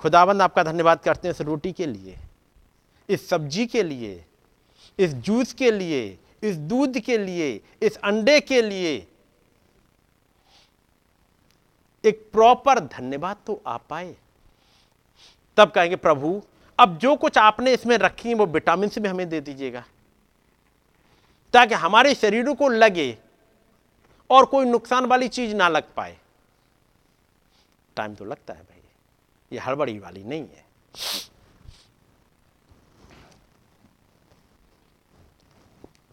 खुदाबंद 0.00 0.42
आपका 0.42 0.62
धन्यवाद 0.62 1.00
करते 1.00 1.28
हैं 1.28 1.34
इस 1.34 1.40
रोटी 1.40 1.72
के 1.72 1.86
लिए, 1.86 2.16
इस 3.08 3.28
सब्ज़ी 3.28 3.66
के 3.66 3.82
लिए, 3.82 4.24
इस 4.98 5.14
जूस 5.14 5.52
के 5.52 5.70
लिए, 5.70 6.18
इस 6.42 6.56
दूध 6.56 6.98
के 6.98 7.18
लिए, 7.18 7.60
इस 7.82 7.96
अंडे 7.96 8.40
के 8.40 8.60
लिए। 8.62 9.06
एक 12.04 12.28
प्रॉपर 12.32 12.80
धन्यवाद 12.80 13.36
तो 13.46 13.60
आ 13.66 13.76
पाए 13.78 14.14
तब 15.58 15.70
कहेंगे, 15.70 15.96
प्रभु, 15.96 16.42
अब 16.78 16.98
जो 16.98 17.14
कुछ 17.16 17.38
आपने 17.38 17.72
इसमें 17.72 17.96
रखी 17.98 18.28
है, 18.28 18.34
वो 18.34 18.46
विटामिन 18.46 18.88
से 18.88 19.00
भी 19.00 19.08
हमें 19.08 19.28
दे 19.28 19.40
दीजिएगा, 19.40 19.84
ताकि 21.54 21.74
हमारे 21.74 22.14
शरीरों 22.14 22.54
को 22.54 22.68
लगे 22.68 23.16
और 24.30 24.44
कोई 24.46 24.64
नुकसान 24.64 25.04
वाली 25.06 25.28
चीज़ 25.28 25.54
ना 25.56 25.68
लग 25.68 25.92
पाए। 25.96 26.16
टाइम 27.96 28.14
तो 28.14 28.24
लगता 28.24 28.54
है 28.54 28.62
भाई। 28.62 28.82
ये 29.52 29.58
हड़बड़ी 29.58 29.98
वाली 29.98 30.24
नहीं 30.24 30.46
है। 30.48 30.64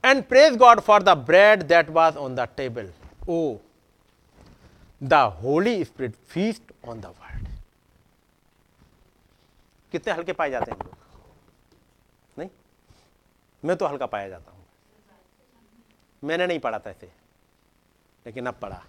And 0.04 0.24
praise 0.28 0.58
God 0.58 0.80
for 0.80 1.04
the 1.04 1.10
bread 1.10 1.64
that 1.64 1.90
was 1.90 2.18
on 2.18 2.36
the 2.36 2.48
table 2.58 2.92
oh 3.30 3.58
the 5.04 5.14
Holy 5.42 5.84
Spirit 5.86 6.16
feast 6.34 6.74
on 6.90 7.02
the 7.02 7.06
world 7.06 7.48
कितने 9.92 10.14
हल्के 10.14 10.34
पाए 10.34 10.50
जाते 10.50 10.72
हैं 10.72 10.78
लोग? 10.80 10.96
नहीं? 12.38 12.50
मैं 13.64 13.76
तो 13.78 13.86
हल्का 13.86 14.06
पाया 14.06 14.30
जाता 14.30 14.52
हूँ। 14.52 14.66
मैंने 16.24 16.48
नहीं 16.48 16.60
पढ़ा 16.60 16.80
था 16.80 16.90
ऐसे 16.90 17.12
लेकिन 18.26 18.46
अब 18.46 18.54
पढ़ा। 18.54 18.84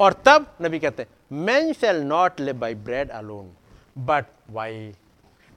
और 0.00 0.12
तब 0.26 0.56
नबी 0.62 0.78
कहते 0.78 1.02
हैं 1.02 1.36
man 1.36 1.72
shall 1.72 1.96
not 1.96 2.40
live 2.40 2.58
by 2.58 2.74
bread 2.74 3.10
alone 3.10 3.54
but 3.98 4.26
by 4.50 4.94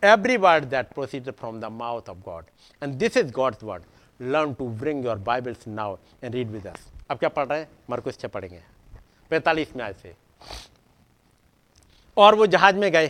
every 0.03 0.37
word 0.37 0.65
that 0.65 0.87
proceed 0.87 1.31
from 1.31 1.59
the 1.59 1.65
mouth 1.65 2.09
of 2.09 2.17
God 2.17 2.45
and 2.83 2.93
this 2.93 3.17
is 3.17 3.31
God's 3.31 3.63
word 3.63 3.83
learn 4.21 4.53
to 4.53 4.67
bring 4.69 5.05
your 5.05 5.17
Bibles 5.17 5.67
now 5.67 5.97
and 6.23 6.35
read 6.35 6.47
with 6.47 6.67
us 6.67 6.87
अब 7.09 7.17
क्या 7.17 7.29
पढ़ 7.29 7.47
रहे 7.47 7.59
हैं? 7.59 7.69
मरकुस 7.89 8.17
से 8.17 8.27
पढ़ेंगे। 8.27 8.61
पैंतालीस 9.29 9.75
में 9.75 9.83
आज 9.85 9.95
से 9.95 10.15
और 12.17 12.35
वो 12.35 12.45
जहाज़ 12.47 12.75
में 12.75 12.91
गए। 12.91 13.07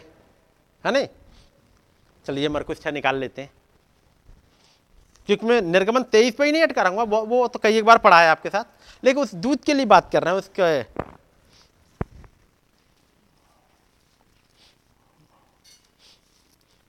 है 0.86 0.92
नहीं? 0.92 1.08
चलिए 2.26 2.50
मरकुस 2.50 2.88
निकाल 2.88 3.16
लेते 3.16 3.42
हैं। 3.42 3.52
क्योंकि 5.28 5.45
मैं 5.45 5.62
निर्गमन 5.62 6.04
तेईस 6.12 6.36
पे 6.36 6.45
ही 6.45 6.52
नहीं 6.52 6.64
अटका 6.64 6.82
रहूँगा 6.82 7.04
वो, 7.04 7.22
वो 7.22 7.48
तो 7.48 7.60
कई 7.60 7.78
एक 7.78 7.86
बार 7.86 7.98
पढ़ा 7.98 8.22
है 8.22 8.30
आपके 8.30 8.49
साथ। 8.49 8.64
लेकिन 9.04 9.24
उस 9.24 9.34
दूध 9.36 9.64
के 9.64 9.74
लिए 9.74 9.86
बात 9.86 10.12
कर 10.12 10.24
रहे 10.24 10.34
हैं 10.34 10.40
उसके 10.40 10.82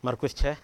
मरकुस 0.05 0.35
छः 0.37 0.57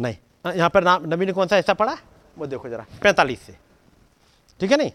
नहीं 0.00 0.16
हाँ, 0.44 0.54
यहाँ 0.54 0.70
पर 0.70 0.84
नाम 0.84 1.04
नबी 1.12 1.26
ने 1.26 1.32
कौन 1.32 1.48
सा 1.48 1.56
हिस्सा 1.56 1.74
पढ़ा? 1.74 1.96
वो 2.36 2.46
देखो 2.46 2.68
जरा 2.68 2.86
पैंतालीस 3.02 3.40
से। 3.40 3.56
ठीक 4.60 4.70
है 4.70 4.76
नहीं? 4.76 4.90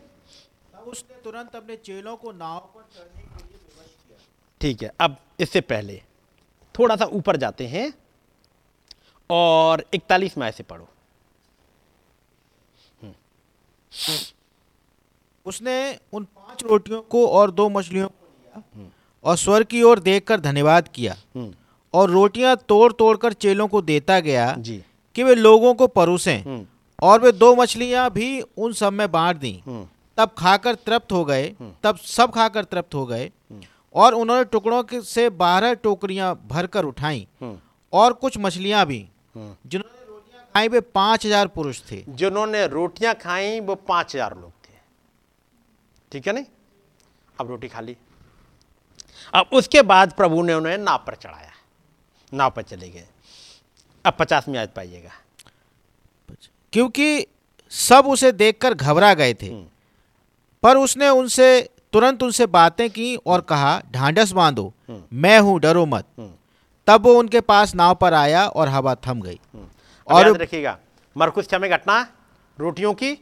उसने 0.87 1.21
तुरंत 1.23 1.55
अपने 1.55 1.75
चेलों 1.77 2.15
को 2.17 2.31
नाव 2.31 2.59
पर 2.75 2.81
चढ़ने 2.95 3.21
के 3.21 3.43
लिए 3.43 4.17
ठीक 4.61 4.83
है 4.83 4.91
अब 5.01 5.17
इससे 5.39 5.61
पहले। 5.63 6.01
थोड़ा 6.79 6.95
सा 6.95 7.05
ऊपर 7.05 7.37
जाते 7.37 7.67
हैं 7.67 7.91
और 9.29 9.83
इकतालीस 9.93 10.37
में 10.37 10.47
ऐसे 10.47 10.63
पढ़ो। 10.63 10.87
उसने 15.45 15.75
उन 16.13 16.23
पाँच 16.23 16.63
रोटियों 16.63 17.01
को 17.01 17.27
और 17.27 17.51
दो 17.51 17.67
मछलियों 17.69 18.07
को 18.07 18.25
लिया 18.25 18.89
और 19.25 19.37
स्वर 19.37 19.63
की 19.63 19.81
ओर 19.83 19.99
देखकर 19.99 20.39
धन्यवाद 20.39 20.87
किया 20.87 21.15
हम्म, 21.35 21.53
और 21.93 22.09
रोटियाँ 22.09 22.55
तोड़ 22.69 22.91
तोड़ 22.93 23.15
कर 23.17 23.33
चेलों 23.33 23.67
को 23.67 23.81
देता 23.81 24.19
गया 24.19 24.53
जी। 24.59 24.83
कि 25.15 25.23
वे 25.23 25.35
लोगों 25.35 25.73
को 25.73 25.87
परोसें 25.87 26.43
हम्म, 26.43 26.65
और 27.01 27.21
वे 27.21 27.31
दो 27.31 27.55
मछलियाँ 27.55 28.09
भी 28.11 28.41
उन 28.41 28.73
सब 28.73 28.93
में 28.93 29.11
बांट 29.11 29.37
दी। 29.37 29.61
हम्म, 29.65 29.87
तब 30.17 30.31
खाकर 30.37 30.75
तृप्त 30.75 31.11
हो 31.11 31.23
गए। 31.25 31.53
तब 31.83 31.97
सब 31.97 32.31
खाकर 32.31 32.63
तृप्त 32.63 32.95
हो 32.95 33.05
गए। 33.05 33.31
और 33.95 34.13
उन्होंने 34.13 34.43
टुकड़ों 34.43 34.83
के 34.83 35.01
से 35.01 35.29
बारह 35.29 35.73
टोकरियाँ 35.73 36.33
भरकर 36.47 36.85
उठाई। 36.85 37.27
हम्म, 37.41 37.59
और 37.93 38.13
कुछ 38.13 38.37
मछलियाँ 38.37 38.85
भी। 38.85 38.99
हम्म। 39.35 39.55
जिन्होंने 39.65 40.05
रोटियाँ 40.05 40.43
खाई 40.53 40.67
वे 40.67 40.79
पाँच 40.81 41.25
हज़ार 41.25 41.47
पुरुष 41.47 41.81
थे। 41.91 42.03
जिन्होंने 42.09 42.67
रोटियाँ 42.67 43.13
खाई 43.15 43.59
वो 43.59 43.75
पाँच 43.75 44.15
हज़ार 44.15 44.37
लोग 44.37 44.51
थे। 44.51 44.77
ठीक 46.11 46.27
है 46.27 46.33
नहीं? 46.33 46.45
अब 47.39 47.47
रोटी 47.47 47.67
खा 47.67 47.79
ली। 47.79 47.97
अब 49.33 49.49
उसके 49.53 49.81
बाद 49.81 50.13
प्रभु 50.13 50.41
ने 50.43 50.53
उन्हें 50.53 50.77
नाव 50.77 51.03
पर 51.07 51.15
चढ़ाया। 51.15 51.51
नाव 52.33 52.49
पर 52.49 52.61
चले 52.61 52.89
गए। 52.89 53.07
अब 54.05 54.13
पचास 54.19 54.47
में 54.47 54.59
आज 54.59 54.69
पाइएगा। 54.75 55.11
क्योंकि 56.73 57.27
सब 57.71 58.07
उसे 58.07 58.31
देखकर 58.31 58.73
घबरा 58.73 59.13
गए 59.13 59.33
थे। 59.33 59.47
हम्म। 59.47 59.65
पर 60.63 60.77
उसने 60.77 61.09
उनसे 61.09 61.69
तुरंत 61.93 62.23
उनसे 62.23 62.45
बातें 62.45 62.89
की 62.89 63.15
और 63.15 63.41
कहा 63.41 63.81
ढांढस 63.91 64.31
बांधो 64.31 64.73
हम्म। 64.89 65.03
मैं 65.13 65.39
हूँ 65.39 65.59
डरो 65.59 65.85
मत। 65.85 66.05
हम्म। 66.17 66.31
तब 66.87 67.05
वो 67.05 67.13
उनके 67.19 67.41
पास 67.41 67.73
नाव 67.75 67.95
पर 67.95 68.13
आया 68.13 68.47
और 68.47 68.67
हवा 68.67 68.95
थम 69.07 69.21
गई। 69.21 69.39
और 70.07 70.27
और 70.27 70.37
रखिएगा 70.37 70.77
मरकुस 71.15 71.53
में 71.53 71.69
घटना 71.71 71.99
रोटियों 72.57 72.93
की 72.93 73.17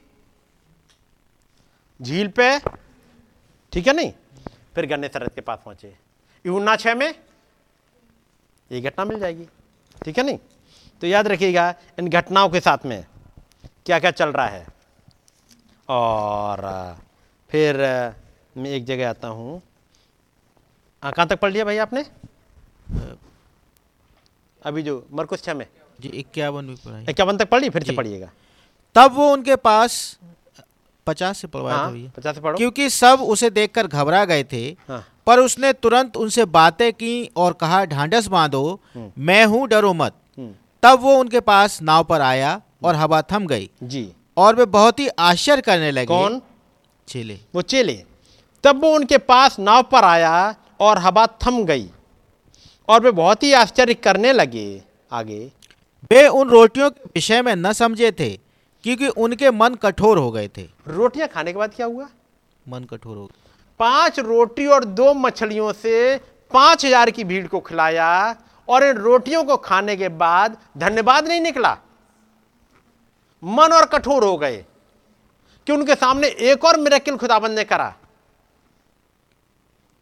झील 1.99 2.27
पे 2.27 2.57
ठीक 3.73 3.87
है 3.87 3.93
नहीं? 3.93 4.11
फिर 4.75 4.85
गन्ने 4.85 5.07
सरत 5.07 5.33
के 5.35 5.41
पास 5.41 5.59
पहुँचे। 5.65 5.93
यूना 6.45 6.75
छः 6.75 6.95
में 6.95 7.13
ये 8.71 8.81
घटना 8.81 9.05
मिल 9.05 9.19
जाएगी 9.19 9.47
ठीक 10.03 10.17
है 10.17 10.23
नहीं? 10.25 10.37
तो 11.01 11.07
याद 11.07 11.27
रखिएगा 11.27 11.73
इन 11.99 12.09
घटनाओं 12.09 12.49
के 12.49 12.59
साथ 12.59 12.85
में 12.85 13.05
क्या 13.85 13.99
क्या 13.99 14.11
चल 14.11 14.29
रहा 14.29 14.47
है? 14.47 14.65
और 15.89 16.61
फिर 17.49 17.75
मैं 18.57 18.69
एक 18.71 18.85
जगह 18.85 19.09
आता 19.09 19.27
हूँ। 19.27 19.61
हाँ, 21.03 21.11
कहाँ 21.11 21.27
तक 21.27 21.39
पढ़ 21.39 21.51
लिया 21.51 21.65
भाई 21.65 21.77
आपने? 21.77 22.05
अभी 24.61 24.81
जो 24.83 25.05
मरकुस 25.13 25.43
छः 25.43 25.53
में। 25.53 25.65
जी 25.99 26.09
इक्यावन 26.09 26.67
भी 26.67 26.75
पढ़ाई। 26.75 27.05
इक्यावन 27.09 27.37
तक 27.37 27.49
पढ़ 27.49 27.61
ली 27.61 27.69
फिर 27.69 27.83
से 27.83 27.93
पढ़िएगा। 27.95 28.29
तब 28.95 29.13
वो 29.13 29.29
उनके 29.31 29.55
पास 29.57 30.17
पचास 31.07 31.37
से 31.37 31.47
पढ़वाया 31.47 31.77
हाँ 31.77 31.91
पचास 32.17 32.35
से 32.35 32.41
पढ़ो। 32.41 32.57
क्योंकि 32.57 32.89
सब 32.89 33.21
उसे 33.23 33.49
देखकर 33.49 33.87
घबरा 33.87 34.23
गए 34.25 34.43
थे 34.43 34.65
हाँ। 34.87 35.03
पर 35.27 35.39
उसने 35.39 35.71
तुरंत 35.73 36.17
उनसे 36.17 36.45
बातें 36.47 36.91
की 36.93 37.29
और 37.37 37.53
कहा 37.53 37.83
ढांढस 37.85 38.27
बांधो 38.27 38.79
मैं 38.97 39.43
हूँ 39.45 39.67
डरो 39.67 39.93
मत। 39.93 40.15
हम्म, 40.37 40.53
तब 40.83 40.99
वो 41.01 41.15
उनके 41.15 41.39
पास 41.41 41.81
नाव 41.81 42.03
पर 42.03 42.21
आया 42.21 42.61
और 42.83 42.95
हवा 42.95 43.21
थम 43.21 43.47
गई। 43.47 43.69
जी। 43.83 44.11
और 44.37 44.55
वे 44.55 44.65
बहुत 44.67 44.99
ही 44.99 45.07
आश्चर्य 45.07 45.61
करने 45.61 45.91
लगे। 45.91 46.05
कौन? 46.05 46.41
चेले। 47.07 47.39
वो 47.55 47.61
चेले। 47.63 48.03
तब 48.67 48.81
वो 48.83 48.89
उनके 48.95 49.17
पास 49.23 49.57
नाव 49.59 49.83
पर 49.83 50.03
आया 50.03 50.55
और 50.79 50.97
हवा 50.97 51.25
थम 51.41 51.63
गई 51.65 51.89
और 52.89 53.01
वे 53.01 53.11
बहुत 53.13 53.43
ही 53.43 53.51
आश्चर्य 53.55 53.93
करने 53.93 54.31
लगे 54.33 54.65
आगे। 55.11 55.39
वे 56.11 56.27
उन 56.29 56.49
रोटियों 56.49 56.89
के 56.89 57.09
विषय 57.15 57.41
में 57.41 57.55
न 57.55 57.71
समझे 57.73 58.11
थे 58.11 58.29
क्योंकि 58.83 59.07
उनके 59.07 59.51
मन 59.51 59.75
कठोर 59.75 60.17
हो 60.17 60.31
गए 60.31 60.47
थे। 60.47 60.61
रोटियाँ 60.87 61.27
खाने 61.27 61.51
के 61.53 61.57
बाद 61.59 61.73
क्या 61.75 61.85
हुआ? 61.85 62.07
मन 62.65 62.83
कठोर 62.83 63.17
हो 63.17 63.25
गए। 63.25 63.45
पाँच 63.79 64.19
रोटी 64.19 64.65
और 64.67 64.85
दो 64.85 65.13
मछलियों 65.15 65.71
से 65.73 66.17
पाँच 66.51 66.85
हज़ार 66.85 67.11
की 67.11 67.23
भीड़ 67.23 67.47
को 67.47 67.59
खिलाया 67.59 68.35
और 68.67 68.83
इन 68.83 68.97
रोटियों 68.97 69.43
को 69.43 69.57
खाने 69.59 69.95
के 69.95 70.09
बाद 70.17 70.57
धन्यवाद 70.77 71.27
नहीं 71.27 71.41
निकला। 71.41 71.77
मन 73.43 73.73
और 73.73 73.85
कठोर 73.87 74.23
हो 74.23 74.37
गए 74.37 74.57
कि 75.67 75.73
उनके 75.73 75.95
सामने 75.95 76.27
एक 76.27 76.65
और 76.65 76.79
मिरेकिल 76.79 77.17
खुदाबंद 77.17 77.57
ने 77.59 77.63
करा। 77.63 77.93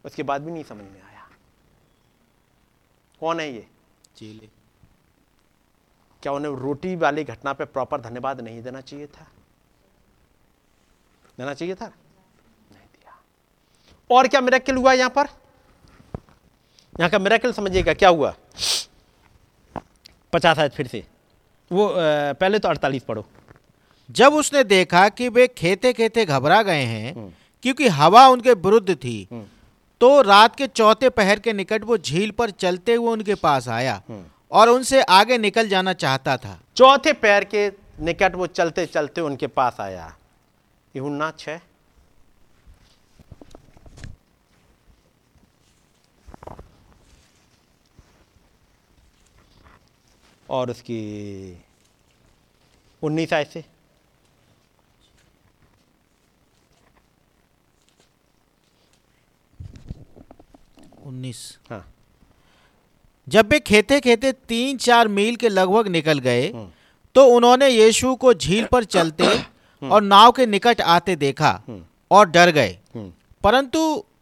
उसके 0.05 0.23
बाद 0.23 0.41
भी 0.41 0.51
नहीं 0.51 0.63
समझ 0.63 0.83
में 0.83 1.01
आया। 1.01 1.27
कौन 3.21 3.39
है 3.39 3.51
ये? 3.53 3.65
चेले 4.17 4.49
क्या 6.23 6.33
उन्हें 6.33 6.51
रोटी 6.53 6.95
वाली 6.95 7.23
घटना 7.23 7.53
पे 7.53 7.65
प्रॉपर 7.65 8.01
धन्यवाद 8.01 8.41
नहीं 8.41 8.61
देना 8.63 8.81
चाहिए 8.81 9.07
था? 9.07 9.27
देना 11.37 11.53
चाहिए 11.53 11.75
था? 11.75 11.85
नहीं 11.85 12.85
दिया। 12.85 13.19
और 14.09 14.27
क्या 14.27 14.41
मिरेकल 14.41 14.75
हुआ 14.75 14.93
यहाँ 14.93 15.09
पर? 15.09 15.27
यहाँ 16.95 17.09
का 17.09 17.19
मिरेकल 17.19 17.51
समझिएगा 17.53 17.93
क्या 17.93 18.09
हुआ? 18.09 18.35
पचास 20.33 20.59
आयत 20.59 20.73
फिर 20.73 20.87
से। 20.87 21.03
वो 21.71 21.89
पहले 21.95 22.59
तो 22.59 22.69
अड़तालीस 22.69 23.03
पढ़ो। 23.03 23.25
जब 24.09 24.33
उसने 24.33 24.63
देखा 24.63 25.07
कि 25.09 25.29
वे 25.29 25.47
खेते 25.47 25.91
खेते 25.93 26.25
घबरा 26.25 26.61
गए 26.63 26.83
हैं 26.83 27.33
क्योंकि 27.63 27.87
हवा 27.89 28.27
उनके 28.27 28.53
विरुद्ध 28.53 28.95
थी 28.95 29.27
तो 30.01 30.21
रात 30.21 30.55
के 30.55 30.67
चौथे 30.67 31.09
पहर 31.09 31.39
के 31.39 31.53
निकट 31.53 31.83
वो 31.83 31.97
झील 31.97 32.31
पर 32.31 32.49
चलते 32.49 32.95
हुए 32.95 33.11
उनके 33.11 33.35
पास 33.35 33.67
आया 33.69 34.01
और 34.51 34.69
उनसे 34.69 35.01
आगे 35.01 35.37
निकल 35.37 35.67
जाना 35.67 35.93
चाहता 35.95 36.35
था। 36.37 36.59
चौथे 36.75 37.13
पैर 37.13 37.43
के 37.43 37.69
निकट 37.99 38.35
वो 38.35 38.47
चलते 38.47 38.85
चलते 38.85 39.21
उनके 39.21 39.47
पास 39.49 39.77
आया। 39.79 40.15
यूहन्ना 40.95 41.31
छह 41.39 41.59
और 50.49 50.69
उसकी 50.71 50.99
उन्नीस 53.01 53.33
आय 53.33 53.43
से। 53.43 53.63
उन्नीस। 61.05 61.57
हाँ। 61.69 61.85
जब 63.27 63.49
वे 63.51 63.59
खेते 63.59 63.99
खेते 63.99 64.31
तीन 64.49 64.77
चार 64.77 65.07
मील 65.07 65.35
के 65.35 65.49
लगभग 65.49 65.87
निकल 65.87 66.19
गए 66.19 66.47
तो 67.15 67.25
उन्होंने 67.35 67.67
यीशु 67.69 68.15
को 68.15 68.33
झील 68.33 68.65
पर 68.71 68.83
चलते 68.83 69.27
और 69.83 70.01
नाव 70.01 70.31
के 70.31 70.45
निकट 70.45 70.81
आते 70.81 71.15
देखा 71.15 71.51
और 72.11 72.29
डर 72.29 72.49
गए। 72.51 72.77
हम्म। 72.95 73.11
परंतु 73.43 73.79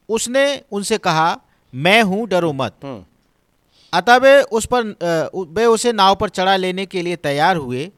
उसने 0.09 0.45
उनसे 0.71 0.97
कहा 0.97 1.39
मैं 1.73 2.01
हूँ 2.03 2.27
डरो 2.27 2.51
मत। 2.53 2.75
हम्म। 2.83 3.03
अतः 3.93 4.15
वे 4.17 4.41
उस 4.41 4.65
पर 4.73 4.83
वे 5.55 5.65
उसे 5.65 5.91
नाव 5.93 6.15
पर 6.15 6.29
चढ़ा 6.29 6.55
लेने 6.55 6.85
के 6.85 7.01
लिए 7.01 7.15
तैयार 7.15 7.57
हुए 7.57 7.91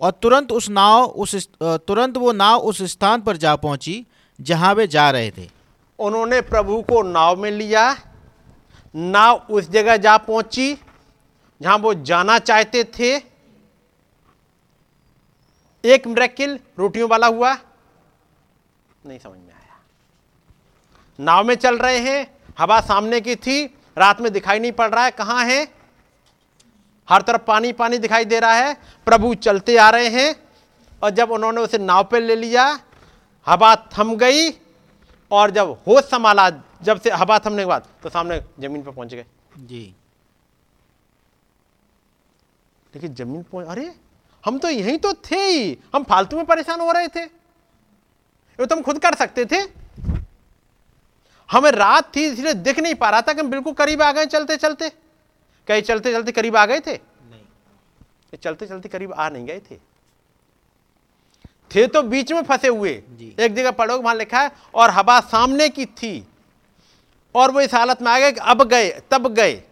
और 0.00 0.10
तुरंत 0.22 0.52
उस 0.52 0.68
नाव 0.70 1.04
उस 1.04 1.34
तुरंत 1.62 2.16
वो 2.16 2.32
नाव 2.32 2.60
उस 2.70 2.82
स्थान 2.92 3.20
पर 3.20 3.36
जा 3.36 3.54
पहुँची 3.56 4.04
जहाँ 4.38 4.74
वे 4.74 4.86
जा 4.86 5.10
रहे 5.10 5.30
थे। 5.30 5.48
उन्होंने 5.98 6.40
प्रभु 6.40 6.80
को 6.82 7.02
नाव 7.02 7.36
में 7.42 7.50
लिया 7.50 7.90
नाव 8.94 9.46
उस 9.50 9.68
जगह 9.70 9.96
जा 9.96 10.16
पहुँची 10.16 10.74
जहाँ 11.60 11.78
वो 11.78 11.94
जाना 11.94 12.38
चाहते 12.38 12.84
थे। 12.98 13.16
एक 15.84 16.06
मिरेकिल 16.06 16.58
रोटियों 16.78 17.08
वाला 17.08 17.26
हुआ। 17.26 17.52
नहीं 19.06 19.18
समझ 19.18 19.38
में 19.38 19.54
आया। 19.54 19.78
नाव 21.18 21.44
में 21.44 21.54
चल 21.54 21.78
रहे 21.78 21.98
हैं, 21.98 22.26
हवा 22.58 22.80
सामने 22.80 23.20
की 23.20 23.36
थी, 23.36 23.64
रात 23.98 24.20
में 24.20 24.32
दिखाई 24.32 24.58
नहीं 24.58 24.72
पड़ 24.72 24.90
रहा 24.90 25.04
है 25.04 25.10
कहाँ 25.10 25.44
है। 25.44 25.62
हर 27.08 27.22
तरफ़ 27.22 27.42
पानी 27.42 27.72
पानी 27.72 27.98
दिखाई 27.98 28.24
दे 28.24 28.40
रहा 28.40 28.54
है। 28.54 28.74
प्रभु 29.06 29.34
चलते 29.34 29.76
आ 29.76 29.90
रहे 29.90 30.08
हैं 30.08 30.34
और 31.02 31.10
जब 31.10 31.30
उन्होंने 31.30 31.60
उसे 31.60 31.78
नाव 31.78 32.04
पे 32.04 32.20
ले 32.20 32.36
लिया, 32.36 32.80
हवा 33.46 33.74
थम 33.76 34.14
गई 34.16 34.50
और 35.30 35.50
जब 35.50 35.70
होश 35.88 36.04
संभाला 36.04 36.48
जब 36.82 37.00
से 37.00 37.10
हवा 37.10 37.38
थमने 37.38 37.62
के 37.62 37.66
बाद 37.66 37.86
तो 38.02 38.08
सामने 38.08 38.40
ज़मीन 38.60 38.82
पर 38.82 38.90
पहुँच 38.90 39.14
गए। 39.14 39.24
जी। 39.58 39.82
लेकिन 42.94 43.14
ज़मीन 43.14 43.42
पहुँच 43.42 43.66
अरे 43.66 43.92
हम 44.44 44.58
तो 44.58 44.68
यहीं 44.68 44.98
तो 44.98 45.12
थे 45.24 45.40
ही। 45.40 45.76
हम 45.94 46.04
फालतू 46.04 46.36
में 46.36 46.46
परेशान 46.46 46.80
हो 46.80 46.92
रहे 46.92 47.08
थे। 47.08 47.20
ये 47.20 48.66
तो 48.66 48.74
हम 48.76 48.82
खुद 48.82 48.98
कर 48.98 49.14
सकते 49.14 49.44
थे। 49.44 49.60
हमें 51.48 51.70
रात 51.72 52.14
थी 52.16 52.24
इसलिए 52.26 52.54
दिख 52.54 52.78
नहीं 52.78 52.94
पा 52.94 53.10
रहा 53.10 53.20
था 53.20 53.32
कि 53.32 53.40
हम 53.40 53.50
बिल्कुल 53.50 53.72
करीब 53.72 54.02
आ 54.02 54.10
गए 54.12 54.26
चलते 54.26 54.56
चलते 54.56 54.88
कहीं 55.68 55.82
चलते 55.82 56.12
चलते 56.12 56.32
करीब 56.32 56.56
आ 56.56 56.64
गए 56.66 56.80
थे? 56.80 56.92
नहीं। 56.92 58.38
चलते 58.38 58.66
चलते 58.66 58.88
करीब 58.88 59.12
आ 59.12 59.28
नहीं 59.28 59.46
गए 59.46 59.60
थे। 59.60 59.76
थे 61.70 61.86
तो 61.86 62.02
बीच 62.02 62.32
में 62.32 62.42
फंसे 62.42 62.68
हुए। 62.68 62.90
एक 62.90 63.54
जगह 63.54 63.70
पढ़ो 63.70 63.98
वहाँ 63.98 64.14
लिखा 64.14 64.40
है 64.40 64.50
और 64.74 64.90
हवा 64.90 65.18
सामने 65.20 65.68
की 65.68 65.86
थी। 65.86 66.26
और 67.34 67.50
वो 67.50 67.60
इस 67.60 67.74
हालत 67.74 68.02
में 68.02 68.12
आ 68.12 68.18
गए 68.18 68.32
कि 68.32 68.40
अब 68.40 68.62
गए, 68.62 68.90
तब 69.10 69.34
गए। 69.34 69.62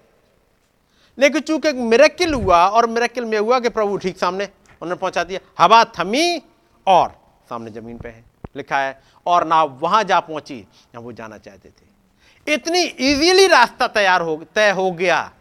लेकिन 1.19 1.41
चूँकि 1.41 1.73
मिरेकिल 1.73 2.35
हुआ 2.35 2.67
और 2.69 2.87
मिरेकिल 2.87 3.25
में 3.25 3.39
हुआ 3.39 3.61
कि 3.61 3.69
प्रभु 3.69 3.97
ठीक 3.97 4.19
सामने, 4.19 4.45
उन्होंने 4.45 4.95
पहुँचा 4.95 5.25
दिया, 5.25 5.41
हवा 5.59 5.85
थमी 5.85 6.43
और 6.87 7.21
सामने 7.49 7.71
ज़मीन 7.71 7.99
पे 7.99 8.09
है, 8.09 8.25
लिखा 8.57 8.79
है, 8.79 9.03
और 9.27 9.47
नाव 9.47 9.69
वहाँ 9.69 10.05
जा 10.05 10.21
पहुँची 10.21 10.61
जहाँ 10.61 11.03
वो 11.03 11.13
जाना 11.13 11.39
चाहते 11.39 11.69
थे। 11.69 12.55
इतनी 12.55 12.83
इजीली 12.83 13.47
रास्ता 13.47 13.87
तैयार 13.87 14.21
हो, 14.21 14.45
तय 14.55 14.71
हो 14.71 14.91
गया। 14.91 15.33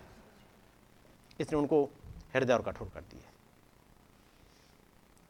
इसने 1.40 1.60
उनको 1.60 1.90
हृदय 2.36 2.54
और 2.54 2.62
कठोर 2.62 2.92
कर 2.94 3.00
दिया। 3.00 3.32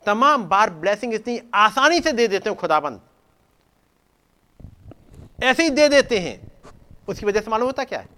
तमाम 0.06 0.44
बार 0.44 0.70
ब्लेसिंग 0.70 1.14
इतनी 1.14 1.42
आसानी 1.54 2.00
से 2.00 2.12
दे 2.12 2.28
देते 2.28 2.50
हैं 2.50 2.60
खुदाबंद। 2.60 3.02
ऐसे 5.44 5.64
ही 5.64 5.70
दे 5.70 5.90
देते 5.90 6.20
हैं। 6.20 6.47
उसकी 7.08 7.26
वजह 7.26 7.42
से 7.42 7.52
मालूम 7.52 7.68
होता 7.68 7.84
क्या 7.84 8.00
है? 8.00 8.10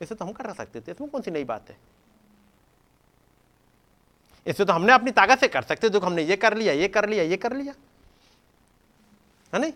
इसे 0.00 0.14
तो 0.14 0.24
हम 0.24 0.32
कर 0.32 0.52
सकते 0.54 0.80
थे। 0.80 0.92
इसमें 0.92 1.10
कौन 1.10 1.22
सी 1.22 1.30
नई 1.30 1.44
बात 1.44 1.70
है? 1.70 1.76
इसे 4.46 4.64
तो 4.64 4.72
हमने 4.72 4.92
अपनी 4.92 5.10
ताकत 5.10 5.40
से 5.40 5.48
कर 5.48 5.62
सकते 5.62 5.88
देखो 5.88 6.06
हमने 6.06 6.22
ये 6.22 6.36
कर 6.36 6.56
लिया 6.56 6.72
ये 6.72 6.88
कर 6.88 7.08
लिया 7.08 7.24
ये 7.24 7.36
कर 7.36 7.52
लिया। 7.52 7.74
है 9.52 9.60
नहीं? 9.60 9.72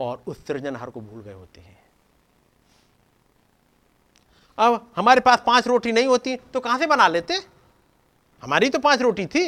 और 0.00 0.22
उस 0.26 0.46
सृजनहार 0.46 0.90
को 0.90 1.00
भूल 1.00 1.22
गए 1.22 1.32
होते 1.32 1.60
हैं। 1.60 1.78
अब 4.58 4.92
हमारे 4.96 5.20
पास 5.20 5.42
पाँच 5.46 5.66
रोटी 5.68 5.92
नहीं 5.92 6.06
होती 6.06 6.36
तो 6.36 6.60
कहाँ 6.60 6.78
से 6.78 6.86
बना 6.86 7.08
लेते? 7.08 7.34
हमारी 8.42 8.68
तो 8.70 8.78
पाँच 8.78 9.00
रोटी 9.00 9.26
थी। 9.26 9.44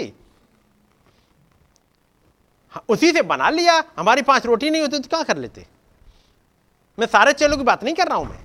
हाँ, 2.73 2.85
उसी 2.89 3.13
से 3.13 3.23
बना 3.23 3.51
लिया। 3.51 3.83
हमारी 3.97 4.23
पाँच 4.23 4.47
रोटी 4.47 4.71
नहीं 4.71 4.83
होती 4.83 4.99
तो 4.99 5.09
क्या 5.09 5.23
कर 5.23 5.37
लेते? 5.37 5.67
मैं 6.99 7.07
सारे 7.07 7.33
चेलों 7.33 7.57
की 7.57 7.65
बात 7.65 7.85
नहीं 7.85 7.95
कर 7.95 8.09
रहा 8.09 8.17
हूँ 8.19 8.27
मैं। 8.27 8.39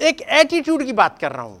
एक 0.00 0.20
एटीट्यूड 0.20 0.82
की 0.84 0.92
बात 0.92 1.18
कर 1.18 1.32
रहा 1.32 1.42
हूँ। 1.42 1.60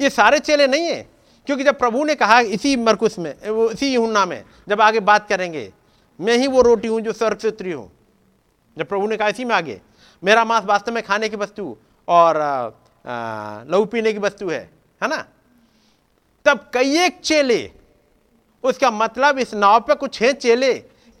ये 0.00 0.10
सारे 0.10 0.38
चेले 0.38 0.66
नहीं 0.66 0.86
है, 0.86 1.02
क्योंकि 1.46 1.64
जब 1.64 1.78
प्रभु 1.78 2.04
ने 2.04 2.14
कहा 2.14 2.38
इसी 2.40 2.74
मरकुस 2.76 3.18
में, 3.18 3.48
वो 3.48 3.70
इसी 3.70 3.92
यूहन्ना 3.94 4.24
में, 4.26 4.44
जब 4.68 4.80
आगे 4.80 5.00
बात 5.02 5.28
करेंगे, 5.28 5.72
मैं 6.18 6.36
ही 6.38 6.46
वो 6.46 6.62
रोटी 6.62 6.88
हूँ 6.88 7.00
जो 7.00 7.12
स्वर्ग 7.12 7.38
से 7.38 7.48
उतरी 7.48 7.72
हूँ। 7.72 7.90
जब 8.76 8.86
प्रभु 8.86 9.06
ने 9.06 9.16
कहा 9.16 9.28
इसी 9.28 9.44
में 9.44 9.54
आगे, 9.54 9.80
मेरा 10.22 10.44
मांस 10.44 10.64
वास्तव 10.64 10.92
में 10.92 11.02
खाने 11.02 11.28
की 11.28 11.36
वस्तु 11.36 11.76
और 12.08 12.36
लहू 13.68 13.84
पीने 13.84 14.12
की 14.12 14.18
वस्तु 14.18 14.48
है 14.48 14.60
है 15.00 15.08
ना? 15.08 15.24
तब 16.46 16.70
कई 16.74 16.98
एक 16.98 17.20
चेले, 17.20 17.70
उसका 18.64 18.90
मतलब 18.90 19.38
इस 19.38 19.54
नाव 19.54 19.80
पे 19.80 19.94
कुछ 19.94 20.20
है 20.22 20.32
चेले, 20.34 20.72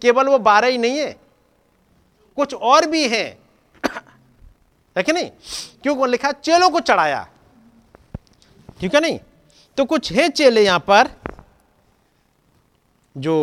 केवल 0.02 0.28
वो 0.28 0.38
बारह 0.40 0.68
ही 0.68 0.78
नहीं 0.78 0.98
है, 0.98 1.16
कुछ 2.38 2.54
और 2.54 2.86
भी 2.86 3.08
हैं। 3.08 3.38
है 4.96 5.02
कि 5.02 5.12
नहीं? 5.12 5.30
क्यों 5.82 6.08
लिखा? 6.08 6.32
चेलों 6.32 6.70
को 6.70 6.80
चढ़ाया। 6.80 7.26
ठीक 8.80 8.94
है 8.94 9.00
नहीं? 9.00 9.18
तो 9.78 9.84
कुछ 9.84 10.12
है 10.12 10.28
चेले 10.28 10.64
यहाँ 10.64 10.78
पर, 10.80 11.08
जो 13.16 13.34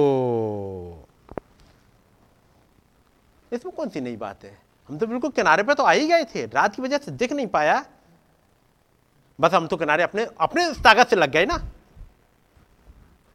इसमें 3.51 3.73
कौन 3.75 3.89
सी 3.89 4.01
नई 4.01 4.15
बात 4.15 4.43
है? 4.43 4.57
हम 4.89 4.97
तो 4.97 5.07
बिल्कुल 5.07 5.31
किनारे 5.31 5.63
पे 5.63 5.73
तो 5.73 5.83
आ 5.83 5.91
ही 5.91 6.07
गए 6.07 6.23
थे। 6.25 6.45
रात 6.45 6.75
की 6.75 6.81
वजह 6.81 6.97
से 6.97 7.11
दिख 7.11 7.31
नहीं 7.31 7.47
पाया। 7.47 7.85
बस 9.39 9.53
हम 9.53 9.67
तो 9.67 9.77
किनारे 9.77 10.03
अपने 10.03 10.27
अपने 10.39 10.69
ताकत 10.83 11.09
से 11.09 11.15
लग 11.15 11.31
गए 11.31 11.45
ना। 11.45 11.57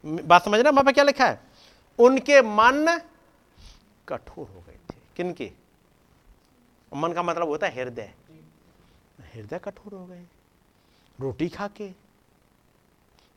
बात 0.03 0.45
समझ 0.45 0.59
रहे 0.59 0.71
वहाँ 0.71 0.83
पर 0.83 0.91
क्या 0.91 1.03
लिखा 1.03 1.25
है? 1.25 1.39
उनके 1.99 2.41
मन 2.41 2.99
कठोर 4.07 4.47
हो 4.47 4.63
गए 4.67 4.77
थे। 4.89 4.95
किनके? 5.17 5.51
मन 6.95 7.13
का 7.13 7.23
मतलब 7.23 7.47
होता 7.47 7.67
है 7.67 7.83
हृदय। 7.83 8.13
हृदय 9.35 9.59
कठोर 9.59 9.93
हो 9.93 10.05
गए। 10.05 10.25
रोटी 11.19 11.49
खा 11.49 11.67
के 11.67 11.89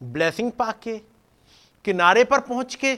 ब्लेसिंग 0.02 0.52
पा 0.52 0.72
के, 0.72 0.98
किनारे 1.84 2.24
पर 2.24 2.40
पहुँच 2.40 2.74
के, 2.74 2.96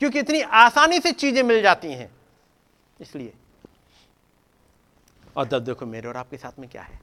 क्योंकि 0.00 0.18
इतनी 0.18 0.40
आसानी 0.40 1.00
से 1.00 1.12
चीज़ें 1.12 1.42
मिल 1.42 1.62
जाती 1.62 1.92
हैं। 1.92 2.10
इसलिए, 3.00 3.32
और 5.36 5.44
तब 5.44 5.58
देखो 5.58 5.86
मेरे 5.86 6.08
और 6.08 6.16
आपके 6.16 6.36
साथ 6.36 6.58
में 6.58 6.70
क्या 6.70 6.82
है? 6.82 7.00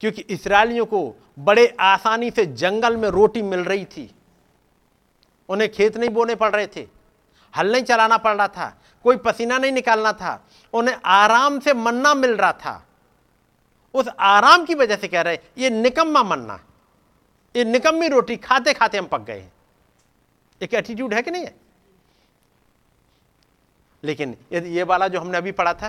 क्योंकि 0.00 0.22
इसराइलियों 0.22 0.86
को 0.86 1.14
बड़े 1.38 1.76
आसानी 1.80 2.30
से 2.30 2.46
जंगल 2.46 2.96
में 2.96 3.08
रोटी 3.08 3.42
मिल 3.42 3.60
रही 3.60 3.84
थी। 3.84 4.14
उन्हें 5.48 5.72
खेत 5.72 5.96
नहीं 5.96 6.10
बोने 6.10 6.34
पड़ 6.34 6.56
रहे 6.56 6.66
थे। 6.66 6.95
हल 7.56 7.72
नहीं 7.72 7.82
चलाना 7.82 8.16
पड़ 8.18 8.34
रहा 8.36 8.48
था, 8.48 8.68
कोई 9.04 9.16
पसीना 9.16 9.58
नहीं 9.58 9.72
निकालना 9.72 10.12
था, 10.12 10.40
उन्हें 10.74 10.96
आराम 11.04 11.58
से 11.60 11.74
मन्ना 11.74 12.14
मिल 12.14 12.36
रहा 12.36 12.52
था। 12.54 12.82
उस 13.94 14.08
आराम 14.08 14.64
की 14.64 14.74
वजह 14.74 14.96
से 14.96 15.08
कह 15.08 15.20
रहे 15.20 15.38
ये 15.58 15.70
निकम्मा 15.72 16.22
मन्ना, 16.22 16.58
ये 17.54 17.64
निकम्मी 17.64 18.08
रोटी 18.08 18.36
खाते 18.38 18.72
खाते 18.72 18.98
हम 18.98 19.06
पक 19.06 19.20
गए 19.20 19.40
हैं। 19.40 19.52
एक 20.60 20.74
एटीट्यूड 20.74 21.14
है 21.14 21.22
कि 21.22 21.30
नहीं 21.30 21.44
है? 21.44 21.54
लेकिन 24.02 24.36
ये 24.52 24.82
वाला 24.82 25.08
जो 25.08 25.20
हमने 25.20 25.38
अभी 25.38 25.52
पढ़ा 25.52 25.72
था 25.74 25.88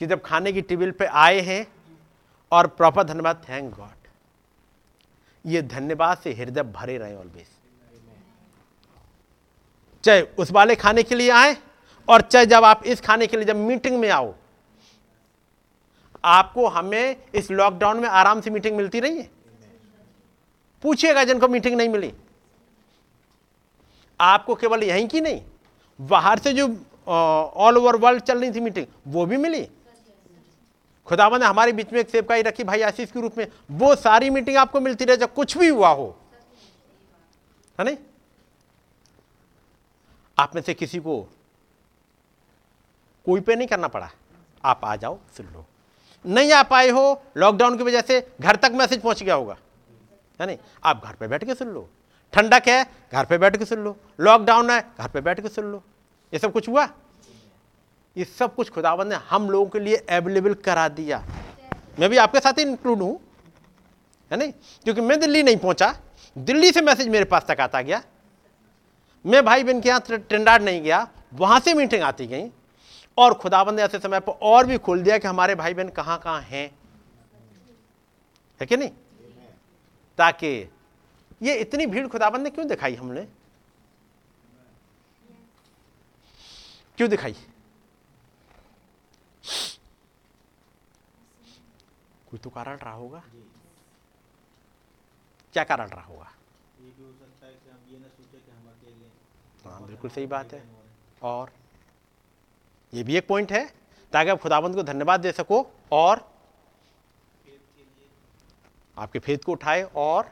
कि 0.00 0.06
जब 0.06 0.22
खाने 0.22 0.52
की 0.52 0.62
टेबल 0.62 0.90
पे 0.90 1.06
आए 1.06 1.40
हैं 1.40 1.66
और 2.52 2.66
प्रॉपर 2.68 3.04
धन्यवाद 3.04 3.44
थैंक 3.48 3.74
गॉड 3.74 4.08
ये 5.44 5.62
धन्यवाद 5.62 6.18
से 6.18 6.32
हृदय 6.34 6.62
भरे 6.62 6.96
रहे 6.98 7.14
ऑलवेज 7.16 7.46
चाहे 10.04 10.22
उस 10.38 10.50
वाले 10.50 10.74
खाने 10.74 11.02
के 11.02 11.14
लिए 11.14 11.30
आए 11.30 11.56
और 12.08 12.20
चाहे 12.20 12.46
जब 12.46 12.64
आप 12.64 12.86
इस 12.86 13.00
खाने 13.00 13.26
के 13.26 13.36
लिए 13.36 13.46
जब 13.46 13.56
मीटिंग 13.56 13.98
में 14.00 14.08
आओ, 14.10 14.34
आपको 16.24 16.66
हमें 16.68 17.16
इस 17.34 17.50
लॉकडाउन 17.50 18.00
में 18.00 18.08
आराम 18.08 18.40
से 18.40 18.50
मीटिंग 18.50 18.76
मिलती 18.76 19.00
रही 19.00 19.16
है। 19.18 19.30
पूछिएगा 20.84 21.24
जिनको 21.24 21.48
मीटिंग 21.48 21.76
नहीं 21.76 21.88
मिली। 21.88 22.12
आपको 24.20 24.54
केवल 24.54 24.82
यहीं 24.82 25.08
की 25.08 25.20
नहीं, 25.20 25.42
बाहर 26.00 26.38
से 26.38 26.52
जो 26.52 26.66
ऑल 27.06 27.78
ओवर 27.78 27.96
वर्ल्ड 27.96 28.22
चल 28.22 28.40
रही 28.40 28.50
थी 28.50 28.60
मीटिंग, 28.60 28.86
वो 29.08 29.26
भी 29.26 29.36
मिली। 29.36 29.66
खुदावन 31.06 31.40
ने 31.40 31.46
हमारे 31.46 31.72
बीच 31.72 31.92
में 31.92 32.00
एक 32.00 32.10
सेवकाई 32.10 32.42
रखी, 32.42 32.64
भाई 32.64 32.82
आशीष 32.82 33.10
के 33.10 33.20
रूप 33.20 33.38
में, 33.38 33.46
वो 33.70 33.94
सारी 33.96 34.30
मीटिंग 34.30 34.56
आपको 34.56 34.80
मिलती 34.80 35.04
रहे 35.04 35.16
जब 35.16 35.32
कुछ 35.34 35.56
भी 35.58 35.68
हुआ 35.68 35.88
हो। 35.88 36.16
है 37.78 37.84
नहीं? 37.84 37.96
आप 40.38 40.54
में 40.54 40.62
से 40.62 40.74
किसी 40.74 40.98
को 40.98 41.20
कोई 43.26 43.40
पे 43.40 43.56
नहीं 43.56 43.68
करना 43.68 43.88
पड़ा। 43.88 44.10
आप 44.64 44.80
आ 44.84 44.96
जाओ 44.96 45.18
सुन 45.36 45.46
लो। 45.46 45.64
नहीं 46.26 46.52
आ 46.52 46.62
पाए 46.62 46.88
हो 46.88 47.22
लॉकडाउन 47.36 47.78
की 47.78 47.84
वजह 47.84 48.00
से 48.00 48.34
घर 48.40 48.56
तक 48.56 48.72
मैसेज 48.74 49.00
पहुँच 49.02 49.22
गया 49.22 49.34
होगा। 49.34 49.56
है 50.40 50.46
नहीं? 50.46 50.58
आप 50.84 51.02
घर 51.04 51.14
पे 51.14 51.28
बैठ 51.28 51.44
के 51.44 51.54
सुन 51.54 51.68
लो। 51.68 51.88
ठंडक 52.32 52.68
है, 52.68 52.86
घर 53.12 53.24
पे 53.24 53.38
बैठ 53.38 53.56
के 53.56 53.64
सुन 53.64 53.78
लो। 53.78 53.96
लॉकडाउन 54.20 54.70
है, 54.70 54.80
घर 54.98 55.08
पे 55.08 55.20
बैठ 55.20 55.40
के 55.40 55.48
सुन 55.48 55.64
लो। 55.64 55.82
ये 56.32 56.38
सब 56.38 56.52
कुछ 56.52 56.68
हुआ? 56.68 56.88
ये 58.16 58.24
सब 58.24 58.54
कुछ 58.54 58.70
खुदावन 58.70 59.08
ने 59.08 59.14
हम 59.14 59.50
लोगों 59.50 59.66
के 59.66 59.80
लिए 59.80 59.96
अवेलेबल 59.96 60.54
करा 60.54 60.88
दिया। 60.88 61.24
मैं 62.00 62.10
भी 62.10 62.16
आपके 62.16 62.40
साथ 62.40 62.52
ही 62.52 62.62
इंक्लूड 62.62 62.98
हूँ। 62.98 63.20
है 64.30 64.38
नहीं? 64.38 64.52
क्योंकि 64.84 65.00
मैं 65.00 65.20
दिल्ली 65.20 65.42
नहीं 65.42 65.56
पहुँचा। 65.56 65.96
दिल्ली 66.38 66.72
से 66.72 66.80
मैसेज 66.80 67.08
मेरे 67.08 67.24
पास 67.24 67.44
तक 67.48 67.60
आता 67.60 67.82
गया। 67.82 68.02
मैं 69.24 69.44
भाई 69.44 69.64
बहन 69.64 69.80
के 69.80 69.88
यहाँ 69.88 70.18
टेंडार 70.28 70.62
नहीं 70.62 70.80
गया, 70.82 71.06
वहाँ 71.34 71.58
से 71.60 71.74
मीटिंग 71.74 72.02
आती 72.02 72.26
गई, 72.26 72.50
और 73.18 73.34
खुदाबंद 73.34 73.76
ने 73.76 73.82
ऐसे 73.82 73.98
समय 73.98 74.20
पर 74.20 74.32
और 74.42 74.66
भी 74.66 74.78
खोल 74.78 75.02
दिया 75.02 75.18
कि 75.18 75.28
हमारे 75.28 75.54
भाई 75.54 75.74
बहन 75.74 75.88
कहाँ 75.88 76.18
कहाँ 76.18 76.40
हैं। 76.40 76.70
है 78.60 78.66
कि 78.66 78.76
नहीं? 78.76 78.90
ताकि 80.18 80.70
ये 81.42 81.54
इतनी 81.54 81.86
भीड़ 81.86 82.06
खुदाबंद 82.08 82.42
ने 82.44 82.50
क्यों 82.50 82.66
दिखाई 82.68 82.94
हमने? 82.94 83.26
क्यों 86.98 87.08
दिखाई? 87.10 87.32
कोई 92.30 92.38
तो 92.38 92.50
कारण 92.50 92.76
रहा 92.76 92.92
होगा। 92.92 93.22
क्या 95.54 95.64
कारण 95.64 95.88
रहा 95.88 96.02
होगा 96.02 96.30
हाँ 99.64 99.91
बिल्कुल 100.02 100.10
सही 100.12 100.26
बात 100.26 100.52
है। 100.52 100.62
और 101.22 101.50
ये 102.92 103.02
भी 103.04 103.16
एक 103.16 103.26
पॉइंट 103.28 103.52
है, 103.52 103.64
ताकि 104.12 104.30
आप 104.30 104.38
खुदाबंद 104.40 104.74
को 104.74 104.82
धन्यवाद 104.82 105.20
दे 105.20 105.32
सको 105.32 105.66
और 105.92 106.30
आपके 108.96 109.18
फेद 109.18 109.44
को 109.44 109.52
उठाए 109.52 109.82
और 109.96 110.30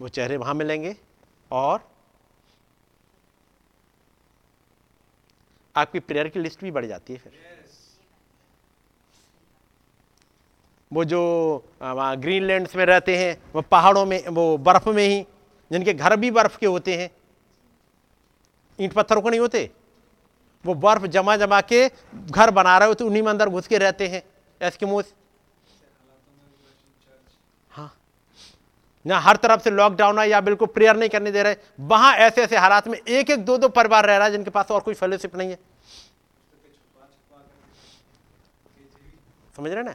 वो 0.00 0.08
चेहरे 0.08 0.36
वहाँ 0.36 0.54
मिलेंगे 0.54 0.94
और 1.50 1.80
आपकी 5.74 6.00
प्रेयर 6.00 6.28
की 6.28 6.40
लिस्ट 6.40 6.60
भी 6.60 6.70
बढ़ 6.70 6.86
जाती 6.86 7.12
है 7.12 7.18
फिर। 7.18 7.46
वो 10.90 11.04
जो 11.04 11.20
ग्रीनलैंड्स 11.82 12.76
में 12.76 12.84
रहते 12.86 13.16
हैं, 13.18 13.36
वो 13.52 13.62
पहाड़ों 13.62 14.04
में, 14.06 14.28
वो 14.28 14.56
बर्फ़ 14.58 14.88
में 14.88 15.06
ही 15.06 15.26
जिनके 15.70 15.94
घर 15.94 16.16
भी 16.16 16.30
बर्फ़ 16.30 16.58
के 16.58 16.66
होते 16.66 16.96
हैं, 16.96 17.10
ईंट 18.78 18.92
पत्थरों 18.92 19.22
के 19.22 19.30
नहीं 19.30 19.40
होते। 19.40 19.70
वो 20.64 20.74
बर्फ़ 20.76 21.06
जमा 21.06 21.36
जमा 21.36 21.60
के 21.62 21.88
घर 22.14 22.50
बना 22.50 22.76
रहे 22.78 22.88
होते, 22.88 23.04
उन्हीं 23.04 23.22
में 23.22 23.30
अंदर 23.30 23.48
घुस 23.48 23.66
के 23.66 23.78
रहते 23.78 24.08
हैं, 24.08 24.22
एस्किमोस। 24.60 25.12
हाँ। 27.70 27.92
ना 29.04 29.18
हर 29.18 29.36
तरफ़ 29.36 29.60
से 29.62 29.70
लॉकडाउन 29.70 30.18
है 30.18 30.28
या 30.28 30.40
बिल्कुल 30.40 30.68
प्रेयर 30.68 30.96
नहीं 30.96 31.08
करने 31.08 31.30
दे 31.32 31.42
रहे। 31.42 31.56
वहाँ 31.80 32.14
ऐसे 32.16 32.42
ऐसे 32.42 32.56
हालात 32.56 32.88
में 32.88 32.98
एक 32.98 33.30
एक 33.30 33.44
दो 33.44 33.56
दो 33.58 33.68
परिवार 33.68 34.06
रह 34.06 34.16
रहा 34.16 34.26
है 34.26 34.32
जिनके 34.32 34.50
पास 34.50 34.70
और 34.70 34.80
कोई 34.80 34.94
फेलोशिप 34.94 35.36
नहीं 35.36 35.50
है। 35.50 35.58
समझ 39.56 39.70
रहे 39.70 39.82
ना? 39.82 39.94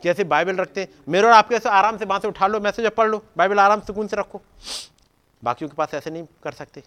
कैसे 0.00 0.24
बाइबल 0.24 0.56
रखते 0.56 0.80
हैं, 0.80 0.88
मेरे 1.08 1.26
और 1.26 1.32
आपके 1.32 1.68
आराम 1.68 1.96
से 1.98 2.04
वहाँ 2.04 2.20
से 2.20 2.28
उठा 2.28 2.46
लो 2.46 2.60
मैसेज 2.60 2.86
पढ़ 2.90 3.08
लो 3.08 3.22
बाइबल 3.36 3.58
आराम 3.58 3.80
सुकून 3.80 4.06
से 4.06 4.16
रखो। 4.16 4.40
बाकियों 5.42 5.68
के 5.70 5.76
पास 5.76 5.94
ऐसे 5.94 6.10
नहीं 6.10 6.26
कर 6.42 6.52
सकते। 6.52 6.82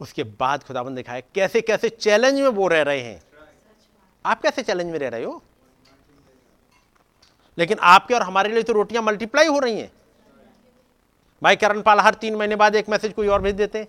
उसके 0.00 0.24
बाद 0.24 0.62
खुदाबंद 0.62 0.96
दिखाए 0.96 1.22
कैसे 1.34 1.60
कैसे 1.60 1.88
चैलेंज 1.88 2.40
में 2.40 2.48
वो 2.48 2.68
रह 2.68 2.82
रहे 2.82 3.00
हैं? 3.00 3.22
आप 4.24 4.40
कैसे 4.42 4.62
चैलेंज 4.62 4.90
में 4.90 4.98
रह 4.98 5.08
रहे 5.08 5.24
हो? 5.24 5.42
लेकिन 7.58 7.78
आपके 7.80 8.14
और 8.14 8.22
हमारे 8.22 8.52
लिए 8.52 8.62
तो 8.62 8.72
रोटियाँ 8.72 9.02
मल्टीप्लाई 9.02 9.46
हो 9.46 9.58
रही 9.58 9.80
हैं। 9.80 9.92
भाई 11.42 11.56
करण 11.56 11.82
पाल 11.82 12.00
हर 12.00 12.14
तीन 12.14 12.34
महीने 12.34 12.56
बाद 12.56 12.74
एक 12.74 12.88
मैसेज 12.88 13.12
कोई 13.12 13.28
और 13.28 13.42
भेज 13.42 13.54
देते 13.54 13.78
हैं। 13.78 13.88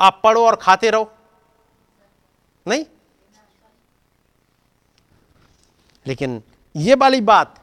आप 0.00 0.20
पढ़ो 0.24 0.46
और 0.46 0.56
खाते 0.56 0.90
रहो। 0.90 1.12
नहीं? 2.66 2.84
लेकिन 6.06 6.42
ये 6.76 6.94
वाली 6.94 7.20
बात 7.20 7.62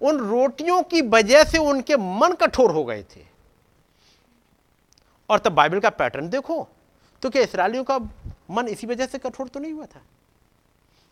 उन 0.00 0.18
रोटियों 0.20 0.82
की 0.82 1.02
वजह 1.02 1.44
से 1.44 1.58
उनके 1.58 1.96
मन 1.96 2.32
कठोर 2.32 2.70
हो 2.70 2.84
गए 2.84 3.02
थे। 3.16 3.24
और 5.30 5.38
तब 5.38 5.52
बाइबल 5.52 5.80
का 5.80 5.90
पैटर्न 5.90 6.28
देखो 6.28 6.66
तो 7.22 7.30
क्या 7.30 7.42
इसराइलियों 7.42 7.84
का 7.84 7.98
मन 8.50 8.68
इसी 8.68 8.86
वजह 8.86 9.06
से 9.06 9.18
कठोर 9.18 9.48
तो 9.48 9.60
नहीं 9.60 9.72
हुआ 9.72 9.86
था? 9.86 10.02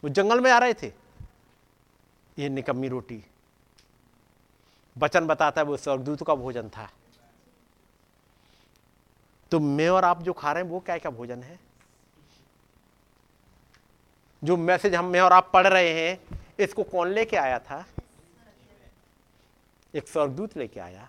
वो 0.03 0.09
जंगल 0.09 0.41
में 0.41 0.51
आ 0.51 0.59
रहे 0.59 0.75
थे। 0.75 0.93
ये 2.39 2.49
निकम्मी 2.49 2.89
रोटी। 2.89 3.23
वचन 4.97 5.27
बताता 5.27 5.61
है 5.61 5.67
वो 5.67 5.77
स्वर्गदूत 5.77 6.23
का 6.27 6.35
भोजन 6.35 6.69
था। 6.69 6.89
तो 9.53 9.61
मैं 9.61 9.89
और 9.89 10.05
आप 10.05 10.23
जो 10.23 10.33
खा 10.33 10.53
रहे 10.53 10.63
हैं, 10.63 10.71
वो 10.71 10.81
क्या 10.81 10.97
क्या 10.99 11.11
भोजन 11.11 11.43
है? 11.43 11.59
जो 14.43 14.57
मैसेज 14.57 14.95
हम, 14.95 15.05
मैं 15.05 15.21
और 15.21 15.33
आप 15.33 15.51
पढ़ 15.53 15.67
रहे 15.67 15.91
हैं, 15.91 16.41
इसको 16.61 16.83
कौन 16.83 17.09
लेके 17.09 17.37
आया 17.37 17.59
था? 17.59 17.85
एक 19.95 20.09
स्वर्गदूत 20.09 20.57
लेके 20.57 20.81
आया। 20.81 21.09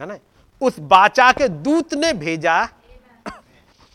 है 0.00 0.06
ना? 0.06 0.18
उस 0.60 0.78
बाचा 0.78 1.32
के 1.32 1.48
दूत 1.48 1.94
ने 1.94 2.12
भेजा। 2.12 2.68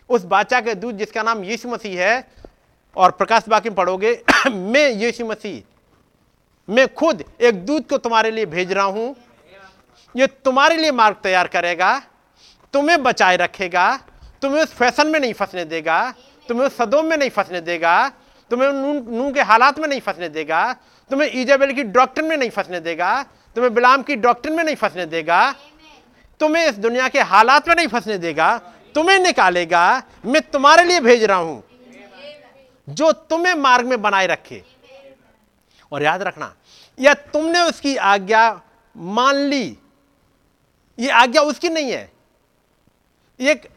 उस 0.10 0.24
बाचा 0.24 0.62
के 0.62 0.76
दूत 0.76 0.96
जिसका 0.96 1.24
नाम 1.24 1.44
यीशु 1.44 1.70
मसीह 1.70 2.04
है, 2.04 2.32
और 2.96 3.12
प्रकाश 3.12 3.44
बाकी 3.48 3.70
में 3.70 3.76
पढ़ोगे, 3.76 4.24
मैं 4.52 4.90
यीशु 4.90 5.26
मसीह, 5.26 5.64
मैं 6.70 6.94
खुद 6.94 7.24
एक 7.42 7.66
दूत 7.66 7.90
को 7.90 7.98
तुम्हारे 7.98 8.32
लिए 8.32 8.46
भेज 8.46 8.72
रहा 8.72 8.86
हूँ। 8.86 9.16
ये 10.16 10.28
तुम्हारे 10.28 10.78
लिए 10.78 10.92
मार्ग 10.92 11.16
तैयार 11.24 11.48
करेगा, 11.48 12.00
तुम्हें 12.74 13.04
बचाए 13.04 13.38
रखेगा, 13.38 13.98
तुम्हें 14.42 14.64
उस 14.64 14.74
फ़ैशन 14.74 15.08
में 15.08 15.20
नहीं 15.20 15.34
फंसने 15.34 15.66
देगा, 15.66 16.14
तुम्हें 16.48 16.68
उस 16.68 16.78
सदों 16.78 17.04
में 17.04 17.18
नहीं 17.18 17.30
फंसने 17.30 17.62
देगा, 17.62 18.10
तुम्हें 18.50 18.70
नून 19.18 19.34
के 19.34 19.42
हालात 19.42 19.80
में 19.80 19.88
नहीं 19.88 20.02
फंसने 20.02 20.30
देगा 20.30 20.76
तुम्हें 21.12 21.30
ईजाबेल 21.42 21.74
की 21.76 21.84
डॉक्टर 21.96 22.22
में 22.22 22.36
नहीं 22.38 22.50
फंसने 22.50 22.80
देगा 22.80 23.22
तुम्हें 23.56 23.74
बिलाम 23.74 24.02
की 24.04 24.16
डॉक्टर 24.18 24.50
में 24.50 24.64
नहीं 24.64 24.76
फंसने 24.76 25.06
देगा 25.06 25.40
तुम्हें 26.40 26.68
इस 26.68 26.78
दुनिया 26.78 27.08
के 27.10 27.20
हालात 27.24 27.68
में 27.68 27.76
नहीं 27.76 27.88
फंसने 27.88 28.18
देगा 28.18 28.58
तुम्हें 28.96 29.20
निकालेगा 29.20 29.86
मैं 30.26 30.42
तुम्हारे 30.52 30.84
लिए 30.84 31.00
भेज 31.00 31.24
रहा 31.24 31.38
हूँ 31.38 31.64
जो 32.88 33.12
तुम्हें 33.12 33.54
मार्ग 33.56 33.86
में 33.88 34.02
बनाए 34.02 34.28
रखे। 34.28 34.64
और 35.92 36.04
याद 36.04 36.22
रखना 36.24 36.54
या 36.98 37.14
तुमने 37.34 37.60
उसकी 37.62 37.96
आज्ञा 37.98 38.62
मान 38.96 39.36
ली 39.36 39.78
ये 40.98 41.10
आज्ञा 41.12 41.42
उसकी 41.44 41.70
नहीं 41.70 41.92
है। 41.92 42.12
एक 43.40 43.68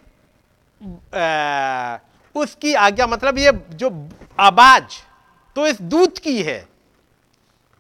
आ, 1.15 1.99
उसकी 2.35 2.75
आज्ञा 2.77 3.07
मतलब 3.07 3.39
ये 3.39 3.53
जो 3.75 3.91
आवाज़ 4.41 4.99
तो 5.57 5.67
इस 5.67 5.81
दूत 5.85 6.19
की 6.19 6.43
है। 6.43 6.59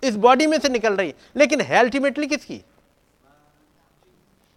इस 0.03 0.17
बॉडी 0.17 0.47
में 0.47 0.59
से 0.61 0.69
निकल 0.69 0.97
रही 0.97 1.09
है। 1.09 1.15
लेकिन 1.37 1.61
है 1.61 1.79
अल्टीमेटली 1.79 2.27
किसकी? 2.27 2.61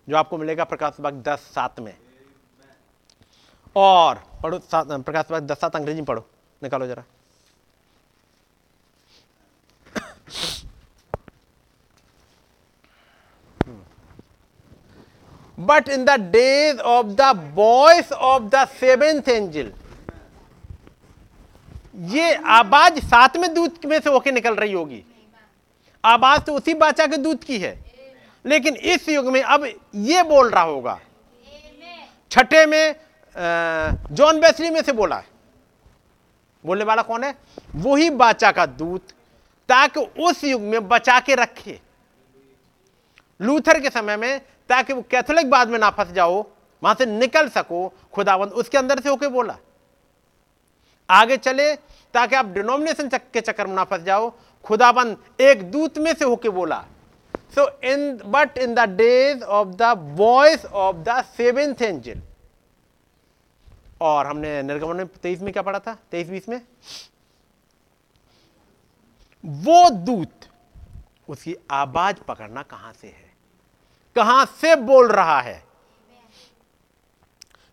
जो 0.07 0.17
आपको 0.17 0.37
मिलेगा 0.37 0.63
प्रकाश 0.63 0.97
बाग 1.01 1.21
दस 1.23 1.39
सात 1.55 1.79
में। 1.79 1.93
और 3.75 4.23
पढ़ो 4.43 4.59
प्रकाश 4.73 5.25
बाग 5.31 5.43
दस 5.43 5.59
सात 5.59 5.75
अंग्रेज़ी 5.75 6.01
पढ़ो। 6.01 6.25
निकालो 6.63 6.87
जरा। 6.87 7.03
But 15.57 15.89
in 15.89 16.05
the 16.05 16.09
days 16.31 16.79
of 16.79 17.07
the 17.11 17.55
voice 17.57 18.11
of 18.11 18.43
the 18.45 18.67
seventh 18.77 19.29
angel, 19.29 19.69
ये 22.11 22.33
आवाज़ 22.33 22.99
सातवें 22.99 23.53
दूत 23.53 23.85
में 23.85 23.99
से 24.01 24.09
होके 24.09 24.31
निकल 24.31 24.55
रही 24.55 24.73
होगी। 24.73 25.03
आवाज़ 26.03 26.41
तो 26.41 26.53
उसी 26.53 26.73
बाचा 26.73 27.05
के 27.07 27.17
दूत 27.17 27.43
की 27.43 27.57
है। 27.59 27.79
लेकिन 28.45 28.75
इस 28.75 29.07
युग 29.09 29.25
में 29.25 29.41
अब 29.41 29.65
ये 29.95 30.23
बोल 30.23 30.49
रहा 30.49 30.63
होगा। 30.63 30.99
छठे 32.31 32.65
में 32.65 32.95
जॉन 34.11 34.39
बेसली 34.39 34.69
में 34.69 34.81
से 34.81 34.91
बोला 34.91 35.15
है। 35.15 35.29
बोलने 36.63 36.83
वाला 36.83 37.01
कौन 37.01 37.23
है? 37.23 37.35
वही 37.75 38.09
बाचा 38.09 38.51
का 38.51 38.65
दूत, 38.65 39.11
ताकि 39.69 39.99
उस 39.99 40.43
युग 40.43 40.61
में 40.61 40.87
बचा 40.87 41.19
के 41.19 41.35
रखे। 41.35 41.79
लूथर 43.39 43.79
के 43.79 43.89
समय 43.89 44.17
में, 44.17 44.39
ताकि 44.69 44.93
वो 44.93 45.01
कैथोलिक 45.01 45.49
बाद 45.49 45.69
में 45.69 45.79
ना 45.79 45.89
फंस 45.89 46.11
जाओ, 46.11 46.45
वहाँ 46.81 46.95
से 46.95 47.05
निकल 47.05 47.49
सको 47.49 47.87
खुदावंद 48.13 48.51
उसके 48.51 48.77
अंदर 48.77 48.99
से 48.99 49.09
होके 49.09 49.27
बोला। 49.27 49.57
आगे 51.09 51.37
चले, 51.37 51.75
ताकि 52.13 52.35
आप 52.35 52.45
डिनोमिनेशन 52.45 53.09
के 53.33 53.41
चक्कर 53.41 53.67
में 53.67 53.75
ना 53.75 53.83
फंस 53.83 54.01
जाओ 54.01 54.29
खुदाबंद 54.65 55.41
एक 55.41 55.71
दूत 55.71 55.97
में 55.97 56.13
से 56.13 56.25
होके 56.25 56.49
बोला 56.49 56.85
so 57.55 57.67
in 57.83 58.17
but 58.25 58.57
in 58.57 58.73
the 58.73 58.79
days 58.79 59.43
of 59.43 59.67
the 59.67 59.81
voice 60.19 60.65
of 60.65 60.95
the 60.95 61.21
seventh 61.37 61.81
angel 61.81 62.21
और 64.01 64.27
हमने 64.27 64.61
निर्गमन 64.63 64.95
में 64.95 65.07
तेईस 65.07 65.41
में 65.41 65.53
क्या 65.53 65.63
पढ़ा 65.63 65.79
था? 65.79 65.97
तेईस 66.11 66.29
बीस 66.29 66.49
में? 66.49 66.61
वो 69.45 69.89
दूत, 69.89 70.31
उसकी 71.29 71.55
आवाज़ 71.71 72.15
पकड़ना 72.15 72.61
कहाँ 72.61 72.93
से 72.93 73.07
है? 73.07 73.33
कहाँ 74.15 74.45
से 74.45 74.75
बोल 74.75 75.11
रहा 75.11 75.39
है? 75.41 75.63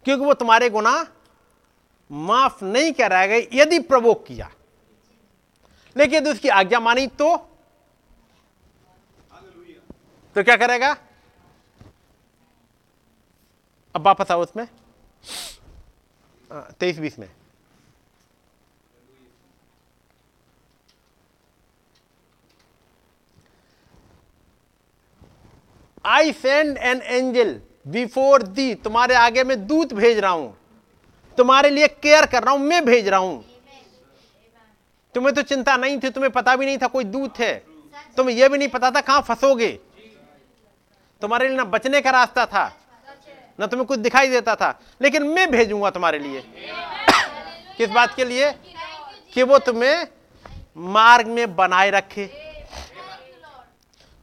क्योंकि 0.05 0.25
वो 0.25 0.35
तुम्हारे 0.35 0.71
गुना 0.71 1.07
माफ़ 2.11 2.65
नहीं 2.65 2.93
कराएगा, 2.93 3.37
यदि 3.63 3.79
प्रवोक 3.79 4.27
किया। 4.27 4.51
लेकिन 5.97 6.17
यदि 6.17 6.31
उसकी 6.31 6.49
आज्ञा 6.51 6.81
मानी 6.81 7.07
तो? 7.19 7.37
तो 10.37 10.43
क्या 10.45 10.57
करेगा? 10.57 10.97
अब 13.95 14.07
वापस 14.07 14.31
आओ 14.31 14.43
उसमें। 14.43 14.67
तेईस 16.81 16.99
बीस 16.99 17.19
में। 17.19 17.29
I 26.05 26.33
send 26.33 26.77
an 26.79 27.01
angel 27.03 27.61
before 27.87 28.43
thee 28.43 28.75
तुम्हारे 28.75 29.15
आगे 29.15 29.45
में 29.45 29.67
दूत 29.67 29.93
भेज 29.95 30.19
रहा 30.19 30.31
हूँ। 30.31 30.57
तुम्हारे 31.39 31.71
लिए 31.71 31.89
केयर 31.89 32.27
कर 32.27 32.43
रहा 32.43 32.55
हूँ 32.55 32.61
मैं 32.61 32.85
भेज 32.85 33.09
रहा 33.09 33.21
हूँ। 33.21 33.45
तुम्हें 35.19 35.35
तो 35.35 35.43
चिंता 35.43 35.77
नहीं 35.77 35.99
थी, 35.99 36.11
तुम्हें 36.11 36.31
पता 36.33 36.55
भी 36.57 36.67
नहीं 36.67 36.79
था 36.79 36.87
कोई 36.87 37.05
दूत 37.05 37.39
है। 37.39 37.55
तुम्हें 38.17 38.37
यह 38.37 38.49
भी 38.49 38.59
नहीं 38.59 38.69
पता 38.69 38.91
था 38.91 39.01
कहाँ 39.01 39.23
फंसोगे। 39.23 39.71
तुम्हारे 41.23 41.49
लिए 41.49 41.57
ना 41.57 41.65
बचने 41.65 42.01
का 42.01 42.11
रास्ता 42.11 42.45
था, 42.47 42.63
ना 43.61 43.67
तुम्हें 43.67 43.87
कुछ 43.87 43.99
दिखाई 43.99 44.29
देता 44.29 44.55
था, 44.55 44.71
लेकिन 45.03 45.27
मैं 45.29 45.51
भेजूँगा 45.51 45.91
तुम्हारे 45.91 46.19
लिए। 46.19 46.43
किस 47.79 47.91
बात 47.91 48.15
के 48.15 48.25
लिए? 48.25 48.53
कि 49.35 49.43
वो 49.43 49.59
तुम्हें 49.59 50.07
मार्ग 50.77 51.27
में 51.27 51.57
बनाए 51.57 51.91
रखे। 51.91 52.31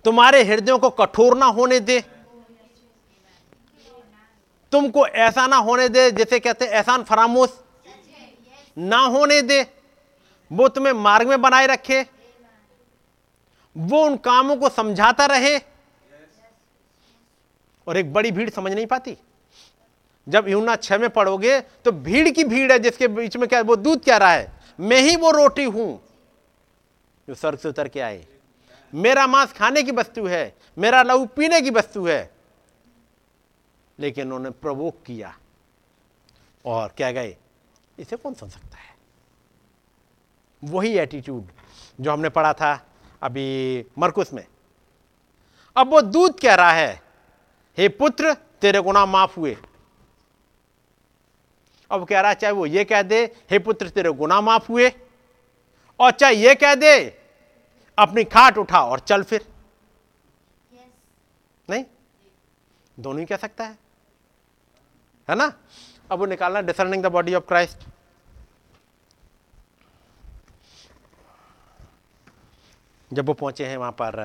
तुम्हारे 0.06 0.44
हृदयों 0.44 0.80
को 0.80 0.90
कठोर 0.96 1.38
ना 1.38 1.46
होने 1.46 1.80
दे। 1.80 2.04
तुमको 4.72 5.08
ऐसा 5.08 5.48
ना 5.48 5.58
होने 5.58 5.90
दे, 5.90 6.12
जैसे 6.12 6.40
कहते 6.40 6.66
एहसान 6.66 7.04
फरामोश। 7.04 7.62
ना 8.78 8.98
होने 8.98 9.42
दे। 9.42 9.66
वो 10.52 10.68
तुम्हें 10.68 10.94
मार्ग 10.94 11.28
में 11.28 11.42
बनाए 11.42 11.68
रखे। 11.68 12.06
वो 13.78 14.06
उन 14.06 14.18
कामों 14.18 14.58
को 14.58 14.70
समझाता 14.70 15.26
रहे। 15.26 15.58
और 17.88 17.98
एक 17.98 18.14
बड़ी 18.14 18.32
भीड़ 18.32 18.50
समझ 18.50 18.74
नहीं 18.74 18.86
पाती। 18.86 19.18
जब 20.30 20.48
यूना 20.48 20.76
छह 20.76 20.98
में 20.98 21.10
पढ़ोगे 21.10 21.62
तो 21.62 21.92
भीड़ 21.92 22.30
की 22.30 22.44
भीड़ 22.44 22.72
है, 22.72 22.80
जिसके 22.80 23.08
बीच 23.08 23.38
में 23.38 23.50
क्या, 23.50 23.62
वो 23.62 23.76
दूध 23.76 24.04
क्या 24.04 24.18
रहा 24.18 24.32
है? 24.32 24.60
मैं 24.80 24.98
ही 24.98 25.16
वो 25.16 25.32
रोटी 25.32 25.64
हूँ। 25.64 26.04
जो 27.28 27.36
स्वर्ग 27.36 27.60
से 27.60 27.70
उतर 27.70 27.88
के 27.88 28.00
आए। 28.00 28.28
मेरा 28.94 29.28
मांस 29.28 29.54
खाने 29.54 29.84
की 29.84 29.92
वस्तु 29.92 30.26
है, 30.26 30.56
मेरा 30.78 31.04
लहू 31.04 31.26
पीने 31.26 31.62
की 31.62 31.70
वस्तु 31.70 32.06
है। 32.06 32.36
लेकिन 34.00 34.26
उन्होंने 34.26 34.50
प्रवोक 34.50 35.04
किया। 35.06 35.38
और 36.66 36.94
क्या 36.98 37.12
गए? 37.12 37.38
इसे 38.00 38.16
कौन 38.16 38.34
सुन 38.34 38.50
सकता? 38.50 38.75
वही 40.64 40.98
एटीट्यूड 40.98 41.48
जो 42.02 42.12
हमने 42.12 42.30
पढ़ा 42.30 42.54
था 42.54 42.88
अभी 43.24 43.86
मरकुस 43.98 44.34
में। 44.34 44.48
अब 45.76 45.88
वो 45.88 46.02
दूध 46.02 46.40
कह 46.40 46.56
रहा 46.56 46.72
है, 46.72 47.02
हे 47.78 47.90
पुत्र, 47.90 48.34
तेरे 48.34 48.82
गुना 48.82 49.06
माफ़ 49.06 49.40
हुए। 49.40 49.58
अब 51.92 52.08
कह 52.08 52.20
रहा 52.20 52.30
है, 52.30 52.36
चाहे 52.36 52.54
वो 52.54 52.66
ये 52.66 52.84
कह 52.84 53.02
दे, 53.02 53.36
हे 53.52 53.60
पुत्र, 53.60 53.90
तेरे 53.90 54.10
गुना 54.10 54.42
माफ़ 54.42 54.72
हुए। 54.72 54.92
और 56.00 56.12
चाहे 56.12 56.36
ये 56.36 56.56
कह 56.56 56.76
दे, 56.76 57.22
अपनी 58.00 58.24
खाट 58.24 58.58
उठा 58.58 58.82
और 58.82 59.00
चल 59.00 59.24
फिर. 59.24 59.48
नहीं? 61.70 61.86
दोनों 63.00 63.20
ही 63.20 63.26
कह 63.26 63.38
सकता 63.38 63.64
है। 63.64 63.78
है 65.30 65.36
ना? 65.36 65.54
अब 66.12 66.20
वो 66.20 66.26
निकालना 66.26 66.62
discerning 66.62 67.04
the 67.04 67.06
body 67.06 67.34
of 67.34 67.44
Christ 67.44 67.78
जब 73.16 73.28
वो 73.28 73.34
पहुँचे 73.34 73.66
हैं 73.66 73.78
वहाँ 73.78 73.92
पर 74.02 74.20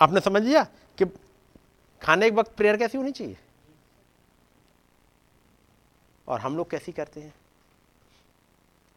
आपने 0.00 0.20
समझ 0.20 0.42
लिया 0.42 0.62
कि 0.98 1.04
खाने 2.02 2.30
के 2.30 2.36
वक्त 2.36 2.56
प्रेयर 2.56 2.76
कैसी 2.76 2.98
होनी 2.98 3.12
चाहिए? 3.12 3.36
और 6.28 6.40
हम 6.40 6.56
लोग 6.56 6.70
कैसी 6.70 6.92
करते 6.92 7.20
हैं? 7.20 7.34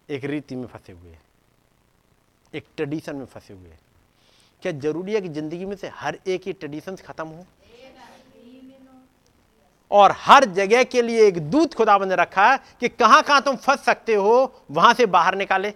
एक 0.10 0.24
रीति 0.26 0.56
में 0.56 0.66
फंसे 0.68 0.94
हुए 0.94 1.12
हैं 1.12 1.22
एक 2.54 2.66
ट्रेडिशन 2.76 3.16
में 3.16 3.26
फंसे 3.26 3.54
हुए। 3.54 3.70
हैं 3.70 3.80
क्या 4.64 4.72
ज़रूरी 4.74 5.14
है 5.14 5.22
कि 5.22 5.30
ज़िंदगी 5.30 5.66
में 5.66 5.76
से 5.76 5.88
हर 5.96 6.20
एक 6.28 6.48
ही 6.48 6.54
ट्रेडिशन 6.54 6.96
खत्म 6.98 7.28
हो? 7.28 7.46
और 9.92 10.14
हर 10.18 10.46
जगह 10.54 10.84
के 10.84 11.02
लिए 11.02 11.28
एक 11.28 11.40
दूत 11.52 11.74
खुदा 11.74 11.98
ने 11.98 12.16
रखा 12.16 12.52
है 12.52 12.60
कि 12.80 12.90
कहाँ 12.90 13.22
कहाँ 13.24 13.42
तुम 13.42 13.56
फंस 13.58 13.84
सकते 13.86 14.16
हो, 14.16 14.64
वहाँ 14.72 14.94
से 14.94 15.06
बाहर 15.08 15.36
निकाले। 15.36 15.74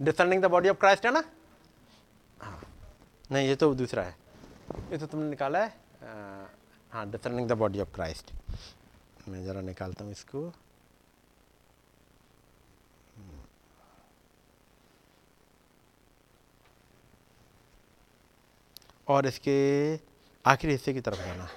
Discerning 0.00 0.42
the 0.42 0.46
body 0.46 0.68
of 0.68 0.76
Christ 0.78 1.06
है 1.06 1.12
ना? 1.12 1.22
हाँ। 2.40 2.60
नहीं, 3.32 3.48
ये 3.48 3.54
तो 3.56 3.74
दूसरा 3.74 4.02
है। 4.02 4.16
ये 4.90 4.98
तो 4.98 5.06
तुमने 5.06 5.28
निकाला 5.30 5.58
है? 5.58 5.72
हाँ 6.92 7.10
discerning 7.10 7.48
the 7.48 7.52
body 7.58 7.80
of 7.80 7.94
Christ 7.94 8.32
मैं 9.28 9.44
ज़रा 9.44 9.60
निकालता 9.60 10.04
हूँ 10.04 10.12
इसको। 10.12 10.52
और 19.08 19.26
इसके 19.26 19.54
आखिरी 20.44 20.72
हिस्से 20.72 20.92
की 20.94 21.00
तरफ़ 21.00 21.18
जाना। 21.18 21.48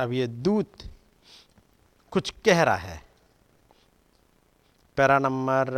अब 0.00 0.12
ये 0.12 0.26
दूत 0.26 0.82
कुछ 2.12 2.30
कह 2.44 2.62
रहा 2.62 2.76
है 2.76 3.00
para 4.96 5.18
number 5.18 5.70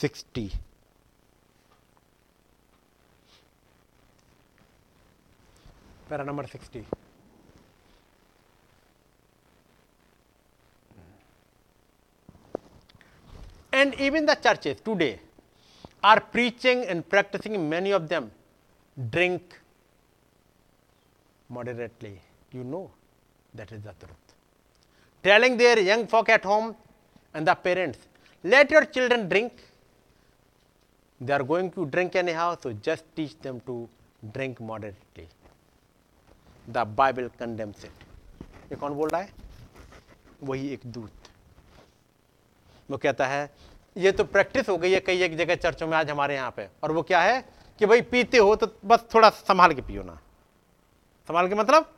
sixty 0.00 0.46
para 6.08 6.24
number 6.24 6.46
sixty 6.46 6.84
and 13.72 13.94
even 14.00 14.26
the 14.26 14.34
churches 14.34 14.80
today 14.80 15.20
are 16.02 16.20
preaching 16.20 16.84
and 16.84 17.08
practicing 17.08 17.68
many 17.68 17.92
of 17.92 18.08
them 18.08 18.30
drink 19.08 19.58
moderately. 21.48 22.20
You 22.52 22.64
know 22.64 22.90
that 23.54 23.72
is 23.72 23.82
the 23.82 23.94
truth. 23.98 24.34
Telling 25.24 25.56
their 25.56 25.78
young 25.78 26.06
folk 26.06 26.28
at 26.28 26.44
home 26.44 26.74
and 27.34 27.46
the 27.46 27.54
parents, 27.54 27.98
let 28.44 28.70
your 28.70 28.84
children 28.84 29.28
drink. 29.28 29.52
They 31.20 31.32
are 31.32 31.42
going 31.42 31.70
to 31.72 31.86
drink 31.86 32.16
anyhow, 32.16 32.56
so 32.60 32.72
just 32.72 33.04
teach 33.14 33.38
them 33.40 33.60
to 33.66 33.88
drink 34.32 34.60
moderately. 34.60 35.28
The 36.68 36.84
Bible 36.84 37.30
condemns 37.38 37.84
it. 37.84 37.92
ये 38.72 38.76
कौन 38.76 38.94
बोल 38.94 39.08
रहा 39.08 39.20
है 39.20 39.32
वही 40.44 40.68
एक 40.72 40.80
दूत 40.86 41.28
वो 42.90 42.96
कहता 42.98 43.26
है 43.26 43.50
ये 43.96 44.12
तो 44.12 44.24
प्रैक्टिस 44.24 44.68
हो 44.68 44.76
गई 44.78 44.92
है 44.92 45.00
कई 45.06 45.22
एक 45.22 45.36
जगह 45.36 45.54
चर्चों 45.54 45.86
में 45.88 45.96
आज 45.96 46.10
हमारे 46.10 46.34
यहाँ 46.34 46.50
पे 46.56 46.68
और 46.82 46.92
वो 46.92 47.02
क्या 47.02 47.20
है 47.22 47.44
कि 47.80 47.86
भाई 47.86 48.00
पीते 48.02 48.38
हो 48.38 48.54
तो 48.56 48.66
बस 48.84 49.04
थोड़ा 49.14 49.28
संभाल 49.30 49.72
के 49.74 49.82
पियो 49.82 50.02
ना। 50.02 50.18
संभाल 51.28 51.48
के 51.48 51.54
मतलब 51.54 51.92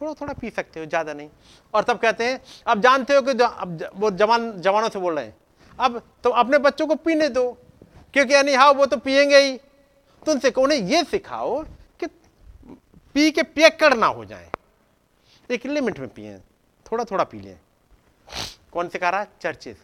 थोड़ा 0.00 0.12
थोड़ा 0.14 0.32
पी 0.32 0.50
सकते 0.50 0.80
हो, 0.80 0.86
ज़्यादा 0.86 1.12
नहीं। 1.12 1.28
और 1.74 1.84
तब 1.84 1.98
कहते 1.98 2.24
हैं, 2.24 2.40
अब 2.66 2.80
जानते 2.80 3.14
हो 3.14 3.22
कि 3.22 3.30
अब 3.32 3.88
वो 3.94 4.10
जवान, 4.12 4.50
जवानों 4.60 4.88
से 4.88 4.98
बोल 4.98 5.14
रहे 5.14 5.24
हैं, 5.24 5.34
अब 5.78 6.02
तो 6.24 6.30
अपने 6.32 6.58
बच्चों 6.58 6.86
को 6.86 6.94
पीने 6.96 7.28
दो, 7.30 7.50
क्योंकि 8.14 8.34
यानी 8.34 8.54
हाँ 8.54 8.70
वो 8.72 8.86
तो 8.86 8.96
पियेंगे 8.98 9.38
ही। 9.38 9.56
तो 10.22 10.32
उनसे 10.32 10.50
उन्हें 10.52 10.78
ये 10.80 11.02
सिखाओ 11.04 11.62
कि 12.00 12.06
पी 13.14 13.30
के 13.30 13.42
पियक्कड़ 13.44 13.94
ना 13.94 14.06
हो 14.08 14.24
जाए। 14.24 14.50
एक 15.50 15.66
लिमिट 15.66 15.98
में 15.98 16.08
पिए 16.08 16.36
थोड़ा 16.86 17.04
थोड़ा 17.04 17.24
पी 17.24 17.40
लें। 17.40 17.58
कौन 18.72 18.88
सिखा 18.88 19.10
रहा 19.10 19.20
है? 19.20 19.28
चर्चेज 19.42 19.76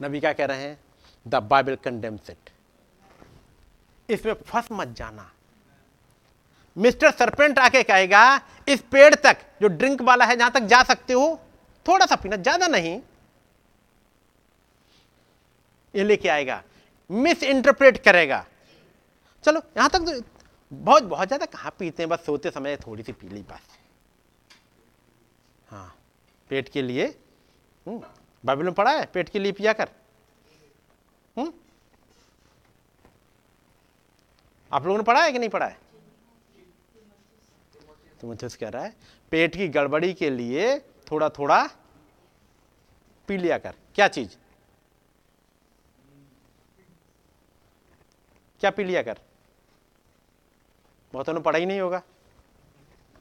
नबी 0.00 0.20
क्या 0.20 0.32
कह 0.32 0.44
रहे 0.44 0.62
हैं? 0.62 0.78
The 1.26 1.34
Bible 1.44 1.76
condemns 1.84 2.30
it. 2.30 2.50
इसमें 4.08 4.32
फंस 4.34 4.68
मत 4.72 4.88
जाना। 4.96 5.30
मिस्टर 6.76 7.10
सरपेंट 7.12 7.58
आके 7.58 7.82
कहेगा 7.82 8.40
इस 8.68 8.80
पेड़ 8.92 9.14
तक 9.16 9.38
जो 9.62 9.68
ड्रिंक 9.70 10.02
वाला 10.02 10.24
है 10.24 10.36
जहाँ 10.36 10.50
तक 10.52 10.62
जा 10.68 10.82
सकते 10.84 11.12
हो 11.12 11.28
थोड़ा 11.86 12.06
सा 12.06 12.16
पीना 12.16 12.36
ज़्यादा 12.38 12.66
नहीं। 12.68 13.00
ये 15.94 16.04
लेके 16.04 16.28
आएगा 16.28 16.62
मिस 17.10 17.42
इंटरप्रेट 17.44 18.02
करेगा। 18.04 18.44
चलो 19.44 19.60
यहाँ 19.76 19.88
तक 19.90 19.98
तो 20.00 20.20
बहुत 20.72 21.02
बहुत 21.04 21.28
ज़्यादा 21.28 21.46
कहाँ 21.46 21.74
पीते 21.78 22.02
हैं 22.02 22.10
बस 22.10 22.24
सोते 22.26 22.50
समय 22.50 22.76
थोड़ी 22.76 23.02
सी 23.02 23.12
पी 23.12 23.28
ली 23.28 23.42
बस। 23.42 23.76
हाँ 25.68 25.94
पेट 26.50 26.68
के 26.68 26.82
लिए 26.82 27.06
हम्म, 27.86 28.00
बाइबल 28.44 28.64
में 28.64 28.72
पढ़ा 28.74 28.90
है 28.90 29.04
पेट 29.14 29.28
के 29.28 29.38
लिए 29.38 29.52
पिया 29.52 29.72
कर। 29.72 29.88
आप 34.76 34.84
लोगों 34.84 34.98
ने 34.98 35.04
पढ़ा 35.04 35.22
है 35.24 35.32
कि 35.32 35.38
नहीं 35.38 35.48
पढ़ा 35.48 35.66
है? 35.66 35.78
तो 38.20 38.26
मुझे 38.26 38.48
कह 38.48 38.68
रहा 38.68 38.84
है, 38.84 38.94
पेट 39.30 39.56
की 39.56 39.68
गड़बड़ी 39.68 40.12
के 40.14 40.30
लिए 40.30 40.78
थोड़ा 40.78 41.28
थोड़ा 41.28 41.64
पी 43.28 43.36
लिया 43.36 43.58
कर। 43.58 43.74
क्या 43.94 44.08
चीज़? 44.08 44.36
क्या 48.60 48.70
पी 48.70 48.84
लिया 48.84 49.02
कर? 49.02 49.18
बहुतों 51.12 51.40
पढ़ा 51.40 51.58
ही 51.58 51.66
नहीं 51.66 51.80
होगा। 51.80 52.02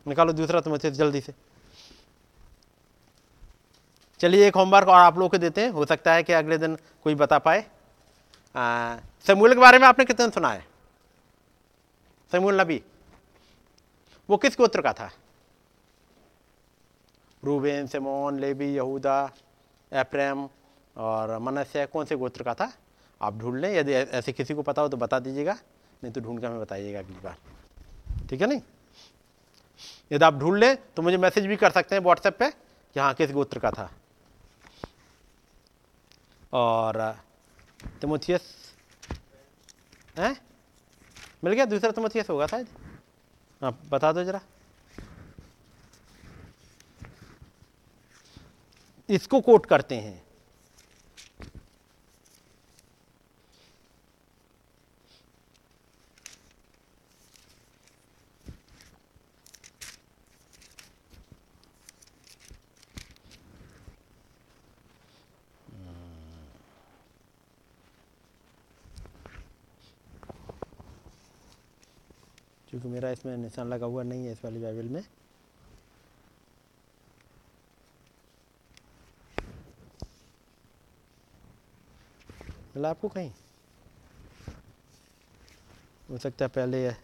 निकालो 0.07 0.33
दूसरा 0.33 0.61
तुम 0.61 0.73
अच्छे 0.73 0.91
जल्दी 0.91 1.21
से। 1.21 1.33
चलिए 4.19 4.47
एक 4.47 4.55
होमवर्क 4.55 4.87
और 4.87 4.95
आप 4.95 5.17
लोग 5.17 5.31
को 5.31 5.37
देते 5.37 5.61
हैं। 5.61 5.69
हो 5.69 5.85
सकता 5.85 6.13
है 6.13 6.23
कि 6.23 6.33
अगले 6.33 6.57
दिन 6.57 6.77
कोई 7.03 7.15
बता 7.15 7.39
पाए। 7.39 7.65
समूल 9.27 9.53
के 9.53 9.59
बारे 9.59 9.79
में 9.79 9.87
आपने 9.87 10.05
कितने 10.05 10.29
सुना 10.29 10.49
है? 10.49 10.74
समूल 12.31 12.61
नबी। 12.61 12.81
वो 14.29 14.37
किस 14.37 14.57
गोत्र 14.57 14.81
का 14.81 14.93
था? 14.93 15.09
रूबेन, 17.43 17.87
सेमोन 17.87 18.39
लेबी 18.39 18.73
यहूदा, 18.75 19.31
एप्रेम 19.91 20.47
और 20.95 21.37
मनस्य, 21.39 21.85
कौन 21.85 22.05
से 22.05 22.15
गोत्र 22.15 22.43
का 22.43 22.53
था? 22.53 22.71
आप 23.21 23.37
ढूंढ 23.37 23.59
लें, 23.59 23.73
यदि 23.73 23.93
ऐसे 23.93 24.31
किसी 24.31 24.53
को 24.53 24.61
पता 24.61 24.81
हो 24.81 24.89
तो 24.89 24.97
बता 24.97 25.19
दीजिएगा, 25.19 25.53
नहीं 26.03 26.11
तो 26.13 26.21
ढूंढ 26.21 26.39
कर 26.41 26.47
हमें 26.47 26.59
बताइएगा 26.61 26.99
अगली 26.99 27.19
बार। 27.23 27.37
ठीक 28.29 28.41
है 28.41 28.47
नहीं? 28.47 28.61
यदि 30.11 30.25
आप 30.25 30.33
ढूंढ 30.33 30.57
लें 30.57 30.75
तो 30.93 31.01
मुझे 31.01 31.17
मैसेज 31.17 31.45
भी 31.45 31.55
कर 31.55 31.71
सकते 31.71 31.95
हैं 31.95 32.01
व्हाट्सएप 32.01 32.37
पे, 32.39 32.49
कि 32.49 32.99
हाँ 32.99 33.13
किस 33.13 33.31
गोत्र 33.31 33.59
का 33.59 33.71
था। 33.71 33.89
और, 36.53 37.15
तिमोथियस, 38.01 38.41
हैं? 40.17 40.35
मिल 41.45 41.53
गया? 41.53 41.65
दूसरा 41.65 41.91
तमथियस 41.91 42.29
होगा 42.29 42.47
शायद। 42.47 42.67
हाँ 43.61 43.79
बता 43.89 44.11
दो 44.11 44.23
जरा। 44.23 44.41
इसको 49.09 49.41
कोट 49.41 49.65
करते 49.65 49.95
हैं। 49.95 50.24
क्योंकि 72.75 72.89
मेरा 72.89 73.09
इसमें 73.09 73.35
निशान 73.37 73.67
लगा 73.69 73.85
हुआ 73.85 74.03
नहीं 74.03 74.25
है 74.25 74.31
इस 74.31 74.43
वाली 74.43 74.59
बाइबल 74.59 74.85
में। 74.85 75.01
मिला 82.75 82.89
आपको 82.89 83.07
कहीं? 83.09 83.31
हो 86.09 86.17
सकता 86.17 86.45
है 86.45 86.49
पहले 86.49 86.87
है 86.87 86.97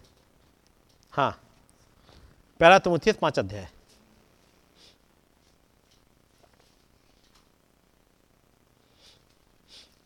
हाँ। 1.12 1.32
पहला 2.60 2.80
तुम 2.80 2.94
मुझे 2.94 3.14
पाँच 3.14 3.40
अध्याय। 3.40 3.70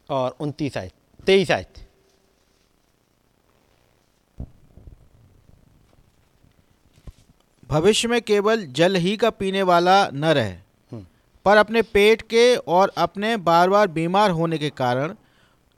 और 0.10 0.38
उनतीस 0.40 0.78
आयत, 0.78 0.94
तेईस 1.26 1.52
आयत। 1.52 1.85
भविष्य 7.76 8.08
में 8.08 8.22
केवल 8.22 8.66
जल 8.66 8.96
ही 8.96 9.16
का 9.18 9.30
पीने 9.30 9.62
वाला 9.64 10.08
न 10.08 10.26
रहे। 10.26 10.56
पर 11.46 11.58
अपने 11.58 11.82
पेट 11.82 12.22
के 12.22 12.56
और 12.56 12.92
अपने 12.98 13.38
बार 13.38 13.70
बार 13.70 13.88
बीमार 13.88 14.32
होने 14.32 14.58
के 14.58 14.70
कारण 14.70 15.14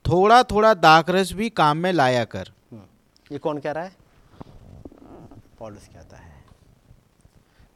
थोड़ा 0.05 0.43
थोड़ा 0.43 0.73
दाखरस 0.73 1.31
भी 1.33 1.49
काम 1.49 1.77
में 1.77 1.91
लाया 1.93 2.25
कर। 2.25 2.51
ये 3.31 3.37
कौन 3.37 3.59
कह 3.59 3.71
रहा 3.71 3.83
है? 3.83 3.95
पॉलिस 5.59 5.87
कहता 5.87 6.17
है 6.17 6.43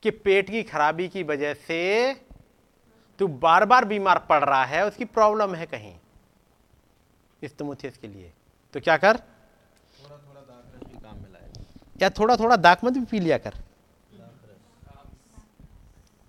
कि 0.03 0.11
पेट 0.11 0.49
की 0.49 0.63
खराबी 0.63 1.07
की 1.07 1.23
वजह 1.23 1.53
से 1.53 1.81
तू 3.19 3.27
बार 3.27 3.65
बार 3.65 3.85
बीमार 3.85 4.19
पड़ 4.29 4.43
रहा 4.43 4.63
है 4.65 4.85
उसकी 4.87 5.05
प्रॉब्लम 5.05 5.55
है 5.55 5.65
कहीं। 5.65 5.95
इस 7.43 7.57
तमुथियस 7.57 7.97
के 7.97 8.07
लिए। 8.07 8.31
तो 8.73 8.79
क्या 8.79 8.97
कर? 8.97 9.17
क्या 11.97 12.09
थोड़ा 12.09 12.35
थोड़ा 12.35 12.55
दाक 12.55 12.85
मधु 12.85 12.99
भी 12.99 13.05
पी 13.05 13.19
लिया 13.19 13.37
कर। 13.37 13.53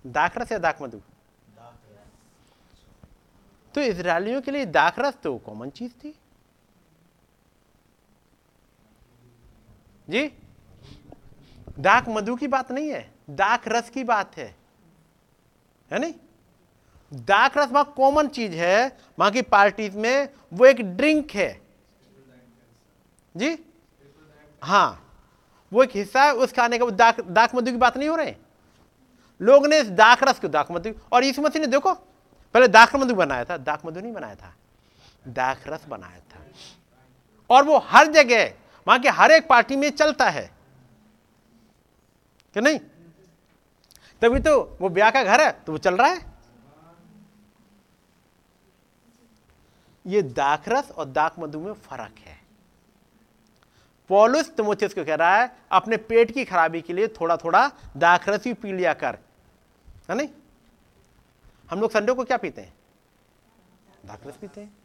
दाखरस 0.05 0.51
या 0.51 0.57
दाक 0.57 0.81
मधु? 0.81 1.01
तो 3.75 3.81
इसराइलियों 3.81 4.41
के 4.41 4.51
लिए 4.51 4.65
दाखरस 4.65 5.17
तो 5.23 5.37
कॉमन 5.37 5.69
चीज़ 5.69 5.91
थी। 5.93 6.13
जी? 10.07 10.31
दाक 11.79 12.09
मधु 12.09 12.35
की 12.35 12.47
बात 12.47 12.71
नहीं 12.71 12.89
है 12.89 13.11
दाक 13.29 13.67
रस 13.67 13.89
की 13.89 14.03
बात 14.03 14.37
है। 14.37 14.55
है 15.91 15.99
नहीं? 15.99 16.13
दाक 17.11 17.57
रस 17.57 17.71
वहाँ 17.71 17.93
कॉमन 17.97 18.27
चीज़ 18.27 18.51
है, 18.51 18.97
वहाँ 19.19 19.31
की 19.31 19.41
पार्टीज़ 19.41 19.97
में 19.97 20.29
वो 20.53 20.65
एक 20.65 20.81
ड्रिंक 20.97 21.31
है। 21.31 21.61
जी? 23.35 23.57
हाँ 24.61 24.99
वो 25.71 25.83
एक 25.83 25.95
हिस्सा 25.95 26.23
है 26.23 26.33
उस 26.33 26.53
खाने 26.53 26.77
का 26.77 26.85
दाक 26.85 27.21
दाक 27.21 27.55
मधु 27.55 27.71
की 27.71 27.77
बात 27.77 27.97
नहीं 27.97 28.09
हो 28.09 28.15
रहे? 28.15 28.35
लोग 29.43 29.65
ने 29.67 29.79
इस 29.79 29.89
दाक 29.89 30.23
रस 30.23 30.39
को 30.39 30.47
दाक 30.47 30.71
मधु, 30.71 30.93
और 31.11 31.23
इस 31.23 31.39
मसीह 31.39 31.61
ने 31.61 31.67
देखो, 31.67 31.93
पहले 32.55 32.67
दाख 32.67 32.95
मधु 32.95 33.15
बनाया 33.15 33.45
था 33.45 33.57
दाक 33.57 33.85
मधु 33.85 33.99
नहीं 33.99 34.13
बनाया 34.13 34.35
था 34.35 34.53
दाक 35.27 35.67
रस 35.67 35.85
बनाया 35.89 36.19
था। 36.19 36.45
और 37.49 37.63
वो 37.63 37.77
हर 37.77 38.07
जगह, 38.07 38.53
वहाँ 38.87 38.99
के 38.99 39.09
हर 39.09 39.31
एक 39.31 39.47
पार्टी 39.47 39.75
में 39.75 39.89
चलता 39.89 40.29
है। 40.29 40.51
कि 42.55 42.61
नहीं? 42.61 42.79
तभी 44.21 44.39
तो 44.39 44.77
वो 44.81 44.89
ब्याह 44.89 45.09
का 45.09 45.23
घर 45.23 45.41
है 45.41 45.51
तो 45.51 45.71
वो 45.71 45.77
चल 45.77 45.95
रहा 45.95 46.07
है। 46.07 46.25
ये 50.07 50.21
दाखरस 50.21 50.91
और 50.91 51.05
दाक 51.05 51.35
मधु 51.39 51.59
में 51.59 51.73
फ़र्क 51.73 52.19
है। 52.19 52.41
पॉलुस 54.09 54.49
तिमोथियस 54.49 54.93
को 54.93 55.03
कह 55.05 55.15
रहा 55.15 55.37
है, 55.37 55.55
अपने 55.71 55.97
पेट 55.97 56.31
की 56.31 56.45
खराबी 56.45 56.81
के 56.81 56.93
लिए 56.93 57.07
थोड़ा 57.07 57.37
थोड़ा 57.37 57.71
दाखरस 57.97 58.43
ही 58.45 58.53
पी 58.53 58.71
लिया 58.71 58.93
कर। 58.93 59.17
है 60.09 60.15
नहीं? 60.15 60.29
हम 61.69 61.81
लोग 61.81 61.91
संडे 61.91 62.13
को 62.13 62.23
क्या 62.23 62.37
पीते 62.37 62.61
हैं? 62.61 62.73
दाखरस 64.05 64.35
पीते 64.35 64.61
हैं। 64.61 64.75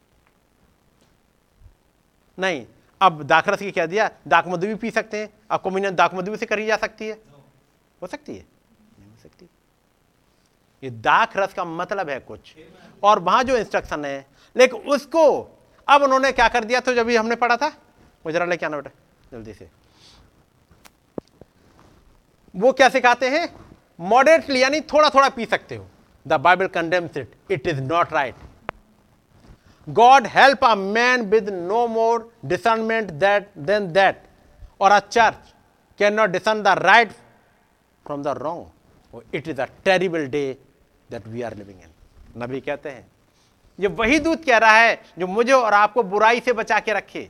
नहीं, 2.37 2.65
अब 3.01 3.23
दाखरस 3.23 3.59
की 3.59 3.71
क्या 3.71 3.85
दिया? 3.85 4.09
दाक 4.27 4.47
मधु 4.47 4.67
भी 4.67 4.75
पी 4.75 4.91
सकते 4.91 5.19
हैं। 5.19 5.29
अब 5.51 5.61
कम्युनियन 5.61 5.95
दाक 5.95 6.13
मधु 6.13 6.35
से 6.35 6.45
करी 6.45 6.65
जा 6.65 6.77
सकती 6.77 7.07
है। 7.07 7.21
हो 8.01 8.07
सकती 8.07 8.35
है? 8.35 8.45
नहीं 8.99 9.09
हो 9.09 9.17
सकती। 9.17 9.49
ये 10.83 10.89
दाख 10.89 11.37
रस 11.37 11.53
का 11.53 11.65
मतलब 11.65 12.09
है 12.09 12.19
कुछ। 12.19 12.55
और 13.03 13.19
वहाँ 13.19 13.43
जो 13.43 13.57
इंस्ट्रक्शन 13.57 14.05
है, 14.05 14.25
लेकिन 14.55 14.79
उसको 14.79 15.25
अब 15.87 16.01
उन्होंने 16.01 16.31
क्या 16.31 16.47
कर 16.47 16.63
दिया 16.63 16.79
तो 16.79 16.93
जब 16.93 17.09
हमने 17.09 17.35
पढ़ा 17.35 17.57
था? 17.57 17.67
वो 18.25 18.31
जरा 18.31 18.45
लेके 18.45 18.65
आना 18.65 18.77
बेटा, 18.77 18.91
जल्दी 19.31 19.53
से। 19.53 19.69
वो 22.55 22.71
क्या 22.73 22.89
सिखाते 22.89 23.29
हैं? 23.29 23.68
मॉडरेटली 23.99 24.61
यानी 24.61 24.79
थोड़ा 24.81 25.09
थोड़ा 25.09 25.29
पी 25.29 25.45
सकते 25.45 25.75
हो। 25.75 25.85
The 26.25 26.33
Bible 26.39 26.67
condemns 26.69 27.17
it 27.17 27.35
it 27.51 27.67
is 27.67 27.81
not 27.81 28.13
right 28.13 28.35
God 29.87 30.27
help 30.27 30.65
a 30.65 30.73
man 30.75 31.21
with 31.29 31.49
no 31.49 31.85
more 31.87 32.31
discernment 32.45 33.11
that 33.11 33.49
then 33.59 33.91
that 33.93 34.21
और 34.81 34.91
a 34.91 34.99
church 35.01 35.53
can 35.99 36.13
not 36.13 36.29
discern 36.29 36.61
the 36.63 36.75
right 36.79 37.11
from 38.05 38.23
the 38.23 38.37
wrong 38.37 39.21
it 39.35 39.47
is 39.47 39.61
a 39.61 39.65
terrible 39.85 40.27
day 40.27 40.45
that 41.09 41.27
we 41.27 41.41
are 41.41 41.55
living 41.55 41.81
in 41.81 42.43
नबी 42.43 42.59
कहते 42.61 42.89
हैं, 42.89 43.05
ये 43.79 43.87
वही 43.89 44.19
दूत 44.19 44.43
कह 44.45 44.57
रहा 44.57 44.77
है 44.77 44.99
जो 45.19 45.27
मुझे 45.27 45.51
और 45.53 45.73
आपको 45.73 46.03
बुराई 46.05 46.39
से 46.39 46.53
बचा 46.53 46.79
के 46.79 46.93
रखे। 46.93 47.29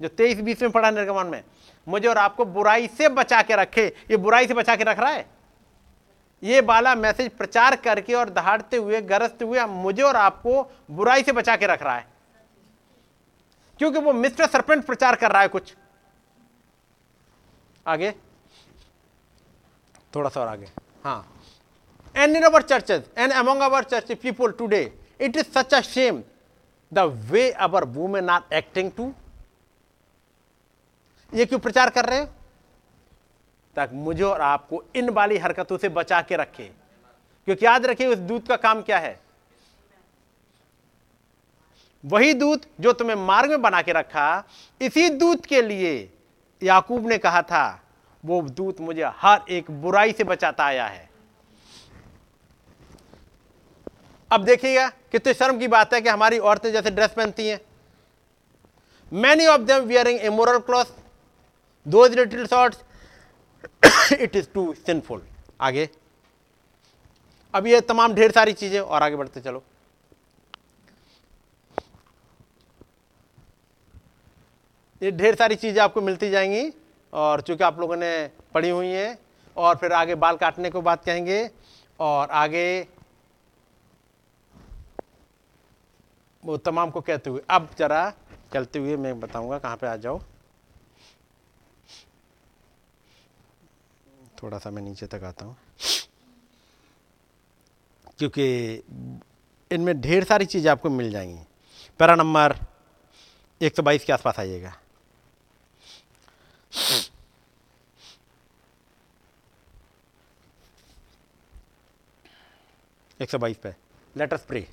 जो 0.00 0.08
तेईस 0.10 0.40
बीस 0.40 0.62
में 0.62 0.70
पढ़ा 0.70 0.90
निर्गमन 0.90 1.26
में, 1.26 1.42
मुझे 1.86 2.08
और 2.08 2.18
आपको 2.18 2.44
बुराई 2.46 2.86
से 2.88 3.08
बचा 3.10 3.40
के 3.42 3.56
रखे। 3.56 3.86
ये 4.10 4.16
बुराई 4.16 4.46
से 4.46 4.54
बचा 4.54 4.76
के 4.76 4.84
रख 4.84 4.98
रहा 4.98 5.10
है? 5.10 5.24
ये 6.42 6.60
बाला 6.60 6.94
मैसेज 6.94 7.30
प्रचार 7.30 7.76
करके 7.76 8.14
और 8.14 8.30
दहाड़ते 8.30 8.76
हुए, 8.76 9.00
गरजते 9.00 9.44
हुए 9.44 9.64
मुझे 9.64 10.02
और 10.02 10.16
आपको 10.16 10.62
बुराई 10.90 11.22
से 11.22 11.32
बचा 11.32 11.56
के 11.56 11.66
रख 11.66 11.82
रहा 11.82 11.96
है। 11.96 12.06
क्योंकि 13.78 13.98
वो 13.98 14.12
मिस्टर 14.12 14.46
सरपेंट 14.46 14.84
प्रचार 14.84 15.16
कर 15.16 15.32
रहा 15.32 15.42
है 15.42 15.48
कुछ। 15.48 15.74
आगे। 17.86 18.14
थोड़ा 20.14 20.30
सा 20.30 20.40
और 20.40 20.48
आगे। 20.48 20.68
हाँ। 21.04 21.34
And 22.16 22.36
in 22.36 22.42
our 22.42 22.62
churches 22.62 23.10
and 23.18 23.32
among 23.32 23.60
our 23.60 23.84
church 23.84 24.12
people 24.12 24.52
today 24.52 24.82
it 25.20 25.36
is 25.36 25.46
such 25.58 25.74
a 25.74 25.80
shame 25.80 26.22
the 26.92 26.98
way 27.30 27.50
our 27.50 27.84
women 27.84 28.30
are 28.30 28.54
acting 28.54 28.90
to 28.92 29.12
ये 31.32 31.46
क्यों 31.46 31.60
प्रचार 31.60 31.90
कर 31.90 32.04
रहे 32.04 32.18
हो? 32.18 32.26
ताकि 33.78 33.96
मुझे 33.96 34.22
और 34.22 34.40
आपको 34.40 34.82
इन 34.96 35.08
वाली 35.10 35.36
हरकतों 35.38 35.76
से 35.78 35.88
बचा 35.88 36.20
के 36.22 36.36
रखे। 36.36 36.64
क्योंकि 37.48 37.66
याद 37.66 37.86
रखिए 37.86 38.06
उस 38.06 38.18
दूत 38.18 38.48
का 38.48 38.56
काम 38.56 38.80
क्या 38.82 38.98
है? 38.98 39.20
वही 42.04 42.34
दूत 42.34 42.62
जो 42.80 42.92
तुम्हें 42.92 43.16
मार्ग 43.16 43.50
में 43.50 43.62
बना 43.62 43.82
के 43.82 43.92
रखा, 43.92 44.44
इसी 44.80 45.08
दूत 45.10 45.46
के 45.46 45.62
लिए 45.62 45.92
याकूब 46.62 47.08
ने 47.08 47.18
कहा 47.18 47.42
था, 47.42 47.82
वो 48.24 48.40
दूत 48.42 48.80
मुझे 48.80 49.04
हर 49.16 49.44
एक 49.48 49.70
बुराई 49.70 50.12
से 50.12 50.24
बचाता 50.24 50.64
आया 50.64 50.86
है। 50.86 51.08
अब 54.30 54.44
देखिएगा, 54.44 54.88
कितने 55.12 55.34
शर्म 55.34 55.58
की 55.58 55.68
बात 55.68 55.94
है 55.94 56.00
कि 56.00 56.08
हमारी 56.08 56.38
औरतें 56.38 56.72
जैसे 56.72 56.90
ड्रेस 56.90 57.10
पहनती 57.10 57.48
हैं। 57.48 57.60
Many 59.12 59.46
of 59.46 59.60
them 59.60 59.84
wearing 59.84 60.20
immoral 60.28 60.58
cloth 60.58 60.84
those 61.86 62.06
little 62.06 62.46
shorts 62.46 62.82
it 64.12 64.36
is 64.36 64.48
too 64.54 64.72
sinful 64.76 65.22
आगे। 65.60 65.88
अब 67.54 67.66
ये 67.66 67.80
तमाम 67.82 68.14
ढेर 68.14 68.32
सारी 68.32 68.52
चीज़ें 68.52 68.78
और 68.80 69.02
आगे 69.02 69.16
बढ़ते 69.16 69.40
चलो। 69.40 69.62
ये 75.02 75.10
ढेर 75.12 75.34
सारी 75.34 75.54
चीज़ें 75.56 75.82
आपको 75.82 76.00
मिलती 76.00 76.30
जाएँगी 76.30 76.70
और 77.12 77.40
चूँकि 77.40 77.64
आप 77.64 77.80
लोगों 77.80 77.96
ने 77.96 78.10
पढ़ी 78.54 78.68
हुई 78.68 78.86
हैं 78.86 79.18
और 79.56 79.76
फिर 79.76 79.92
आगे 79.92 80.14
बाल 80.16 80.36
काटने 80.36 80.70
को 80.70 80.80
बात 80.82 81.04
कहेंगे 81.04 81.48
और 82.00 82.30
आगे 82.30 82.86
वो 86.42 86.56
तमाम 86.58 86.90
को 86.90 87.00
कहते 87.00 87.30
हुए। 87.30 87.40
अब 87.50 87.68
जरा 87.78 88.12
चलते 88.52 88.78
हुए 88.78 88.96
मैं 88.96 89.18
बताऊँगा 89.20 89.58
कहाँ 89.58 89.76
पे 89.76 89.86
आ 89.86 89.96
जाओ। 89.96 90.20
थोड़ा 94.42 94.58
सा 94.58 94.70
मैं 94.70 94.82
नीचे 94.82 95.06
तक 95.06 95.24
आता 95.24 95.44
हूँ। 95.44 95.56
क्योंकि 98.18 98.46
इनमें 99.70 100.00
ढेर 100.00 100.24
सारी 100.24 100.46
चीज़ें 100.46 100.70
आपको 100.70 100.90
मिल 100.90 101.10
जाएँगी। 101.10 101.40
पैरा 101.98 102.14
नंबर 102.14 102.56
एक 103.60 103.76
सौ 103.76 103.82
बाईस 103.82 104.04
के 104.04 104.12
आसपास 104.12 104.38
आइएगा। 104.38 104.74
एक 113.20 113.30
सौ 113.30 113.38
बाईस 113.38 113.56
पे। 113.56 113.74
Let 114.16 114.34
us 114.34 114.44
pray 114.48 114.66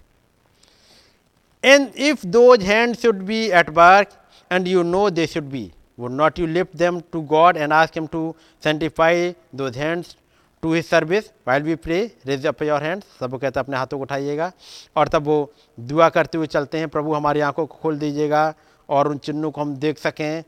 And 1.63 1.95
if 2.07 2.21
those 2.33 2.63
hands 2.65 2.99
should 3.03 3.21
be 3.27 3.37
at 3.59 3.69
work, 3.75 4.11
and 4.51 4.67
you 4.67 4.81
know 4.83 5.09
they 5.09 5.25
should 5.25 5.47
be, 5.53 5.61
would 5.97 6.11
not 6.11 6.37
you 6.37 6.47
lift 6.47 6.77
them 6.77 7.01
to 7.11 7.21
God 7.23 7.57
and 7.57 7.73
ask 7.73 7.95
Him 7.95 8.07
to 8.09 8.35
sanctify 8.59 9.33
those 9.53 9.75
hands 9.75 10.15
to 10.63 10.71
His 10.71 10.87
service 10.87 11.31
while 11.43 11.61
we 11.61 11.75
pray? 11.75 12.11
Raise 12.25 12.45
up 12.45 12.61
your 12.61 12.79
hands. 12.79 13.05
सब 13.19 13.31
वो 13.31 13.37
कहते 13.37 13.59
हैं 13.59 13.65
अपने 13.65 13.77
हाथों 13.77 13.97
को 13.97 14.03
उठाइएगा 14.03 14.51
और 14.97 15.07
तब 15.07 15.23
वो 15.23 15.37
दुआ 15.79 16.09
करते 16.09 16.37
हुए 16.37 16.47
चलते 16.47 16.77
हैं 16.77 16.89
प्रभु 16.89 17.13
हमारी 17.13 17.39
आँखों 17.49 17.65
को 17.65 17.75
खोल 17.81 17.99
दीजिएगा 17.99 18.53
और 18.89 19.07
उन 19.07 19.17
चिन्हों 19.17 19.51
को 19.51 19.61
हम 19.61 19.75
देख 19.85 19.99
सकें 19.99 20.43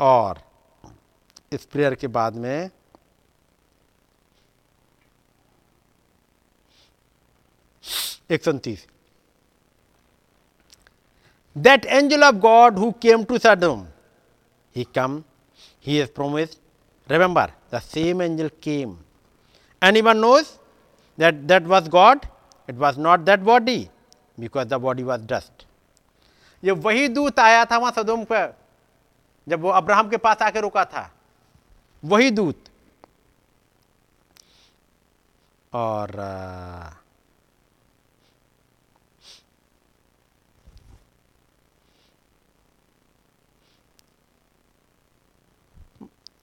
और 0.00 0.42
इस 1.52 1.64
प्रेयर 1.72 1.94
के 1.94 2.06
बाद 2.18 2.34
में 2.44 2.70
एक 8.30 8.44
सौ 8.44 8.50
उनतीस 8.50 8.86
that 11.56 11.86
angel 11.88 12.22
of 12.22 12.40
God 12.40 12.78
who 12.78 12.92
came 12.92 13.24
to 13.24 13.38
Sodom, 13.40 13.86
he 14.76 14.84
come, 14.84 15.24
he 15.80 15.96
has 15.98 16.10
promised. 16.10 16.58
Remember, 17.08 17.48
the 17.70 17.80
same 17.80 18.20
angel 18.20 18.50
came 18.60 18.98
Anyone 19.82 20.20
knows 20.20 20.58
that 21.18 21.46
that 21.48 21.64
was 21.64 21.88
God? 21.88 22.28
It 22.68 22.74
was 22.74 22.98
not 22.98 23.24
that 23.26 23.44
body 23.44 23.90
because 24.38 24.66
the 24.66 24.78
body 24.78 25.04
was 25.04 25.20
dust. 25.32 25.64
ये 26.64 26.72
वही 26.84 27.08
दूत 27.08 27.38
आया 27.38 27.64
था 27.70 27.76
वहाँ 27.78 27.92
सदोम 27.92 28.24
पर 28.24 28.54
जब 29.46 29.60
वो 29.60 29.70
Abraham 29.80 30.08
के 30.10 30.16
पास 30.16 30.42
आके 30.42 30.60
रुका 30.60 30.84
था 30.92 31.10
वही 32.04 32.30
दूत 32.30 32.68
और 35.72 36.20
आ, 36.20 36.90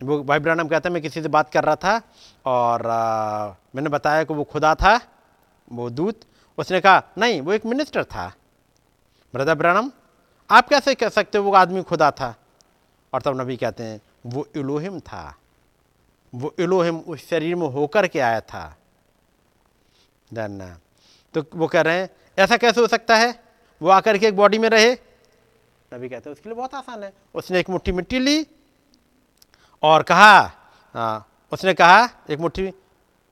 वो 0.03 0.23
भाई 0.23 0.39
ब्रानम 0.39 0.67
कहता 0.67 0.89
है 0.89 0.93
मैं 0.93 1.01
किसी 1.01 1.21
से 1.21 1.27
बात 1.27 1.51
कर 1.51 1.63
रहा 1.63 1.75
था 1.75 2.01
और 2.45 2.87
आ, 2.87 3.53
मैंने 3.75 3.89
बताया 3.89 4.23
कि 4.23 4.33
वो 4.33 4.43
खुदा 4.43 4.73
था 4.75 4.99
वो 5.71 5.89
दूत। 5.89 6.21
उसने 6.57 6.79
कहा 6.81 7.03
नहीं 7.17 7.41
वो 7.41 7.53
एक 7.53 7.65
मिनिस्टर 7.65 8.03
था। 8.03 8.31
ब्रदर 9.33 9.55
ब्रानम 9.55 9.91
आप 10.49 10.67
कैसे 10.69 10.95
कह 10.95 11.09
सकते 11.09 11.37
हो 11.37 11.43
वो 11.43 11.53
आदमी 11.55 11.81
खुदा 11.83 12.09
था? 12.11 12.35
और 13.13 13.21
तब 13.21 13.39
नबी 13.41 13.57
कहते 13.57 13.83
हैं 13.83 14.01
वो 14.25 14.45
इलोहिम 14.55 14.99
था 14.99 15.23
वो 16.33 16.53
इलोहिम 16.59 16.97
उस 16.97 17.27
शरीर 17.29 17.55
में 17.55 17.67
होकर 17.67 18.07
के 18.07 18.19
आया 18.19 18.41
था। 18.41 18.65
देन 20.33 20.75
तो 21.33 21.43
वो 21.55 21.67
कह 21.67 21.81
रहे 21.81 21.99
हैं 21.99 22.09
ऐसा 22.37 22.57
कैसे 22.57 22.81
हो 22.81 22.87
सकता 22.87 23.15
है? 23.15 23.33
वो 23.81 23.89
आकर 23.89 24.17
के 24.17 24.27
एक 24.27 24.35
बॉडी 24.35 24.57
में 24.57 24.69
रहे? 24.69 24.93
नबी 25.93 26.09
कहते 26.09 26.29
हैं 26.29 26.35
उसके 26.35 26.49
लिए 26.49 26.55
बहुत 26.55 26.75
आसान 26.75 27.03
है। 27.03 27.13
उसने 27.35 27.59
एक 27.59 27.69
मुट्ठी 27.69 27.91
मिट्टी 27.91 28.19
ली 28.19 28.45
और 29.83 30.03
कहा 30.03 30.39
आ, 30.95 31.19
उसने 31.51 31.73
कहा 31.73 32.09
एक 32.29 32.39
मुट्ठी 32.39 32.71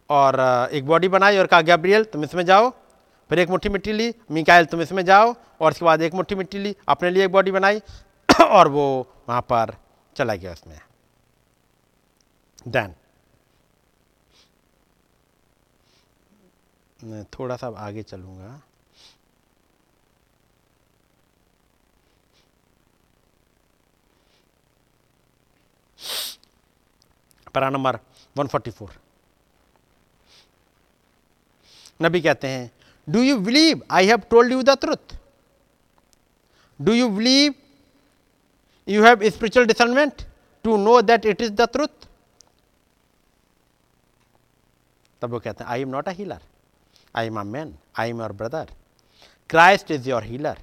और 0.10 0.40
एक 0.74 0.86
बॉडी 0.86 1.08
बनाई 1.08 1.38
और 1.38 1.48
कहा 1.48 1.62
गैब्रियल 1.62 2.04
तुम 2.04 2.24
इसमें 2.24 2.46
जाओ। 2.46 2.70
फिर 3.30 3.40
एक 3.40 3.50
मुट्ठी 3.50 3.70
मिट्टी 3.70 3.92
ली 3.94 4.14
मिकाइल 4.32 4.66
तुम 4.66 4.82
इसमें 4.82 5.04
जाओ। 5.06 5.34
और 5.62 5.72
उसके 5.72 5.86
बाद 5.86 6.02
एक 6.02 6.14
मुट्ठी 6.14 6.36
मिट्टी 6.36 6.58
ली 6.60 6.76
अपने 6.90 7.10
लिए 7.10 7.26
एक 7.26 7.32
बॉडी 7.32 7.52
बनाई 7.52 7.80
और 8.42 8.68
वो 8.68 8.86
वहाँ 9.30 9.42
पर 9.42 9.76
चला 10.16 10.36
गया 10.36 10.52
उसमें। 10.52 10.80
डन 12.68 12.94
थोड़ा 17.34 17.56
सा 17.56 17.68
आगे 17.78 18.04
चलूँगा। 18.04 18.60
पैरा 27.56 27.70
नंबर 27.70 28.00
144 28.36 28.90
नबी 32.02 32.22
कहते 32.22 32.48
हैं 32.48 32.70
do 33.08 33.22
you 33.22 33.38
believe 33.40 33.82
I 33.92 34.08
have 34.08 34.22
told 34.30 34.52
you 34.52 34.62
the 34.64 34.78
truth 34.82 35.16
do 36.80 36.94
you 36.94 37.10
believe 37.10 37.54
you 38.88 39.04
have 39.04 39.30
spiritual 39.30 39.66
discernment 39.66 40.22
to 40.66 40.78
know 40.78 41.02
that 41.02 41.26
it 41.26 41.42
is 41.42 41.52
the 41.52 41.68
truth 41.74 42.08
तब 45.22 45.32
वो 45.32 45.40
कहते 45.40 45.64
हैं 45.64 45.72
I 45.72 45.82
am 45.82 45.90
not 45.90 46.08
a 46.08 46.12
healer 46.12 46.42
I 47.16 47.28
am 47.28 47.40
a 47.40 47.44
man 47.44 47.76
I 48.00 48.10
am 48.10 48.22
your 48.22 48.32
brother 48.32 48.70
Christ 49.50 49.92
is 49.92 50.10
your 50.10 50.24
healer 50.24 50.58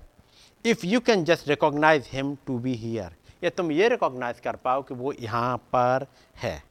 if 0.65 0.87
you 0.87 1.01
can 1.01 1.25
just 1.25 1.49
recognize 1.49 2.09
him 2.13 2.35
to 2.47 2.59
be 2.59 2.75
here 2.75 3.17
या 3.45 3.51
तुम 3.51 3.71
ये 3.73 3.89
recognise 3.89 4.41
कर 4.41 4.57
पाओ 4.57 4.83
कि 4.83 4.95
वो 4.95 5.13
यहाँ 5.21 5.57
पर 5.75 6.07
है। 6.37 6.63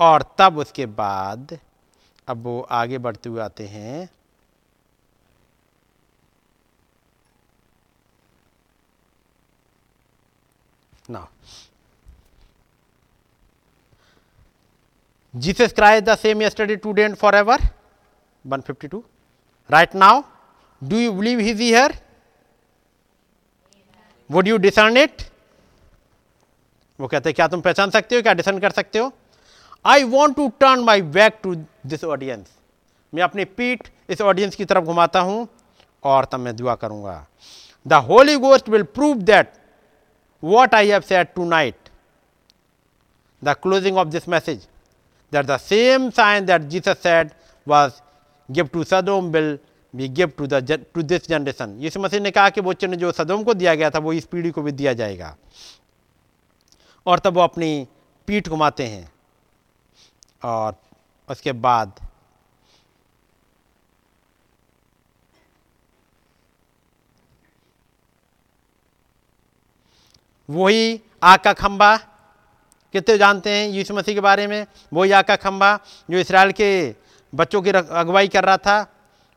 और 0.00 0.22
तब 0.38 0.58
उसके 0.58 0.86
बाद, 0.86 1.58
अब 2.28 2.42
वो 2.44 2.60
आगे 2.72 2.98
बढ़ते 2.98 3.28
हुए 3.28 3.40
आते 3.42 3.66
हैं। 3.66 4.08
ना। 11.10 11.26
Jesus 15.34 15.72
Christ 15.72 16.04
the 16.06 16.16
same 16.18 16.42
yesterday 16.42 16.76
today 16.76 17.02
and 17.02 17.14
for 17.16 17.34
ever 17.34 17.60
152 18.44 19.02
right 19.70 19.94
now 19.94 20.22
do 20.82 20.96
you 20.96 21.12
believe 21.12 21.40
his 21.40 21.60
here 21.60 21.98
would 24.30 24.48
you 24.48 24.56
discern 24.58 24.96
it 24.96 25.22
वो 26.98 27.08
कहते 27.08 27.28
हैं, 27.28 27.34
क्या 27.34 27.48
तुम 27.48 27.60
पहचान 27.60 27.90
सकते 27.90 28.16
हो? 28.16 28.22
क्या 28.22 28.32
डिसर्न 28.34 28.58
कर 28.60 28.70
सकते 28.70 28.98
हो? 28.98 29.12
I 29.84 30.04
want 30.04 30.36
to 30.36 30.48
turn 30.60 30.80
my 30.84 31.02
back 31.02 31.38
to 31.42 31.54
this 31.86 32.04
audience 32.04 32.50
मैं 33.14 33.22
अपनी 33.22 33.44
पीठ 33.44 33.88
इस 34.10 34.20
ऑडियंस 34.20 34.54
की 34.54 34.64
तरफ़ 34.64 34.84
घुमाता 34.84 35.20
हूँ 35.20 35.46
और 36.04 36.24
तब 36.24 36.40
मैं 36.40 36.56
दुआ 36.56 36.74
करूँगा। 36.74 37.26
The 37.86 37.92
Holy 38.08 38.36
Ghost 38.36 38.68
will 38.68 38.82
prove 38.82 39.16
that 39.22 39.52
what 40.44 40.74
I 40.74 40.90
have 40.90 41.00
said 41.00 41.34
tonight 41.44 41.88
the 43.44 43.48
closing 43.48 43.96
of 43.96 44.08
this 44.08 44.28
message 44.28 44.66
the 45.32 45.56
same 45.58 46.06
sign 46.10 46.46
that 46.46 46.64
Jesus 46.70 46.96
said 47.02 47.28
was 47.66 47.98
give 48.48 48.70
to 48.72 48.84
Sodom 48.84 49.30
will 49.30 49.58
be 49.94 50.08
give 50.08 50.32
to 50.36 50.46
the 50.46 50.60
to 50.94 51.02
this 51.02 51.28
generation. 51.28 51.76
यीशु 51.82 52.00
मसीह 52.00 52.20
ने 52.20 52.30
कहा 52.30 52.48
कि 52.50 52.60
वो 52.60 52.72
चिन्ह 52.72 52.96
जो 52.96 53.12
सदोम 53.12 53.42
को 53.44 53.54
दिया 53.54 53.74
गया 53.74 53.90
था, 53.90 53.98
वो 53.98 54.12
इस 54.12 54.24
पीढ़ी 54.24 54.50
को 54.50 54.62
भी 54.62 54.72
दिया 54.72 54.92
जाएगा। 54.92 55.36
और 57.06 57.18
तब 57.18 57.34
वो 57.34 57.40
अपनी 57.40 57.86
पीठ 58.26 58.48
घुमाते 58.48 58.86
हैं। 58.86 59.12
और 60.42 60.74
उसके 61.28 61.52
बाद 61.54 62.00
वही 70.48 71.00
आग 71.22 71.38
का 71.38 71.52
खंबा, 71.52 71.96
कितने 72.94 73.16
जानते 73.18 73.50
हैं 73.50 73.68
यीशु 73.68 73.94
मसीह 73.94 74.14
के 74.14 74.20
बारे 74.20 74.46
में? 74.46 74.66
वही 74.92 75.10
आग 75.12 75.24
का 75.24 75.36
खंबा 75.36 75.78
जो 76.10 76.18
इसराइल 76.18 76.52
के 76.52 76.70
बच्चों 77.32 77.60
की 77.62 77.70
अगुवाई 77.70 78.28
कर 78.28 78.44
रहा 78.44 78.56
था 78.58 78.86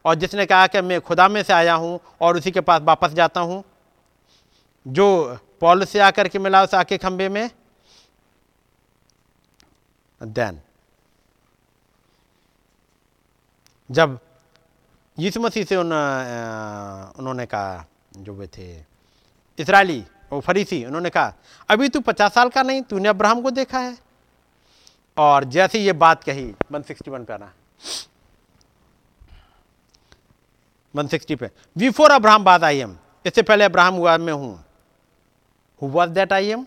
और 0.05 0.15
जिसने 0.15 0.45
कहा 0.45 0.67
कि 0.67 0.81
मैं 0.81 0.99
खुदा 1.01 1.27
में 1.27 1.41
से 1.43 1.53
आया 1.53 1.73
हूँ 1.75 1.99
और 2.21 2.37
उसी 2.37 2.51
के 2.51 2.61
पास 2.61 2.81
वापस 2.81 3.11
जाता 3.13 3.41
हूँ। 3.41 3.63
जो 4.85 5.37
पॉल 5.61 5.83
से 5.85 5.99
आकर 5.99 6.27
के 6.27 6.39
मिला 6.39 6.63
उस 6.63 6.73
आके 6.73 6.97
खंबे 6.97 7.29
में 7.29 7.49
देन 10.21 10.59
जब 13.93 14.17
यीशु 15.17 15.39
मसीह 15.41 15.63
से 15.63 15.75
उन 15.75 15.91
उन्होंने 17.19 17.45
कहा, 17.45 17.85
जो 18.17 18.33
वे 18.33 18.47
थे, 18.47 18.67
इसराइली 19.57 20.03
वो 20.31 20.39
फरीसी, 20.41 20.83
उन्होंने 20.85 21.09
कहा, 21.09 21.33
अभी 21.69 21.89
तू 21.89 21.99
पचास 22.01 22.33
साल 22.33 22.49
का 22.49 22.63
नहीं, 22.63 22.81
तूने 22.83 23.09
अब्राहम 23.09 23.41
को 23.41 23.51
देखा 23.51 23.79
है। 23.79 23.97
और 25.17 25.43
जैसे 25.45 25.79
ये 25.79 25.93
बात 25.95 26.23
कही, 26.23 26.45
वन 26.71 26.81
सिक्सटी 26.81 27.11
वन 27.11 27.23
पे 27.23 27.33
आना। 27.33 27.51
वन 30.95 31.07
सिक्सटी 31.07 31.35
पे 31.35 31.49
बिफोर 31.75 32.11
अब्राहम, 32.11 32.43
बाद 32.43 32.63
आई 32.63 32.79
एम 32.79 32.97
इससे 33.25 33.41
पहले 33.41 33.65
अब्राहम 33.65 33.95
हुआ, 33.95 34.17
मैं 34.17 34.33
हूँ। 34.33 34.63
Who 35.81 35.87
was 35.89 36.09
that 36.11 36.33
I 36.33 36.49
am 36.51 36.65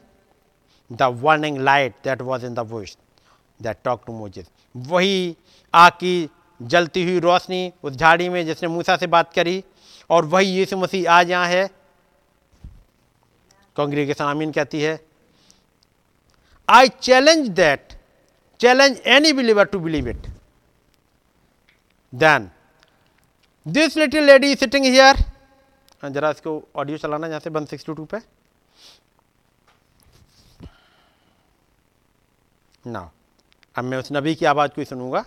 the 0.91 1.03
warning 1.23 1.59
light 1.59 1.95
that 2.05 2.23
was 2.23 2.47
in 2.47 2.55
the 2.55 2.59
voice 2.71 2.97
that 3.61 3.77
talk 3.85 4.03
to 4.07 4.13
Moses 4.13 4.47
वही 4.75 5.37
आग 5.75 5.93
की 5.93 6.29
जलती 6.61 7.03
हुई 7.05 7.19
रोशनी 7.21 7.73
उस 7.83 7.93
झाड़ी 7.93 8.29
में 8.29 8.45
जिसने 8.47 8.69
मूसा 8.69 8.97
से 8.97 9.07
बात 9.09 9.33
करी, 9.33 9.63
और 10.11 10.25
वही 10.25 10.47
यीशु 10.49 10.77
मसीह 10.77 11.11
आज 11.13 11.31
यहाँ 11.31 11.47
है। 11.49 11.69
कांग्रेगेशन 13.77 14.25
आमीन 14.25 14.53
कहती 14.53 14.81
है 14.83 14.99
I 16.69 16.89
challenge 17.01 17.49
that 17.51 17.93
challenge 18.61 19.01
any 19.07 19.33
believer 19.33 19.65
to 19.67 19.79
believe 19.81 20.09
it 20.09 20.27
then 22.13 22.51
this 23.67 23.97
little 23.97 24.25
lady 24.25 24.55
sitting 24.57 24.85
here 24.85 25.25
जरा 26.03 26.31
इसको 26.31 26.63
ऑडियो 26.77 26.99
चलाना 26.99 27.29
जहाँ 27.29 27.41
से 27.41 27.51
वन 27.51 27.65
सिक्सटी 27.67 27.95
टू 27.95 28.05
पे। 28.05 28.19
ना 32.85 33.11
अब 33.77 33.85
मैं 33.85 33.99
उस 33.99 34.09
नबी 34.13 34.35
की 34.35 34.45
आवाज़ 34.47 34.71
को 34.71 34.81
ही 34.81 34.85
सुनूँगा। 34.85 35.25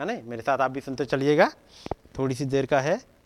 है 0.00 0.06
ना? 0.06 0.20
मेरे 0.24 0.42
साथ 0.42 0.58
आप 0.58 0.70
भी 0.70 0.80
सुनते 0.80 1.04
चलिएगा। 1.04 1.50
थोड़ी 2.18 2.34
सी 2.34 2.44
देर 2.44 2.66
का 2.66 2.80
है। 2.80 3.18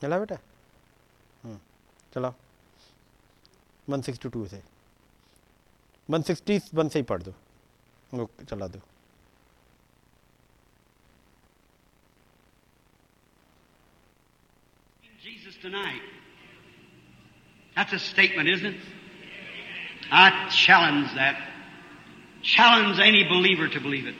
चला 0.00 0.18
बेटा? 0.18 0.36
हम्म, 1.44 1.58
चलाओ। 2.14 2.43
162 3.88 4.46
से 4.48 4.62
161 6.10 6.88
से 6.88 6.98
ही 6.98 7.02
पढ़ 7.02 7.22
दो 7.22 7.34
वो 8.14 8.30
चला 8.48 8.68
दो 8.68 8.80
Jesus 15.24 15.56
tonight. 15.62 16.02
That's 17.74 17.94
a 17.94 17.98
statement, 17.98 18.48
isn't 18.48 18.74
it? 18.74 18.80
I 20.10 20.48
challenge 20.50 21.14
that. 21.14 21.36
Challenge 22.42 22.98
any 22.98 23.24
believer 23.24 23.68
to 23.68 23.80
believe 23.80 24.06
it. 24.06 24.14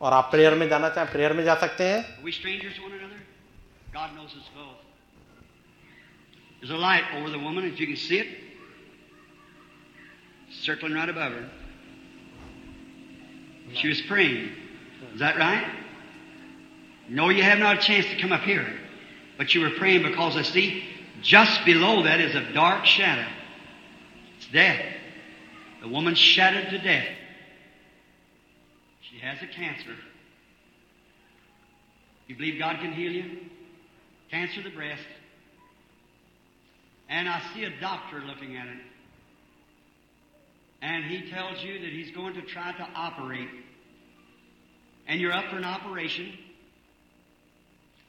और 0.00 0.12
आप 0.12 0.30
प्रेयर 0.30 0.54
में 0.54 0.68
जाना 0.68 0.88
चाहें 0.88 1.10
प्रेयर 1.12 1.32
में 1.32 1.44
जा 1.44 1.54
सकते 1.64 1.84
हैं 1.84 2.00
Are 2.04 2.24
we 2.24 2.32
strangers 2.32 2.74
to 2.76 2.82
one 2.82 2.92
another? 2.92 3.20
God 3.92 4.14
knows 4.16 4.32
us 4.40 4.48
both. 4.54 4.78
There's 6.60 6.70
a 6.70 6.76
light 6.76 7.04
over 7.16 7.28
the 7.28 7.38
woman, 7.38 7.64
if 7.64 7.80
you 7.80 7.86
can 7.86 7.96
see 7.96 8.18
it. 8.18 8.28
Circling 10.60 10.94
right 10.94 11.08
above 11.08 11.32
her. 11.32 11.48
She 13.74 13.88
was 13.88 14.00
praying. 14.02 14.50
Is 15.14 15.20
that 15.20 15.36
right? 15.36 15.66
No, 17.08 17.30
you 17.30 17.42
have 17.42 17.58
not 17.58 17.78
a 17.78 17.80
chance 17.80 18.06
to 18.06 18.16
come 18.20 18.32
up 18.32 18.42
here. 18.42 18.66
But 19.36 19.54
you 19.54 19.60
were 19.60 19.70
praying 19.70 20.02
because 20.02 20.36
I 20.36 20.42
see 20.42 20.84
just 21.20 21.64
below 21.64 22.02
that 22.04 22.20
is 22.20 22.34
a 22.34 22.52
dark 22.52 22.86
shadow. 22.86 23.28
It's 24.47 24.53
death. 24.53 24.81
The 25.81 25.89
woman's 25.89 26.17
shattered 26.17 26.69
to 26.69 26.77
death. 26.79 27.07
She 29.01 29.19
has 29.19 29.37
a 29.41 29.47
cancer. 29.47 29.95
You 32.27 32.35
believe 32.35 32.59
God 32.59 32.77
can 32.79 32.93
heal 32.93 33.11
you? 33.11 33.37
Cancer 34.31 34.59
of 34.59 34.65
the 34.65 34.71
breast. 34.71 35.03
And 37.09 37.27
I 37.27 37.41
see 37.53 37.63
a 37.63 37.79
doctor 37.79 38.21
looking 38.21 38.57
at 38.57 38.67
it. 38.67 38.77
And 40.81 41.05
he 41.05 41.29
tells 41.29 41.63
you 41.63 41.79
that 41.79 41.89
he's 41.89 42.11
going 42.11 42.33
to 42.35 42.41
try 42.41 42.71
to 42.71 42.87
operate. 42.95 43.49
And 45.07 45.19
you're 45.19 45.33
up 45.33 45.49
for 45.49 45.57
an 45.57 45.63
operation. 45.63 46.31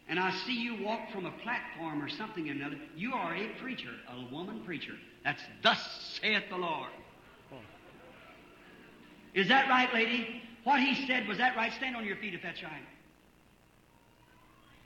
And 0.09 0.19
I 0.19 0.33
see 0.47 0.61
you 0.61 0.85
walk 0.85 1.11
from 1.13 1.27
a 1.27 1.33
platform 1.43 2.03
or 2.03 2.09
something 2.09 2.49
or 2.49 2.53
another. 2.53 2.77
You 2.97 3.13
are 3.13 3.35
a 3.35 3.49
preacher, 3.61 3.91
a 4.09 4.35
woman 4.35 4.63
preacher. 4.65 4.95
That's 5.24 5.42
thus 5.62 6.20
saith 6.22 6.44
the 6.50 6.58
Lord. 6.58 6.90
Is 9.34 9.48
that 9.48 9.68
right, 9.70 9.92
lady? 9.94 10.42
What 10.64 10.80
he 10.80 11.08
said, 11.08 11.28
was 11.28 11.38
that 11.40 11.56
right? 11.56 11.74
Stand 11.74 11.96
on 11.96 12.06
your 12.06 12.16
feet 12.18 12.34
if 12.34 12.42
that's 12.42 12.62
right. 12.64 12.86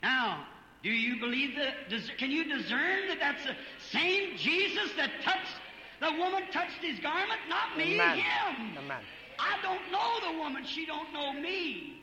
Now, 0.02 0.46
do 0.82 0.90
you 0.90 1.20
believe 1.20 1.56
that? 1.56 1.90
Does, 1.90 2.10
can 2.18 2.30
you 2.30 2.44
discern 2.44 3.08
that 3.08 3.18
that's 3.20 3.44
the 3.44 3.54
same 3.90 4.36
Jesus 4.36 4.92
that 4.96 5.10
touched, 5.22 5.58
the 6.00 6.12
woman 6.18 6.44
touched 6.52 6.80
his 6.80 6.98
garment? 7.00 7.40
Not 7.48 7.76
me, 7.76 7.94
Amen. 7.94 8.18
him. 8.18 8.78
Amen. 8.78 9.02
I 9.38 9.56
don't 9.62 9.92
know 9.92 10.32
the 10.32 10.38
woman. 10.38 10.64
She 10.64 10.86
don't 10.86 11.12
know 11.12 11.32
me. 11.32 11.94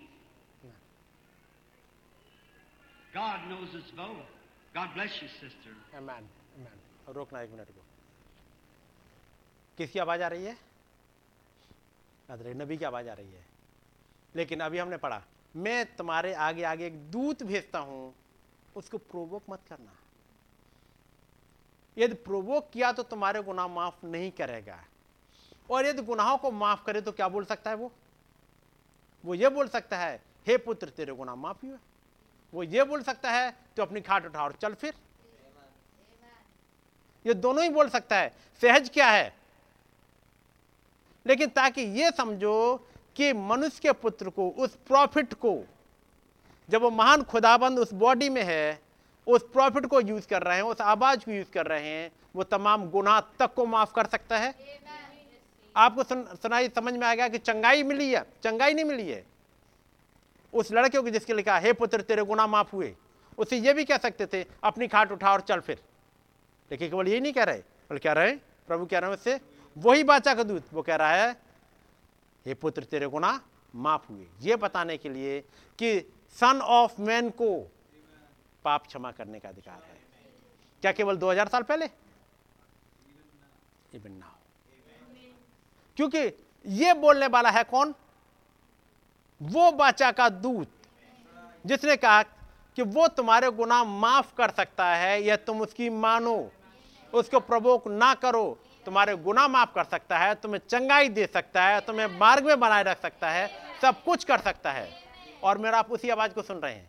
God 3.14 3.40
knows 3.50 3.74
us 3.74 3.90
both. 3.96 4.28
God 4.74 4.90
bless 4.94 5.22
you, 5.22 5.30
sister. 5.40 5.72
Amen. 5.96 6.24
Amen. 6.60 6.80
और 7.08 7.16
रोकना 7.16 7.42
एक 7.42 7.50
minute 7.52 7.68
को 7.72 7.79
किसकी 9.81 9.99
आवाज़ 9.99 10.23
आ 10.23 10.29
रही 10.29 10.45
है? 10.45 10.57
अदरे, 12.31 12.55
नबी 12.55 12.77
की 12.77 12.85
आवाज़ 12.85 13.09
आ 13.09 13.13
रही 13.13 13.33
है। 13.33 13.47
लेकिन 14.37 14.61
अभी 14.61 14.79
हमने 14.79 14.97
पढ़ा, 14.97 15.23
मैं 15.57 15.97
तुम्हारे 15.97 16.35
आगे 16.35 16.63
आगे 16.63 16.87
एक 16.87 17.11
दूत 17.11 17.43
भेजता 17.43 17.79
हूँ, 17.79 18.15
उसको 18.77 18.99
प्रोवोक 18.99 19.43
मत 19.51 19.61
करना। 19.69 19.93
यदि 21.99 22.15
प्रोवोक 22.15 22.71
किया 22.71 22.93
तो 22.93 23.03
तुम्हारे 23.03 23.43
गुनाह 23.43 23.69
माफ़ 23.69 24.07
नहीं 24.07 24.31
करेगा। 24.31 24.85
और 25.71 25.87
यदि 25.87 26.03
गुनाहों 26.03 26.39
को 26.39 26.51
माफ़ 26.51 26.85
करे 26.85 27.01
तो 27.01 27.13
क्या 27.13 27.29
बोल 27.29 27.45
सकता 27.45 27.71
है 27.71 27.77
वो? 27.77 27.93
वो 29.25 29.35
ये 29.35 29.49
बोल 29.49 29.69
सकता 29.69 29.99
है, 29.99 30.23
हे 30.47 30.57
पुत्र, 30.59 30.89
तेरे 30.89 31.13
गुनाह 31.13 31.35
माफ़ 31.35 31.67
हुए। 31.67 31.77
वो 32.55 32.63
ये 32.63 32.85
बोल 32.85 33.03
सकता 33.03 33.31
है 33.31 33.57
तो 33.77 33.83
अपनी 33.83 34.01
खाट 34.01 34.27
उठा 34.27 34.45
और 34.45 34.53
चल 34.53 34.75
फिर। 34.75 34.95
ये 37.27 37.35
दोनों 37.35 37.63
ही 37.65 37.71
बोल 37.71 37.89
सकता 37.89 38.17
है। 38.17 38.37
सहज 38.61 38.89
क्या 38.89 39.11
है? 39.11 39.40
लेकिन 41.27 41.49
ताकि 41.49 41.83
ये 42.01 42.11
समझो 42.11 42.87
कि 43.17 43.33
मनुष्य 43.33 43.81
के 43.83 43.93
पुत्र 43.93 44.31
को 44.31 44.49
उस 44.49 44.77
प्रॉफिट 44.89 45.35
को 45.35 45.59
जब 46.69 46.83
वो 46.83 46.91
महान 46.91 47.23
खुदाबंद 47.23 47.79
उस 47.79 47.93
बॉडी 47.95 48.29
में 48.29 48.43
है 48.43 48.81
उस 49.27 49.43
प्रॉफिट 49.53 49.87
को 49.87 50.01
यूज़ 50.01 50.29
कर 50.29 50.43
रहे 50.43 50.57
हैं 50.57 50.63
उस 50.63 50.81
आवाज़ 50.81 51.25
को 51.25 51.31
यूज़ 51.31 51.51
कर 51.51 51.67
रहे 51.67 51.89
हैं 51.89 52.11
वो 52.37 52.43
तमाम 52.43 52.91
गुनाह 52.91 53.21
तक 53.21 53.55
को 53.55 53.67
माफ़ 53.67 53.93
कर 53.95 54.07
सकता 54.07 54.39
है। 54.39 54.55
आपको 55.77 56.03
सुन, 56.03 56.23
सुनाई 56.43 56.69
समझ 56.69 56.95
में 56.95 57.07
आ 57.07 57.15
गया 57.15 57.29
कि 57.29 57.39
चंगाई 57.39 57.83
मिली 57.83 58.11
है? 58.13 58.23
चंगाई 58.43 58.75
नहीं 58.75 58.85
मिली 58.85 59.09
है। 59.09 59.25
उस 60.53 60.73
लड़के 60.73 60.99
को 60.99 61.11
जिसके 61.11 61.35
लिखा 61.35 61.59
हे 61.59 61.73
पुत्र 61.73 62.01
तेरे 62.01 62.23
गुनाह 62.25 62.47
माफ़ 62.47 62.71
हुए। 62.73 62.95
उसे 63.39 63.57
ये 63.57 63.73
भी 63.73 63.85
कह 63.85 63.97
सकते 63.97 64.27
थे 64.27 64.45
अपनी 64.65 64.89
खाट 64.89 65.13
उठा 65.13 65.33
और 65.33 65.41
चल 65.41 65.61
फिर। 65.61 65.79
लेकिन 66.71 66.89
केवल 66.91 67.09
यही 67.09 67.21
नहीं 67.21 67.33
कह 67.33 67.45
रहे 67.45 67.59
बोले 67.59 68.01
कह 68.01 68.13
रहे 68.13 68.29
हैं 68.29 68.41
प्रभु 68.69 68.87
कह 68.87 68.99
रहे 68.99 69.11
हैं 69.11 69.17
उससे 69.17 69.41
वही 69.77 70.05
बाचा 70.05 70.35
का 70.35 70.43
दूत। 70.43 70.73
वो 70.73 70.83
कह 70.83 70.97
रहा 70.97 71.13
है, 71.13 71.31
हे 72.47 72.55
पुत्र, 72.55 72.85
तेरे 72.85 73.07
गुना 73.07 73.41
माफ़ 73.75 74.09
हुए। 74.09 74.27
ये 74.41 74.57
बताने 74.57 74.97
के 74.97 75.09
लिए 75.09 75.41
कि 75.79 76.01
सन 76.41 76.61
ऑफ़ 76.61 77.01
मैन 77.01 77.31
को 77.31 77.57
पाप 78.65 78.87
क्षमा 78.87 79.11
करने 79.13 79.39
का 79.41 79.49
अधिकार 79.49 79.83
है। 79.83 79.99
क्या 80.83 80.93
केवल 80.93 81.17
2000 81.17 81.49
साल 81.49 81.63
पहले? 81.63 81.87
इवन 83.95 84.13
नाउ 84.13 84.39
क्योंकि 85.97 86.19
ये 86.67 86.93
बोलने 86.95 87.27
वाला 87.27 87.51
है 87.51 87.63
कौन? 87.65 87.95
वो 89.41 89.71
बाचा 89.73 90.11
का 90.13 90.29
दूत, 90.29 90.69
जिसने 91.67 91.97
कहा 91.97 92.23
कि 92.77 92.83
वो 92.83 93.07
तुम्हारे 93.09 93.51
गुनाह 93.51 93.85
माफ़ 93.85 94.35
कर 94.35 94.51
सकता 94.51 94.87
है 94.87 95.23
या 95.23 95.37
तुम 95.37 95.61
उसकी 95.61 95.89
मानो, 95.91 96.51
उसको 97.13 97.41
प्रवोक 97.41 97.89
ना 97.89 98.15
करो। 98.15 98.59
तुम्हारे 98.87 99.17
गुना 99.17 99.47
माफ़ 99.49 99.73
कर 99.75 99.85
सकता 99.85 100.19
है, 100.19 100.35
तुम्हें 100.35 100.61
चंगाई 100.69 101.09
दे 101.09 101.27
सकता 101.27 101.65
है, 101.65 101.81
तुम्हें 101.81 102.07
मार्ग 102.19 102.47
में 102.47 102.61
बनाए 102.61 102.83
रख 102.83 103.01
सकता 103.03 103.31
है, 103.31 103.49
सब 103.83 104.03
कुछ 104.05 104.25
कर 104.25 104.41
सकता 104.41 104.73
है 104.73 104.89
और 105.43 105.59
मेरा 105.59 105.79
आप 105.79 105.91
उसी 105.93 106.11
आवाज़ 106.11 106.33
को 106.33 106.43
सुन 106.43 106.57
रहे 106.57 106.75
हैं 106.75 106.89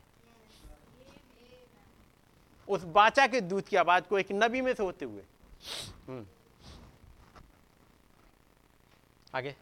उस 2.67 2.83
बाचा 2.95 3.25
के 3.27 3.41
दूध 3.41 3.67
की 3.67 3.75
आवाज़ 3.77 4.03
को 4.09 4.19
एक 4.19 4.27
नबी 4.33 4.61
में 4.61 4.73
से 4.73 4.83
होते 4.83 5.05
हुए 5.05 5.23
हम्म। 6.07 6.25
आगे 9.35 9.55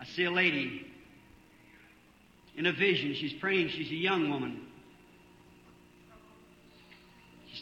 I 0.00 0.04
see 0.04 0.24
a 0.24 0.30
lady 0.30 0.86
in 2.54 2.66
a 2.66 2.72
vision. 2.72 3.14
She's 3.14 3.32
praying. 3.34 3.68
She's 3.68 3.90
a 3.90 3.96
young 3.96 4.30
woman. 4.30 4.67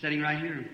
Sitting 0.00 0.20
right 0.20 0.39
here. 0.39 0.68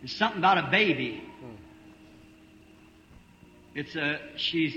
There's 0.00 0.14
something 0.14 0.38
about 0.38 0.58
a 0.58 0.70
baby. 0.70 1.22
It's 3.74 3.96
a 3.96 4.18
she's 4.36 4.74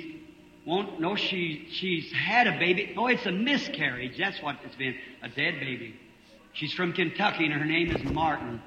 won't 0.66 1.00
no 1.00 1.16
she 1.16 1.68
she's 1.72 2.12
had 2.12 2.48
a 2.48 2.58
baby. 2.58 2.94
Oh, 2.98 3.08
it's 3.08 3.26
a 3.26 3.32
miscarriage. 3.32 4.18
That's 4.18 4.42
what 4.42 4.58
it's 4.64 4.76
been. 4.76 4.96
A 5.22 5.30
dead 5.30 5.60
baby. 5.60 6.00
She's 6.54 6.74
from 6.74 6.94
Kentucky 6.94 7.46
and 7.46 7.54
her 7.54 7.66
name 7.66 7.92
is 7.92 8.04
Martin. 8.04 8.62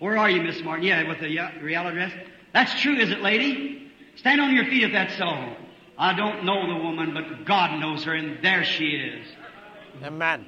Where 0.00 0.18
are 0.18 0.28
you, 0.28 0.42
Miss 0.42 0.60
Martin? 0.62 0.84
Yeah, 0.84 1.08
with 1.08 1.20
the 1.20 1.38
uh, 1.38 1.50
real 1.62 1.86
address. 1.86 2.12
That's 2.52 2.78
true, 2.80 2.96
is 2.96 3.10
it, 3.10 3.20
lady? 3.20 3.90
Stand 4.16 4.40
on 4.40 4.52
your 4.52 4.64
feet 4.64 4.82
if 4.82 4.92
that's 4.92 5.16
so. 5.16 5.54
I 5.98 6.14
don't 6.14 6.44
know 6.44 6.66
the 6.66 6.82
woman, 6.82 7.14
but 7.14 7.44
God 7.44 7.78
knows 7.78 8.04
her, 8.04 8.14
and 8.14 8.42
there 8.42 8.64
she 8.64 8.90
is. 8.90 9.26
Amen. 10.02 10.46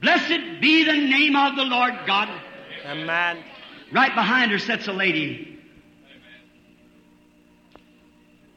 Blessed 0.00 0.60
be 0.60 0.84
the 0.84 0.92
name 0.92 1.34
of 1.34 1.56
the 1.56 1.64
Lord 1.64 1.94
God. 2.06 2.28
Amen. 2.84 3.42
Right 3.92 4.14
behind 4.14 4.50
her 4.50 4.58
sits 4.58 4.88
a 4.88 4.92
lady. 4.92 5.58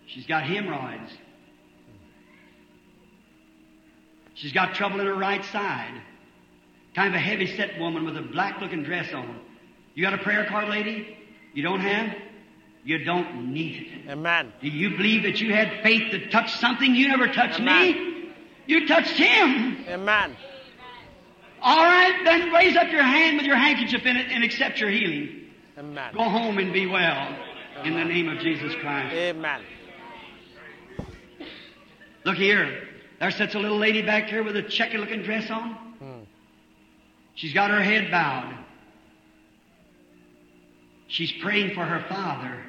She's 0.08 0.26
got 0.26 0.44
hemorrhoids. 0.44 1.12
She's 4.34 4.54
got 4.54 4.74
trouble 4.74 5.00
in 5.00 5.06
her 5.06 5.16
right 5.16 5.44
side. 5.46 6.02
Kind 6.96 7.10
of 7.10 7.16
a 7.16 7.24
heavy 7.24 7.56
set 7.56 7.80
woman 7.80 8.06
with 8.06 8.18
a 8.18 8.22
black 8.22 8.60
looking 8.60 8.84
dress 8.84 9.14
on. 9.14 9.40
You 9.94 10.04
got 10.04 10.14
a 10.14 10.18
prayer 10.24 10.46
card, 10.46 10.70
lady? 10.70 11.18
You 11.54 11.64
don't 11.64 11.82
have? 11.82 12.16
You 12.84 13.04
don't 13.04 13.54
need 13.54 13.88
it. 13.88 14.12
Amen. 14.12 14.54
Do 14.62 14.68
you 14.68 14.92
believe 14.92 15.24
that 15.24 15.42
you 15.42 15.54
had 15.54 15.84
faith 15.84 16.12
to 16.12 16.30
touch 16.30 16.56
something 16.58 16.96
you 16.96 17.08
never 17.10 17.28
touched 17.28 17.60
Amen. 17.60 17.92
me? 17.92 18.32
You 18.68 18.88
touched 18.88 19.18
him. 19.18 19.86
Amen. 19.88 20.36
All 21.62 21.84
right, 21.84 22.22
then 22.24 22.54
raise 22.54 22.78
up 22.78 22.90
your 22.92 23.04
hand 23.04 23.38
with 23.38 23.46
your 23.46 23.58
handkerchief 23.58 24.06
in 24.06 24.16
it 24.16 24.32
and 24.32 24.44
accept 24.44 24.80
your 24.80 24.90
healing. 24.90 25.50
Amen. 25.78 26.14
Go 26.14 26.24
home 26.24 26.58
and 26.58 26.72
be 26.72 26.86
well 26.86 27.36
in 27.84 27.94
the 27.94 28.06
name 28.06 28.30
of 28.30 28.40
Jesus 28.40 28.74
Christ. 28.82 29.14
Amen. 29.14 29.62
Look 32.24 32.36
here. 32.36 32.88
There 33.20 33.32
sits 33.32 33.56
a 33.56 33.60
little 33.60 33.78
lady 33.78 34.02
back 34.02 34.30
here 34.30 34.44
with 34.44 34.56
a 34.56 34.64
checky 34.64 34.96
looking 34.96 35.24
dress 35.24 35.50
on. 35.50 35.72
Hmm. 35.72 36.20
She's 37.36 37.54
got 37.54 37.72
her 37.72 37.82
head 37.82 38.10
bowed. 38.12 38.56
She's 41.08 41.32
praying 41.42 41.74
for 41.74 41.84
her 41.84 42.06
father. 42.08 42.64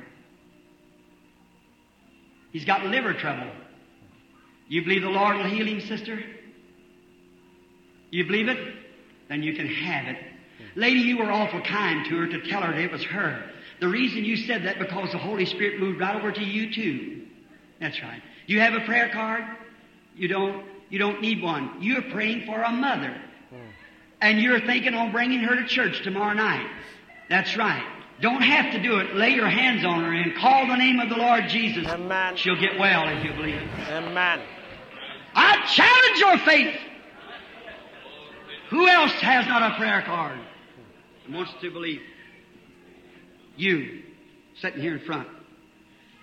He's 2.52 2.64
got 2.64 2.84
liver 2.86 3.14
trouble. 3.14 3.50
You 4.68 4.82
believe 4.82 5.02
the 5.02 5.08
Lord 5.08 5.36
will 5.36 5.44
heal 5.44 5.66
him, 5.66 5.80
sister? 5.80 6.22
You 8.10 8.24
believe 8.24 8.48
it? 8.48 8.58
Then 9.28 9.42
you 9.42 9.54
can 9.54 9.66
have 9.66 10.06
it. 10.06 10.16
Lady, 10.74 11.00
you 11.00 11.18
were 11.18 11.30
awful 11.30 11.60
kind 11.62 12.04
to 12.06 12.16
her 12.18 12.26
to 12.26 12.48
tell 12.48 12.62
her 12.62 12.72
that 12.72 12.80
it 12.80 12.92
was 12.92 13.04
her. 13.04 13.44
The 13.80 13.88
reason 13.88 14.24
you 14.24 14.36
said 14.36 14.64
that 14.64 14.78
because 14.78 15.10
the 15.12 15.18
Holy 15.18 15.46
Spirit 15.46 15.80
moved 15.80 16.00
right 16.00 16.14
over 16.14 16.30
to 16.30 16.44
you 16.44 16.72
too. 16.72 17.26
That's 17.80 18.00
right. 18.02 18.22
You 18.46 18.60
have 18.60 18.74
a 18.74 18.80
prayer 18.80 19.08
card? 19.08 19.44
You 20.14 20.28
don't, 20.28 20.66
you 20.90 20.98
don't 20.98 21.20
need 21.20 21.42
one. 21.42 21.76
You're 21.80 22.02
praying 22.02 22.46
for 22.46 22.60
a 22.60 22.70
mother. 22.70 23.16
Hmm. 23.48 23.56
And 24.20 24.40
you're 24.40 24.60
thinking 24.60 24.94
on 24.94 25.12
bringing 25.12 25.40
her 25.40 25.56
to 25.56 25.66
church 25.66 26.02
tomorrow 26.02 26.34
night. 26.34 26.68
That's 27.28 27.56
right. 27.56 27.86
Don't 28.20 28.42
have 28.42 28.73
to 28.73 28.82
do 28.82 28.99
it. 28.99 29.15
Lay 29.15 29.31
your 29.31 29.49
hands 29.49 29.84
on 29.84 30.05
her 30.05 30.12
and 30.12 30.36
call 30.36 30.66
the 30.66 30.76
name 30.76 31.00
of 31.00 31.08
the 31.08 31.16
Lord 31.16 31.49
Jesus. 31.49 31.86
Amen. 31.86 32.36
She'll 32.36 32.60
get 32.60 32.78
well 32.78 33.08
if 33.08 33.24
you 33.24 33.32
believe 33.32 33.55
it. 33.55 33.68
Amen. 33.89 34.40
I 35.34 35.65
challenge 35.66 36.18
your 36.18 36.39
faith. 36.39 36.76
Who 38.70 38.86
else 38.86 39.12
has 39.12 39.47
not 39.47 39.73
a 39.73 39.76
prayer 39.76 40.02
card 40.02 40.39
and 41.24 41.34
wants 41.34 41.52
to 41.60 41.70
believe? 41.70 42.02
You, 43.57 44.02
sitting 44.60 44.81
here 44.81 44.97
in 44.97 45.05
front. 45.05 45.28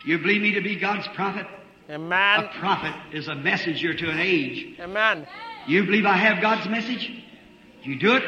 You 0.06 0.19
believe 0.19 0.42
me 0.42 0.53
to 0.53 0.61
be 0.61 0.76
God's 0.76 1.08
prophet? 1.09 1.48
Amen. 1.90 2.40
A 2.40 2.59
prophet 2.59 2.93
is 3.14 3.27
a 3.27 3.35
messenger 3.35 3.93
to 3.93 4.09
an 4.09 4.19
age. 4.19 4.80
Amen. 4.80 5.27
You 5.67 5.84
believe 5.85 6.06
I 6.06 6.16
have 6.16 6.42
God's 6.42 6.69
message? 6.69 7.11
You 7.84 7.98
do 7.98 8.16
it? 8.16 8.24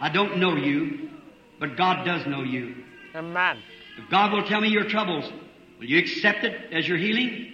I 0.00 0.08
don't 0.08 0.38
know 0.38 0.54
you, 0.56 1.10
but 1.58 1.76
God 1.76 2.04
does 2.04 2.26
know 2.26 2.42
you. 2.42 2.74
Amen. 3.18 3.58
If 3.98 4.08
God 4.10 4.32
will 4.32 4.44
tell 4.44 4.60
me 4.60 4.68
your 4.68 4.84
troubles, 4.84 5.30
will 5.78 5.86
you 5.86 5.98
accept 5.98 6.44
it 6.44 6.72
as 6.72 6.86
your 6.86 6.96
healing? 6.96 7.52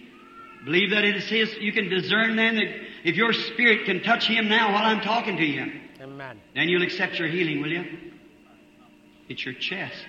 Believe 0.65 0.91
that 0.91 1.05
it 1.05 1.17
is 1.17 1.25
His. 1.25 1.55
You 1.59 1.73
can 1.73 1.89
discern 1.89 2.37
then 2.37 2.57
that 2.57 2.67
if 3.05 3.17
your 3.17 3.33
spirit 3.33 3.87
can 3.87 4.03
touch 4.03 4.27
Him 4.27 4.49
now 4.49 4.73
while 4.73 4.85
I'm 4.85 5.01
talking 5.01 5.39
to 5.39 5.45
you, 5.45 5.73
Amen. 6.03 6.39
then 6.55 6.69
you'll 6.69 6.83
accept 6.83 7.19
your 7.19 7.29
healing, 7.29 7.63
will 7.63 7.71
you? 7.71 7.85
It's 9.29 9.43
your 9.45 9.55
chest, 9.55 10.05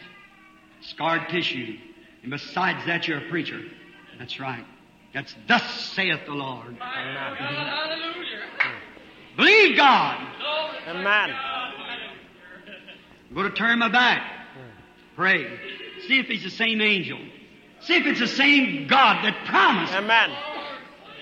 scarred 0.82 1.30
tissue. 1.30 1.78
And 2.22 2.32
besides 2.32 2.86
that, 2.86 3.08
you're 3.08 3.20
a 3.20 3.30
preacher. 3.30 3.62
That's 4.20 4.40
right. 4.40 4.66
That's 5.14 5.34
thus 5.48 5.64
saith 5.94 6.20
the 6.26 6.34
Lord. 6.34 6.78
Amen. 6.82 7.36
Believe 9.38 9.78
God. 9.78 10.28
Amen. 10.88 11.34
I'm 13.30 13.36
going 13.36 13.50
to 13.50 13.56
turn 13.56 13.80
my 13.80 13.90
back. 13.90 14.45
Pray. 15.16 15.48
See 16.08 16.20
if 16.20 16.28
He's 16.28 16.44
the 16.44 16.50
same 16.50 16.82
angel. 16.82 17.18
See 17.82 17.96
if 17.96 18.06
it's 18.06 18.20
the 18.20 18.28
same 18.28 18.88
God 18.88 19.24
that 19.24 19.46
promised 19.46 19.94
Amen. 19.94 20.36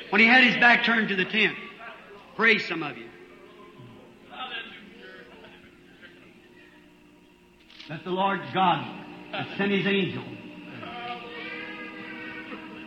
when 0.09 0.21
He 0.21 0.27
had 0.27 0.43
His 0.43 0.55
back 0.55 0.83
turned 0.85 1.09
to 1.09 1.15
the 1.15 1.25
tent. 1.25 1.55
Pray, 2.35 2.57
some 2.59 2.83
of 2.83 2.97
you. 2.97 3.07
That 7.89 8.03
the 8.03 8.11
Lord 8.11 8.39
God 8.53 9.05
send 9.57 9.71
His 9.71 9.85
angel 9.85 10.23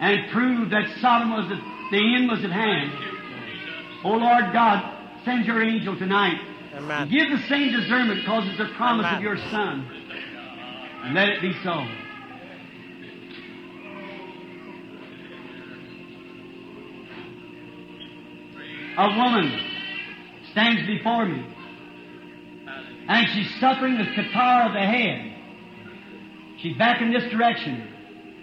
and 0.01 0.31
prove 0.31 0.71
that 0.71 0.89
Sodom 1.01 1.31
was 1.31 1.51
at, 1.51 1.91
the 1.91 2.15
end 2.17 2.29
was 2.29 2.45
at 2.45 2.51
hand. 2.51 2.93
Oh 4.05 4.11
Lord 4.11 4.53
God, 4.53 5.23
send 5.25 5.47
your 5.47 5.63
angel 5.63 5.97
tonight. 5.99 6.41
Amen. 6.75 7.09
Give 7.09 7.31
the 7.31 7.43
same 7.49 7.73
discernment 7.73 8.21
because 8.21 8.45
it's 8.49 8.61
a 8.61 8.75
promise 8.77 9.07
Amen. 9.07 9.17
of 9.17 9.23
your 9.23 9.37
Son. 9.51 10.06
And 11.07 11.15
let 11.15 11.29
it 11.29 11.41
be 11.41 11.53
so. 11.63 11.87
A 18.99 19.17
woman 19.17 19.61
stands 20.51 20.85
before 20.89 21.27
me. 21.27 21.47
And 23.09 23.29
she's 23.29 23.61
suffering 23.61 23.97
with 23.99 24.09
catarrh 24.17 24.67
of 24.67 24.73
the 24.73 24.81
head. 24.81 25.33
She's 26.59 26.77
back 26.77 27.01
in 27.01 27.13
this 27.13 27.31
direction. 27.31 27.87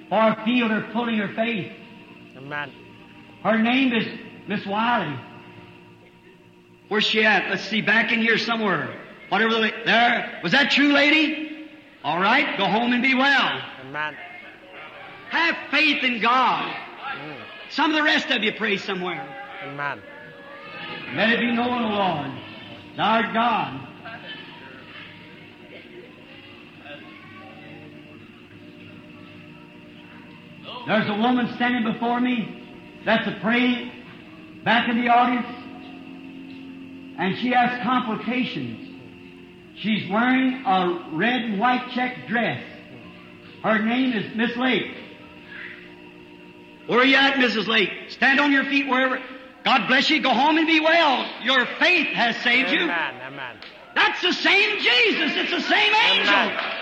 For 0.08 0.16
I 0.16 0.46
feel 0.46 0.70
her 0.70 0.90
pulling 0.94 1.18
her 1.18 1.34
face. 1.36 1.70
Amen. 2.38 2.72
Her 3.44 3.62
name 3.62 3.92
is 3.92 4.08
Miss 4.48 4.66
Wiley. 4.66 5.20
Where's 6.88 7.04
she 7.04 7.26
at? 7.26 7.50
Let's 7.50 7.64
see, 7.64 7.82
back 7.82 8.14
in 8.14 8.22
here 8.22 8.38
somewhere. 8.38 9.02
Whatever 9.28 9.56
the, 9.56 9.72
there. 9.86 10.40
Was 10.44 10.54
that 10.54 10.72
true, 10.72 10.94
lady? 10.94 11.43
All 12.04 12.20
right, 12.20 12.58
go 12.58 12.66
home 12.66 12.92
and 12.92 13.02
be 13.02 13.16
well. 13.16 13.62
Amen. 13.82 14.18
Have 15.30 15.56
faith 15.72 16.04
in 16.04 16.22
God. 16.22 16.76
Mm. 17.18 17.38
Some 17.70 17.92
of 17.92 17.96
the 17.96 18.04
rest 18.04 18.30
of 18.30 18.44
you 18.44 18.52
pray 18.54 18.78
somewhere. 18.78 19.26
Amen. 19.64 20.02
Let 21.16 21.30
it 21.30 21.40
be 21.40 21.52
known, 21.52 21.84
O 21.84 21.96
Lord, 21.96 22.32
thou 22.98 23.34
God. 23.34 23.88
There's 30.86 31.10
a 31.10 31.16
woman 31.16 31.54
standing 31.56 31.94
before 31.94 32.20
me 32.20 33.02
that's 33.06 33.26
a 33.26 33.40
praying 33.42 33.92
back 34.66 34.90
in 34.90 35.02
the 35.02 35.08
audience, 35.08 35.48
and 37.18 37.38
she 37.38 37.52
has 37.52 37.82
complications. 37.84 38.83
She's 39.76 40.10
wearing 40.10 40.64
a 40.66 41.10
red 41.14 41.42
and 41.42 41.60
white 41.60 41.90
check 41.92 42.28
dress. 42.28 42.64
Her 43.64 43.80
name 43.80 44.14
is 44.14 44.36
Miss 44.36 44.56
Lake. 44.56 44.96
Where 46.88 47.00
are 47.00 47.06
you 47.06 47.16
at, 47.16 47.36
Mrs. 47.36 47.68
Lake? 47.68 47.90
Stand 48.10 48.40
on 48.40 48.52
your 48.52 48.66
feet 48.66 48.88
wherever. 48.88 49.20
God 49.64 49.88
bless 49.88 50.10
you. 50.10 50.22
Go 50.22 50.34
home 50.34 50.58
and 50.58 50.68
be 50.68 50.80
well. 50.80 51.26
Your 51.42 51.66
faith 51.80 52.08
has 52.08 52.36
saved 52.38 52.72
you. 52.72 52.82
Amen. 52.82 53.22
Amen. 53.26 53.56
That's 53.96 54.22
the 54.22 54.34
same 54.34 54.80
Jesus. 54.80 55.32
It's 55.36 55.52
the 55.52 55.62
same 55.62 55.94
angel. 55.94 56.34
Amen. 56.34 56.80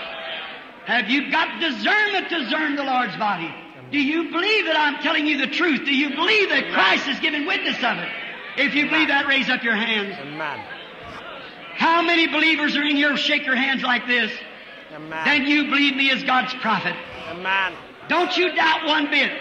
Have 0.86 1.08
you 1.08 1.30
got 1.30 1.60
discernment 1.60 2.28
to 2.30 2.40
discern 2.40 2.74
the 2.74 2.82
Lord's 2.82 3.16
body? 3.16 3.54
Do 3.92 4.00
you 4.00 4.30
believe 4.30 4.64
that 4.64 4.76
I'm 4.76 5.00
telling 5.02 5.26
you 5.26 5.38
the 5.38 5.46
truth? 5.46 5.84
Do 5.84 5.94
you 5.94 6.10
believe 6.10 6.48
that 6.48 6.72
Christ 6.72 7.06
is 7.06 7.20
giving 7.20 7.46
witness 7.46 7.76
of 7.76 7.98
it? 7.98 8.08
If 8.56 8.74
you 8.74 8.88
believe 8.88 9.08
that, 9.08 9.26
raise 9.26 9.48
up 9.48 9.62
your 9.62 9.76
hands. 9.76 10.16
Amen. 10.18 10.64
How 11.76 12.02
many 12.02 12.26
believers 12.26 12.76
are 12.76 12.82
in 12.82 12.96
here? 12.96 13.16
Shake 13.16 13.46
your 13.46 13.56
hands 13.56 13.82
like 13.82 14.06
this. 14.06 14.30
Amen. 14.94 15.24
Then 15.24 15.46
you 15.46 15.64
believe 15.64 15.96
me 15.96 16.10
as 16.10 16.22
God's 16.22 16.54
prophet. 16.54 16.94
Amen. 17.30 17.72
Don't 18.08 18.36
you 18.36 18.54
doubt 18.54 18.86
one 18.86 19.10
bit. 19.10 19.32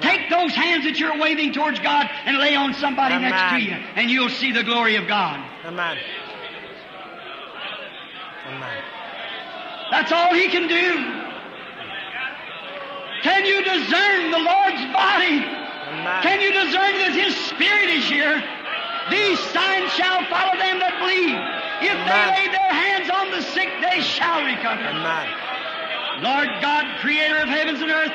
Take 0.00 0.28
those 0.28 0.52
hands 0.52 0.84
that 0.84 0.98
you're 0.98 1.18
waving 1.18 1.52
towards 1.52 1.78
God 1.78 2.08
and 2.24 2.38
lay 2.38 2.56
on 2.56 2.74
somebody 2.74 3.14
Amen. 3.14 3.30
next 3.30 3.52
to 3.52 3.60
you, 3.60 3.74
and 3.94 4.10
you'll 4.10 4.28
see 4.28 4.50
the 4.50 4.64
glory 4.64 4.96
of 4.96 5.06
God. 5.06 5.38
Amen. 5.64 5.98
Amen. 8.48 8.82
That's 9.90 10.10
all 10.10 10.34
He 10.34 10.48
can 10.48 10.66
do. 10.66 11.22
Can 13.22 13.46
you 13.46 13.62
discern 13.62 14.30
the 14.30 14.38
Lord's 14.38 14.84
body? 14.92 15.40
Amen. 15.40 16.22
Can 16.22 16.40
you 16.40 16.52
discern 16.52 16.92
that 16.98 17.12
His 17.14 17.34
Spirit 17.46 17.88
is 17.88 18.04
here? 18.04 18.42
These 19.10 19.38
signs 19.52 19.92
shall 19.92 20.24
follow 20.28 20.56
them 20.58 20.80
that 20.80 20.96
believe. 20.98 21.36
If 21.80 21.96
they 22.06 22.24
lay 22.30 22.46
their 22.52 22.72
hands 22.72 23.10
on 23.10 23.30
the 23.30 23.42
sick, 23.42 23.68
they 23.80 24.00
shall 24.00 24.44
recover. 24.44 24.82
Amen. 24.82 26.22
Lord 26.22 26.48
God, 26.60 27.00
creator 27.00 27.38
of 27.38 27.48
heavens 27.48 27.80
and 27.80 27.90
earth, 27.90 28.12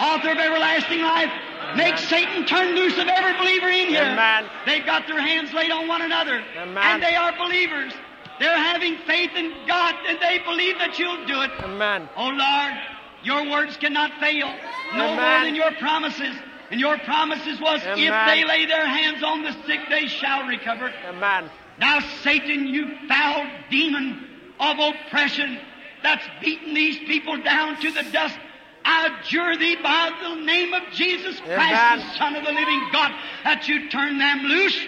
author 0.00 0.30
of 0.30 0.38
everlasting 0.38 1.00
life, 1.00 1.30
make 1.76 1.96
Satan 1.98 2.44
turn 2.46 2.74
loose 2.74 2.98
of 2.98 3.06
every 3.08 3.38
believer 3.38 3.68
in 3.68 3.88
here. 3.88 4.02
Amen. 4.02 4.50
They've 4.66 4.84
got 4.84 5.06
their 5.06 5.20
hands 5.20 5.52
laid 5.52 5.70
on 5.70 5.88
one 5.88 6.02
another. 6.02 6.42
Amen. 6.58 6.82
And 6.84 7.02
they 7.02 7.14
are 7.14 7.32
believers. 7.36 7.92
They're 8.38 8.58
having 8.58 8.98
faith 9.06 9.30
in 9.34 9.52
God 9.66 9.94
and 10.06 10.18
they 10.20 10.38
believe 10.44 10.78
that 10.78 10.98
you'll 10.98 11.24
do 11.26 11.40
it. 11.42 11.50
Amen. 11.60 12.08
Oh 12.16 12.28
Lord, 12.28 12.74
your 13.22 13.50
words 13.50 13.76
cannot 13.76 14.12
fail. 14.20 14.52
No 14.94 15.04
Amen. 15.04 15.16
more 15.16 15.44
than 15.44 15.54
your 15.54 15.72
promises. 15.78 16.36
And 16.70 16.80
your 16.80 16.98
promises 16.98 17.60
was, 17.60 17.80
if 17.84 17.96
they 18.26 18.44
lay 18.44 18.66
their 18.66 18.86
hands 18.86 19.22
on 19.22 19.42
the 19.42 19.52
sick, 19.66 19.80
they 19.88 20.08
shall 20.08 20.48
recover. 20.48 20.92
Amen. 21.06 21.48
Now, 21.78 22.00
Satan, 22.22 22.66
you 22.66 22.90
foul 23.08 23.46
demon 23.70 24.24
of 24.58 24.78
oppression 24.78 25.58
that's 26.02 26.24
beaten 26.40 26.74
these 26.74 26.98
people 27.00 27.42
down 27.42 27.80
to 27.80 27.90
the 27.90 28.02
dust 28.12 28.38
I 28.86 29.18
adjure 29.18 29.56
thee 29.56 29.76
by 29.82 30.12
the 30.22 30.46
name 30.46 30.72
of 30.72 30.82
Jesus 30.92 31.40
Christ, 31.40 31.74
Amen. 31.74 31.98
the 31.98 32.18
Son 32.18 32.36
of 32.36 32.44
the 32.44 32.52
living 32.52 32.88
God, 32.92 33.10
that 33.42 33.66
you 33.66 33.88
turn 33.90 34.16
them 34.18 34.44
loose. 34.44 34.78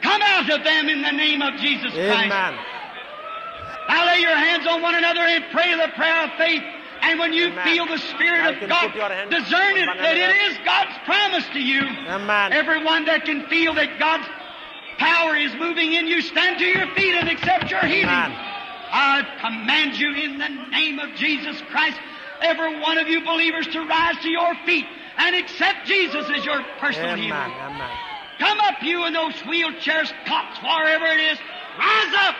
Come 0.00 0.22
out 0.22 0.48
of 0.48 0.64
them 0.64 0.88
in 0.88 1.02
the 1.02 1.12
name 1.12 1.42
of 1.42 1.60
Jesus 1.60 1.92
Christ. 1.92 2.32
Amen. 2.32 2.56
Now 3.88 4.06
lay 4.06 4.20
your 4.20 4.36
hands 4.36 4.66
on 4.66 4.80
one 4.80 4.94
another 4.94 5.20
and 5.20 5.44
pray 5.52 5.70
the 5.76 5.92
prayer 5.94 6.24
of 6.24 6.30
faith. 6.38 6.62
And 7.02 7.20
when 7.20 7.34
you 7.34 7.48
Amen. 7.48 7.64
feel 7.64 7.86
the 7.86 7.98
Spirit 7.98 8.62
of 8.62 8.68
God, 8.68 8.88
put 8.88 8.96
your 8.96 9.08
hands 9.10 9.30
discern 9.30 9.76
it 9.76 9.86
that 9.86 10.16
it 10.16 10.34
is 10.50 10.58
God's 10.64 10.96
promise 11.04 11.44
to 11.52 11.60
you. 11.60 11.82
Amen. 12.08 12.54
Everyone 12.54 13.04
that 13.04 13.26
can 13.26 13.46
feel 13.48 13.74
that 13.74 13.98
God's 13.98 14.26
power 14.98 15.36
is 15.36 15.54
moving 15.54 15.92
in 15.92 16.06
you, 16.06 16.20
stand 16.20 16.58
to 16.58 16.64
your 16.64 16.86
feet 16.94 17.14
and 17.14 17.28
accept 17.28 17.70
your 17.70 17.80
healing. 17.80 18.32
I 18.92 19.26
command 19.40 19.98
you 19.98 20.14
in 20.14 20.38
the 20.38 20.48
name 20.70 20.98
of 20.98 21.14
Jesus 21.14 21.60
Christ, 21.70 21.98
every 22.40 22.80
one 22.80 22.98
of 22.98 23.08
you 23.08 23.24
believers 23.24 23.66
to 23.68 23.80
rise 23.80 24.16
to 24.22 24.28
your 24.28 24.54
feet 24.64 24.86
and 25.16 25.36
accept 25.36 25.86
Jesus 25.86 26.28
as 26.30 26.44
your 26.44 26.62
personal 26.78 27.12
Amen. 27.12 27.22
healer. 27.22 27.36
Amen. 27.36 27.90
Come 28.38 28.60
up, 28.60 28.82
you 28.82 29.06
in 29.06 29.12
those 29.12 29.34
wheelchairs, 29.48 30.12
cots, 30.26 30.60
wherever 30.62 31.06
it 31.06 31.20
is. 31.20 31.38
Rise 31.78 32.14
up. 32.20 32.36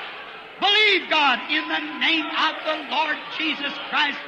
Believe 0.60 1.10
God 1.10 1.38
in 1.50 1.68
the 1.68 1.98
name 2.00 2.26
of 2.26 2.54
the 2.64 2.94
Lord 2.94 3.16
Jesus 3.38 3.72
Christ. 3.88 4.18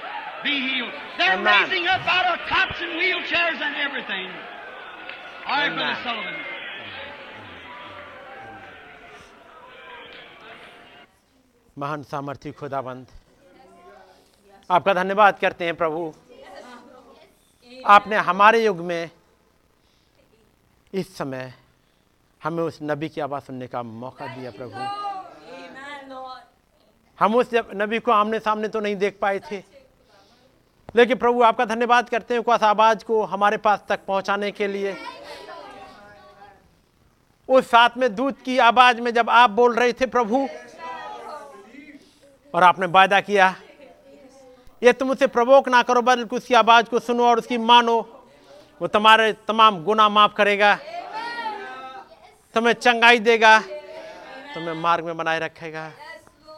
Be 0.45 0.61
healed. 0.61 0.93
They're 1.19 1.39
Amen. 1.39 1.69
raising 1.69 1.87
up 1.87 2.07
out 2.07 2.39
of 2.39 2.47
cots 2.47 2.81
and 2.81 2.93
wheelchairs 2.93 3.61
and 3.61 3.77
everything. 3.77 4.31
All 5.47 5.57
right. 5.57 5.75
Brother 5.75 5.99
Sullivan. 6.03 6.35
महान 11.79 12.03
सामर्थ्य 12.03 12.51
खुदाबंद। 12.53 13.07
आपका 14.71 14.95
धन्यवाद 14.95 15.39
करते 15.39 15.65
हैं 15.65 15.75
प्रभु। 15.75 16.13
आपने 17.87 18.17
हमारे 18.19 18.65
युग 18.65 18.79
में, 18.81 19.11
इस 20.93 21.17
समय 21.17 21.53
हमें 22.43 22.63
उस 22.63 22.79
नबी 22.83 23.09
की 23.09 23.21
आवाज़ 23.21 23.45
सुनने 23.45 23.67
का 23.67 23.83
मौका 23.83 24.27
दिया 24.27 24.51
प्रभु। 24.51 24.81
हम 27.19 27.35
उस 27.35 27.51
नबी 27.55 27.99
को 27.99 28.13
आमने 28.13 28.39
सामने 28.39 28.69
तो 28.69 28.81
नहीं 28.81 28.97
देख 28.97 29.19
पाए 29.23 29.39
थे। 29.39 29.63
लेकिन 30.97 31.17
प्रभु, 31.17 31.43
आपका 31.43 31.65
धन्यवाद 31.65 32.09
करते 32.09 32.35
हैं 32.35 32.45
उस 32.45 32.63
आवाज़ 32.63 33.05
को 33.05 33.25
हमारे 33.25 33.57
पास 33.57 33.85
तक 33.89 34.05
पहुँचाने 34.07 34.51
के 34.51 34.67
लिए। 34.67 34.97
उस 37.49 37.67
साथ 37.67 37.91
में 37.97 38.15
दूध 38.15 38.43
की 38.43 38.59
आवाज़ 38.59 39.01
में 39.01 39.15
जब 39.15 39.31
आप 39.31 39.51
बोल 39.51 39.75
रहे 39.75 39.93
थे, 39.93 40.07
प्रभु 40.07 40.49
और 42.55 42.63
आपने 42.63 42.87
वायदा 42.87 43.21
किया। 43.21 43.55
ये 44.83 44.93
तुम 44.93 45.11
उसे 45.11 45.27
प्रवोक 45.27 45.69
ना 45.69 45.83
करो 45.83 46.03
बल्कि 46.03 46.37
उसकी 46.37 46.55
आवाज़ 46.55 46.87
को 46.87 46.99
सुनो 46.99 47.27
और 47.27 47.39
उसकी 47.39 47.59
मानो। 47.59 48.25
वो 48.83 48.87
तुम्हारे 48.87 49.33
तमाम 49.33 49.85
गुना 49.85 50.09
माफ़ 50.09 50.35
करेगा। 50.35 50.79
तुम्हें 52.55 52.75
चंगाई 52.75 53.19
देगा। 53.19 53.61
तुम्हें 54.55 54.75
मार्ग 54.75 55.05
में 55.05 55.17
बनाए 55.17 55.39
रखेगा। 55.39 55.91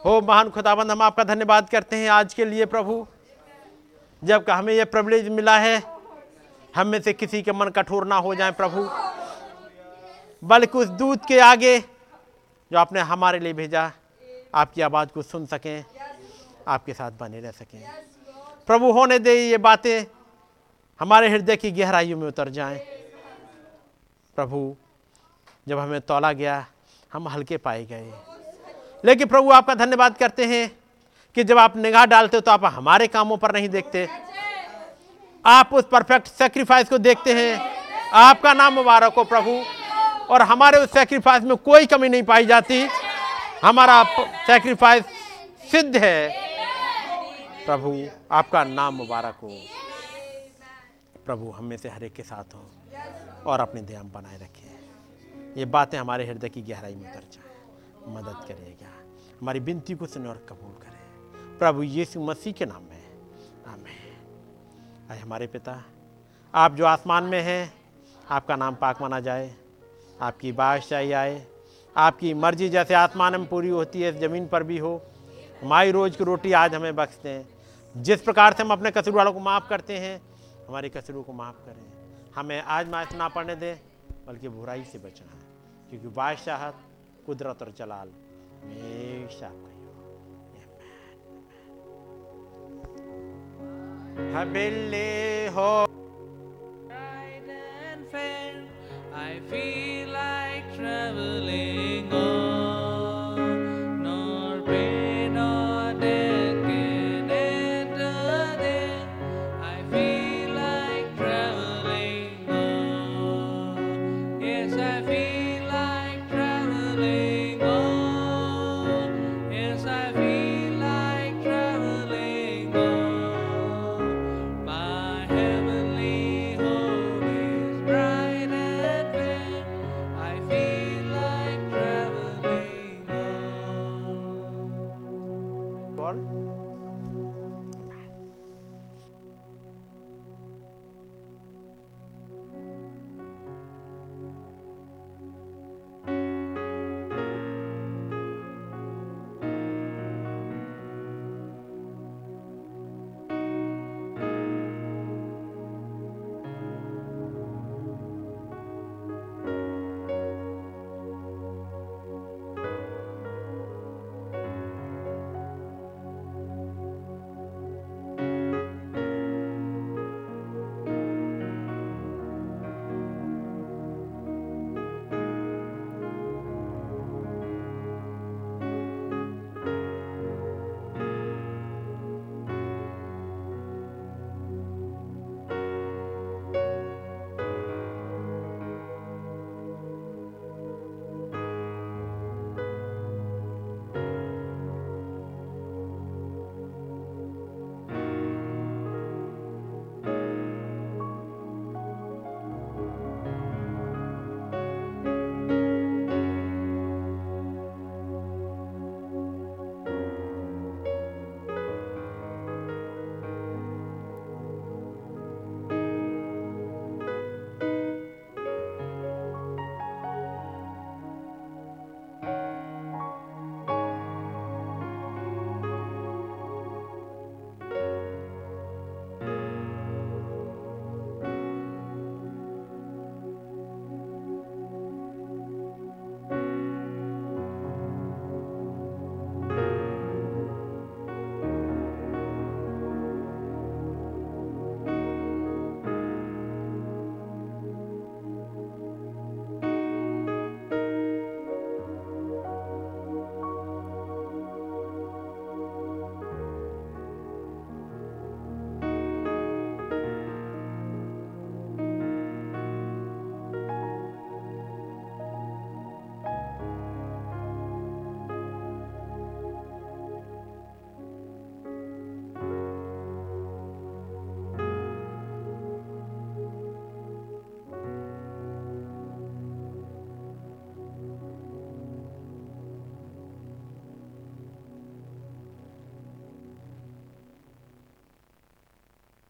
हो 0.05 0.21
महान 0.21 0.49
खुदाबंद, 0.49 0.91
हम 0.91 1.01
आपका 1.01 1.23
धन्यवाद 1.23 1.69
करते 1.69 1.95
हैं 1.95 2.09
आज 2.09 2.33
के 2.33 2.45
लिए 2.45 2.65
प्रभु। 2.65 3.07
जब 4.23 4.45
हमें 4.49 4.73
यह 4.73 4.85
प्रिविलेज 4.85 5.29
मिला 5.29 5.57
है, 5.59 5.83
हम 6.75 6.87
में 6.87 7.01
से 7.01 7.13
किसी 7.13 7.41
के 7.41 7.51
मन 7.51 7.69
कठोर 7.69 8.07
ना 8.07 8.15
हो 8.15 8.35
जाए 8.35 8.51
प्रभु। 8.51 8.89
बल्कि 10.43 10.77
उस 10.77 10.87
दूध 10.87 11.25
के 11.25 11.39
आगे 11.39 11.79
जो 12.71 12.77
आपने 12.77 12.99
हमारे 12.99 13.39
लिए 13.39 13.53
भेजा। 13.53 13.91
आपकी 14.55 14.81
आवाज़ 14.81 15.09
को 15.09 15.21
सुन 15.21 15.45
सकें, 15.45 15.83
आपके 16.67 16.93
साथ 16.93 17.11
बने 17.11 17.39
रह 17.41 17.51
सकें। 17.51 17.83
प्रभु 18.67 18.91
होने 18.91 19.19
दे 19.19 19.33
ये 19.49 19.57
बातें, 19.57 20.05
हमारे 20.99 21.29
हृदय 21.29 21.55
की 21.55 21.71
गहराइयों 21.71 22.17
में 22.17 22.27
उतर 22.27 22.49
जाएँ। 22.49 22.79
प्रभु, 24.37 24.75
जब 25.67 25.79
हमें 25.79 26.01
तोला 26.01 26.31
गया, 26.33 26.65
हम 27.11 27.27
हल्के 27.27 27.57
पाए 27.57 27.85
गए। 27.85 28.13
लेकिन 29.05 29.27
प्रभु, 29.27 29.51
आपका 29.51 29.75
धन्यवाद 29.75 30.17
करते 30.17 30.45
हैं 30.45 30.69
कि 31.35 31.43
जब 31.43 31.57
आप 31.57 31.77
निगाह 31.77 32.05
डालते 32.05 32.37
हो 32.37 32.41
तो 32.41 32.51
आप 32.51 32.65
हमारे 32.65 33.07
कामों 33.07 33.37
पर 33.37 33.53
नहीं 33.53 33.69
देखते। 33.69 34.07
आप 35.45 35.73
उस 35.73 35.85
परफेक्ट 35.91 36.27
सेक्रीफाइस 36.27 36.89
को 36.89 36.97
देखते 36.97 37.33
हैं। 37.33 37.59
आपका 38.13 38.53
नाम 38.53 38.73
मुबारक 38.73 39.13
हो, 39.13 39.23
प्रभु, 39.23 39.63
और 40.29 40.41
हमारे 40.41 40.77
उस 40.77 40.91
सेक्रीफाइस 40.91 41.43
में 41.43 41.55
कोई 41.57 41.85
कमी 41.85 42.09
नहीं 42.09 42.23
पाई 42.23 42.45
जाती। 42.45 42.87
हमारा 43.63 44.03
सेक्रीफाइस 44.47 45.05
सिद्ध 45.71 45.97
है। 45.97 46.31
प्रभु, 47.65 48.07
आपका 48.31 48.63
नाम 48.63 48.95
मुबारक 48.95 49.35
हो। 49.35 49.49
प्रभु, 51.25 51.51
हम 51.51 51.65
में 51.65 51.77
से 51.77 51.89
हर 51.89 52.03
एक 52.03 52.13
के 52.13 52.23
साथ 52.23 52.43
हो 52.43 52.71
और 53.45 53.59
अपने 53.59 53.81
ध्यान 53.81 54.11
बनाए 54.11 54.37
रखें। 54.37 54.89
ये 55.57 55.65
बातें 55.65 55.99
हमारे 55.99 56.27
हृदय 56.27 56.49
की 56.49 56.61
गहराई 56.61 56.95
में 56.95 57.11
उतर 57.11 57.19
जाए। 57.19 57.57
मदद 58.07 58.45
करेगा। 58.47 59.17
हमारी 59.41 59.59
विनती 59.59 59.95
को 59.95 60.05
सुने 60.05 60.29
और 60.29 60.45
कबूल 60.49 60.73
करें। 60.73 60.99
प्रभु, 61.57 61.83
यीशु 61.83 62.21
मसीह 62.21 62.53
के 62.53 62.65
नाम 62.65 62.83
में। 62.83 63.07
आमीन। 63.67 65.09
आए 65.11 65.19
हमारे 65.19 65.47
पिता, 65.47 65.83
आप 66.55 66.73
जो 66.73 66.85
आसमान 66.85 67.23
में 67.23 67.41
हैं, 67.41 67.73
आपका 68.29 68.55
नाम 68.55 68.75
पाक 68.75 69.01
माना 69.01 69.19
जाए। 69.19 69.55
आपकी 70.21 70.51
बादशाही 70.51 71.11
आए। 71.11 71.50
आपकी 71.97 72.33
मर्ज़ी 72.33 72.69
जैसे 72.69 72.93
आसमान 72.93 73.31
में 73.31 73.49
पूरी 73.49 73.69
होती 73.69 74.01
है, 74.01 74.19
ज़मीन 74.19 74.47
पर 74.47 74.63
भी 74.63 74.77
हो। 74.77 75.01
हमारी 75.61 75.91
रोज़ 75.91 76.17
की 76.17 76.23
रोटी 76.23 76.53
आज 76.53 76.75
हमें 76.75 76.95
बख्श 76.95 77.19
हैं। 77.25 77.49
जिस 77.97 78.21
प्रकार 78.21 78.53
से 78.53 78.63
हम 78.63 78.71
अपने 78.71 78.91
कसूर 78.91 79.13
वालों 79.13 79.33
को 79.33 79.39
माफ़ 79.39 79.69
करते 79.69 79.97
हैं, 79.97 80.21
हमारे 80.67 80.89
कसूरों 80.89 81.23
को 81.23 81.33
माफ़ 81.33 81.55
करें। 81.55 81.85
हमें 82.35 82.61
आज 82.61 82.89
माफ़ 82.89 83.15
ना 83.15 83.27
पड़ने 83.27 83.55
दें, 83.55 83.75
बल्कि 84.27 84.49
बुराई 84.49 84.83
से 84.83 84.97
बचना 84.97 85.31
है। 85.31 85.41
क्योंकि 85.89 86.07
बादशाहत 86.07 86.75
कुदरत 87.25 87.61
और 87.61 87.73
जलाल 87.77 88.07
हमेशा 88.07 89.47
ही। 89.47 89.53
हो। 89.53 90.01
हबिल्ले 94.39 95.47
हो 95.47 95.87
I 99.13 99.41
feel 99.49 100.07
like 100.09 100.73
traveling 100.77 102.11
on. 102.13 102.70